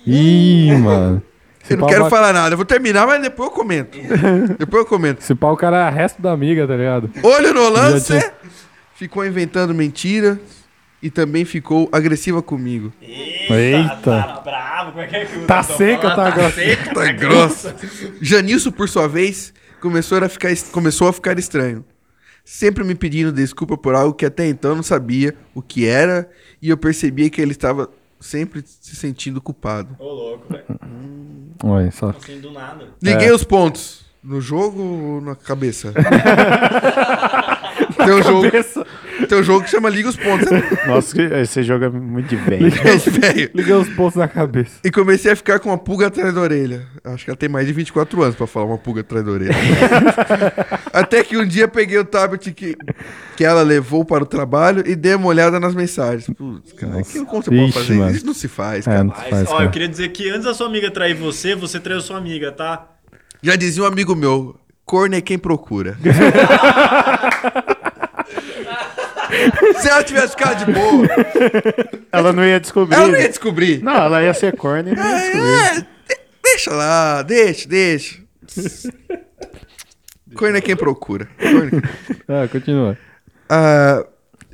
Ih, 0.06 0.70
mano. 0.72 1.22
Eu 1.70 1.78
não 1.78 1.86
quero 1.86 2.10
falar 2.10 2.34
nada, 2.34 2.52
eu 2.52 2.58
vou 2.58 2.66
terminar, 2.66 3.06
mas 3.06 3.22
depois 3.22 3.48
eu 3.48 3.54
comento. 3.56 3.96
depois 4.58 4.82
eu 4.82 4.86
comento. 4.86 5.24
Se 5.24 5.34
pá, 5.34 5.50
o 5.50 5.56
cara 5.56 5.88
é 5.88 5.90
resto 5.90 6.20
da 6.20 6.30
amiga, 6.30 6.68
tá 6.68 6.76
ligado? 6.76 7.10
Olho 7.22 7.54
no 7.54 7.70
lance, 7.70 8.08
tinha- 8.08 8.32
ficou 8.94 9.24
inventando 9.24 9.72
mentiras 9.72 10.36
e 11.02 11.08
também 11.08 11.46
ficou 11.46 11.88
agressiva 11.90 12.42
comigo. 12.42 12.92
Eita. 13.00 14.42
bravo, 14.44 14.90
como 14.90 15.00
é 15.00 15.06
que 15.06 15.16
é 15.16 15.24
que 15.24 15.38
Tá 15.46 15.62
seca, 15.62 16.10
tá 16.14 16.30
grossa. 16.32 16.60
Tá 16.92 17.12
grossa. 17.12 17.76
Janilson, 18.20 18.70
por 18.70 18.86
sua 18.86 19.08
vez, 19.08 19.54
começou 19.80 20.22
a, 20.22 20.28
ficar, 20.28 20.50
começou 20.70 21.08
a 21.08 21.14
ficar 21.14 21.38
estranho. 21.38 21.82
Sempre 22.44 22.84
me 22.84 22.94
pedindo 22.94 23.32
desculpa 23.32 23.76
por 23.76 23.94
algo 23.94 24.12
que 24.12 24.26
até 24.26 24.46
então 24.46 24.72
eu 24.72 24.76
não 24.76 24.82
sabia 24.82 25.34
o 25.54 25.62
que 25.62 25.86
era 25.86 26.28
e 26.60 26.68
eu 26.68 26.76
percebia 26.76 27.30
que 27.30 27.40
ele 27.40 27.52
estava 27.52 27.88
sempre 28.20 28.62
se 28.66 28.94
sentindo 28.94 29.40
culpado. 29.40 29.96
Ô, 29.98 30.04
louco, 30.04 30.52
velho. 30.52 30.64
Olha 31.62 31.90
só. 31.90 32.10
Assim, 32.10 32.40
do 32.40 32.52
nada. 32.52 32.88
Liguei 33.02 33.30
os 33.30 33.44
pontos. 33.44 34.04
No 34.22 34.40
jogo 34.40 34.82
ou 34.82 35.20
na 35.20 35.34
cabeça? 35.34 35.92
tem, 38.04 38.14
um 38.14 38.22
jogo, 38.22 38.50
tem 39.28 39.38
um 39.38 39.42
jogo 39.42 39.64
que 39.64 39.70
chama 39.70 39.88
Liga 39.88 40.08
os 40.08 40.16
Pontos. 40.16 40.48
nossa, 40.86 41.14
que- 41.14 41.22
esse 41.22 41.62
jogo 41.62 41.84
é 41.84 41.88
muito 41.90 42.28
de 42.28 42.36
velho. 42.36 42.66
É 42.66 42.96
de 42.96 43.10
velho. 43.10 43.50
Liguei 43.54 43.74
os 43.74 43.88
pontos 43.90 44.16
na 44.16 44.28
cabeça. 44.28 44.72
E 44.84 44.90
comecei 44.90 45.32
a 45.32 45.36
ficar 45.36 45.58
com 45.58 45.68
uma 45.70 45.78
pulga 45.78 46.06
atrás 46.08 46.32
da 46.34 46.40
orelha. 46.40 46.86
Acho 47.04 47.24
que 47.24 47.30
ela 47.30 47.36
tem 47.36 47.48
mais 47.48 47.66
de 47.66 47.72
24 47.72 48.22
anos 48.22 48.34
pra 48.36 48.46
falar 48.46 48.66
uma 48.66 48.78
pulga 48.78 49.00
atrás 49.02 49.24
da 49.24 49.30
orelha. 49.32 49.54
Até 50.92 51.22
que 51.24 51.36
um 51.36 51.46
dia 51.46 51.66
peguei 51.68 51.98
o 51.98 52.04
tablet 52.04 52.52
que, 52.52 52.76
que 53.36 53.44
ela 53.44 53.62
levou 53.62 54.04
para 54.04 54.22
o 54.22 54.26
trabalho 54.26 54.82
e 54.86 54.94
dei 54.94 55.14
uma 55.14 55.26
olhada 55.26 55.58
nas 55.58 55.74
mensagens. 55.74 56.26
Putz, 56.36 56.72
cara, 56.72 57.02
como 57.26 57.42
você 57.42 57.50
pode 57.50 57.72
fazer? 57.72 57.94
mano. 57.94 58.14
Isso 58.16 58.26
não 58.26 58.34
se 58.34 58.48
faz, 58.48 58.86
É, 58.86 58.90
cara. 58.90 59.04
não 59.04 59.14
se 59.14 59.30
faz, 59.30 59.50
Ó, 59.50 59.62
eu 59.62 59.70
queria 59.70 59.88
dizer 59.88 60.08
que 60.10 60.28
antes 60.30 60.44
da 60.44 60.54
sua 60.54 60.66
amiga 60.66 60.90
trair 60.90 61.14
você, 61.14 61.54
você 61.54 61.78
traiu 61.80 62.00
sua 62.00 62.16
amiga, 62.18 62.50
tá? 62.52 62.88
Já 63.42 63.56
dizia 63.56 63.82
um 63.82 63.86
amigo 63.86 64.14
meu, 64.14 64.56
corno 64.86 65.14
é 65.16 65.20
quem 65.20 65.38
procura. 65.38 65.96
Se 69.80 69.88
ela 69.88 70.02
tivesse 70.04 70.30
ficado 70.30 70.64
de 70.64 70.72
boa, 70.72 71.06
Ela 72.12 72.32
não 72.32 72.44
ia 72.44 72.60
descobrir. 72.60 72.94
ela 72.96 73.08
não 73.08 73.18
ia 73.18 73.28
descobrir. 73.28 73.82
Não, 73.82 73.92
ela 73.94 74.22
ia 74.22 74.34
ser 74.34 74.56
corno 74.56 74.90
e 74.90 74.94
não 74.94 75.04
ia 75.04 75.16
descobrir. 75.20 75.48
É, 75.48 75.74
de- 75.80 75.86
deixa 76.42 76.72
lá, 76.72 77.22
deixa, 77.22 77.68
deixa. 77.68 78.22
Corno 80.34 80.56
é 80.56 80.60
quem 80.60 80.76
procura. 80.76 81.28
É 81.38 81.48
quem 81.70 81.80
Ah, 82.28 82.48
continua. 82.48 82.98
Ah, 83.48 84.04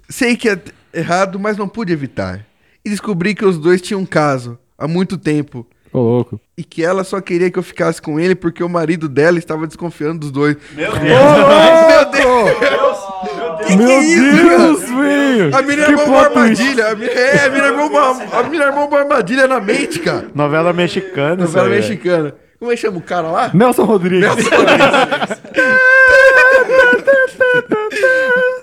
sei 0.08 0.36
que 0.36 0.48
é 0.48 0.58
errado, 0.92 1.38
mas 1.38 1.56
não 1.56 1.68
pude 1.68 1.92
evitar. 1.92 2.44
E 2.84 2.90
descobri 2.90 3.34
que 3.34 3.44
os 3.44 3.58
dois 3.58 3.80
tinham 3.80 4.00
um 4.00 4.06
caso 4.06 4.58
há 4.78 4.86
muito 4.88 5.16
tempo. 5.16 5.66
Ô, 5.92 5.98
louco. 5.98 6.40
E 6.56 6.62
que 6.62 6.84
ela 6.84 7.02
só 7.02 7.20
queria 7.20 7.50
que 7.50 7.58
eu 7.58 7.62
ficasse 7.62 8.00
com 8.00 8.18
ele 8.20 8.34
porque 8.34 8.62
o 8.62 8.68
marido 8.68 9.08
dela 9.08 9.38
estava 9.38 9.66
desconfiando 9.66 10.20
dos 10.20 10.30
dois. 10.30 10.56
Meu 10.72 10.92
Deus. 10.92 11.02
Meu 11.02 12.10
Deus! 12.10 13.39
Que 13.76 13.82
é 13.82 14.00
isso, 14.00 14.48
Deus, 14.48 14.80
velho! 14.82 15.56
A 15.56 15.62
mina 15.62 15.86
armou 15.86 16.06
uma 16.06 16.30
plot 16.30 16.32
twist. 16.32 16.62
armadilha. 16.62 16.86
A 16.88 16.94
mina, 16.94 17.12
é, 17.12 17.46
a 17.46 17.50
mina 17.50 17.66
armou 17.66 17.86
uma, 17.88 18.38
a 18.38 18.42
mina 18.44 18.64
armou 18.66 18.88
uma 18.88 18.98
armadilha 18.98 19.46
na 19.46 19.60
mente, 19.60 19.98
cara. 20.00 20.28
Novela 20.34 20.72
mexicana. 20.72 21.36
Novela 21.36 21.68
aí, 21.68 21.74
mexicana. 21.76 22.34
Como 22.58 22.70
é 22.70 22.74
que 22.74 22.80
chama 22.82 22.98
o 22.98 23.02
cara 23.02 23.28
lá? 23.28 23.50
Nelson 23.54 23.84
Rodrigues. 23.84 24.28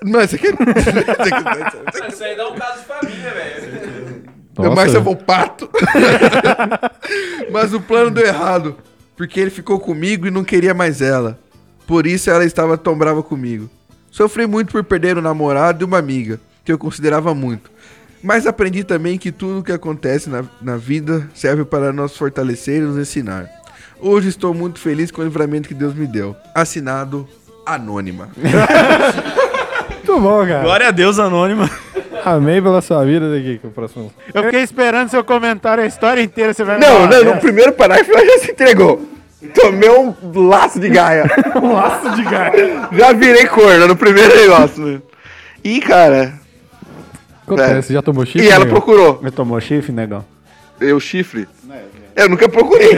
Mano, 0.03 0.23
isso 0.23 0.35
aqui 0.35 0.47
é... 0.47 0.51
Isso 2.09 2.23
aí 2.23 2.35
dá 2.37 2.47
um 2.47 2.55
caso 2.55 2.79
de 2.79 2.85
família, 2.85 3.33
velho. 3.33 4.23
É 4.59 4.61
Nossa. 4.61 4.75
Márcia 4.75 4.99
Volpato. 4.99 5.69
Mas 7.51 7.73
o 7.73 7.81
plano 7.81 8.11
deu 8.11 8.25
errado. 8.25 8.75
Porque 9.15 9.39
ele 9.39 9.49
ficou 9.49 9.79
comigo 9.79 10.27
e 10.27 10.31
não 10.31 10.43
queria 10.43 10.73
mais 10.73 11.01
ela. 11.01 11.39
Por 11.87 12.05
isso 12.05 12.29
ela 12.29 12.45
estava 12.45 12.77
tão 12.77 12.97
brava 12.97 13.23
comigo. 13.23 13.69
Sofri 14.11 14.47
muito 14.47 14.71
por 14.71 14.83
perder 14.83 15.17
um 15.17 15.21
namorado 15.21 15.83
e 15.83 15.85
uma 15.85 15.97
amiga, 15.97 16.39
que 16.65 16.71
eu 16.71 16.77
considerava 16.77 17.33
muito. 17.33 17.69
Mas 18.23 18.47
aprendi 18.47 18.83
também 18.83 19.17
que 19.17 19.31
tudo 19.31 19.63
que 19.63 19.71
acontece 19.71 20.29
na, 20.29 20.43
na 20.61 20.75
vida 20.75 21.29
serve 21.35 21.63
para 21.63 21.93
nos 21.93 22.17
fortalecer 22.17 22.77
e 22.77 22.85
nos 22.85 22.97
ensinar. 22.97 23.47
Hoje 23.99 24.29
estou 24.29 24.53
muito 24.53 24.79
feliz 24.79 25.11
com 25.11 25.21
o 25.21 25.23
livramento 25.23 25.67
que 25.67 25.73
Deus 25.73 25.93
me 25.93 26.07
deu. 26.07 26.35
Assinado 26.53 27.27
Anônima. 27.65 28.29
Muito 29.89 30.19
bom, 30.19 30.45
cara. 30.47 30.63
Glória 30.63 30.87
a 30.87 30.91
Deus, 30.91 31.19
anônima. 31.19 31.69
Amém 32.23 32.61
pela 32.61 32.81
sua 32.81 33.05
vida 33.05 33.31
daqui, 33.31 33.57
que 33.57 33.67
o 33.67 33.71
próximo. 33.71 34.11
Eu 34.33 34.43
fiquei 34.43 34.61
esperando 34.61 35.09
seu 35.09 35.23
comentário 35.23 35.83
a 35.83 35.87
história 35.87 36.21
inteira. 36.21 36.53
Você 36.53 36.63
vai 36.63 36.79
Não, 36.79 36.87
falar, 36.87 37.23
não, 37.23 37.35
no 37.35 37.39
primeiro 37.39 37.71
parágrafo 37.73 38.11
ela 38.11 38.25
já 38.25 38.39
se 38.39 38.51
entregou. 38.51 39.01
Tomei 39.53 39.89
um 39.89 40.13
laço 40.47 40.79
de 40.79 40.89
gaia. 40.89 41.25
Um 41.61 41.73
laço 41.73 42.15
de 42.15 42.23
gaia. 42.23 42.89
Já 42.91 43.13
virei 43.13 43.45
corno 43.47 43.87
no 43.87 43.95
primeiro 43.95 44.35
negócio. 44.35 44.83
né? 44.85 45.01
E, 45.63 45.79
cara. 45.79 46.33
Acontece, 47.45 47.93
já 47.93 48.01
tomou 48.01 48.25
chifre? 48.25 48.47
E 48.47 48.49
ela 48.49 48.65
negão? 48.65 48.79
procurou. 48.79 49.19
Me 49.21 49.31
tomou 49.31 49.59
chifre, 49.61 49.91
negão? 49.91 50.25
Eu, 50.81 50.99
chifre? 50.99 51.47
Eu 52.15 52.29
nunca 52.29 52.49
procurei. 52.49 52.89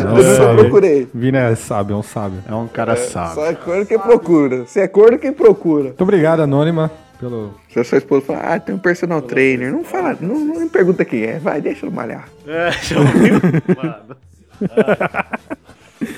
Eu 0.00 0.08
nunca 0.10 0.34
Sabe. 0.36 0.60
procurei. 0.60 1.08
Vini 1.12 1.36
é 1.38 1.54
sábio, 1.54 1.94
é 1.94 1.96
um 1.96 2.02
sábio. 2.02 2.38
É 2.48 2.54
um 2.54 2.66
cara 2.68 2.96
sábio. 2.96 3.34
Só 3.34 3.46
é 3.46 3.54
corno 3.54 3.86
quem 3.86 3.98
procura. 3.98 4.64
Se 4.66 4.80
é 4.80 4.88
corno, 4.88 5.18
quem 5.18 5.32
procura. 5.32 5.84
Muito 5.84 6.02
obrigado, 6.02 6.40
Anônima, 6.40 6.90
pelo. 7.18 7.54
Se 7.70 7.80
a 7.80 7.84
sua 7.84 7.98
esposa 7.98 8.26
fala, 8.26 8.40
ah, 8.54 8.60
tem 8.60 8.74
um 8.74 8.78
personal 8.78 9.22
trainer, 9.22 9.72
não 9.72 9.84
fala, 9.84 10.16
não, 10.20 10.38
não 10.38 10.60
me 10.60 10.68
pergunta 10.68 11.04
quem 11.04 11.24
é, 11.24 11.38
vai, 11.38 11.60
deixa 11.60 11.86
eu 11.86 11.90
malhar. 11.90 12.28
É, 12.46 12.70
já 12.72 12.98
ouviu? 13.00 13.40
Mano. 13.76 14.16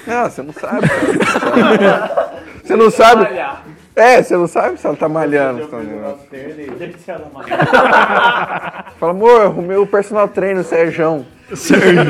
Não, 0.06 0.30
você 0.30 0.42
não 0.42 0.52
sabe. 0.52 0.86
Você 2.64 2.76
não 2.76 2.90
sabe. 2.90 3.26
É, 3.96 4.22
você 4.22 4.36
não 4.36 4.46
sabe 4.46 4.78
se 4.78 4.86
ela 4.86 4.96
tá 4.96 5.08
malhando. 5.08 5.66
tá? 5.66 5.78
Fala, 8.98 9.12
amor, 9.12 9.42
arrumei 9.42 9.76
o 9.76 9.86
personal 9.86 10.28
trainer, 10.28 10.62
o 10.62 10.64
Sérgio. 10.64 11.26
Sérgio. 11.54 12.04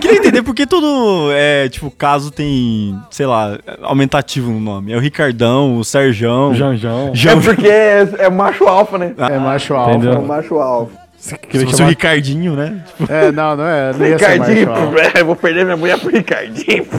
Queria 0.00 0.18
entender 0.18 0.42
por 0.42 0.54
que 0.54 0.66
todo, 0.66 1.30
é, 1.32 1.68
tipo, 1.68 1.90
caso 1.90 2.30
tem, 2.30 2.96
sei 3.10 3.26
lá, 3.26 3.58
aumentativo 3.82 4.50
no 4.50 4.60
nome. 4.60 4.92
É 4.92 4.96
o 4.96 5.00
Ricardão, 5.00 5.76
o 5.78 5.84
Serjão. 5.84 6.54
Janjão. 6.54 7.12
É 7.14 7.36
porque 7.40 7.68
é, 7.68 8.08
é 8.18 8.30
macho 8.30 8.64
alfa, 8.68 8.98
né? 8.98 9.12
É 9.18 9.38
macho 9.38 9.74
alfa. 9.74 9.90
É 9.90 9.94
Entendeu? 9.96 10.20
o 10.20 10.26
macho 10.26 10.54
alfa. 10.58 10.92
Se 11.18 11.36
fosse 11.66 11.82
o 11.82 11.86
Ricardinho, 11.86 12.54
né? 12.56 12.82
Tipo, 12.96 13.12
É, 13.12 13.30
não, 13.30 13.54
não 13.56 13.66
é. 13.66 13.92
Não 13.92 14.06
Ricardinho, 14.06 14.66
pô, 14.68 14.72
é, 15.18 15.22
vou 15.22 15.36
perder 15.36 15.64
minha 15.64 15.76
mulher 15.76 15.98
pro 15.98 16.08
Ricardinho. 16.10 16.84
pô. 16.86 16.96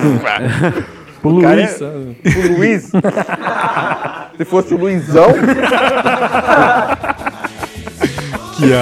O 1.23 1.39
cara 1.41 1.55
Luiz. 1.55 1.69
é- 1.69 1.77
sabe? 1.77 2.17
O 2.25 2.57
Luiz. 2.57 2.91
Se 4.37 4.45
fosse 4.45 4.73
o 4.73 4.77
Luizão, 4.77 5.27
que 8.57 8.73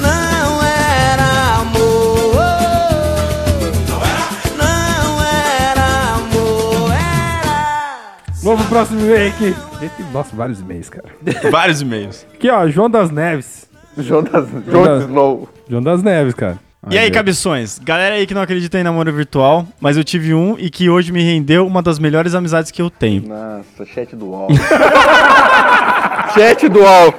Não 0.00 0.62
era 0.64 1.60
amor. 1.60 2.34
Não 4.56 5.22
era 5.22 6.14
amor. 6.14 6.90
Era. 6.92 7.94
Vamos 8.42 8.60
pro 8.62 8.68
próximo 8.70 9.00
e-mail 9.00 9.28
aqui. 9.28 9.54
Nossa, 10.12 10.34
vários 10.34 10.60
e-mails, 10.60 10.88
cara. 10.90 11.08
vários 11.50 11.80
e-mails. 11.80 12.26
Aqui, 12.34 12.50
ó, 12.50 12.68
João 12.68 12.90
das 12.90 13.10
Neves. 13.10 13.68
Jonas, 13.98 14.30
Jonas- 14.48 14.64
Jonas 14.66 15.04
Snow. 15.04 15.48
João 15.68 15.82
das 15.82 16.02
Neves, 16.02 16.34
cara. 16.34 16.58
E 16.90 16.96
aí, 16.96 17.10
cabeções? 17.10 17.78
Galera 17.78 18.14
aí 18.14 18.26
que 18.26 18.32
não 18.32 18.40
acredita 18.40 18.78
em 18.78 18.82
namoro 18.82 19.12
virtual, 19.12 19.66
mas 19.78 19.98
eu 19.98 20.04
tive 20.04 20.32
um 20.32 20.56
e 20.58 20.70
que 20.70 20.88
hoje 20.88 21.12
me 21.12 21.22
rendeu 21.22 21.66
uma 21.66 21.82
das 21.82 21.98
melhores 21.98 22.34
amizades 22.34 22.70
que 22.70 22.80
eu 22.80 22.88
tenho. 22.88 23.28
Nossa, 23.28 23.84
chat 23.84 24.16
do 24.16 24.26
UOL. 24.26 24.48
chat 26.34 26.68
do 26.68 26.80
UOL. 26.80 27.14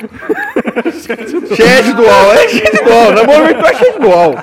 chat 1.56 1.94
do 1.94 2.02
UOL. 2.02 2.34
É 2.34 2.48
chat 2.50 2.84
UOL. 2.84 3.12
Namoro 3.14 3.46
virtual 3.46 3.72
é 3.72 3.76
chat 3.76 4.00
do 4.00 4.08
UOL. 4.08 4.36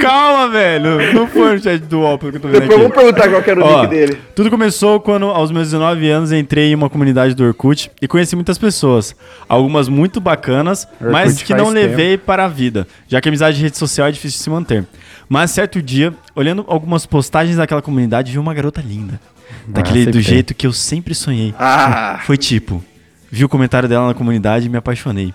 Calma, 0.00 0.48
velho. 0.48 1.12
Não 1.12 1.26
foi 1.26 1.54
no 1.54 1.62
chat 1.62 1.78
do 1.80 2.00
UOL, 2.00 2.18
pelo 2.18 2.32
que 2.32 2.38
eu 2.38 2.42
tô 2.42 2.48
vendo 2.48 2.60
Depois 2.60 2.80
aqui. 2.80 2.88
vamos 2.88 2.96
perguntar 2.96 3.28
qual 3.28 3.42
que 3.42 3.50
era 3.50 3.60
o 3.60 3.64
Ó, 3.64 3.82
nick 3.82 3.90
dele. 3.90 4.18
Tudo 4.34 4.50
começou 4.50 4.98
quando, 4.98 5.26
aos 5.26 5.50
meus 5.50 5.68
19 5.68 6.08
anos, 6.08 6.32
entrei 6.32 6.70
em 6.70 6.74
uma 6.74 6.88
comunidade 6.88 7.34
do 7.34 7.44
Orkut 7.44 7.90
e 8.00 8.08
conheci 8.08 8.34
muitas 8.34 8.56
pessoas. 8.56 9.14
Algumas 9.46 9.88
muito 9.88 10.20
bacanas, 10.20 10.88
mas 11.00 11.32
Orkut 11.32 11.44
que 11.44 11.52
faz 11.52 11.62
não 11.62 11.70
levei 11.70 12.16
para 12.16 12.46
a 12.46 12.48
vida, 12.48 12.86
já 13.06 13.20
que 13.20 13.28
a 13.28 13.30
amizade 13.30 13.58
de 13.58 13.62
rede 13.64 13.76
social 13.76 14.08
é 14.08 14.10
difícil 14.10 14.38
de 14.38 14.44
se 14.44 14.50
manter. 14.50 14.84
Mas 15.28 15.50
certo 15.50 15.82
dia, 15.82 16.14
olhando 16.34 16.64
algumas 16.66 17.04
postagens 17.04 17.56
daquela 17.56 17.82
comunidade, 17.82 18.32
vi 18.32 18.38
uma 18.38 18.54
garota 18.54 18.80
linda. 18.80 19.20
Daquele 19.66 20.00
sempre 20.04 20.12
do 20.12 20.20
jeito 20.20 20.54
que 20.54 20.66
eu 20.66 20.72
sempre 20.72 21.14
sonhei. 21.14 21.54
Ah, 21.58 22.20
Foi 22.24 22.36
tipo, 22.36 22.82
vi 23.30 23.44
o 23.44 23.48
comentário 23.48 23.88
dela 23.88 24.08
na 24.08 24.14
comunidade 24.14 24.66
e 24.66 24.68
me 24.68 24.76
apaixonei. 24.76 25.32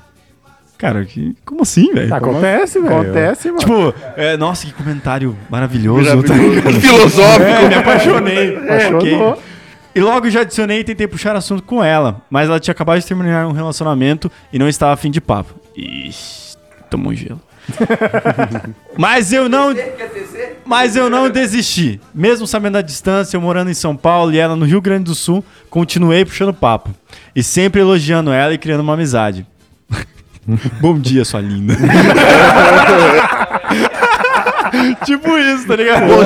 Cara, 0.77 1.05
que, 1.05 1.35
como 1.45 1.61
assim, 1.61 1.93
velho? 1.93 2.13
Acontece, 2.13 2.79
velho. 2.79 3.01
Acontece, 3.01 3.47
mano. 3.51 3.59
Tipo, 3.59 3.93
é, 4.17 4.35
nossa, 4.35 4.65
que 4.65 4.73
comentário 4.73 5.37
maravilhoso. 5.47 6.23
tá 6.23 6.33
maravilhoso. 6.33 6.81
Filosófico. 6.81 7.43
É, 7.43 7.67
me 7.69 7.75
apaixonei. 7.75 8.57
Apaixonou. 8.57 9.29
Ok. 9.31 9.41
E 9.93 9.99
logo 9.99 10.29
já 10.29 10.41
adicionei 10.41 10.79
e 10.79 10.83
tentei 10.83 11.05
puxar 11.05 11.35
assunto 11.35 11.61
com 11.63 11.83
ela, 11.83 12.21
mas 12.29 12.47
ela 12.47 12.59
tinha 12.59 12.71
acabado 12.71 12.99
de 12.99 13.05
terminar 13.05 13.45
um 13.45 13.51
relacionamento 13.51 14.31
e 14.51 14.57
não 14.57 14.67
estava 14.69 14.93
afim 14.93 15.11
de 15.11 15.19
papo. 15.19 15.53
Ixi, 15.75 16.55
tomou 16.89 17.13
gelo. 17.13 17.41
mas 18.97 19.31
eu 19.31 19.47
não. 19.49 19.73
Mas 20.65 20.95
eu 20.95 21.09
não 21.09 21.29
desisti. 21.29 21.99
Mesmo 22.13 22.47
sabendo 22.47 22.77
a 22.77 22.81
distância, 22.81 23.37
eu 23.37 23.41
morando 23.41 23.69
em 23.69 23.73
São 23.73 23.95
Paulo 23.95 24.31
e 24.33 24.37
ela 24.37 24.55
no 24.55 24.65
Rio 24.65 24.81
Grande 24.81 25.05
do 25.05 25.15
Sul, 25.15 25.43
continuei 25.69 26.25
puxando 26.25 26.53
papo. 26.53 26.89
E 27.35 27.43
sempre 27.43 27.81
elogiando 27.81 28.31
ela 28.31 28.53
e 28.53 28.57
criando 28.57 28.81
uma 28.81 28.93
amizade. 28.93 29.45
Bom 30.81 30.97
dia, 30.99 31.23
sua 31.23 31.39
linda. 31.41 31.75
tipo 35.05 35.37
isso, 35.37 35.67
tá 35.67 35.75
ligado? 35.75 36.07
Bom 36.07 36.23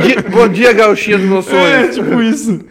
dia, 0.00 0.22
bom 0.30 0.48
dia, 0.48 0.72
gauchinha 0.72 1.18
dos 1.18 1.26
meus 1.26 1.48
É, 1.48 1.50
sonhos. 1.90 1.96
tipo 1.96 2.22
isso. 2.22 2.64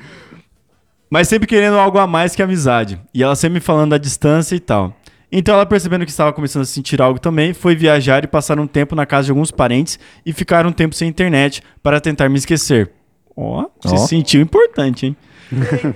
Mas 1.09 1.27
sempre 1.27 1.45
querendo 1.47 1.77
algo 1.77 1.97
a 1.99 2.07
mais 2.07 2.35
que 2.35 2.41
amizade. 2.41 2.97
E 3.13 3.21
ela 3.21 3.35
sempre 3.35 3.55
me 3.55 3.59
falando 3.59 3.89
da 3.91 3.97
distância 3.97 4.55
e 4.55 4.59
tal. 4.61 4.95
Então 5.31 5.55
ela 5.55 5.65
percebendo 5.65 6.03
que 6.03 6.11
estava 6.11 6.33
começando 6.33 6.63
a 6.63 6.65
sentir 6.65 7.01
algo 7.01 7.17
também, 7.17 7.53
foi 7.53 7.75
viajar 7.75 8.23
e 8.23 8.27
passar 8.27 8.59
um 8.59 8.67
tempo 8.67 8.95
na 8.95 9.05
casa 9.05 9.25
de 9.25 9.31
alguns 9.31 9.49
parentes 9.49 9.97
e 10.25 10.33
ficar 10.33 10.65
um 10.65 10.71
tempo 10.71 10.93
sem 10.93 11.07
internet 11.07 11.63
para 11.81 12.01
tentar 12.01 12.27
me 12.27 12.37
esquecer. 12.37 12.91
Ó, 13.35 13.65
se 13.79 13.93
Ó. 13.93 13.97
sentiu 13.97 14.41
importante, 14.41 15.05
hein? 15.05 15.15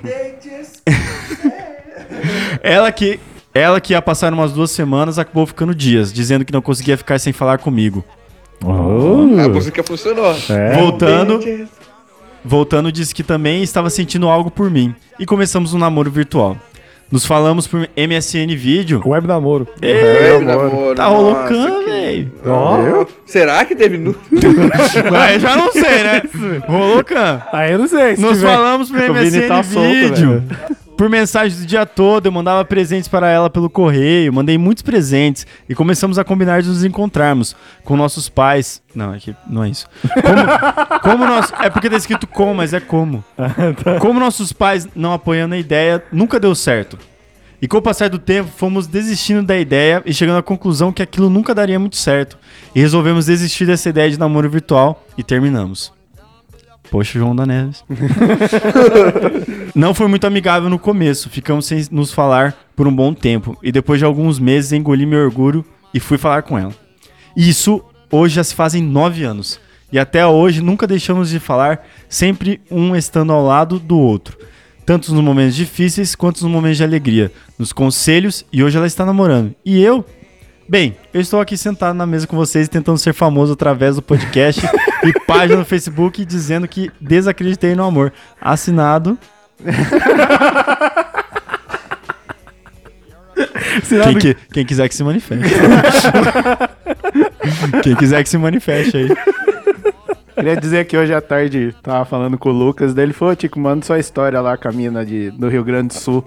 ela 2.64 2.92
que 2.92 3.20
ela 3.54 3.80
que 3.80 3.94
ia 3.94 4.02
passar 4.02 4.34
umas 4.34 4.54
duas 4.54 4.72
semanas 4.72 5.18
acabou 5.18 5.46
ficando 5.46 5.74
dias, 5.74 6.12
dizendo 6.12 6.44
que 6.44 6.52
não 6.52 6.62
conseguia 6.62 6.98
ficar 6.98 7.20
sem 7.20 7.32
falar 7.32 7.58
comigo. 7.58 8.04
Oh. 8.64 9.40
A 9.40 9.50
música 9.50 9.84
funcionou. 9.84 10.36
É. 10.50 10.78
Voltando, 10.78 11.40
voltando 12.44 12.92
disse 12.92 13.14
que 13.14 13.24
também 13.24 13.64
estava 13.64 13.90
sentindo 13.90 14.28
algo 14.28 14.52
por 14.52 14.70
mim 14.70 14.94
e 15.20 15.26
começamos 15.26 15.74
um 15.74 15.78
namoro 15.78 16.12
virtual. 16.12 16.58
Nos 17.12 17.26
falamos 17.26 17.68
por 17.68 17.88
MSN 17.96 18.56
vídeo. 18.58 19.02
Web 19.06 19.28
namoro. 19.28 19.68
É, 19.82 20.40
namoro. 20.40 20.96
Tá 20.96 21.04
nossa, 21.04 21.16
rolocando, 21.16 21.80
que- 21.86 21.90
velho. 21.92 22.32
Ó. 22.46 23.06
Será 23.26 23.64
que 23.64 23.76
teve 23.76 23.98
nu? 23.98 24.16
Mas 25.12 25.42
já 25.42 25.56
não 25.56 25.72
sei, 25.72 26.04
né? 26.04 26.22
Rolocando. 26.68 27.44
Aí 27.54 27.72
eu 27.74 27.80
não 27.80 27.88
sei. 27.88 28.16
se 28.16 28.22
Nos 28.22 28.38
tiver- 28.38 28.52
falamos 28.54 28.90
por 28.92 29.00
O 29.00 29.14
MSN 29.14 29.48
tá 29.48 29.64
solto, 29.64 29.88
vídeo. 29.88 30.44
Por 30.98 31.10
mensagem 31.10 31.60
do 31.60 31.66
dia 31.66 31.86
todo, 31.86 32.26
eu 32.26 32.32
mandava 32.32 32.64
presentes 32.64 33.10
para 33.10 33.30
ela 33.30 33.50
pelo 33.50 33.70
correio, 33.70 34.32
mandei 34.32 34.58
muitos 34.58 34.82
presentes 34.82 35.46
e 35.68 35.76
começamos 35.76 36.18
a 36.18 36.24
combinar 36.24 36.62
de 36.62 36.70
nos 36.70 36.86
encontrarmos 36.86 37.54
com 37.84 37.98
nossos 37.98 38.30
pais. 38.30 38.82
Não, 38.94 39.14
é 39.14 39.20
que 39.20 39.36
não 39.50 39.64
é 39.64 39.70
isso. 39.70 39.88
Como, 40.02 41.00
como 41.04 41.26
nós, 41.28 41.52
é 41.60 41.70
porque 41.70 41.90
tá 41.90 41.98
escrito 41.98 42.26
com, 42.26 42.54
mas 42.54 42.74
é 42.74 42.80
como. 42.80 43.24
Como 44.00 44.20
nossos 44.20 44.54
pais 44.54 44.88
não 44.96 45.14
apoiando 45.14 45.56
a 45.56 45.58
ideia, 45.58 46.04
nunca 46.12 46.40
deu 46.40 46.56
certo. 46.56 46.98
E 47.62 47.68
com 47.68 47.78
o 47.78 47.82
passar 47.82 48.10
do 48.10 48.20
tempo, 48.20 48.50
fomos 48.56 48.88
desistindo 48.88 49.42
da 49.44 49.58
ideia 49.58 50.02
e 50.06 50.14
chegando 50.14 50.38
à 50.38 50.44
conclusão 50.44 50.92
que 50.92 51.02
aquilo 51.02 51.30
nunca 51.30 51.54
daria 51.56 51.80
muito 51.80 51.98
certo. 51.98 52.38
E 52.74 52.80
resolvemos 52.80 53.26
desistir 53.26 53.66
dessa 53.66 53.90
ideia 53.90 54.10
de 54.10 54.20
namoro 54.20 54.50
virtual 54.50 55.04
e 55.18 55.24
terminamos. 55.24 55.92
Poxa, 56.92 57.20
João 57.20 57.36
da 57.36 57.46
Neves. 57.46 57.84
Não 59.76 59.94
foi 59.94 60.08
muito 60.08 60.26
amigável 60.26 60.70
no 60.70 60.80
começo, 60.80 61.30
ficamos 61.30 61.66
sem 61.66 61.86
nos 61.92 62.14
falar 62.14 62.56
por 62.76 62.88
um 62.88 62.96
bom 62.96 63.14
tempo. 63.14 63.58
E 63.62 63.72
depois 63.72 64.00
de 64.00 64.06
alguns 64.06 64.40
meses 64.40 64.72
engoli 64.72 65.06
meu 65.06 65.20
orgulho 65.20 65.66
e 65.94 66.00
fui 66.00 66.18
falar 66.18 66.44
com 66.44 66.58
ela. 66.58 66.74
Isso 67.36 67.84
hoje 68.12 68.36
já 68.36 68.44
se 68.44 68.56
fazem 68.56 68.82
nove 68.82 69.24
anos. 69.24 69.60
E 69.92 70.00
até 70.00 70.26
hoje 70.26 70.62
nunca 70.62 70.88
deixamos 70.88 71.30
de 71.30 71.40
falar, 71.40 71.86
sempre 72.10 72.60
um 72.70 72.96
estando 72.96 73.32
ao 73.32 73.46
lado 73.46 73.80
do 73.80 73.98
outro. 73.98 74.38
Tanto 74.86 75.14
nos 75.14 75.24
momentos 75.24 75.56
difíceis 75.56 76.16
quanto 76.16 76.44
nos 76.44 76.52
momentos 76.52 76.78
de 76.78 76.84
alegria. 76.84 77.32
Nos 77.58 77.74
conselhos 77.74 78.46
e 78.52 78.64
hoje 78.64 78.78
ela 78.78 78.88
está 78.88 79.06
namorando. 79.06 79.56
E 79.66 79.82
eu? 79.82 80.06
Bem, 80.68 80.98
eu 81.14 81.22
estou 81.22 81.40
aqui 81.40 81.56
sentado 81.56 81.96
na 81.96 82.06
mesa 82.08 82.26
com 82.26 82.36
vocês 82.36 82.68
tentando 82.68 82.98
ser 82.98 83.14
famoso 83.14 83.54
através 83.54 83.96
do 83.96 84.02
podcast 84.02 84.62
e 85.04 85.14
página 85.26 85.60
no 85.60 85.66
Facebook 85.66 86.26
dizendo 86.26 86.68
que 86.68 86.92
desacreditei 87.00 87.76
no 87.76 87.84
amor. 87.84 88.12
Assinado. 88.42 89.18
Quem, 94.04 94.18
que- 94.18 94.36
quem 94.54 94.66
quiser 94.66 94.90
que 94.90 94.96
se 94.96 95.04
manifeste. 95.04 95.54
quem 97.84 97.96
quiser 97.96 98.24
que 98.24 98.30
se 98.30 98.38
manifeste 98.38 98.98
aí. 98.98 99.10
Queria 100.34 100.56
dizer 100.58 100.86
que 100.86 100.98
hoje 100.98 101.14
à 101.14 101.22
tarde 101.22 101.76
tava 101.84 102.04
falando 102.06 102.38
com 102.38 102.50
o 102.50 102.52
Lucas, 102.52 102.94
daí 102.94 103.06
ele 103.06 103.14
falou, 103.14 103.36
Tico, 103.36 103.60
manda 103.60 103.86
sua 103.86 104.00
história 104.00 104.42
lá 104.42 104.58
com 104.58 104.68
a 104.68 104.72
mina 104.72 105.06
de, 105.06 105.30
do 105.32 105.48
Rio 105.48 105.64
Grande 105.64 105.90
do 105.90 105.94
Sul. 105.94 106.26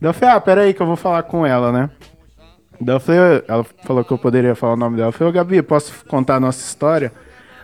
daí 0.00 0.10
eu 0.10 0.14
falei, 0.14 0.34
ah, 0.36 0.40
peraí 0.40 0.72
que 0.74 0.80
eu 0.80 0.86
vou 0.86 0.96
falar 0.96 1.22
com 1.24 1.44
ela, 1.44 1.72
né? 1.72 1.90
Daí 2.84 2.96
eu 2.96 3.00
falei, 3.00 3.42
ela 3.48 3.64
falou 3.84 4.04
que 4.04 4.12
eu 4.12 4.18
poderia 4.18 4.54
falar 4.54 4.74
o 4.74 4.76
nome 4.76 4.96
dela. 4.96 5.08
Eu 5.08 5.12
falei, 5.12 5.30
ô 5.30 5.32
Gabi, 5.32 5.62
posso 5.62 5.92
contar 6.06 6.36
a 6.36 6.40
nossa 6.40 6.60
história? 6.60 7.10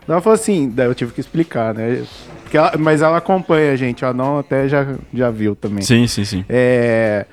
Daí 0.07 0.15
ela 0.15 0.21
falou 0.21 0.35
assim, 0.35 0.71
daí 0.75 0.87
eu 0.87 0.95
tive 0.95 1.13
que 1.13 1.21
explicar, 1.21 1.75
né? 1.75 2.03
Porque 2.43 2.57
ela- 2.57 2.73
mas 2.79 3.03
ela 3.03 3.19
acompanha 3.19 3.73
a 3.73 3.77
gente, 3.77 4.03
ela 4.05 4.15
não 4.15 4.39
até 4.39 4.69
já, 4.69 4.87
já 5.13 5.31
viu 5.31 5.55
também. 5.55 5.83
Sim, 5.83 6.07
sim, 6.07 6.25
sim. 6.25 6.45
É, 6.49 7.27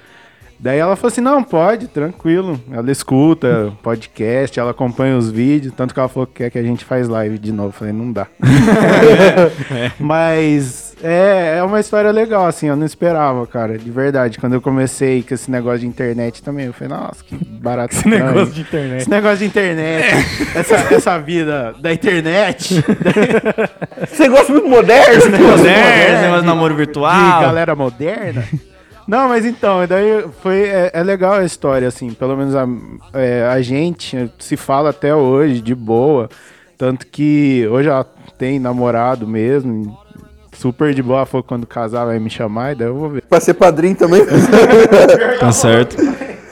Daí 0.59 0.79
ela 0.79 0.95
falou 0.95 1.09
assim: 1.09 1.21
não, 1.21 1.43
pode, 1.43 1.87
tranquilo. 1.87 2.59
Ela 2.71 2.91
escuta 2.91 3.71
podcast, 3.83 4.59
ela 4.59 4.71
acompanha 4.71 5.15
os 5.15 5.29
vídeos, 5.29 5.71
tanto 5.75 5.93
que 5.93 5.99
ela 5.99 6.09
falou 6.09 6.25
que 6.25 6.33
quer 6.33 6.49
que 6.49 6.57
a 6.57 6.63
gente 6.63 6.83
faz 6.83 7.07
live 7.07 7.37
de 7.37 7.51
novo. 7.51 7.67
Eu 7.69 7.73
falei, 7.73 7.93
não 7.93 8.11
dá. 8.11 8.25
Mas 9.99 10.86
é, 11.03 11.57
é 11.59 11.63
uma 11.63 11.79
história 11.79 12.11
legal, 12.11 12.45
assim, 12.47 12.67
eu 12.67 12.75
não 12.75 12.85
esperava, 12.85 13.45
cara, 13.45 13.77
de 13.77 13.89
verdade. 13.91 14.39
Quando 14.39 14.53
eu 14.53 14.61
comecei 14.61 15.21
com 15.21 15.33
esse 15.33 15.49
negócio 15.51 15.79
de 15.79 15.87
internet 15.87 16.41
também, 16.41 16.65
eu 16.65 16.73
falei, 16.73 16.97
nossa, 16.97 17.23
que 17.23 17.35
barato. 17.35 17.95
Esse 17.95 18.07
negócio 18.07 18.53
de 18.53 18.61
internet. 18.61 19.01
Esse 19.01 19.09
negócio 19.09 19.37
de 19.37 19.45
internet, 19.45 20.05
essa, 20.55 20.75
essa 20.93 21.19
vida 21.19 21.75
da 21.79 21.93
internet. 21.93 22.83
Você 24.09 24.27
gosta 24.27 24.51
muito 24.51 24.67
moderno? 24.67 25.37
Moderno, 25.37 26.21
negócio 26.21 26.41
de 26.41 26.47
namoro 26.47 26.73
de 26.73 26.77
virtual. 26.77 27.41
galera 27.41 27.75
moderna. 27.75 28.43
Não, 29.07 29.29
mas 29.29 29.45
então, 29.45 29.87
daí 29.87 30.25
foi, 30.41 30.63
é, 30.63 30.91
é 30.93 31.03
legal 31.03 31.35
a 31.35 31.45
história, 31.45 31.87
assim, 31.87 32.11
pelo 32.11 32.35
menos 32.35 32.55
a, 32.55 32.67
é, 33.13 33.45
a 33.45 33.61
gente 33.61 34.29
se 34.37 34.57
fala 34.57 34.89
até 34.89 35.15
hoje 35.15 35.61
de 35.61 35.73
boa, 35.73 36.27
tanto 36.77 37.07
que 37.07 37.65
hoje 37.71 37.87
ela 37.87 38.05
tem 38.37 38.59
namorado 38.59 39.25
mesmo, 39.25 39.97
super 40.57 40.93
de 40.93 41.01
boa, 41.03 41.25
que 41.25 41.43
quando 41.43 41.65
casar 41.65 42.05
vai 42.05 42.19
me 42.19 42.29
chamar, 42.29 42.73
e 42.73 42.75
daí 42.75 42.87
eu 42.87 42.95
vou 42.95 43.09
ver. 43.09 43.21
Pra 43.23 43.39
ser 43.39 43.53
padrinho 43.53 43.95
também? 43.95 44.21
Tá 45.39 45.51
certo. 45.51 45.95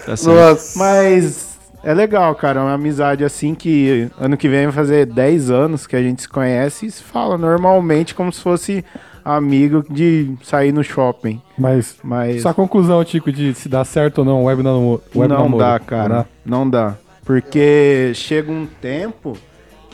Tá 0.06 0.16
certo. 0.16 0.36
Nossa. 0.36 0.78
Mas 0.80 1.58
é 1.84 1.94
legal, 1.94 2.34
cara, 2.36 2.60
é 2.60 2.64
uma 2.64 2.74
amizade 2.74 3.24
assim 3.24 3.56
que 3.56 4.10
ano 4.20 4.38
que 4.38 4.48
vem 4.48 4.66
vai 4.66 4.74
fazer 4.74 5.06
10 5.06 5.50
anos 5.50 5.88
que 5.88 5.96
a 5.96 6.02
gente 6.02 6.22
se 6.24 6.30
conhece 6.30 6.86
e 6.86 6.92
se 6.92 7.04
fala 7.04 7.38
normalmente 7.38 8.14
como 8.14 8.32
se 8.32 8.42
fosse 8.42 8.86
amigo 9.24 9.84
de 9.90 10.34
sair 10.44 10.72
no 10.72 10.84
shopping. 10.84 11.42
Mas, 11.58 11.98
Mas 12.04 12.44
sua 12.44 12.54
conclusão, 12.54 13.04
Tico, 13.04 13.32
de 13.32 13.54
se 13.56 13.68
dá 13.68 13.84
certo 13.84 14.20
ou 14.20 14.26
não 14.26 14.44
web 14.46 14.62
namoro? 14.62 15.02
Web 15.16 15.34
não 15.34 15.44
namoro? 15.44 15.64
dá, 15.64 15.80
cara. 15.80 16.28
Não 16.46 16.70
dá. 16.70 16.96
Porque 17.24 18.12
chega 18.14 18.52
um 18.52 18.68
tempo 18.80 19.36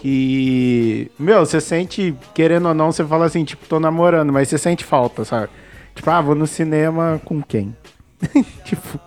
que. 0.01 1.11
Meu, 1.17 1.45
você 1.45 1.61
sente, 1.61 2.15
querendo 2.33 2.67
ou 2.67 2.73
não, 2.73 2.91
você 2.91 3.05
fala 3.05 3.25
assim, 3.25 3.43
tipo, 3.45 3.67
tô 3.67 3.79
namorando, 3.79 4.33
mas 4.33 4.49
você 4.49 4.57
sente 4.57 4.83
falta, 4.83 5.23
sabe? 5.23 5.49
Tipo, 5.93 6.09
ah, 6.09 6.21
vou 6.21 6.33
no 6.33 6.47
cinema 6.47 7.21
com 7.23 7.39
quem? 7.41 7.75
tipo. 8.65 8.99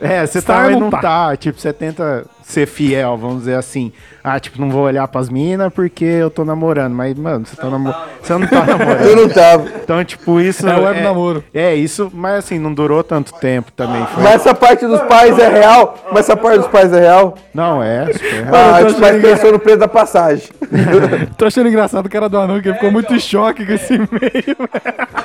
É, 0.00 0.24
você 0.24 0.38
Está, 0.38 0.54
tá, 0.54 0.62
mas 0.62 0.72
não 0.72 0.80
não 0.80 0.90
tá. 0.90 1.00
tá. 1.00 1.36
Tipo, 1.36 1.58
você 1.60 1.72
tenta 1.72 2.24
ser 2.52 2.66
fiel, 2.66 3.16
vamos 3.16 3.40
dizer 3.40 3.54
assim. 3.54 3.92
Ah, 4.22 4.38
tipo, 4.38 4.60
não 4.60 4.70
vou 4.70 4.82
olhar 4.82 5.06
pras 5.08 5.28
minas 5.28 5.72
porque 5.72 6.04
eu 6.04 6.30
tô 6.30 6.44
namorando. 6.44 6.92
Mas, 6.94 7.14
mano, 7.16 7.44
você, 7.44 7.56
tá 7.56 7.68
namo... 7.68 7.92
você 8.22 8.32
não 8.34 8.46
tá 8.46 8.64
namorando. 8.64 9.00
Eu 9.02 9.16
não 9.16 9.28
tava. 9.28 9.68
Então, 9.82 10.04
tipo, 10.04 10.40
isso. 10.40 10.68
É 10.68 10.76
web 10.76 11.00
namoro. 11.00 11.44
É, 11.52 11.74
isso, 11.74 12.10
mas 12.14 12.36
assim, 12.36 12.58
não 12.58 12.72
durou 12.72 13.02
tanto 13.02 13.32
tempo 13.34 13.72
também. 13.72 14.06
Foi... 14.06 14.22
Mas 14.22 14.34
essa 14.34 14.54
parte 14.54 14.86
dos 14.86 15.00
pais 15.02 15.38
é 15.38 15.48
real? 15.48 15.98
Mas 16.12 16.20
essa 16.20 16.36
parte 16.36 16.58
dos 16.58 16.68
pais 16.68 16.92
é 16.92 17.00
real? 17.00 17.36
Não, 17.52 17.82
é, 17.82 18.12
super 18.12 18.44
real. 18.44 18.54
Ah, 18.54 18.80
tô 18.80 18.86
tipo, 18.86 19.00
mas 19.00 19.10
achando 19.10 19.22
pensou 19.22 19.52
no 19.52 19.58
preço 19.58 19.78
da 19.78 19.88
passagem. 19.88 20.48
Tô 21.36 21.46
achando 21.46 21.68
engraçado 21.68 22.06
o 22.06 22.08
cara 22.08 22.28
do 22.28 22.38
anão, 22.38 22.60
que 22.60 22.68
ele 22.68 22.74
ficou 22.74 22.90
muito 22.90 23.12
em 23.14 23.18
choque 23.18 23.66
com 23.66 23.72
esse 23.72 23.94
e-mail. 23.94 24.56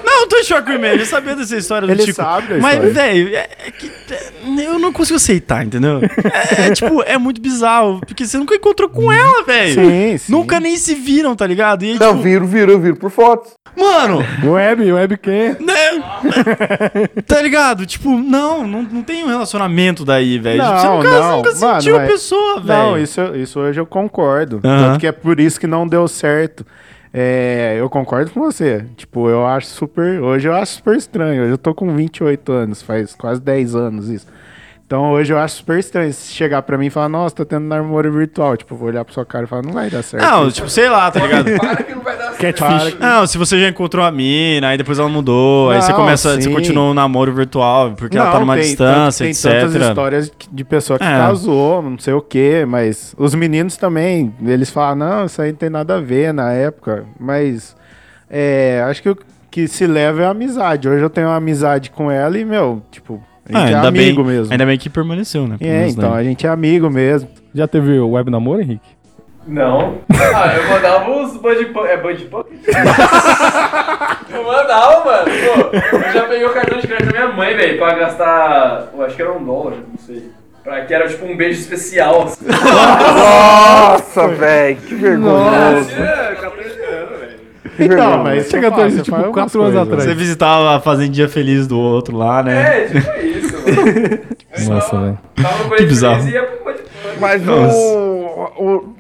Não, 0.03 0.21
eu 0.21 0.27
tô 0.27 0.37
em 0.37 0.43
choque 0.43 0.63
com 0.63 0.71
o 0.71 0.75
e-mail. 0.75 0.99
Eu 0.99 1.05
sabia 1.05 1.35
dessa 1.35 1.55
história 1.55 1.87
do 1.87 1.91
Ele 1.91 2.13
sabe 2.13 2.59
Mas, 2.59 2.93
velho, 2.93 3.35
é, 3.35 3.47
é 3.67 3.71
que 3.71 3.91
é, 4.11 4.67
eu 4.67 4.79
não 4.79 4.91
consigo 4.91 5.17
aceitar, 5.17 5.65
entendeu? 5.65 6.01
É, 6.57 6.67
é, 6.67 6.71
tipo, 6.71 7.03
é 7.03 7.16
muito 7.19 7.41
bizarro. 7.41 7.99
Porque 8.05 8.25
você 8.25 8.37
nunca 8.37 8.55
encontrou 8.55 8.89
com 8.89 9.11
ela, 9.11 9.43
velho. 9.43 9.73
Sim, 9.73 10.17
sim. 10.17 10.31
Nunca 10.31 10.59
nem 10.59 10.75
se 10.77 10.95
viram, 10.95 11.35
tá 11.35 11.45
ligado? 11.47 11.83
E 11.83 11.91
aí, 11.91 11.99
Não, 11.99 12.11
tipo, 12.11 12.23
viro, 12.23 12.45
viro, 12.47 12.79
viro 12.79 12.95
por 12.95 13.09
fotos. 13.11 13.53
mano, 13.77 14.19
Web, 14.43 14.91
webcam. 14.91 15.55
né? 15.59 16.03
tá 17.25 17.41
ligado? 17.41 17.85
Tipo, 17.85 18.09
não, 18.17 18.65
não, 18.67 18.81
não 18.83 19.03
tem 19.03 19.23
um 19.23 19.27
relacionamento 19.27 20.03
daí, 20.05 20.39
velho. 20.39 20.61
Tipo, 20.63 20.75
você 20.77 20.87
Não, 20.87 20.97
nunca, 20.97 21.09
não. 21.19 21.37
nunca 21.37 21.55
Mano, 21.55 21.81
sentiu 21.81 21.95
a 21.95 21.99
mas- 21.99 22.11
pessoa, 22.11 22.59
velho. 22.61 22.79
Não, 22.79 22.97
isso, 22.99 23.21
isso 23.35 23.59
hoje 23.59 23.79
eu 23.79 23.85
concordo. 23.85 24.59
Aham. 24.63 24.87
Tanto 24.89 24.99
que 24.99 25.07
é 25.07 25.11
por 25.11 25.39
isso 25.39 25.59
que 25.59 25.67
não 25.67 25.87
deu 25.87 26.07
certo. 26.07 26.65
É, 27.13 27.77
eu 27.79 27.89
concordo 27.89 28.29
com 28.31 28.41
você. 28.41 28.85
Tipo, 28.95 29.29
eu 29.29 29.45
acho 29.47 29.67
super. 29.67 30.21
Hoje 30.21 30.47
eu 30.47 30.53
acho 30.53 30.73
super 30.73 30.95
estranho. 30.95 31.43
Hoje 31.43 31.51
eu 31.51 31.57
tô 31.57 31.73
com 31.73 31.95
28 31.95 32.51
anos, 32.51 32.81
faz 32.81 33.15
quase 33.15 33.41
10 33.41 33.75
anos 33.75 34.09
isso. 34.09 34.27
Então 34.87 35.11
hoje 35.11 35.33
eu 35.33 35.37
acho 35.37 35.57
super 35.57 35.77
estranho 35.77 36.13
se 36.13 36.31
chegar 36.31 36.61
pra 36.61 36.77
mim 36.77 36.85
e 36.85 36.89
falar, 36.89 37.09
nossa, 37.09 37.35
tô 37.35 37.43
tendo 37.43 37.65
namoro 37.65 38.09
virtual. 38.09 38.55
Tipo, 38.55 38.73
vou 38.73 38.87
olhar 38.87 39.03
pra 39.03 39.13
sua 39.13 39.25
cara 39.25 39.43
e 39.43 39.47
falar, 39.47 39.61
não 39.61 39.73
vai 39.73 39.89
dar 39.89 40.01
certo. 40.01 40.23
Não, 40.23 40.49
tipo, 40.49 40.69
sei 40.69 40.87
lá, 40.89 41.11
tá 41.11 41.19
ligado? 41.19 41.45
Catfish. 42.39 42.97
Não, 42.97 43.27
se 43.27 43.37
você 43.37 43.59
já 43.59 43.67
encontrou 43.67 44.05
a 44.05 44.09
mina, 44.11 44.69
aí 44.69 44.77
depois 44.77 44.97
ela 44.97 45.09
mudou, 45.09 45.71
aí 45.71 45.81
você 45.81 45.91
Não, 45.91 45.99
começa, 45.99 46.35
você 46.35 46.43
sim. 46.43 46.53
continua 46.53 46.83
um 46.85 46.93
namoro 46.93 47.33
virtual, 47.33 47.91
porque 47.97 48.17
ela 48.17 48.27
tá 48.27 48.33
Não, 48.35 48.39
numa 48.41 48.53
tem- 48.53 48.63
distância, 48.63 49.25
Tem 49.25 49.33
tantas 49.33 49.75
etc. 49.75 49.89
histórias 49.89 50.31
de 50.51 50.63
pessoa 50.63 50.97
que 50.97 51.03
É. 51.03 51.17
casou, 51.17 51.81
não 51.81 51.99
sei 51.99 52.13
o 52.13 52.21
quê, 52.21 52.63
mas 52.65 53.13
os 53.17 53.35
meninos 53.35 53.75
também, 53.75 54.33
eles 54.45 54.69
falam, 54.69 54.95
não, 54.95 55.25
isso 55.25 55.41
aí 55.41 55.51
não 55.51 55.57
tem 55.57 55.69
nada 55.69 55.97
a 55.97 55.99
ver 55.99 56.33
na 56.33 56.53
época, 56.53 57.03
mas 57.19 57.75
é, 58.29 58.81
acho 58.87 59.01
que 59.01 59.09
o 59.09 59.17
que 59.51 59.67
se 59.67 59.85
leva 59.85 60.21
é 60.21 60.25
a 60.27 60.29
amizade. 60.29 60.87
Hoje 60.87 61.03
eu 61.03 61.09
tenho 61.09 61.27
uma 61.27 61.35
amizade 61.35 61.89
com 61.89 62.09
ela 62.09 62.37
e, 62.37 62.45
meu, 62.45 62.81
tipo, 62.91 63.21
a 63.53 63.57
Ah, 63.57 63.61
gente 63.61 63.73
é 63.73 63.75
ainda 63.75 63.87
amigo 63.87 64.23
bem, 64.23 64.33
mesmo. 64.35 64.51
Ainda 64.51 64.65
bem 64.65 64.77
que 64.77 64.89
permaneceu, 64.89 65.47
né? 65.47 65.57
É, 65.59 65.87
então, 65.87 66.11
né? 66.11 66.17
a 66.19 66.23
gente 66.23 66.45
é 66.45 66.49
amigo 66.49 66.89
mesmo. 66.89 67.29
Já 67.53 67.67
teve 67.67 67.99
web 67.99 68.29
namoro, 68.29 68.61
Henrique? 68.61 68.87
Não. 69.47 69.95
Ah, 70.35 70.53
eu 70.57 70.69
mandava 70.69 71.09
os 71.21 71.37
Bud. 71.37 71.71
É 71.87 71.97
Bud 71.97 72.25
Punk? 72.25 72.47
eu 74.33 74.43
mandava, 74.43 75.05
mano. 75.05 75.25
Pô, 75.25 75.97
eu 75.97 76.11
já 76.13 76.23
peguei 76.23 76.45
o 76.45 76.53
cartão 76.53 76.79
de 76.79 76.87
crédito 76.87 77.13
da 77.13 77.19
minha 77.19 77.33
mãe, 77.33 77.55
velho, 77.55 77.77
pra 77.77 77.95
gastar. 77.95 78.89
Eu 78.93 79.03
acho 79.05 79.15
que 79.15 79.21
era 79.21 79.31
um 79.31 79.43
dólar, 79.43 79.75
não 79.89 79.97
sei. 80.05 80.23
Pra 80.63 80.81
que 80.81 80.93
era 80.93 81.07
tipo 81.07 81.25
um 81.25 81.37
beijo 81.37 81.61
especial. 81.61 82.23
Assim. 82.23 82.45
Nossa, 82.45 84.27
velho, 84.29 84.75
que 84.77 84.95
vergonhoso. 84.95 85.89
Tinha 85.89 86.35
14 86.35 86.69
anos, 86.83 87.19
velho. 87.19 87.37
Então, 87.79 87.87
vergonha. 87.87 88.17
mas 88.17 88.49
Chega 88.49 88.67
você 88.67 88.73
até 88.73 88.81
faz, 88.81 88.93
você 88.93 89.01
tipo, 89.03 89.15
faz 89.15 89.23
umas 89.27 89.33
quatro 89.33 89.61
anos 89.61 89.73
coisas. 89.73 89.87
atrás. 89.93 90.03
Você 90.09 90.15
visitava 90.15 90.75
a 90.75 90.79
fazendinha 90.81 91.29
feliz 91.29 91.67
do 91.67 91.79
outro 91.79 92.17
lá, 92.17 92.43
né? 92.43 92.83
É, 92.83 92.85
tipo 92.87 92.97
isso. 93.25 93.36
Nossa, 94.67 94.99
velho. 94.99 95.19
Que 95.77 95.85
bizarro. 95.85 96.23
Mas 97.19 97.41
o, 97.47 98.51
o- 98.57 98.95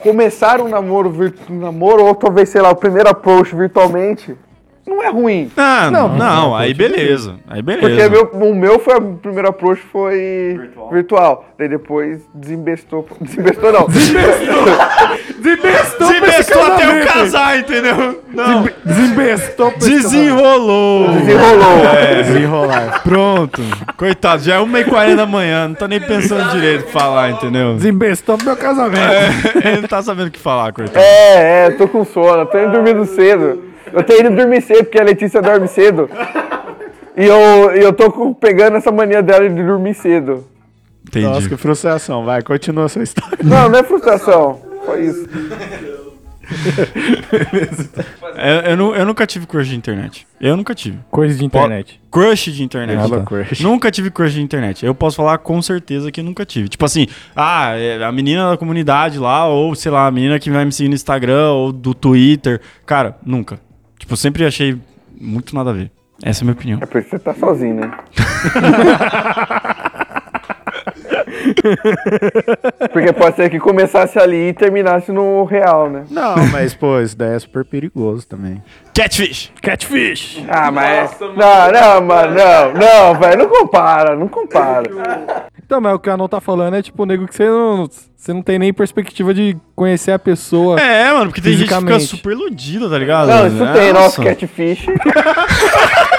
Começar 0.00 0.60
um 0.60 0.68
namoro, 0.68 1.12
um 1.50 1.58
namoro, 1.58 2.04
ou 2.04 2.14
talvez, 2.14 2.48
sei 2.48 2.60
lá, 2.60 2.70
o 2.70 2.76
primeiro 2.76 3.08
approach 3.08 3.54
virtualmente, 3.56 4.36
não 4.86 5.02
é 5.02 5.08
ruim. 5.08 5.50
Ah, 5.56 5.90
não, 5.90 6.08
Não, 6.08 6.16
não, 6.16 6.36
não, 6.48 6.56
aí 6.56 6.72
beleza. 6.72 7.34
Aí 7.48 7.60
beleza. 7.60 7.88
Porque 7.88 8.08
meu, 8.08 8.50
o 8.50 8.54
meu 8.54 8.78
foi, 8.78 8.96
o 8.96 9.14
primeiro 9.14 9.48
approach 9.48 9.82
foi 9.92 10.60
virtual. 10.92 11.44
Daí 11.58 11.68
depois 11.68 12.20
desembestou. 12.34 13.06
Desembestou 13.20 13.72
não. 13.72 13.86
Desembestou, 13.86 16.08
Desembestou 16.08 16.62
até 16.62 17.00
eu 17.00 17.06
casar, 17.06 17.58
entendeu? 17.58 18.22
Não. 18.32 18.68
Desembestou 18.84 19.72
Desenrolou. 19.78 21.08
Desenrolou. 21.12 22.22
Desenrolar. 22.22 23.02
Pronto. 23.02 23.62
Coitado, 23.96 24.42
já 24.42 24.56
é 24.56 24.58
1h40 24.58 25.16
da 25.16 25.26
manhã, 25.26 25.68
não 25.68 25.74
tá 25.74 25.88
nem 25.88 26.00
pensando 26.00 26.50
direito 26.52 26.84
pra 26.84 27.00
falar, 27.00 27.30
entendeu? 27.30 27.74
Desembestou 27.74 28.36
pro 28.36 28.46
meu 28.46 28.56
casamento. 28.56 29.00
É, 29.00 29.68
ele 29.68 29.80
não 29.80 29.88
tá 29.88 30.02
sabendo 30.02 30.28
o 30.28 30.30
que 30.30 30.38
falar, 30.38 30.72
coitado. 30.72 30.98
É, 30.98 31.66
é, 31.66 31.70
tô 31.70 31.88
com 31.88 32.04
sono, 32.04 32.46
tô 32.46 32.58
indo 32.58 32.72
dormindo 32.72 33.04
cedo. 33.04 33.62
Eu 33.92 34.02
tô 34.02 34.12
indo 34.14 34.34
dormir 34.36 34.60
cedo, 34.62 34.84
porque 34.84 34.98
a 35.00 35.04
Letícia 35.04 35.40
dorme 35.40 35.68
cedo. 35.68 36.08
E 37.16 37.24
eu, 37.24 37.70
eu 37.72 37.92
tô 37.92 38.34
pegando 38.34 38.76
essa 38.76 38.92
mania 38.92 39.22
dela 39.22 39.48
de 39.48 39.62
dormir 39.62 39.94
cedo. 39.94 40.44
Entendi. 41.06 41.24
Nossa, 41.26 41.48
que 41.48 41.56
frustração. 41.56 42.24
Vai, 42.24 42.42
continua 42.42 42.84
a 42.84 42.88
sua 42.88 43.02
história. 43.02 43.38
Não, 43.42 43.68
não 43.68 43.78
é 43.78 43.82
frustração. 43.82 44.60
Foi 44.84 45.04
isso. 45.04 45.26
É, 48.36 48.72
eu, 48.72 48.76
nu- 48.76 48.94
eu 48.94 49.04
nunca 49.04 49.26
tive 49.26 49.46
crush 49.46 49.68
de 49.68 49.76
internet. 49.76 50.26
Eu 50.40 50.56
nunca 50.56 50.74
tive. 50.74 50.98
Coisa 51.10 51.36
de 51.36 51.44
internet. 51.44 52.00
Crush 52.10 52.52
de 52.52 52.62
internet. 52.62 53.10
Tá. 53.10 53.20
crush. 53.24 53.60
Nunca 53.62 53.90
tive 53.90 54.10
crush 54.10 54.34
de 54.34 54.42
internet. 54.42 54.84
Eu 54.84 54.94
posso 54.94 55.16
falar 55.16 55.38
com 55.38 55.60
certeza 55.62 56.10
que 56.12 56.22
nunca 56.22 56.44
tive. 56.44 56.68
Tipo 56.68 56.84
assim, 56.84 57.06
ah, 57.34 57.74
é 57.76 58.02
a 58.04 58.12
menina 58.12 58.50
da 58.50 58.56
comunidade 58.56 59.18
lá, 59.18 59.46
ou 59.48 59.74
sei 59.74 59.90
lá, 59.90 60.06
a 60.06 60.10
menina 60.10 60.38
que 60.38 60.50
vai 60.50 60.64
me 60.64 60.72
seguir 60.72 60.88
no 60.88 60.94
Instagram 60.94 61.50
ou 61.52 61.72
do 61.72 61.94
Twitter. 61.94 62.60
Cara, 62.84 63.16
nunca. 63.24 63.58
Tipo, 64.06 64.12
eu 64.12 64.16
sempre 64.16 64.46
achei 64.46 64.78
muito 65.20 65.52
nada 65.52 65.70
a 65.70 65.72
ver. 65.72 65.90
Essa 66.22 66.40
é 66.40 66.42
a 66.42 66.44
minha 66.44 66.54
opinião. 66.54 66.78
É 66.80 66.86
por 66.86 67.00
isso 67.00 67.10
que 67.10 67.16
você 67.16 67.22
tá 67.24 67.34
sozinho, 67.34 67.74
né? 67.74 67.90
Porque 72.92 73.12
pode 73.12 73.36
ser 73.36 73.50
que 73.50 73.58
começasse 73.58 74.18
ali 74.18 74.48
e 74.48 74.52
terminasse 74.52 75.12
no 75.12 75.44
real, 75.44 75.90
né? 75.90 76.04
Não, 76.10 76.34
mas, 76.52 76.74
pô, 76.74 77.00
isso 77.00 77.16
daí 77.16 77.34
é 77.34 77.38
super 77.38 77.64
perigoso 77.64 78.26
também. 78.26 78.62
Catfish! 78.94 79.52
Catfish. 79.60 80.42
Ah, 80.48 80.70
mas. 80.70 81.18
não, 81.20 81.28
não, 81.72 82.00
mano, 82.02 82.34
não, 82.34 82.72
não, 82.72 83.20
velho, 83.20 83.38
não 83.38 83.48
compara, 83.48 84.16
não 84.16 84.28
compara. 84.28 85.46
Então, 85.62 85.80
mas 85.80 85.94
o 85.94 85.98
que 85.98 86.08
a 86.08 86.16
não 86.16 86.28
tá 86.28 86.40
falando 86.40 86.76
é 86.76 86.82
tipo, 86.82 87.04
nego, 87.04 87.26
que 87.26 87.34
você 87.34 87.46
não, 87.46 87.88
você 88.16 88.32
não 88.32 88.40
tem 88.40 88.58
nem 88.58 88.72
perspectiva 88.72 89.34
de 89.34 89.56
conhecer 89.74 90.12
a 90.12 90.18
pessoa. 90.18 90.80
É, 90.80 91.12
mano, 91.12 91.26
porque 91.26 91.40
tem 91.40 91.54
gente 91.54 91.68
que 91.68 91.74
fica 91.74 92.00
super 92.00 92.32
iludida, 92.32 92.88
tá 92.88 92.96
ligado? 92.96 93.28
Não, 93.28 93.46
isso 93.46 93.72
tem, 93.72 93.92
nosso 93.92 94.22
Nossa. 94.22 94.34
catfish. 94.34 94.86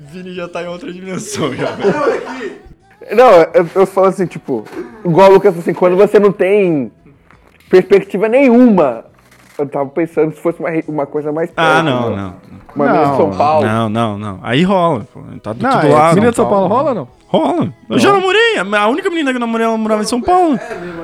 Vini 0.00 0.34
já 0.34 0.48
tá 0.48 0.62
em 0.62 0.68
outra 0.68 0.92
dimensão, 0.92 1.54
já. 1.54 1.76
Não, 3.14 3.30
eu, 3.54 3.66
eu 3.74 3.86
falo 3.86 4.08
assim, 4.08 4.26
tipo, 4.26 4.64
igual 5.04 5.30
o 5.30 5.34
Lucas, 5.34 5.56
assim, 5.58 5.72
quando 5.72 5.96
você 5.96 6.18
não 6.18 6.32
tem 6.32 6.90
perspectiva 7.68 8.28
nenhuma. 8.28 9.04
Eu 9.58 9.68
tava 9.68 9.88
pensando 9.90 10.34
se 10.34 10.40
fosse 10.40 10.58
uma, 10.58 10.70
uma 10.88 11.06
coisa 11.06 11.30
mais 11.32 11.50
Ah, 11.56 11.82
não, 11.82 12.10
né? 12.10 12.16
não. 12.16 12.34
Uma 12.74 12.86
menina 12.86 13.10
de 13.10 13.16
São 13.16 13.30
Paulo. 13.30 13.66
Não, 13.66 13.88
não, 13.88 14.18
não. 14.18 14.40
Aí 14.42 14.62
rola. 14.62 15.06
pô. 15.12 15.20
Tá 15.42 15.52
do 15.52 15.62
Não, 15.62 15.80
tudo 15.80 15.92
é, 15.94 16.08
menina 16.14 16.30
de 16.30 16.36
São 16.36 16.48
Paulo 16.48 16.66
rola 16.66 16.88
ou 16.90 16.94
não? 16.94 17.08
Rola. 17.30 17.72
Eu 17.88 17.98
já 17.98 18.12
namorei. 18.12 18.58
A 18.58 18.88
única 18.88 19.08
menina 19.08 19.30
que 19.30 19.36
eu 19.36 19.40
namorei, 19.40 19.64
ela 19.64 19.78
morava 19.78 20.02
em 20.02 20.06
São 20.06 20.20
Paulo. 20.20 20.58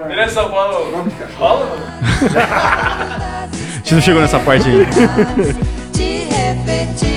Menina 0.08 0.26
de 0.26 0.32
São 0.32 0.50
Paulo. 0.50 1.06
Rola, 1.38 1.66
mano? 1.66 1.82
A 3.46 3.78
gente 3.78 3.94
não 3.94 4.00
chegou 4.00 4.20
nessa 4.20 4.40
parte 4.40 4.68
ainda. 4.68 4.86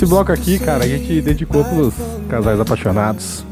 esse 0.00 0.06
bloco 0.06 0.32
aqui, 0.32 0.58
cara, 0.58 0.84
a 0.84 0.88
gente 0.88 1.20
dedicou 1.20 1.62
pros 1.62 1.94
casais 2.28 2.58
apaixonados. 2.58 3.44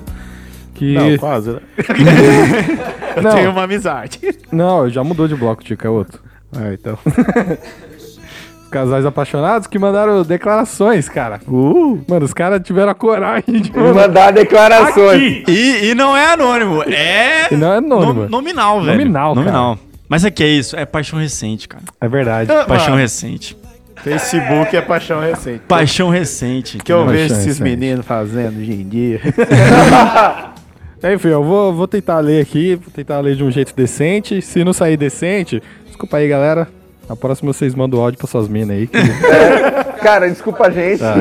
Que. 0.74 0.94
Não, 0.94 1.18
quase, 1.18 1.50
né? 1.50 1.60
Não. 3.22 3.32
Tem 3.32 3.48
uma 3.48 3.64
amizade. 3.64 4.18
Não, 4.50 4.88
já 4.88 5.04
mudou 5.04 5.28
de 5.28 5.34
bloco, 5.34 5.62
Tico, 5.62 5.86
é 5.86 5.90
outro. 5.90 6.20
Ah, 6.56 6.72
então. 6.72 6.96
Casais 8.70 9.04
apaixonados 9.04 9.66
que 9.66 9.78
mandaram 9.78 10.22
declarações, 10.22 11.08
cara. 11.08 11.40
Uh! 11.48 12.00
Mano, 12.06 12.24
os 12.24 12.34
caras 12.34 12.60
tiveram 12.62 12.90
a 12.90 12.94
coragem 12.94 13.62
de 13.62 13.70
De 13.70 13.78
mandar 13.78 14.30
declarações. 14.30 15.42
E, 15.48 15.90
e 15.90 15.94
não 15.94 16.16
é 16.16 16.32
anônimo, 16.32 16.82
é. 16.82 17.52
E 17.52 17.56
não 17.56 17.72
é 17.72 17.76
anônimo. 17.78 18.22
no- 18.24 18.28
nominal, 18.28 18.82
velho. 18.82 18.98
Nominal, 18.98 19.34
cara. 19.34 19.44
Nominal. 19.46 19.78
Mas 20.08 20.24
é 20.24 20.30
que 20.30 20.42
é 20.44 20.48
isso, 20.48 20.76
é 20.76 20.86
paixão 20.86 21.18
recente, 21.18 21.66
cara. 21.66 21.84
É 22.00 22.08
verdade. 22.08 22.50
Paixão 22.66 22.90
mano. 22.90 23.00
recente. 23.00 23.56
Facebook 24.02 24.76
é 24.76 24.80
paixão 24.80 25.20
recente. 25.20 25.60
Paixão 25.66 26.08
recente. 26.10 26.78
Que 26.78 26.92
eu 26.92 26.98
Paixão 26.98 27.12
vejo 27.14 27.34
esses 27.34 27.46
recente. 27.46 27.62
meninos 27.62 28.06
fazendo 28.06 28.58
hoje 28.60 28.72
em 28.72 28.88
dia. 28.88 29.20
Enfim, 31.14 31.28
eu 31.28 31.44
vou, 31.44 31.72
vou 31.72 31.86
tentar 31.86 32.18
ler 32.18 32.42
aqui, 32.42 32.74
vou 32.74 32.92
tentar 32.92 33.20
ler 33.20 33.36
de 33.36 33.44
um 33.44 33.50
jeito 33.50 33.74
decente. 33.74 34.42
Se 34.42 34.64
não 34.64 34.72
sair 34.72 34.96
decente, 34.96 35.62
desculpa 35.86 36.16
aí, 36.16 36.28
galera. 36.28 36.66
Na 37.08 37.14
próxima 37.16 37.52
vocês 37.52 37.74
mandam 37.74 38.00
áudio 38.00 38.18
pra 38.18 38.26
suas 38.26 38.48
minas 38.48 38.76
aí. 38.76 38.86
que- 38.86 38.98
Cara, 40.02 40.28
desculpa 40.28 40.66
a 40.66 40.70
gente. 40.70 40.98
Tá. 41.00 41.14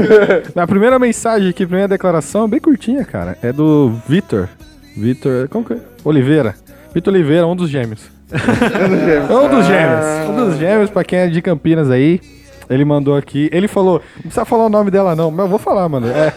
Na 0.55 0.67
primeira 0.67 0.99
mensagem 0.99 1.49
aqui, 1.49 1.65
primeira 1.65 1.87
declaração, 1.87 2.47
bem 2.47 2.59
curtinha, 2.59 3.03
cara. 3.05 3.37
É 3.41 3.51
do 3.53 3.93
Vitor. 4.07 4.47
Vitor. 4.95 5.47
Como 5.49 5.63
que 5.65 5.73
é? 5.73 5.77
Oliveira. 6.03 6.55
Vitor 6.93 7.13
Oliveira, 7.13 7.45
um 7.47 7.55
dos 7.55 7.69
gêmeos. 7.69 8.01
um 8.31 9.49
dos 9.49 9.65
gêmeos. 9.65 10.29
Um 10.29 10.35
dos 10.45 10.57
gêmeos, 10.57 10.89
pra 10.89 11.03
quem 11.03 11.19
é 11.19 11.27
de 11.27 11.41
Campinas 11.41 11.89
aí. 11.89 12.19
Ele 12.69 12.85
mandou 12.85 13.15
aqui. 13.15 13.49
Ele 13.51 13.67
falou. 13.67 14.01
Não 14.15 14.23
precisa 14.23 14.45
falar 14.45 14.65
o 14.65 14.69
nome 14.69 14.91
dela, 14.91 15.15
não, 15.15 15.31
mas 15.31 15.41
eu 15.41 15.49
vou 15.49 15.59
falar, 15.59 15.87
mano. 15.87 16.07
É. 16.07 16.33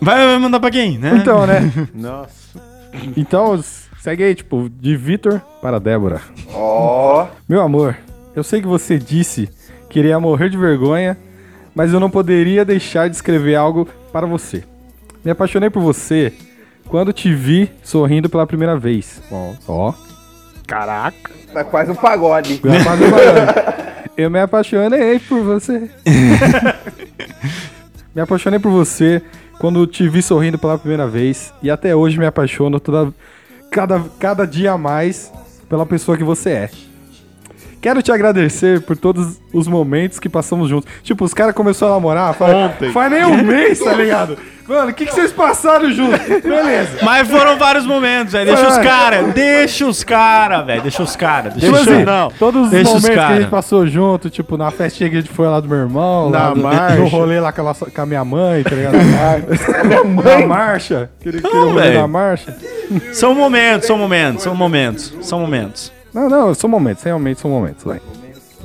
Vai, 0.00 0.26
vai 0.26 0.38
mandar 0.38 0.60
pra 0.60 0.70
quem, 0.70 0.98
né? 0.98 1.16
Então, 1.16 1.46
né? 1.46 1.70
Nossa. 1.94 2.60
Então, 3.16 3.62
segue 3.98 4.24
aí, 4.24 4.34
tipo, 4.34 4.70
de 4.70 4.96
Vitor 4.96 5.40
para 5.60 5.78
Débora. 5.78 6.20
Ó. 6.52 7.26
Meu 7.48 7.60
amor, 7.60 7.96
eu 8.34 8.42
sei 8.42 8.60
que 8.60 8.66
você 8.66 8.98
disse 8.98 9.48
que 9.88 9.98
iria 9.98 10.18
morrer 10.18 10.48
de 10.48 10.56
vergonha, 10.56 11.16
mas 11.74 11.92
eu 11.92 12.00
não 12.00 12.10
poderia 12.10 12.64
deixar 12.64 13.08
de 13.08 13.16
escrever 13.16 13.54
algo 13.54 13.88
para 14.12 14.26
você. 14.26 14.64
Me 15.24 15.30
apaixonei 15.30 15.68
por 15.70 15.82
você 15.82 16.32
quando 16.88 17.12
te 17.12 17.34
vi 17.34 17.70
sorrindo 17.82 18.28
pela 18.28 18.46
primeira 18.46 18.76
vez. 18.78 19.20
Ó. 19.30 19.52
Ó. 19.68 19.94
Caraca. 20.66 21.30
Tá 21.52 21.64
quase 21.64 21.90
um 21.90 21.94
pagode. 21.94 22.56
Gravado 22.58 23.04
no 23.04 23.10
barulho. 23.10 23.85
Eu 24.16 24.30
me 24.30 24.40
apaixonei 24.40 25.18
por 25.18 25.42
você. 25.42 25.90
me 28.14 28.22
apaixonei 28.22 28.58
por 28.58 28.70
você 28.70 29.22
quando 29.58 29.86
te 29.86 30.08
vi 30.08 30.22
sorrindo 30.22 30.58
pela 30.58 30.78
primeira 30.78 31.06
vez 31.06 31.52
e 31.62 31.70
até 31.70 31.94
hoje 31.94 32.18
me 32.18 32.26
apaixono 32.26 32.80
toda, 32.80 33.12
cada, 33.70 34.02
cada 34.18 34.46
dia 34.46 34.72
a 34.72 34.78
mais 34.78 35.30
pela 35.68 35.84
pessoa 35.84 36.16
que 36.16 36.24
você 36.24 36.50
é. 36.50 36.70
Quero 37.86 38.02
te 38.02 38.10
agradecer 38.10 38.80
por 38.80 38.96
todos 38.96 39.40
os 39.52 39.68
momentos 39.68 40.18
que 40.18 40.28
passamos 40.28 40.68
juntos. 40.68 40.90
Tipo, 41.04 41.24
os 41.24 41.32
caras 41.32 41.54
começaram 41.54 41.92
a 41.92 41.94
namorar 41.94 42.34
faz, 42.34 42.52
Ontem. 42.52 42.90
faz 42.90 43.12
nem 43.12 43.24
um 43.24 43.44
mês, 43.44 43.78
tá 43.78 43.92
ligado? 43.94 44.36
Mano, 44.66 44.90
o 44.90 44.92
que, 44.92 45.06
que 45.06 45.14
vocês 45.14 45.30
passaram 45.30 45.92
juntos? 45.92 46.18
Beleza. 46.42 46.98
Mas 47.02 47.28
foram 47.30 47.56
vários 47.56 47.86
momentos, 47.86 48.32
velho. 48.32 48.46
Deixa 48.46 48.68
os 48.68 48.78
É. 48.78 48.82
caras, 48.82 49.32
deixa 49.32 49.86
os 49.86 50.02
caras, 50.02 50.66
velho. 50.66 50.82
Deixa 50.82 51.00
os 51.00 51.14
caras. 51.14 51.52
Deixa 51.54 51.66
Tipo 51.68 51.80
os 51.80 51.86
assim, 51.88 52.04
caras. 52.04 52.32
todos 52.40 52.64
os 52.64 52.70
Deixa 52.72 52.90
os 52.90 53.02
momentos 53.04 53.24
que 53.24 53.32
a 53.32 53.40
gente 53.40 53.50
passou 53.50 53.86
junto, 53.86 54.28
tipo, 54.30 54.56
na 54.56 54.72
festinha 54.72 55.08
que 55.08 55.18
a 55.18 55.20
gente 55.20 55.32
foi 55.32 55.46
lá 55.46 55.60
do 55.60 55.68
meu 55.68 55.78
irmão, 55.78 56.28
Na 56.28 56.48
lá 56.48 56.54
do, 56.54 56.60
marcha. 56.64 56.96
no 56.96 57.06
rolê 57.06 57.38
lá 57.38 57.52
com 57.52 57.68
a, 57.68 57.72
com 57.72 58.00
a 58.02 58.06
minha 58.06 58.24
mãe, 58.24 58.64
tá 58.64 58.70
ligado? 58.74 58.96
minha 59.86 60.02
mãe. 60.02 60.40
Na 60.40 60.46
marcha. 60.48 61.08
Aquele, 61.20 61.38
aquele 61.38 61.54
Não, 61.54 61.68
rolê 61.68 61.90
na 61.94 62.08
marcha. 62.08 62.56
São 63.12 63.32
momentos, 63.32 63.86
são 63.86 63.96
momentos, 63.96 64.42
são 64.42 64.56
momentos, 64.56 65.14
são 65.22 65.38
momentos. 65.38 65.94
Não, 66.16 66.30
não, 66.30 66.54
são 66.54 66.70
momentos, 66.70 67.04
realmente 67.04 67.38
são 67.42 67.50
momentos, 67.50 67.84
vai. 67.84 68.00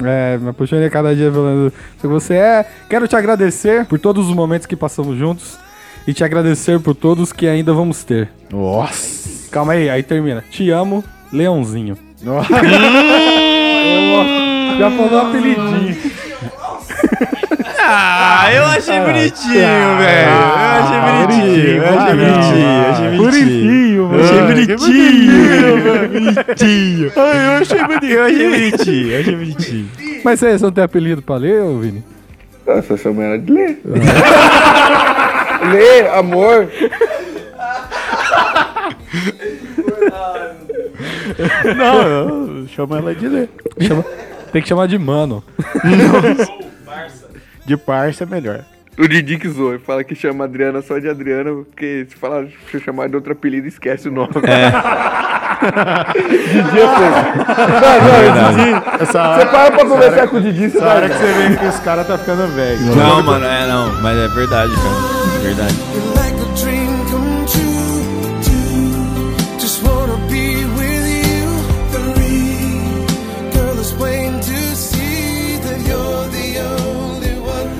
É, 0.02 0.38
me 0.38 0.52
apaixonei 0.52 0.90
cada 0.90 1.14
dia 1.14 1.30
pelo 1.30 1.69
que 1.99 2.07
você 2.07 2.36
é. 2.36 2.65
Quero 2.90 3.10
te 3.10 3.15
agradecer 3.18 3.86
por 3.88 3.99
todos 3.99 4.30
os 4.30 4.34
momentos 4.34 4.65
que 4.65 4.78
passamos 4.78 5.18
juntos 5.18 5.60
e 6.07 6.14
te 6.14 6.23
agradecer 6.23 6.80
por 6.80 6.95
todos 6.95 7.34
que 7.34 7.49
ainda 7.49 7.73
vamos 7.73 8.06
ter. 8.06 8.30
Nossa. 8.49 9.49
Calma 9.52 9.73
aí, 9.73 9.90
aí 9.90 10.02
termina. 10.02 10.41
Te 10.49 10.69
amo, 10.69 11.03
Leãozinho. 11.30 11.98
Nossa. 12.23 12.48
Já 14.80 14.90
falou 14.90 15.19
apelidinho. 15.19 15.98
Ah, 17.84 18.49
eu 18.53 18.64
achei 18.66 18.99
bonitinho, 18.99 19.98
velho. 19.98 20.30
Eu 20.30 20.72
achei 20.78 20.99
bonitinho, 21.28 21.84
eu 21.84 21.90
achei 21.99 22.16
bonitinho, 22.16 22.68
eu 22.72 22.91
achei 22.91 23.10
bonitinho. 23.18 24.08
Bonitinho. 24.08 24.22
Achei 24.22 24.41
bonitinho, 24.41 25.82
velho. 25.84 26.10
Bonitinho. 26.10 27.12
eu 27.16 27.22
achei 27.62 27.84
bonito. 27.86 28.06
Eu 28.06 28.24
achei 28.26 28.49
bonitinho, 28.49 29.12
eu 29.12 29.20
achei 29.22 29.36
bonitinho. 29.36 29.90
Mas 30.24 30.40
você 30.40 30.58
não 30.60 30.72
tem 30.72 30.84
apelido 30.84 31.22
pra 31.22 31.36
ler, 31.38 31.62
ô 31.62 31.78
Vini? 31.80 32.03
Eu 32.68 32.84
só 32.84 32.95
chamo 32.95 33.22
ela 33.22 33.38
de 33.40 33.52
Lê. 33.52 33.76
Lê, 35.72 36.08
amor. 36.16 36.68
Não, 41.76 42.02
eu 42.62 42.68
chamo 42.68 42.95
ela 42.95 43.14
de 43.16 43.28
ler. 43.28 43.49
Chama- 43.80 44.06
Tem 44.52 44.62
que 44.62 44.68
chamar 44.68 44.88
de 44.88 44.98
mano. 44.99 45.44
De 47.72 47.77
parça 47.77 48.26
é 48.26 48.27
melhor. 48.27 48.65
O 48.99 49.07
Didi 49.07 49.38
que 49.38 49.48
zoa, 49.48 49.80
fala 49.80 50.03
que 50.03 50.14
chama 50.14 50.43
Adriana 50.43 50.81
só 50.81 50.99
de 50.99 51.07
Adriana, 51.07 51.52
porque 51.52 52.06
se 52.10 52.18
falar, 52.18 52.48
se 52.69 52.81
chamar 52.81 53.07
de 53.07 53.15
outro 53.15 53.31
apelido, 53.31 53.65
esquece 53.65 54.10
o 54.10 54.11
nome. 54.11 54.30
É. 54.43 54.72
Didi 56.52 56.80
é 56.80 56.88
fofo. 56.88 57.38
Não, 57.80 58.35
não, 58.35 58.52
Didi. 58.57 59.03
Essa 59.03 59.35
Você 59.38 59.45
para 59.45 59.72
pra 59.72 59.85
conversar 59.85 60.27
com 60.27 60.35
o 60.35 60.41
Didi, 60.41 60.69
você 60.69 60.80
vai. 60.80 60.98
hora 60.98 61.10
que 61.10 61.15
você 61.15 61.31
vê 61.31 61.56
que 61.56 61.65
os 61.65 61.80
caras 61.80 62.06
tá 62.06 62.18
ficando 62.18 62.45
velho. 62.53 62.81
Não, 62.93 63.23
mano, 63.23 63.45
é 63.45 63.65
não, 63.68 64.02
mas 64.02 64.18
é 64.18 64.27
verdade, 64.27 64.73
cara. 64.73 65.38
É 65.38 65.39
verdade. 65.39 66.11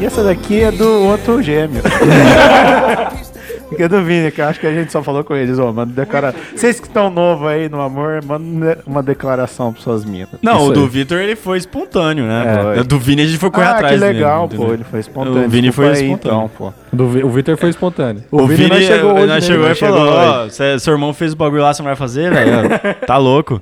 E 0.02 0.06
essa 0.06 0.24
daqui 0.24 0.62
é 0.62 0.72
do 0.72 1.04
outro 1.04 1.42
gêmeo. 1.44 1.84
Que 3.76 3.84
é 3.84 3.88
do 3.88 4.04
Vini, 4.04 4.30
que 4.32 4.42
eu 4.42 4.46
acho 4.46 4.60
que 4.60 4.68
a 4.68 4.74
gente 4.74 4.92
só 4.92 5.02
falou 5.02 5.24
com 5.24 5.34
eles, 5.34 5.58
ô, 5.58 5.72
manda 5.72 5.94
declara... 5.94 6.36
Vocês 6.54 6.78
que 6.78 6.88
estão 6.88 7.10
novos 7.10 7.48
aí 7.48 7.70
no 7.70 7.80
amor, 7.80 8.20
manda 8.22 8.80
uma 8.86 9.02
declaração 9.02 9.72
pra 9.72 9.82
suas 9.82 10.04
minas. 10.04 10.28
Não, 10.42 10.58
Isso 10.58 10.72
o 10.72 10.74
do 10.74 10.82
aí. 10.82 10.90
Vitor 10.90 11.20
ele 11.20 11.38
foi 11.38 11.58
espontâneo, 11.58 12.26
né? 12.26 12.76
É. 12.76 12.82
O 12.82 12.84
do 12.84 13.00
Vini 13.00 13.22
a 13.22 13.26
gente 13.26 13.38
foi 13.38 13.50
correr 13.50 13.68
ah, 13.68 13.72
atrás 13.72 13.94
que 13.94 14.06
legal, 14.06 14.46
dele, 14.46 14.58
pô, 14.58 14.64
entendeu? 14.66 14.74
ele 14.76 14.84
foi 14.84 15.00
espontâneo. 15.00 15.46
O 15.46 15.50
Vini 15.50 15.72
foi 15.72 15.88
aí, 15.88 15.94
espontâneo. 15.94 16.38
Então, 16.38 16.52
pô. 16.58 16.74
Do 16.92 17.08
Vi- 17.08 17.24
o 17.24 17.30
Vitor 17.30 17.56
foi 17.58 17.70
espontâneo. 17.70 18.24
O 18.30 18.46
Vini, 18.46 18.70
não 18.70 18.78
chegou 18.78 19.14
hoje. 19.14 19.28
não 19.28 19.36
né? 19.36 19.42
chegou 19.42 19.72
e 19.72 19.76
chegou 19.76 19.98
falou, 19.98 20.14
ó, 20.14 20.50
cê- 20.50 20.78
seu 20.78 20.92
irmão 20.94 21.14
fez 21.14 21.32
o 21.32 21.38
bagulho 21.38 21.62
lá, 21.62 21.74
você 21.74 21.82
não 21.82 21.88
vai 21.88 21.96
fazer, 21.96 22.30
velho? 22.30 22.70
tá 23.08 23.18
louco. 23.18 23.62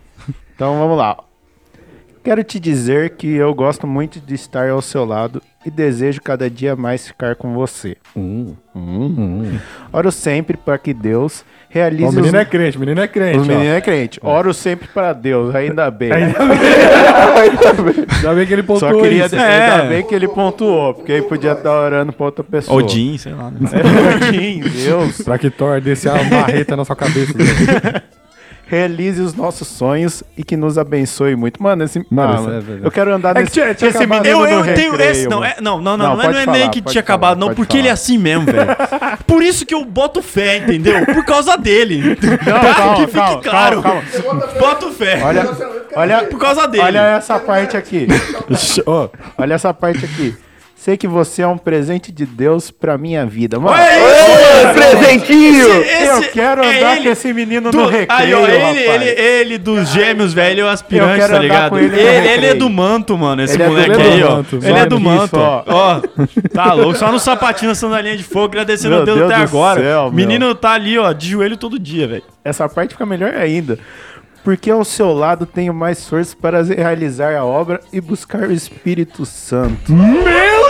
Então 0.55 0.79
vamos 0.79 0.97
lá. 0.97 1.17
Quero 2.23 2.43
te 2.43 2.59
dizer 2.59 3.11
que 3.11 3.27
eu 3.27 3.53
gosto 3.53 3.85
muito 3.85 4.19
de 4.19 4.33
estar 4.33 4.69
ao 4.69 4.81
seu 4.81 5.05
lado 5.05 5.39
e 5.65 5.69
desejo 5.69 6.21
cada 6.21 6.49
dia 6.49 6.75
mais 6.75 7.07
ficar 7.07 7.35
com 7.35 7.53
você. 7.53 7.97
Hum, 8.15 8.55
Oro 9.91 10.11
sempre 10.11 10.55
para 10.55 10.77
que 10.77 10.93
Deus 10.93 11.43
realize 11.69 12.05
O 12.05 12.09
os... 12.09 12.15
menino 12.15 12.37
é 12.37 12.45
crente, 12.45 12.77
o 12.77 12.79
menino 12.79 13.01
é 13.01 13.07
crente. 13.07 13.39
Os 13.39 13.47
ó. 13.47 13.51
meninos 13.51 13.73
é 13.73 13.81
crente. 13.81 14.19
Oro 14.23 14.53
sempre 14.53 14.87
para 14.87 15.11
Deus, 15.13 15.53
ainda 15.59 15.91
bem. 15.91 16.11
Ainda 16.13 16.39
bem 18.33 18.47
que 18.47 18.53
ele 18.53 18.63
pontuou 18.63 18.93
Só 18.93 19.01
queria 19.01 19.25
isso. 19.25 19.35
ainda 19.35 19.83
bem 19.85 20.03
que 20.03 20.15
ele 20.15 20.27
pontuou, 20.27 20.93
porque 20.93 21.11
aí 21.11 21.21
podia 21.21 21.51
estar 21.51 21.71
orando 21.71 22.13
pra 22.13 22.25
outra 22.25 22.43
pessoa. 22.43 22.81
Odin, 22.81 23.17
sei 23.17 23.33
lá. 23.33 23.51
Né? 23.51 23.69
É, 23.73 23.79
Odin, 24.29 24.61
Deus. 24.61 25.21
Pra 25.21 25.37
que 25.37 25.49
Thor 25.49 25.81
desse 25.81 26.07
a 26.07 26.23
marreta 26.23 26.75
na 26.75 26.85
sua 26.85 26.95
cabeça. 26.95 27.33
Realize 28.69 29.19
os 29.19 29.33
nossos 29.33 29.67
sonhos 29.67 30.23
e 30.37 30.43
que 30.43 30.55
nos 30.55 30.77
abençoe 30.77 31.35
muito. 31.35 31.61
Mano, 31.61 31.83
esse. 31.83 32.05
Mano, 32.09 32.33
ah, 32.33 32.59
isso 32.59 32.73
é 32.83 32.85
eu 32.85 32.91
quero 32.91 33.13
andar 33.15 33.31
É 33.31 33.33
que 33.33 33.39
nesse. 33.41 33.51
tinha- 33.53 33.73
tinha 33.73 33.89
esse 33.89 34.05
menino 34.05 34.25
Eu, 34.27 34.45
eu 34.45 34.63
tenho 34.75 34.91
recreio, 34.91 35.11
esse. 35.11 35.27
Não, 35.27 35.43
é, 35.43 35.55
não, 35.59 35.81
não, 35.81 35.97
não, 35.97 35.97
Não, 35.97 36.15
não, 36.15 36.21
é, 36.21 36.25
pode 36.25 36.33
não 36.35 36.41
é 36.41 36.45
falar, 36.45 36.57
nem 36.59 36.69
que 36.69 36.81
tinha 36.81 36.93
falar, 36.93 36.99
acabado, 37.01 37.39
não, 37.39 37.55
porque 37.55 37.71
falar. 37.73 37.79
ele 37.79 37.87
é 37.87 37.91
assim 37.91 38.17
mesmo, 38.19 38.45
velho. 38.45 38.67
Por 39.25 39.41
isso 39.41 39.65
que 39.65 39.73
eu 39.73 39.83
boto 39.83 40.21
fé, 40.21 40.57
entendeu? 40.57 41.03
Por 41.05 41.25
causa 41.25 41.57
dele. 41.57 42.15
Não, 42.21 42.59
Tá? 42.59 42.73
calma, 42.75 42.95
que 42.95 43.01
fique 43.07 43.17
calma, 43.17 43.41
claro. 43.41 43.81
calma, 43.81 44.03
Boto 44.59 44.91
fé. 44.91 45.19
Olha, 45.23 45.49
olha, 45.95 46.23
Por 46.25 46.39
causa 46.39 46.67
dele. 46.67 46.83
olha 46.83 46.99
essa 47.17 47.39
parte 47.39 47.75
aqui. 47.75 48.07
Olha 49.37 49.53
essa 49.55 49.73
parte 49.73 50.05
aqui. 50.05 50.35
Sei 50.81 50.95
que 50.95 51.09
você 51.09 51.41
é 51.41 51.47
um 51.47 51.57
presente 51.57 52.09
de 52.09 52.25
Deus 52.25 52.71
pra 52.71 52.97
minha 52.97 53.25
vida. 53.25 53.59
Mano, 53.59 53.75
isso! 53.77 54.73
presentinho! 54.73 55.67
eu 55.67 56.21
quero 56.31 56.63
é 56.63 56.77
andar 56.77 56.95
ele 56.95 57.03
com 57.05 57.09
esse 57.11 57.33
menino 57.33 57.69
do- 57.69 57.77
no 57.79 57.85
recreio, 57.87 58.07
Aí, 58.09 58.33
ó, 58.33 58.47
ele, 58.47 58.57
rapaz. 58.85 59.01
ele, 59.01 59.21
ele 59.21 59.57
dos 59.57 59.89
gêmeos, 59.89 60.33
velho, 60.33 60.51
ele 60.53 60.61
é 60.61 60.63
o 60.63 60.67
Eu 60.67 60.71
aspirante, 60.71 61.27
tá 61.27 61.37
ligado? 61.37 61.77
Ele, 61.77 61.99
ele 61.99 62.45
é 62.45 62.53
do 62.53 62.69
manto, 62.69 63.17
mano, 63.17 63.41
esse 63.41 63.55
Ele 63.55 63.63
é 63.63 63.67
moleque 63.67 63.91
é 64.01 64.03
aí, 64.05 64.23
ó. 64.23 64.35
manto, 64.37 64.55
Ele 64.63 64.79
é 64.79 64.85
do 64.85 64.99
manto. 65.01 65.35
só. 65.35 65.65
Ó, 65.67 66.01
tá 66.53 66.71
louco, 66.73 66.97
só 66.97 67.11
no 67.11 67.19
sapatinho, 67.19 67.69
na 67.69 67.75
sandalinha 67.75 68.15
de 68.15 68.23
fogo, 68.23 68.45
agradecendo 68.45 68.91
Meu 68.93 69.01
a 69.01 69.05
Deus, 69.05 69.17
Deus 69.17 69.31
até 69.31 69.39
do 69.41 69.43
agora. 69.49 69.81
céu, 69.81 70.11
menino 70.13 70.55
tá 70.55 70.71
ali, 70.71 70.97
ó, 70.97 71.11
de 71.11 71.29
joelho 71.31 71.57
todo 71.57 71.77
dia, 71.77 72.07
velho. 72.07 72.23
Essa 72.41 72.69
parte 72.69 72.91
fica 72.91 73.05
melhor 73.05 73.33
ainda. 73.35 73.77
Porque 74.41 74.71
ao 74.71 74.85
seu 74.85 75.11
lado 75.11 75.45
tenho 75.45 75.73
mais 75.73 76.07
força 76.07 76.33
para 76.41 76.63
realizar 76.63 77.35
a 77.35 77.43
obra 77.43 77.81
e 77.91 77.99
buscar 77.99 78.43
o 78.43 78.53
Espírito 78.53 79.25
Santo. 79.25 79.91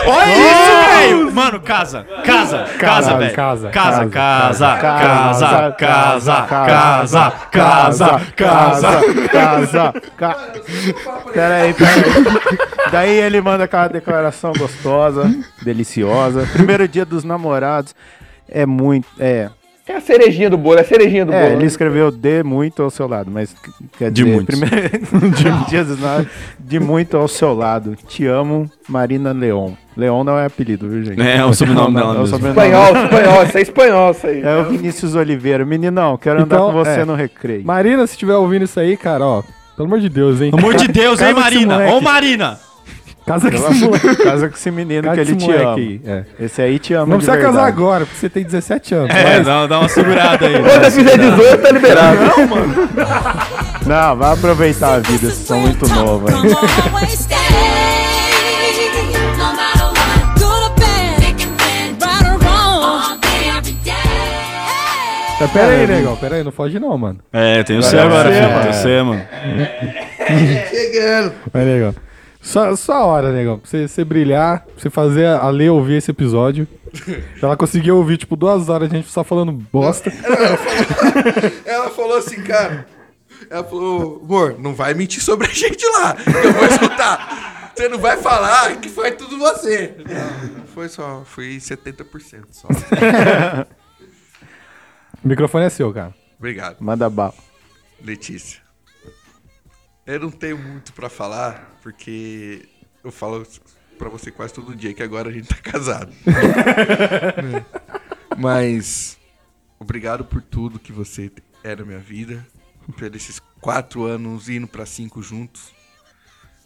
Olha 0.07 0.31
isso, 0.31 0.89
velho! 1.09 1.31
Mano, 1.31 1.59
casa, 1.61 2.05
casa, 2.25 2.65
casa, 2.79 3.17
velho. 3.17 3.33
casa, 3.35 3.69
Casa, 3.69 4.05
casa, 4.07 4.77
casa, 4.77 5.71
casa, 5.71 5.71
casa, 5.77 6.41
casa, 6.49 7.31
casa, 7.51 8.21
casa. 8.35 8.99
casa, 9.29 9.93
casa. 10.17 10.53
Pera 11.33 11.55
aí, 11.55 11.73
pera 11.73 11.91
aí. 11.91 12.91
Daí 12.91 13.11
ele 13.19 13.41
manda 13.41 13.63
aquela 13.65 13.87
declaração 13.87 14.51
gostosa, 14.57 15.31
deliciosa. 15.61 16.47
Primeiro 16.53 16.87
dia 16.87 17.05
dos 17.05 17.23
namorados 17.23 17.93
é 18.47 18.65
muito. 18.65 19.07
É, 19.19 19.49
É 19.87 19.95
a 19.95 20.01
cerejinha 20.01 20.49
do 20.49 20.57
bolo, 20.57 20.77
é 20.77 20.81
a 20.81 20.85
cerejinha 20.85 21.25
do 21.25 21.33
é 21.33 21.41
bolo. 21.49 21.53
ele 21.59 21.65
escreveu 21.65 22.11
de 22.11 22.43
muito 22.43 22.81
ao 22.83 22.89
seu 22.89 23.07
lado, 23.07 23.29
mas 23.31 23.55
quer 23.97 24.11
De 24.11 24.23
dizer, 24.23 24.35
muitos. 24.35 24.59
primeiro 24.59 24.89
de, 25.35 25.69
dia 25.69 25.83
dos 25.83 25.99
namorados, 25.99 26.31
de 26.59 26.79
muito 26.79 27.17
ao 27.17 27.27
seu 27.27 27.53
lado. 27.53 27.95
Te 28.07 28.25
amo, 28.25 28.69
Marina 28.87 29.31
Leon. 29.31 29.73
Leon 29.99 30.23
não 30.23 30.37
é 30.39 30.45
apelido, 30.45 30.87
viu, 30.89 31.03
gente? 31.03 31.21
É, 31.21 31.37
é 31.37 31.45
o 31.45 31.53
sobrenome 31.53 31.93
Não, 31.99 32.01
dela 32.07 32.19
é 32.19 32.21
o 32.21 32.27
sobrenome. 32.27 32.59
Espanhol, 32.59 33.03
espanhol, 33.05 33.43
isso 33.43 33.57
é 33.57 33.61
espanhol 33.61 34.11
isso 34.11 34.27
aí. 34.27 34.41
É 34.41 34.55
o 34.57 34.63
Vinícius 34.65 35.15
Oliveira. 35.15 35.65
Meninão, 35.65 36.17
quero 36.17 36.41
andar 36.41 36.55
Então, 36.55 36.67
com 36.71 36.73
você 36.73 37.01
é. 37.01 37.05
no 37.05 37.13
recreio. 37.15 37.65
Marina, 37.65 38.07
se 38.07 38.13
estiver 38.13 38.35
ouvindo 38.35 38.65
isso 38.65 38.79
aí, 38.79 38.97
cara, 38.97 39.23
ó. 39.25 39.43
Pelo 39.77 39.87
amor 39.87 39.99
de 39.99 40.09
Deus, 40.09 40.41
hein? 40.41 40.51
Pelo 40.51 40.61
amor 40.61 40.75
de 40.75 40.87
Deus, 40.87 41.21
hein, 41.21 41.33
Marina? 41.33 41.77
Ô, 41.93 42.01
Marina! 42.01 42.59
Casa 43.25 43.51
com 43.51 43.57
esse 43.57 43.85
moleque. 43.85 44.15
Casa 44.23 44.49
com 44.49 44.55
esse 44.55 44.71
menino 44.71 45.03
Casa 45.03 45.15
que 45.15 45.21
ele 45.21 45.35
te 45.35 45.51
ama. 45.51 45.75
aí, 45.75 46.01
é. 46.03 46.23
Esse 46.39 46.61
aí 46.63 46.79
te 46.79 46.93
ama 46.95 47.05
Não 47.05 47.17
de 47.19 47.25
precisa 47.25 47.37
casar 47.37 47.63
verdade. 47.65 47.77
agora, 47.77 48.05
porque 48.07 48.19
você 48.19 48.27
tem 48.29 48.43
17 48.43 48.95
anos. 48.95 49.09
É, 49.15 49.37
mas 49.37 49.45
dá, 49.45 49.67
dá 49.67 49.79
uma 49.79 49.87
segurada 49.89 50.47
aí. 50.47 50.53
Quando 50.63 50.83
eu 50.83 50.91
fizer 50.91 51.17
18, 51.17 51.61
tá 51.61 51.71
liberado. 51.71 52.17
Não, 53.85 54.15
vai 54.17 54.33
aproveitar 54.33 54.95
a 54.95 54.99
vida, 54.99 55.29
vocês 55.29 55.45
são 55.47 55.59
muito 55.59 55.87
novos 55.89 56.31
Tá, 65.39 65.47
Pera 65.47 65.71
aí, 65.71 65.87
negão. 65.87 66.17
Pera 66.17 66.35
aí, 66.35 66.43
não 66.43 66.51
foge 66.51 66.77
não, 66.79 66.97
mano. 66.97 67.19
É, 67.31 67.63
tem 67.63 67.77
o 67.77 67.81
C 67.83 67.97
agora, 67.97 68.29
filho. 68.29 68.49
mano. 68.49 68.61
Tem 68.61 68.71
o 68.71 68.73
C, 68.73 69.03
mano. 69.03 69.27
Chegando. 70.69 71.33
Vai, 71.53 71.63
negão. 71.63 71.95
Só, 72.41 72.75
só 72.75 72.93
a 72.93 73.05
hora, 73.05 73.31
negão. 73.31 73.57
Pra 73.57 73.69
você, 73.69 73.87
você 73.87 74.03
brilhar, 74.03 74.63
pra 74.63 74.73
você 74.77 74.89
fazer 74.89 75.27
a 75.27 75.39
a 75.39 75.49
Lê 75.49 75.69
ouvir 75.69 75.95
esse 75.95 76.11
episódio. 76.11 76.67
Pra 77.39 77.47
ela 77.49 77.57
conseguir 77.57 77.91
ouvir, 77.91 78.17
tipo, 78.17 78.35
duas 78.35 78.67
horas 78.67 78.89
de 78.89 78.97
gente 78.97 79.09
só 79.09 79.23
falando 79.23 79.51
bosta. 79.51 80.11
Ela 81.65 81.89
falou 81.89 82.17
assim, 82.17 82.41
cara. 82.41 82.85
Ela 83.49 83.63
falou, 83.63 84.21
amor, 84.23 84.55
não 84.59 84.73
vai 84.73 84.93
mentir 84.93 85.23
sobre 85.23 85.47
a 85.47 85.53
gente 85.53 85.85
lá. 85.87 86.13
que 86.15 86.29
Eu 86.29 86.53
vou 86.53 86.65
escutar. 86.65 87.71
Você 87.73 87.87
não 87.87 87.97
vai 87.97 88.17
falar 88.17 88.75
que 88.75 88.89
foi 88.89 89.11
tudo 89.11 89.37
você. 89.37 89.95
Não, 89.99 90.65
foi 90.67 90.89
só, 90.89 91.23
foi 91.25 91.57
70% 91.57 92.03
só. 92.51 92.67
Microfone 95.29 95.65
é 95.65 95.69
seu, 95.69 95.93
cara. 95.93 96.15
Obrigado, 96.39 96.81
Manda 96.81 97.07
bala. 97.07 97.35
Letícia. 98.01 98.61
Eu 100.03 100.21
não 100.21 100.31
tenho 100.31 100.57
muito 100.57 100.91
pra 100.91 101.07
falar, 101.07 101.77
porque 101.83 102.67
eu 103.03 103.11
falo 103.11 103.45
pra 103.99 104.09
você 104.09 104.31
quase 104.31 104.55
todo 104.55 104.75
dia 104.75 104.91
que 104.91 105.03
agora 105.03 105.29
a 105.29 105.31
gente 105.31 105.47
tá 105.47 105.57
casado. 105.61 106.11
Mas 108.35 109.19
obrigado 109.77 110.25
por 110.25 110.41
tudo 110.41 110.79
que 110.79 110.91
você 110.91 111.31
é 111.63 111.75
na 111.75 111.85
minha 111.85 111.99
vida, 111.99 112.43
por 112.97 113.15
esses 113.15 113.39
quatro 113.61 114.05
anos 114.05 114.49
indo 114.49 114.67
pra 114.67 114.83
cinco 114.83 115.21
juntos. 115.21 115.71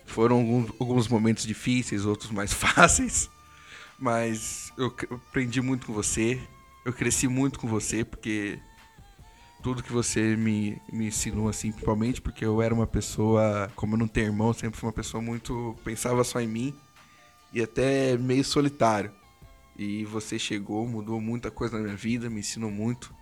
Foram 0.06 0.38
alguns, 0.38 0.72
alguns 0.80 1.07
momentos 1.10 1.44
difíceis, 1.44 2.06
outros 2.06 2.31
mais 2.31 2.53
fáceis, 2.53 3.30
mas 3.99 4.72
eu 4.77 4.88
aprendi 5.11 5.61
muito 5.61 5.88
com 5.88 5.91
você, 5.94 6.40
eu 6.86 6.94
cresci 6.94 7.28
muito 7.28 7.60
com 7.60 7.68
você, 7.68 8.04
porque 8.04 8.60
tudo 9.62 9.82
que 9.82 9.92
você 9.94 10.36
me, 10.36 10.82
me 10.92 11.08
ensinou, 11.08 11.48
assim, 11.48 11.72
principalmente 11.72 12.22
porque 12.22 12.46
eu 12.46 12.62
era 12.62 12.74
uma 12.74 12.86
pessoa, 12.86 13.72
como 13.76 13.96
eu 13.96 14.00
não 14.00 14.08
tenho 14.08 14.28
irmão, 14.28 14.52
sempre 14.54 14.78
fui 14.78 14.88
uma 14.88 14.94
pessoa 14.94 15.22
muito. 15.22 15.76
pensava 15.84 16.24
só 16.24 16.42
em 16.42 16.48
mim 16.48 16.76
e 17.54 17.62
até 17.62 18.18
meio 18.18 18.44
solitário. 18.44 19.12
E 19.78 20.04
você 20.06 20.38
chegou, 20.38 20.86
mudou 20.86 21.20
muita 21.22 21.50
coisa 21.50 21.78
na 21.78 21.84
minha 21.84 21.96
vida, 21.96 22.30
me 22.30 22.42
ensinou 22.42 22.70
muito. 22.70 23.14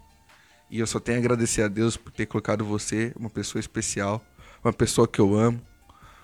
E 0.70 0.80
eu 0.80 0.88
só 0.88 1.00
tenho 1.00 1.18
a 1.18 1.22
agradecer 1.22 1.62
a 1.62 1.68
Deus 1.68 1.96
por 1.96 2.12
ter 2.12 2.26
colocado 2.26 2.66
você, 2.66 3.14
uma 3.16 3.30
pessoa 3.30 3.60
especial, 3.60 4.26
uma 4.64 4.74
pessoa 4.74 5.08
que 5.08 5.20
eu 5.20 5.36
amo, 5.36 5.62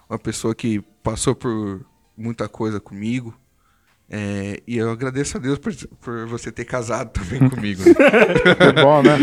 uma 0.09 0.17
pessoa 0.17 0.55
que 0.55 0.81
passou 1.03 1.35
por 1.35 1.85
muita 2.17 2.49
coisa 2.49 2.79
comigo. 2.79 3.37
É, 4.09 4.61
e 4.65 4.77
eu 4.77 4.89
agradeço 4.89 5.37
a 5.37 5.39
Deus 5.39 5.59
por, 5.59 5.73
por 5.99 6.27
você 6.27 6.51
ter 6.51 6.65
casado 6.65 7.09
também 7.11 7.47
comigo. 7.49 7.83
Que 7.83 8.81
bom, 8.81 9.03
né? 9.03 9.17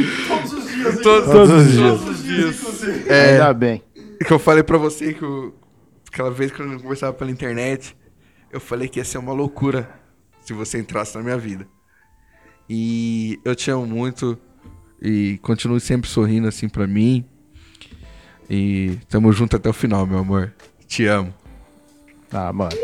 Todos, 1.03 1.51
os 1.51 2.23
dias. 2.23 2.83
Ainda 3.11 3.55
bem. 3.55 3.83
que 4.27 4.33
eu 4.33 4.39
falei 4.39 4.63
pra 4.63 4.77
você 4.77 5.15
que 5.15 5.23
eu, 5.23 5.55
aquela 6.13 6.31
vez 6.31 6.53
que 6.53 6.61
eu 6.61 6.81
conversava 6.81 7.15
pela 7.15 7.31
internet, 7.31 7.97
eu 8.53 8.61
falei 8.61 8.89
que 8.89 8.99
ia 8.99 9.05
ser 9.05 9.19
uma 9.19 9.33
loucura 9.33 9.89
se 10.43 10.53
você 10.53 10.79
entrasse 10.79 11.17
na 11.17 11.23
minha 11.23 11.39
vida. 11.39 11.67
E 12.69 13.39
eu 13.45 13.55
te 13.55 13.71
amo 13.71 13.87
muito 13.87 14.39
e 15.01 15.39
continue 15.43 15.81
sempre 15.81 16.09
sorrindo 16.09 16.47
assim 16.49 16.69
pra 16.69 16.87
mim. 16.87 17.25
E 18.49 18.99
tamo 19.09 19.33
junto 19.33 19.57
até 19.57 19.71
o 19.71 19.73
final, 19.73 20.07
meu 20.07 20.19
amor. 20.19 20.53
Te 20.87 21.07
amo. 21.07 21.33
Ah, 22.31 22.53
mano. 22.53 22.77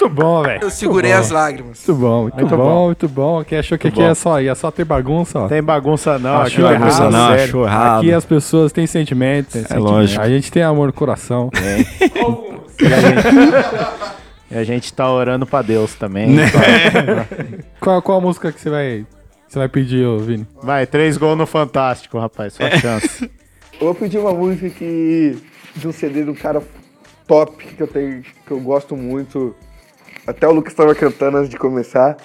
Muito 0.00 0.08
bom, 0.08 0.42
velho. 0.42 0.62
Eu 0.62 0.70
segurei 0.70 1.12
as 1.12 1.30
lágrimas. 1.30 1.84
Muito 1.86 2.00
bom, 2.00 2.22
muito, 2.22 2.34
muito 2.36 2.56
bom, 2.56 2.64
bom, 2.64 2.86
muito 2.86 3.08
bom. 3.08 3.44
Quem 3.44 3.58
achou 3.58 3.76
que 3.76 3.88
aqui 3.88 4.00
é 4.00 4.14
só, 4.14 4.40
ia 4.40 4.52
é 4.52 4.54
só 4.54 4.70
ter 4.70 4.84
bagunça? 4.84 5.40
Ó. 5.40 5.48
Tem 5.48 5.62
bagunça 5.62 6.18
não, 6.18 6.40
achou 6.40 6.66
é 6.66 6.72
bagunça 6.78 7.02
errado, 7.02 7.12
não, 7.12 7.28
achou 7.28 7.66
errado. 7.66 7.98
Aqui 7.98 8.12
as 8.12 8.24
pessoas 8.24 8.72
têm 8.72 8.86
sentimentos. 8.86 9.56
É 9.56 9.60
sentimento. 9.60 9.84
lógico. 9.84 10.22
A 10.22 10.28
gente 10.28 10.50
tem 10.50 10.62
amor 10.62 10.86
no 10.86 10.92
coração. 10.92 11.50
É. 11.54 11.80
e, 14.50 14.56
a 14.56 14.64
gente, 14.64 14.92
tá 14.92 15.10
orando 15.10 15.46
pra 15.46 15.60
Deus 15.60 15.94
também. 15.94 16.30
Né? 16.30 16.44
Então, 16.46 17.60
qual, 17.80 18.00
qual 18.00 18.18
a 18.18 18.20
música 18.20 18.50
que 18.52 18.60
você 18.60 18.70
vai, 18.70 19.06
você 19.46 19.58
vai 19.58 19.68
pedir, 19.68 20.06
ô, 20.06 20.18
Vini? 20.18 20.46
Vai, 20.62 20.86
três 20.86 21.18
gols 21.18 21.36
no 21.36 21.46
Fantástico, 21.46 22.18
rapaz. 22.18 22.54
Sua 22.54 22.66
é. 22.66 22.78
chance. 22.78 23.30
Eu 23.80 23.86
vou 23.86 23.94
pedir 23.94 24.18
uma 24.18 24.32
música 24.32 24.70
que 24.70 25.36
de 25.76 25.88
um 25.88 25.92
CD 25.92 26.24
do 26.24 26.34
cara 26.34 26.62
top 27.30 27.64
que 27.64 27.80
eu 27.80 27.86
tenho, 27.86 28.22
que 28.44 28.50
eu 28.50 28.58
gosto 28.58 28.96
muito. 28.96 29.54
Até 30.26 30.48
o 30.48 30.52
Lucas 30.52 30.72
estava 30.72 30.92
cantando 30.96 31.36
antes 31.36 31.48
de 31.48 31.56
começar. 31.56 32.16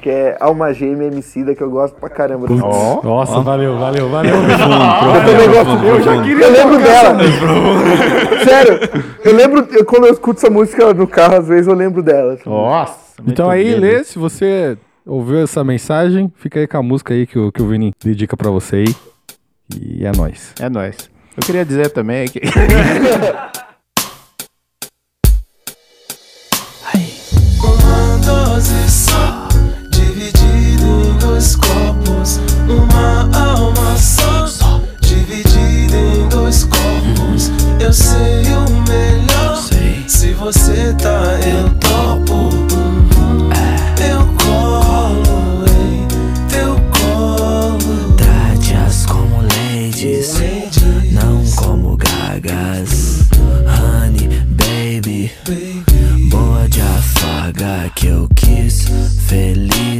Que 0.00 0.10
é 0.10 0.36
Alma 0.38 0.72
Gêmea 0.72 1.08
Emicida, 1.08 1.54
que 1.54 1.62
eu 1.62 1.70
gosto 1.70 1.96
pra 1.96 2.08
caramba. 2.08 2.46
Oh. 2.48 3.00
Nossa, 3.02 3.38
oh. 3.38 3.42
valeu, 3.42 3.78
valeu, 3.78 4.08
valeu. 4.10 4.34
eu 4.36 5.26
também 5.26 5.50
gosto. 5.50 5.84
Eu 5.84 6.02
já 6.02 6.22
queria. 6.22 6.44
Eu 6.44 6.52
lembro 6.52 6.78
dela. 6.78 7.18
Sério, 8.44 8.78
eu 9.24 9.34
lembro, 9.34 9.68
eu, 9.72 9.84
quando 9.84 10.06
eu 10.06 10.12
escuto 10.12 10.38
essa 10.38 10.50
música 10.50 10.94
no 10.94 11.06
carro, 11.08 11.38
às 11.38 11.48
vezes 11.48 11.66
eu 11.66 11.74
lembro 11.74 12.02
dela. 12.02 12.34
Assim. 12.34 12.48
Nossa. 12.48 13.14
Então 13.26 13.50
aí, 13.50 13.72
bem. 13.72 13.80
Lê, 13.80 14.04
se 14.04 14.18
você 14.18 14.78
ouviu 15.04 15.42
essa 15.42 15.64
mensagem, 15.64 16.32
fica 16.36 16.60
aí 16.60 16.68
com 16.68 16.76
a 16.76 16.82
música 16.82 17.12
aí 17.12 17.26
que 17.26 17.38
o, 17.38 17.50
que 17.50 17.60
o 17.60 17.66
Vini 17.66 17.92
dedica 18.02 18.36
pra 18.36 18.50
você 18.50 18.76
aí. 18.76 18.96
E 19.80 20.06
é 20.06 20.12
nóis. 20.16 20.54
É 20.60 20.68
nóis. 20.68 21.10
Eu 21.36 21.42
queria 21.44 21.64
dizer 21.64 21.90
também 21.90 22.28
que. 22.28 22.40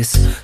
this. 0.03 0.41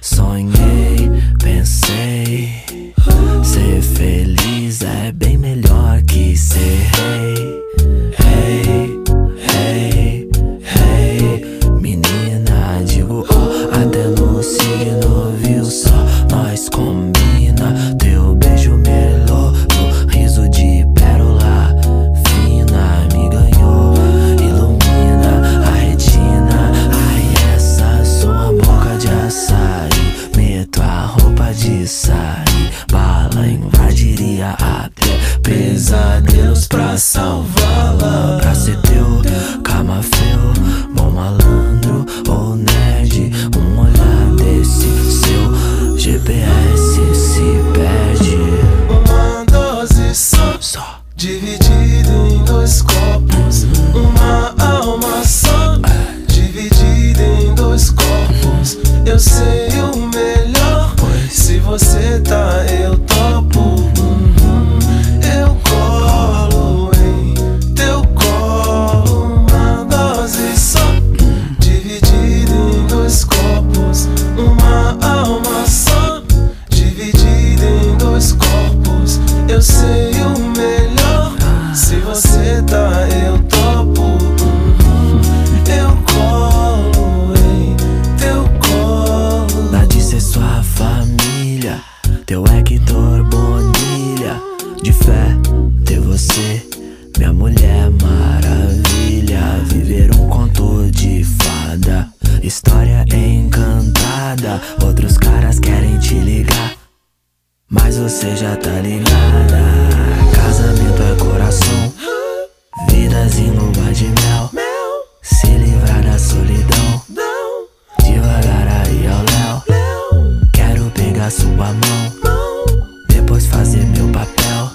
sua 121.58 121.72
mão. 121.72 122.86
Depois 123.08 123.46
fazer 123.46 123.84
meu 123.86 124.08
papel. 124.10 124.70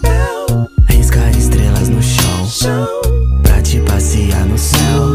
Riscar 0.90 1.30
estrelas 1.30 1.88
no 1.88 2.04
chão. 2.04 2.90
Pra 3.42 3.62
te 3.62 3.80
passear 3.80 4.46
no 4.46 4.58
céu. 4.58 5.14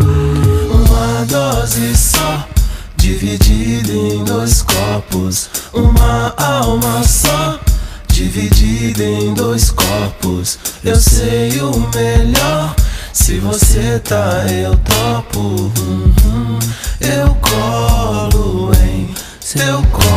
Uma 0.72 1.24
dose 1.26 1.94
só, 1.94 2.48
dividida 2.96 3.92
em 3.92 4.24
dois 4.24 4.62
copos. 4.62 5.50
Uma 5.74 6.32
alma 6.38 7.02
só, 7.06 7.60
dividida 8.08 9.04
em 9.04 9.34
dois 9.34 9.70
corpos. 9.70 10.58
Eu 10.82 10.96
sei 10.96 11.60
o 11.60 11.72
melhor. 11.94 12.74
Se 13.12 13.38
você 13.40 13.98
tá, 13.98 14.46
eu 14.50 14.74
topo. 14.78 15.38
Uhum. 15.38 16.58
Eu 17.00 17.34
colo 17.34 18.72
em 18.84 19.14
seu 19.40 19.82
corpo. 19.92 20.07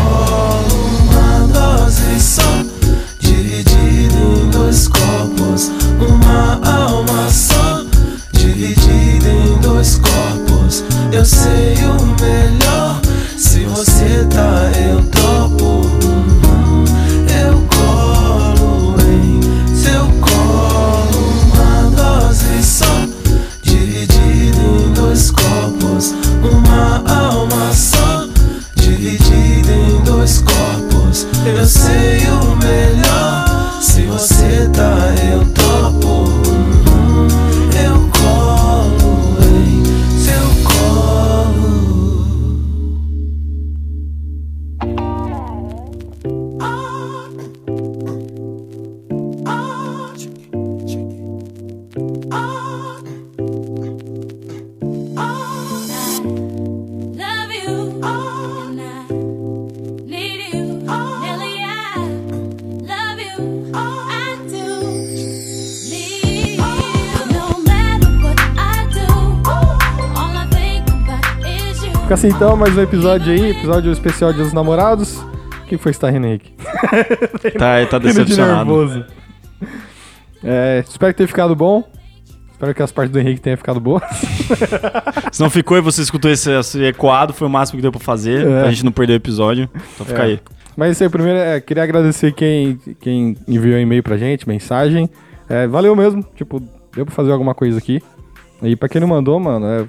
dois 9.82 9.98
corpos, 9.98 10.84
eu 11.12 11.26
sei 11.26 11.74
o 11.86 12.22
melhor. 12.22 13.02
Se 13.36 13.66
você 13.66 14.24
tá, 14.30 14.72
eu 14.80 15.02
tô. 15.06 15.21
Mais 72.30 72.78
um 72.78 72.82
episódio 72.84 73.34
aí, 73.34 73.50
episódio 73.50 73.92
especial 73.92 74.32
Dia 74.32 74.44
dos 74.44 74.54
Namorados. 74.54 75.18
O 75.64 75.66
que 75.66 75.76
foi 75.76 75.92
tá 75.92 76.08
rindo, 76.08 76.28
Henrique? 76.28 76.54
Tá, 77.58 77.84
tá 77.90 77.98
de 77.98 78.06
decepcionado. 78.06 78.70
nervoso. 78.70 79.06
É, 80.44 80.84
espero 80.88 81.12
que 81.14 81.18
tenha 81.18 81.28
ficado 81.28 81.56
bom. 81.56 81.84
Espero 82.52 82.76
que 82.76 82.84
as 82.84 82.92
partes 82.92 83.12
do 83.12 83.20
Henrique 83.20 83.42
tenham 83.42 83.58
ficado 83.58 83.80
boas. 83.80 84.04
Se 85.32 85.42
não 85.42 85.50
ficou 85.50 85.76
e 85.80 85.82
você 85.82 86.04
escutou 86.04 86.30
esse, 86.30 86.52
esse 86.52 86.84
ecoado, 86.84 87.34
foi 87.34 87.48
o 87.48 87.50
máximo 87.50 87.78
que 87.78 87.82
deu 87.82 87.92
pra 87.92 88.00
fazer. 88.00 88.46
É. 88.46 88.62
Pra 88.62 88.70
gente 88.70 88.86
não 88.86 88.92
perder 88.92 89.14
o 89.14 89.16
episódio. 89.16 89.68
Então 89.96 90.06
fica 90.06 90.22
É. 90.22 90.26
aí. 90.26 90.40
Mas 90.78 90.92
isso 90.92 91.04
aí, 91.04 91.10
primeiro, 91.10 91.40
é, 91.40 91.60
queria 91.60 91.82
agradecer 91.82 92.34
quem, 92.34 92.78
quem 93.00 93.36
enviou 93.48 93.80
e-mail 93.80 94.04
pra 94.04 94.16
gente, 94.16 94.48
mensagem. 94.48 95.10
É, 95.50 95.66
valeu 95.66 95.96
mesmo, 95.96 96.24
tipo, 96.36 96.62
deu 96.96 97.04
pra 97.04 97.16
fazer 97.16 97.32
alguma 97.32 97.56
coisa 97.56 97.80
aqui. 97.80 98.00
E 98.62 98.76
pra 98.76 98.88
quem 98.88 99.02
não 99.02 99.08
mandou, 99.08 99.40
mano, 99.40 99.66
é, 99.66 99.82
é, 99.82 99.86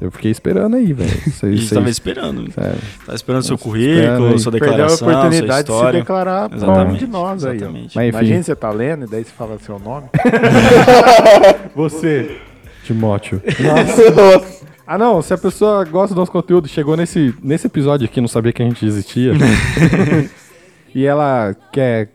eu 0.00 0.10
fiquei 0.10 0.30
esperando 0.30 0.76
aí, 0.76 0.92
velho. 0.92 1.10
A 1.42 1.46
gente 1.46 1.72
tava 1.72 1.88
esperando. 1.88 2.50
Sério. 2.52 2.80
Tava 3.06 3.16
esperando 3.16 3.42
seu 3.42 3.54
esperando 3.54 3.72
currículo, 3.72 4.32
aí. 4.32 4.38
sua 4.38 4.52
Perdeu 4.52 4.68
a 4.68 4.72
declaração, 4.72 4.98
sua 4.98 5.18
oportunidade 5.18 5.66
de 5.66 5.72
se 5.72 5.76
história. 5.76 6.00
declarar 6.00 6.48
pra 6.48 6.58
um 6.58 6.62
Exatamente. 6.62 6.98
de 6.98 7.06
nós 7.06 7.44
aí. 7.44 7.50
ó. 7.50 7.54
Exatamente. 7.54 7.96
Mas 7.96 8.08
enfim. 8.08 8.16
Imagina 8.18 8.42
você 8.42 8.56
tá 8.56 8.70
lendo 8.70 9.04
e 9.04 9.08
daí 9.08 9.24
você 9.24 9.30
fala 9.30 9.58
seu 9.58 9.78
nome. 9.78 10.08
Você, 11.74 12.38
Timóteo. 12.84 13.42
Nossa. 13.60 14.64
Ah, 14.86 14.98
não, 14.98 15.22
se 15.22 15.32
a 15.32 15.38
pessoa 15.38 15.84
gosta 15.84 16.14
do 16.14 16.18
nosso 16.18 16.30
conteúdo, 16.30 16.68
chegou 16.68 16.96
nesse, 16.96 17.34
nesse 17.42 17.66
episódio 17.66 18.04
aqui, 18.04 18.20
não 18.20 18.28
sabia 18.28 18.52
que 18.52 18.62
a 18.62 18.66
gente 18.66 18.84
existia. 18.84 19.32
e 20.94 21.04
ela 21.06 21.56
quer 21.72 22.10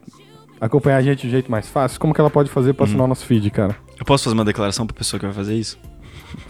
acompanhar 0.62 0.98
a 0.98 1.02
gente 1.02 1.22
de 1.22 1.28
um 1.28 1.32
jeito 1.32 1.50
mais 1.50 1.68
fácil, 1.68 2.00
como 2.00 2.14
que 2.14 2.22
ela 2.22 2.30
pode 2.30 2.50
fazer 2.50 2.74
pra 2.74 2.86
assinar 2.86 3.06
o 3.06 3.08
nosso 3.08 3.26
feed, 3.26 3.50
cara? 3.50 3.76
Eu 4.00 4.06
posso 4.06 4.24
fazer 4.24 4.36
uma 4.36 4.46
declaração 4.46 4.86
pra 4.86 4.96
pessoa 4.96 5.20
que 5.20 5.26
vai 5.26 5.34
fazer 5.34 5.56
isso? 5.56 5.80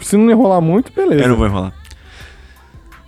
Se 0.00 0.16
não 0.16 0.30
enrolar 0.30 0.60
muito, 0.60 0.92
beleza. 0.92 1.22
Eu 1.22 1.28
não 1.28 1.36
vou 1.36 1.46
enrolar. 1.46 1.72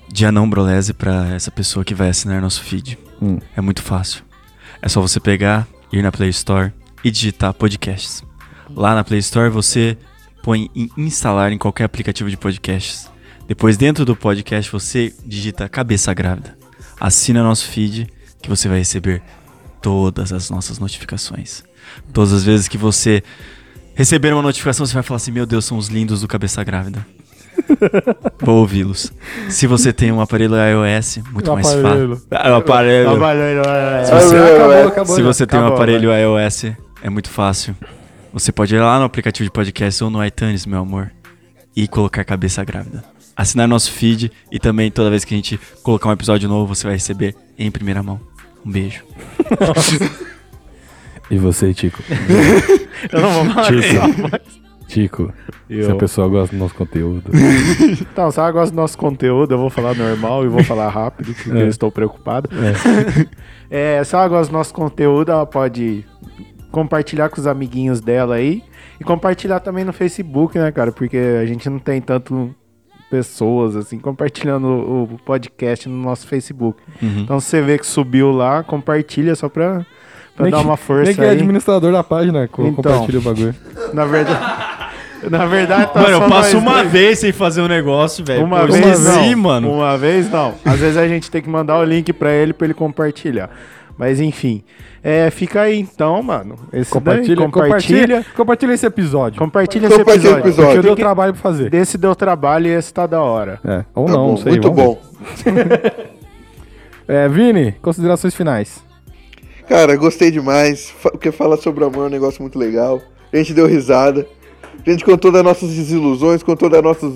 Dia 0.09 0.31
não 0.31 0.49
brolese 0.49 0.93
pra 0.93 1.35
essa 1.35 1.51
pessoa 1.51 1.85
que 1.85 1.95
vai 1.95 2.11
assinar 2.11 2.41
nosso 2.41 2.63
feed. 2.63 2.99
Hum. 3.21 3.39
É 3.57 3.61
muito 3.61 3.83
fácil. 3.83 4.23
É 4.81 4.89
só 4.89 5.01
você 5.01 5.19
pegar, 5.19 5.67
ir 5.93 6.03
na 6.03 6.13
Play 6.13 6.31
Store 6.31 6.73
e 7.05 7.11
digitar 7.11 7.55
podcasts. 7.55 8.23
Lá 8.75 8.95
na 8.95 9.05
Play 9.05 9.21
Store 9.21 9.49
você 9.51 9.97
põe 10.43 10.71
em 10.75 10.91
instalar 10.97 11.53
em 11.53 11.59
qualquer 11.59 11.85
aplicativo 11.85 12.29
de 12.29 12.37
podcasts. 12.37 13.11
Depois 13.47 13.77
dentro 13.77 14.05
do 14.05 14.17
podcast 14.17 14.71
você 14.71 15.15
digita 15.25 15.69
cabeça 15.69 16.13
grávida. 16.13 16.59
Assina 17.01 17.43
nosso 17.43 17.67
feed 17.67 18.09
que 18.41 18.49
você 18.49 18.69
vai 18.69 18.79
receber 18.79 19.23
todas 19.81 20.33
as 20.33 20.51
nossas 20.51 20.79
notificações. 20.79 21.65
Todas 22.13 22.33
as 22.33 22.45
vezes 22.45 22.69
que 22.69 22.79
você 22.79 23.23
receber 23.95 24.33
uma 24.33 24.43
notificação, 24.43 24.85
você 24.87 24.95
vai 24.95 25.03
falar 25.03 25.17
assim: 25.17 25.31
Meu 25.33 25.47
Deus, 25.47 25.65
são 25.65 25.77
os 25.79 25.89
lindos 25.89 26.21
do 26.21 26.29
cabeça 26.29 26.63
grávida. 26.65 27.05
Vou 28.41 28.57
ouvi-los. 28.57 29.13
Se 29.49 29.67
você 29.67 29.93
tem 29.93 30.11
um 30.11 30.21
aparelho 30.21 30.55
iOS, 30.57 31.19
muito 31.33 31.51
Um 31.51 31.55
mais 31.55 31.69
aparelho. 31.73 32.17
fácil. 32.17 32.27
Ah, 32.31 32.51
um 32.53 32.57
aparelho. 32.57 33.11
Aparelho, 33.11 33.63
é. 33.67 34.05
Se 34.05 34.13
você, 34.13 34.37
Acabou, 34.37 34.89
acabou 34.89 35.17
se 35.17 35.23
você 35.23 35.47
tem 35.47 35.59
um 35.59 35.63
Acabou, 35.63 35.77
aparelho 35.79 36.09
vai. 36.09 36.23
iOS, 36.23 36.65
é 37.03 37.11
muito 37.11 37.31
fácil. 37.31 37.77
Você 38.33 38.51
pode 38.51 38.75
ir 38.75 38.81
lá 38.81 38.99
no 38.99 39.05
aplicativo 39.05 39.45
de 39.45 39.51
podcast 39.53 40.03
ou 40.03 40.09
no 40.11 40.25
iTunes, 40.25 40.65
meu 40.65 40.81
amor, 40.81 41.13
e 41.77 41.87
colocar 41.87 42.25
cabeça 42.25 42.65
grávida. 42.65 43.05
Assinar 43.37 43.69
nosso 43.69 43.91
feed 43.93 44.33
e 44.51 44.59
também 44.59 44.91
toda 44.91 45.11
vez 45.11 45.25
que 45.25 45.35
a 45.35 45.37
gente 45.37 45.61
colocar 45.83 46.09
um 46.09 46.13
episódio 46.13 46.49
novo, 46.49 46.75
você 46.75 46.85
vai 46.85 46.95
receber 46.95 47.35
em 47.59 47.71
primeira 47.71 48.03
mão. 48.03 48.19
Um 48.65 48.71
beijo. 48.71 49.03
E 51.31 51.39
você, 51.39 51.73
Tico? 51.73 52.03
Eu 53.13 53.21
não 53.21 53.31
vou 53.33 53.45
falar 53.55 53.67
Tico, 53.69 54.29
mas- 54.31 54.63
Tico, 54.89 55.33
Eu. 55.71 55.85
se 55.87 55.91
a 55.91 55.95
pessoa 55.95 56.29
gosta 56.29 56.55
do 56.55 56.59
nosso 56.59 56.75
conteúdo. 56.75 57.31
Então, 58.13 58.31
se 58.31 58.39
ela 58.39 58.51
gosta 58.53 58.75
do 58.75 58.77
nosso 58.77 58.99
conteúdo, 58.99 59.55
eu 59.55 59.59
vou 59.59 59.71
falar 59.71 59.95
normal 59.95 60.45
e 60.45 60.49
vou 60.49 60.63
falar 60.63 60.89
rápido, 60.91 61.33
porque 61.35 61.51
É. 61.51 61.63
eu 61.63 61.69
estou 61.69 61.91
preocupado. 61.91 62.49
É, 63.75 64.05
se 64.05 64.15
ela 64.15 64.29
gosta 64.29 64.53
do 64.53 64.59
nosso 64.59 64.75
conteúdo, 64.75 65.33
ela 65.33 65.47
pode 65.47 66.05
compartilhar 66.71 67.31
com 67.31 67.41
os 67.41 67.47
amiguinhos 67.47 68.03
dela 68.03 68.35
aí. 68.35 68.63
E 69.01 69.05
compartilhar 69.05 69.61
também 69.61 69.83
no 69.83 69.95
Facebook, 69.95 70.59
né, 70.59 70.71
cara? 70.71 70.93
Porque 70.93 71.17
a 71.17 71.47
gente 71.47 71.71
não 71.71 71.79
tem 71.79 71.99
tanto 71.99 72.55
pessoas 73.11 73.75
assim 73.75 73.99
compartilhando 73.99 74.67
o, 74.67 75.03
o 75.05 75.19
podcast 75.25 75.89
no 75.89 75.97
nosso 75.97 76.27
Facebook. 76.27 76.79
Uhum. 77.03 77.21
Então, 77.21 77.41
se 77.41 77.47
você 77.47 77.63
vê 77.63 77.79
que 77.79 77.87
subiu 77.87 78.31
lá, 78.31 78.63
compartilha 78.63 79.35
só 79.35 79.49
pra, 79.49 79.87
pra 80.37 80.45
Nem 80.45 80.53
dar 80.53 80.61
uma 80.61 80.77
força 80.77 81.05
Nem 81.05 81.15
que 81.15 81.21
é 81.21 81.25
aí. 81.31 81.31
administrador 81.37 81.93
da 81.93 82.03
página, 82.05 82.49
co- 82.49 82.63
Então. 82.67 82.75
compartilha 82.83 83.19
o 83.19 83.23
bagulho. 83.23 83.55
Na 83.93 84.05
verdade... 84.05 84.41
Na 85.31 85.47
verdade, 85.47 85.93
tá 85.93 86.01
Mano, 86.03 86.17
só 86.19 86.25
eu 86.25 86.29
passo 86.29 86.59
uma 86.59 86.79
dois. 86.79 86.91
vez 86.91 87.19
sem 87.21 87.31
fazer 87.31 87.63
um 87.63 87.69
negócio, 87.69 88.25
velho. 88.25 88.43
Uma 88.45 88.67
Pô, 88.67 88.73
vez 88.73 89.05
não. 89.05 89.37
mano. 89.37 89.71
Uma 89.73 89.97
vez 89.97 90.29
não. 90.29 90.53
Às 90.65 90.81
vezes 90.81 90.97
a 90.97 91.07
gente 91.07 91.31
tem 91.31 91.41
que 91.41 91.49
mandar 91.49 91.79
o 91.79 91.85
link 91.85 92.13
pra 92.13 92.33
ele 92.33 92.53
pra 92.53 92.65
ele 92.67 92.75
compartilhar. 92.75 93.49
Mas 93.97 94.19
enfim. 94.21 94.65
É, 95.01 95.31
fica 95.31 95.61
aí 95.61 95.79
então, 95.79 96.21
mano. 96.25 96.57
Esse 96.73 96.91
Compartilha, 96.91 97.37
daí, 97.37 97.45
compartilha, 97.45 97.69
compartilha. 97.79 98.27
compartilha 98.37 98.73
esse 98.73 98.85
episódio. 98.85 99.39
Compartilha 99.39 99.87
esse 99.87 99.97
Compartilha 99.97 100.29
episódio. 100.31 100.45
o 100.45 100.49
episódio. 100.49 100.73
Porque 100.73 100.87
deu 100.89 100.97
Que- 100.97 101.03
trabalho 101.03 101.33
pra 101.35 101.43
fazer. 101.43 101.71
Desse 101.71 101.97
deu 101.97 102.15
trabalho 102.17 102.67
e 102.67 102.71
esse 102.71 102.93
tá 102.93 103.07
da 103.07 103.21
hora. 103.21 103.61
É, 103.65 103.85
ou 103.95 104.07
Tá 104.07 104.13
não, 104.15 104.19
bom, 104.25 104.31
não 104.33 104.37
sei. 104.39 104.51
muito 104.55 104.71
bom. 104.73 105.01
É, 107.07 107.29
Vini, 107.29 107.73
considerações 107.83 108.35
finais. 108.35 108.83
Cara, 109.69 109.97
gostei 109.97 110.31
demais. 110.31 110.91
Fa- 110.91 111.11
Porque 111.11 111.31
falar 111.33 111.57
sobre 111.57 111.85
amor 111.85 112.05
é 112.05 112.07
um 112.07 112.11
negócio 112.11 112.43
muito 112.43 112.59
legal. 112.59 113.01
A 113.33 113.37
gente 113.37 113.55
deu 113.55 113.67
risada. 113.67 114.27
A 114.87 114.91
gente 114.91 115.05
contou 115.05 115.31
das 115.31 115.43
nossas 115.45 115.71
desilusões, 115.71 116.43
contou 116.43 116.69
das 116.69 116.83
nossas, 116.83 117.13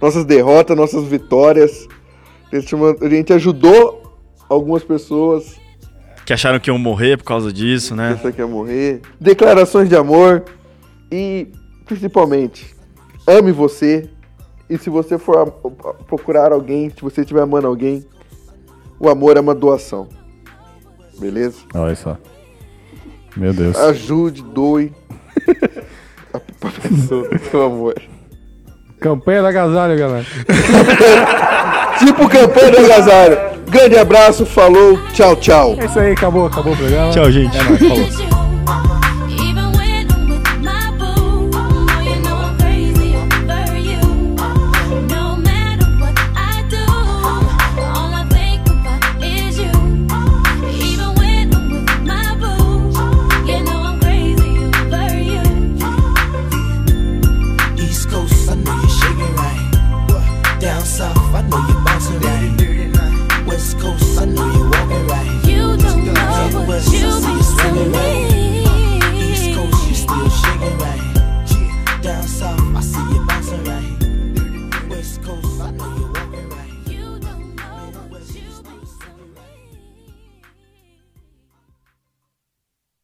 nossas 0.00 0.24
derrotas, 0.24 0.76
nossas 0.76 1.04
vitórias. 1.04 1.86
A 2.52 2.58
gente, 2.58 2.74
a 3.00 3.08
gente 3.08 3.32
ajudou 3.32 4.02
algumas 4.48 4.84
pessoas 4.84 5.56
Que 6.24 6.32
acharam 6.32 6.60
que 6.60 6.70
iam 6.70 6.78
morrer 6.78 7.16
por 7.18 7.24
causa 7.24 7.52
disso, 7.52 7.96
né? 7.96 8.18
que 8.22 8.32
quer 8.32 8.46
morrer. 8.46 9.00
Declarações 9.20 9.88
de 9.88 9.96
amor. 9.96 10.44
E, 11.10 11.48
principalmente, 11.84 12.74
ame 13.26 13.50
você. 13.52 14.08
E 14.70 14.78
se 14.78 14.88
você 14.88 15.18
for 15.18 15.50
procurar 16.06 16.52
alguém, 16.52 16.88
se 16.90 17.00
você 17.02 17.20
estiver 17.22 17.42
amando 17.42 17.66
alguém, 17.66 18.04
o 18.98 19.08
amor 19.08 19.36
é 19.36 19.40
uma 19.40 19.54
doação. 19.54 20.08
Beleza? 21.18 21.58
Olha 21.74 21.94
só. 21.94 22.16
Meu 23.36 23.52
Deus. 23.52 23.76
Ajude, 23.76 24.42
doe. 24.42 24.92
a 26.32 26.40
pessoa 26.40 27.28
seu 27.50 27.62
amor. 27.62 27.94
Campanha 29.00 29.42
da 29.42 29.48
agasalho, 29.48 29.98
galera. 29.98 30.26
Tipo 31.98 32.28
campanha 32.28 32.70
do 32.70 32.78
agasalho. 32.78 33.54
Grande 33.68 33.96
abraço, 33.96 34.46
falou, 34.46 34.98
tchau, 35.12 35.36
tchau. 35.36 35.76
É 35.78 35.86
isso 35.86 35.98
aí, 35.98 36.12
acabou, 36.12 36.46
acabou 36.46 36.72
o 36.72 36.76
programa. 36.76 37.10
Tchau, 37.10 37.30
gente. 37.30 37.56
É 37.56 37.62
nóis, 37.62 37.80
falou. 37.80 38.34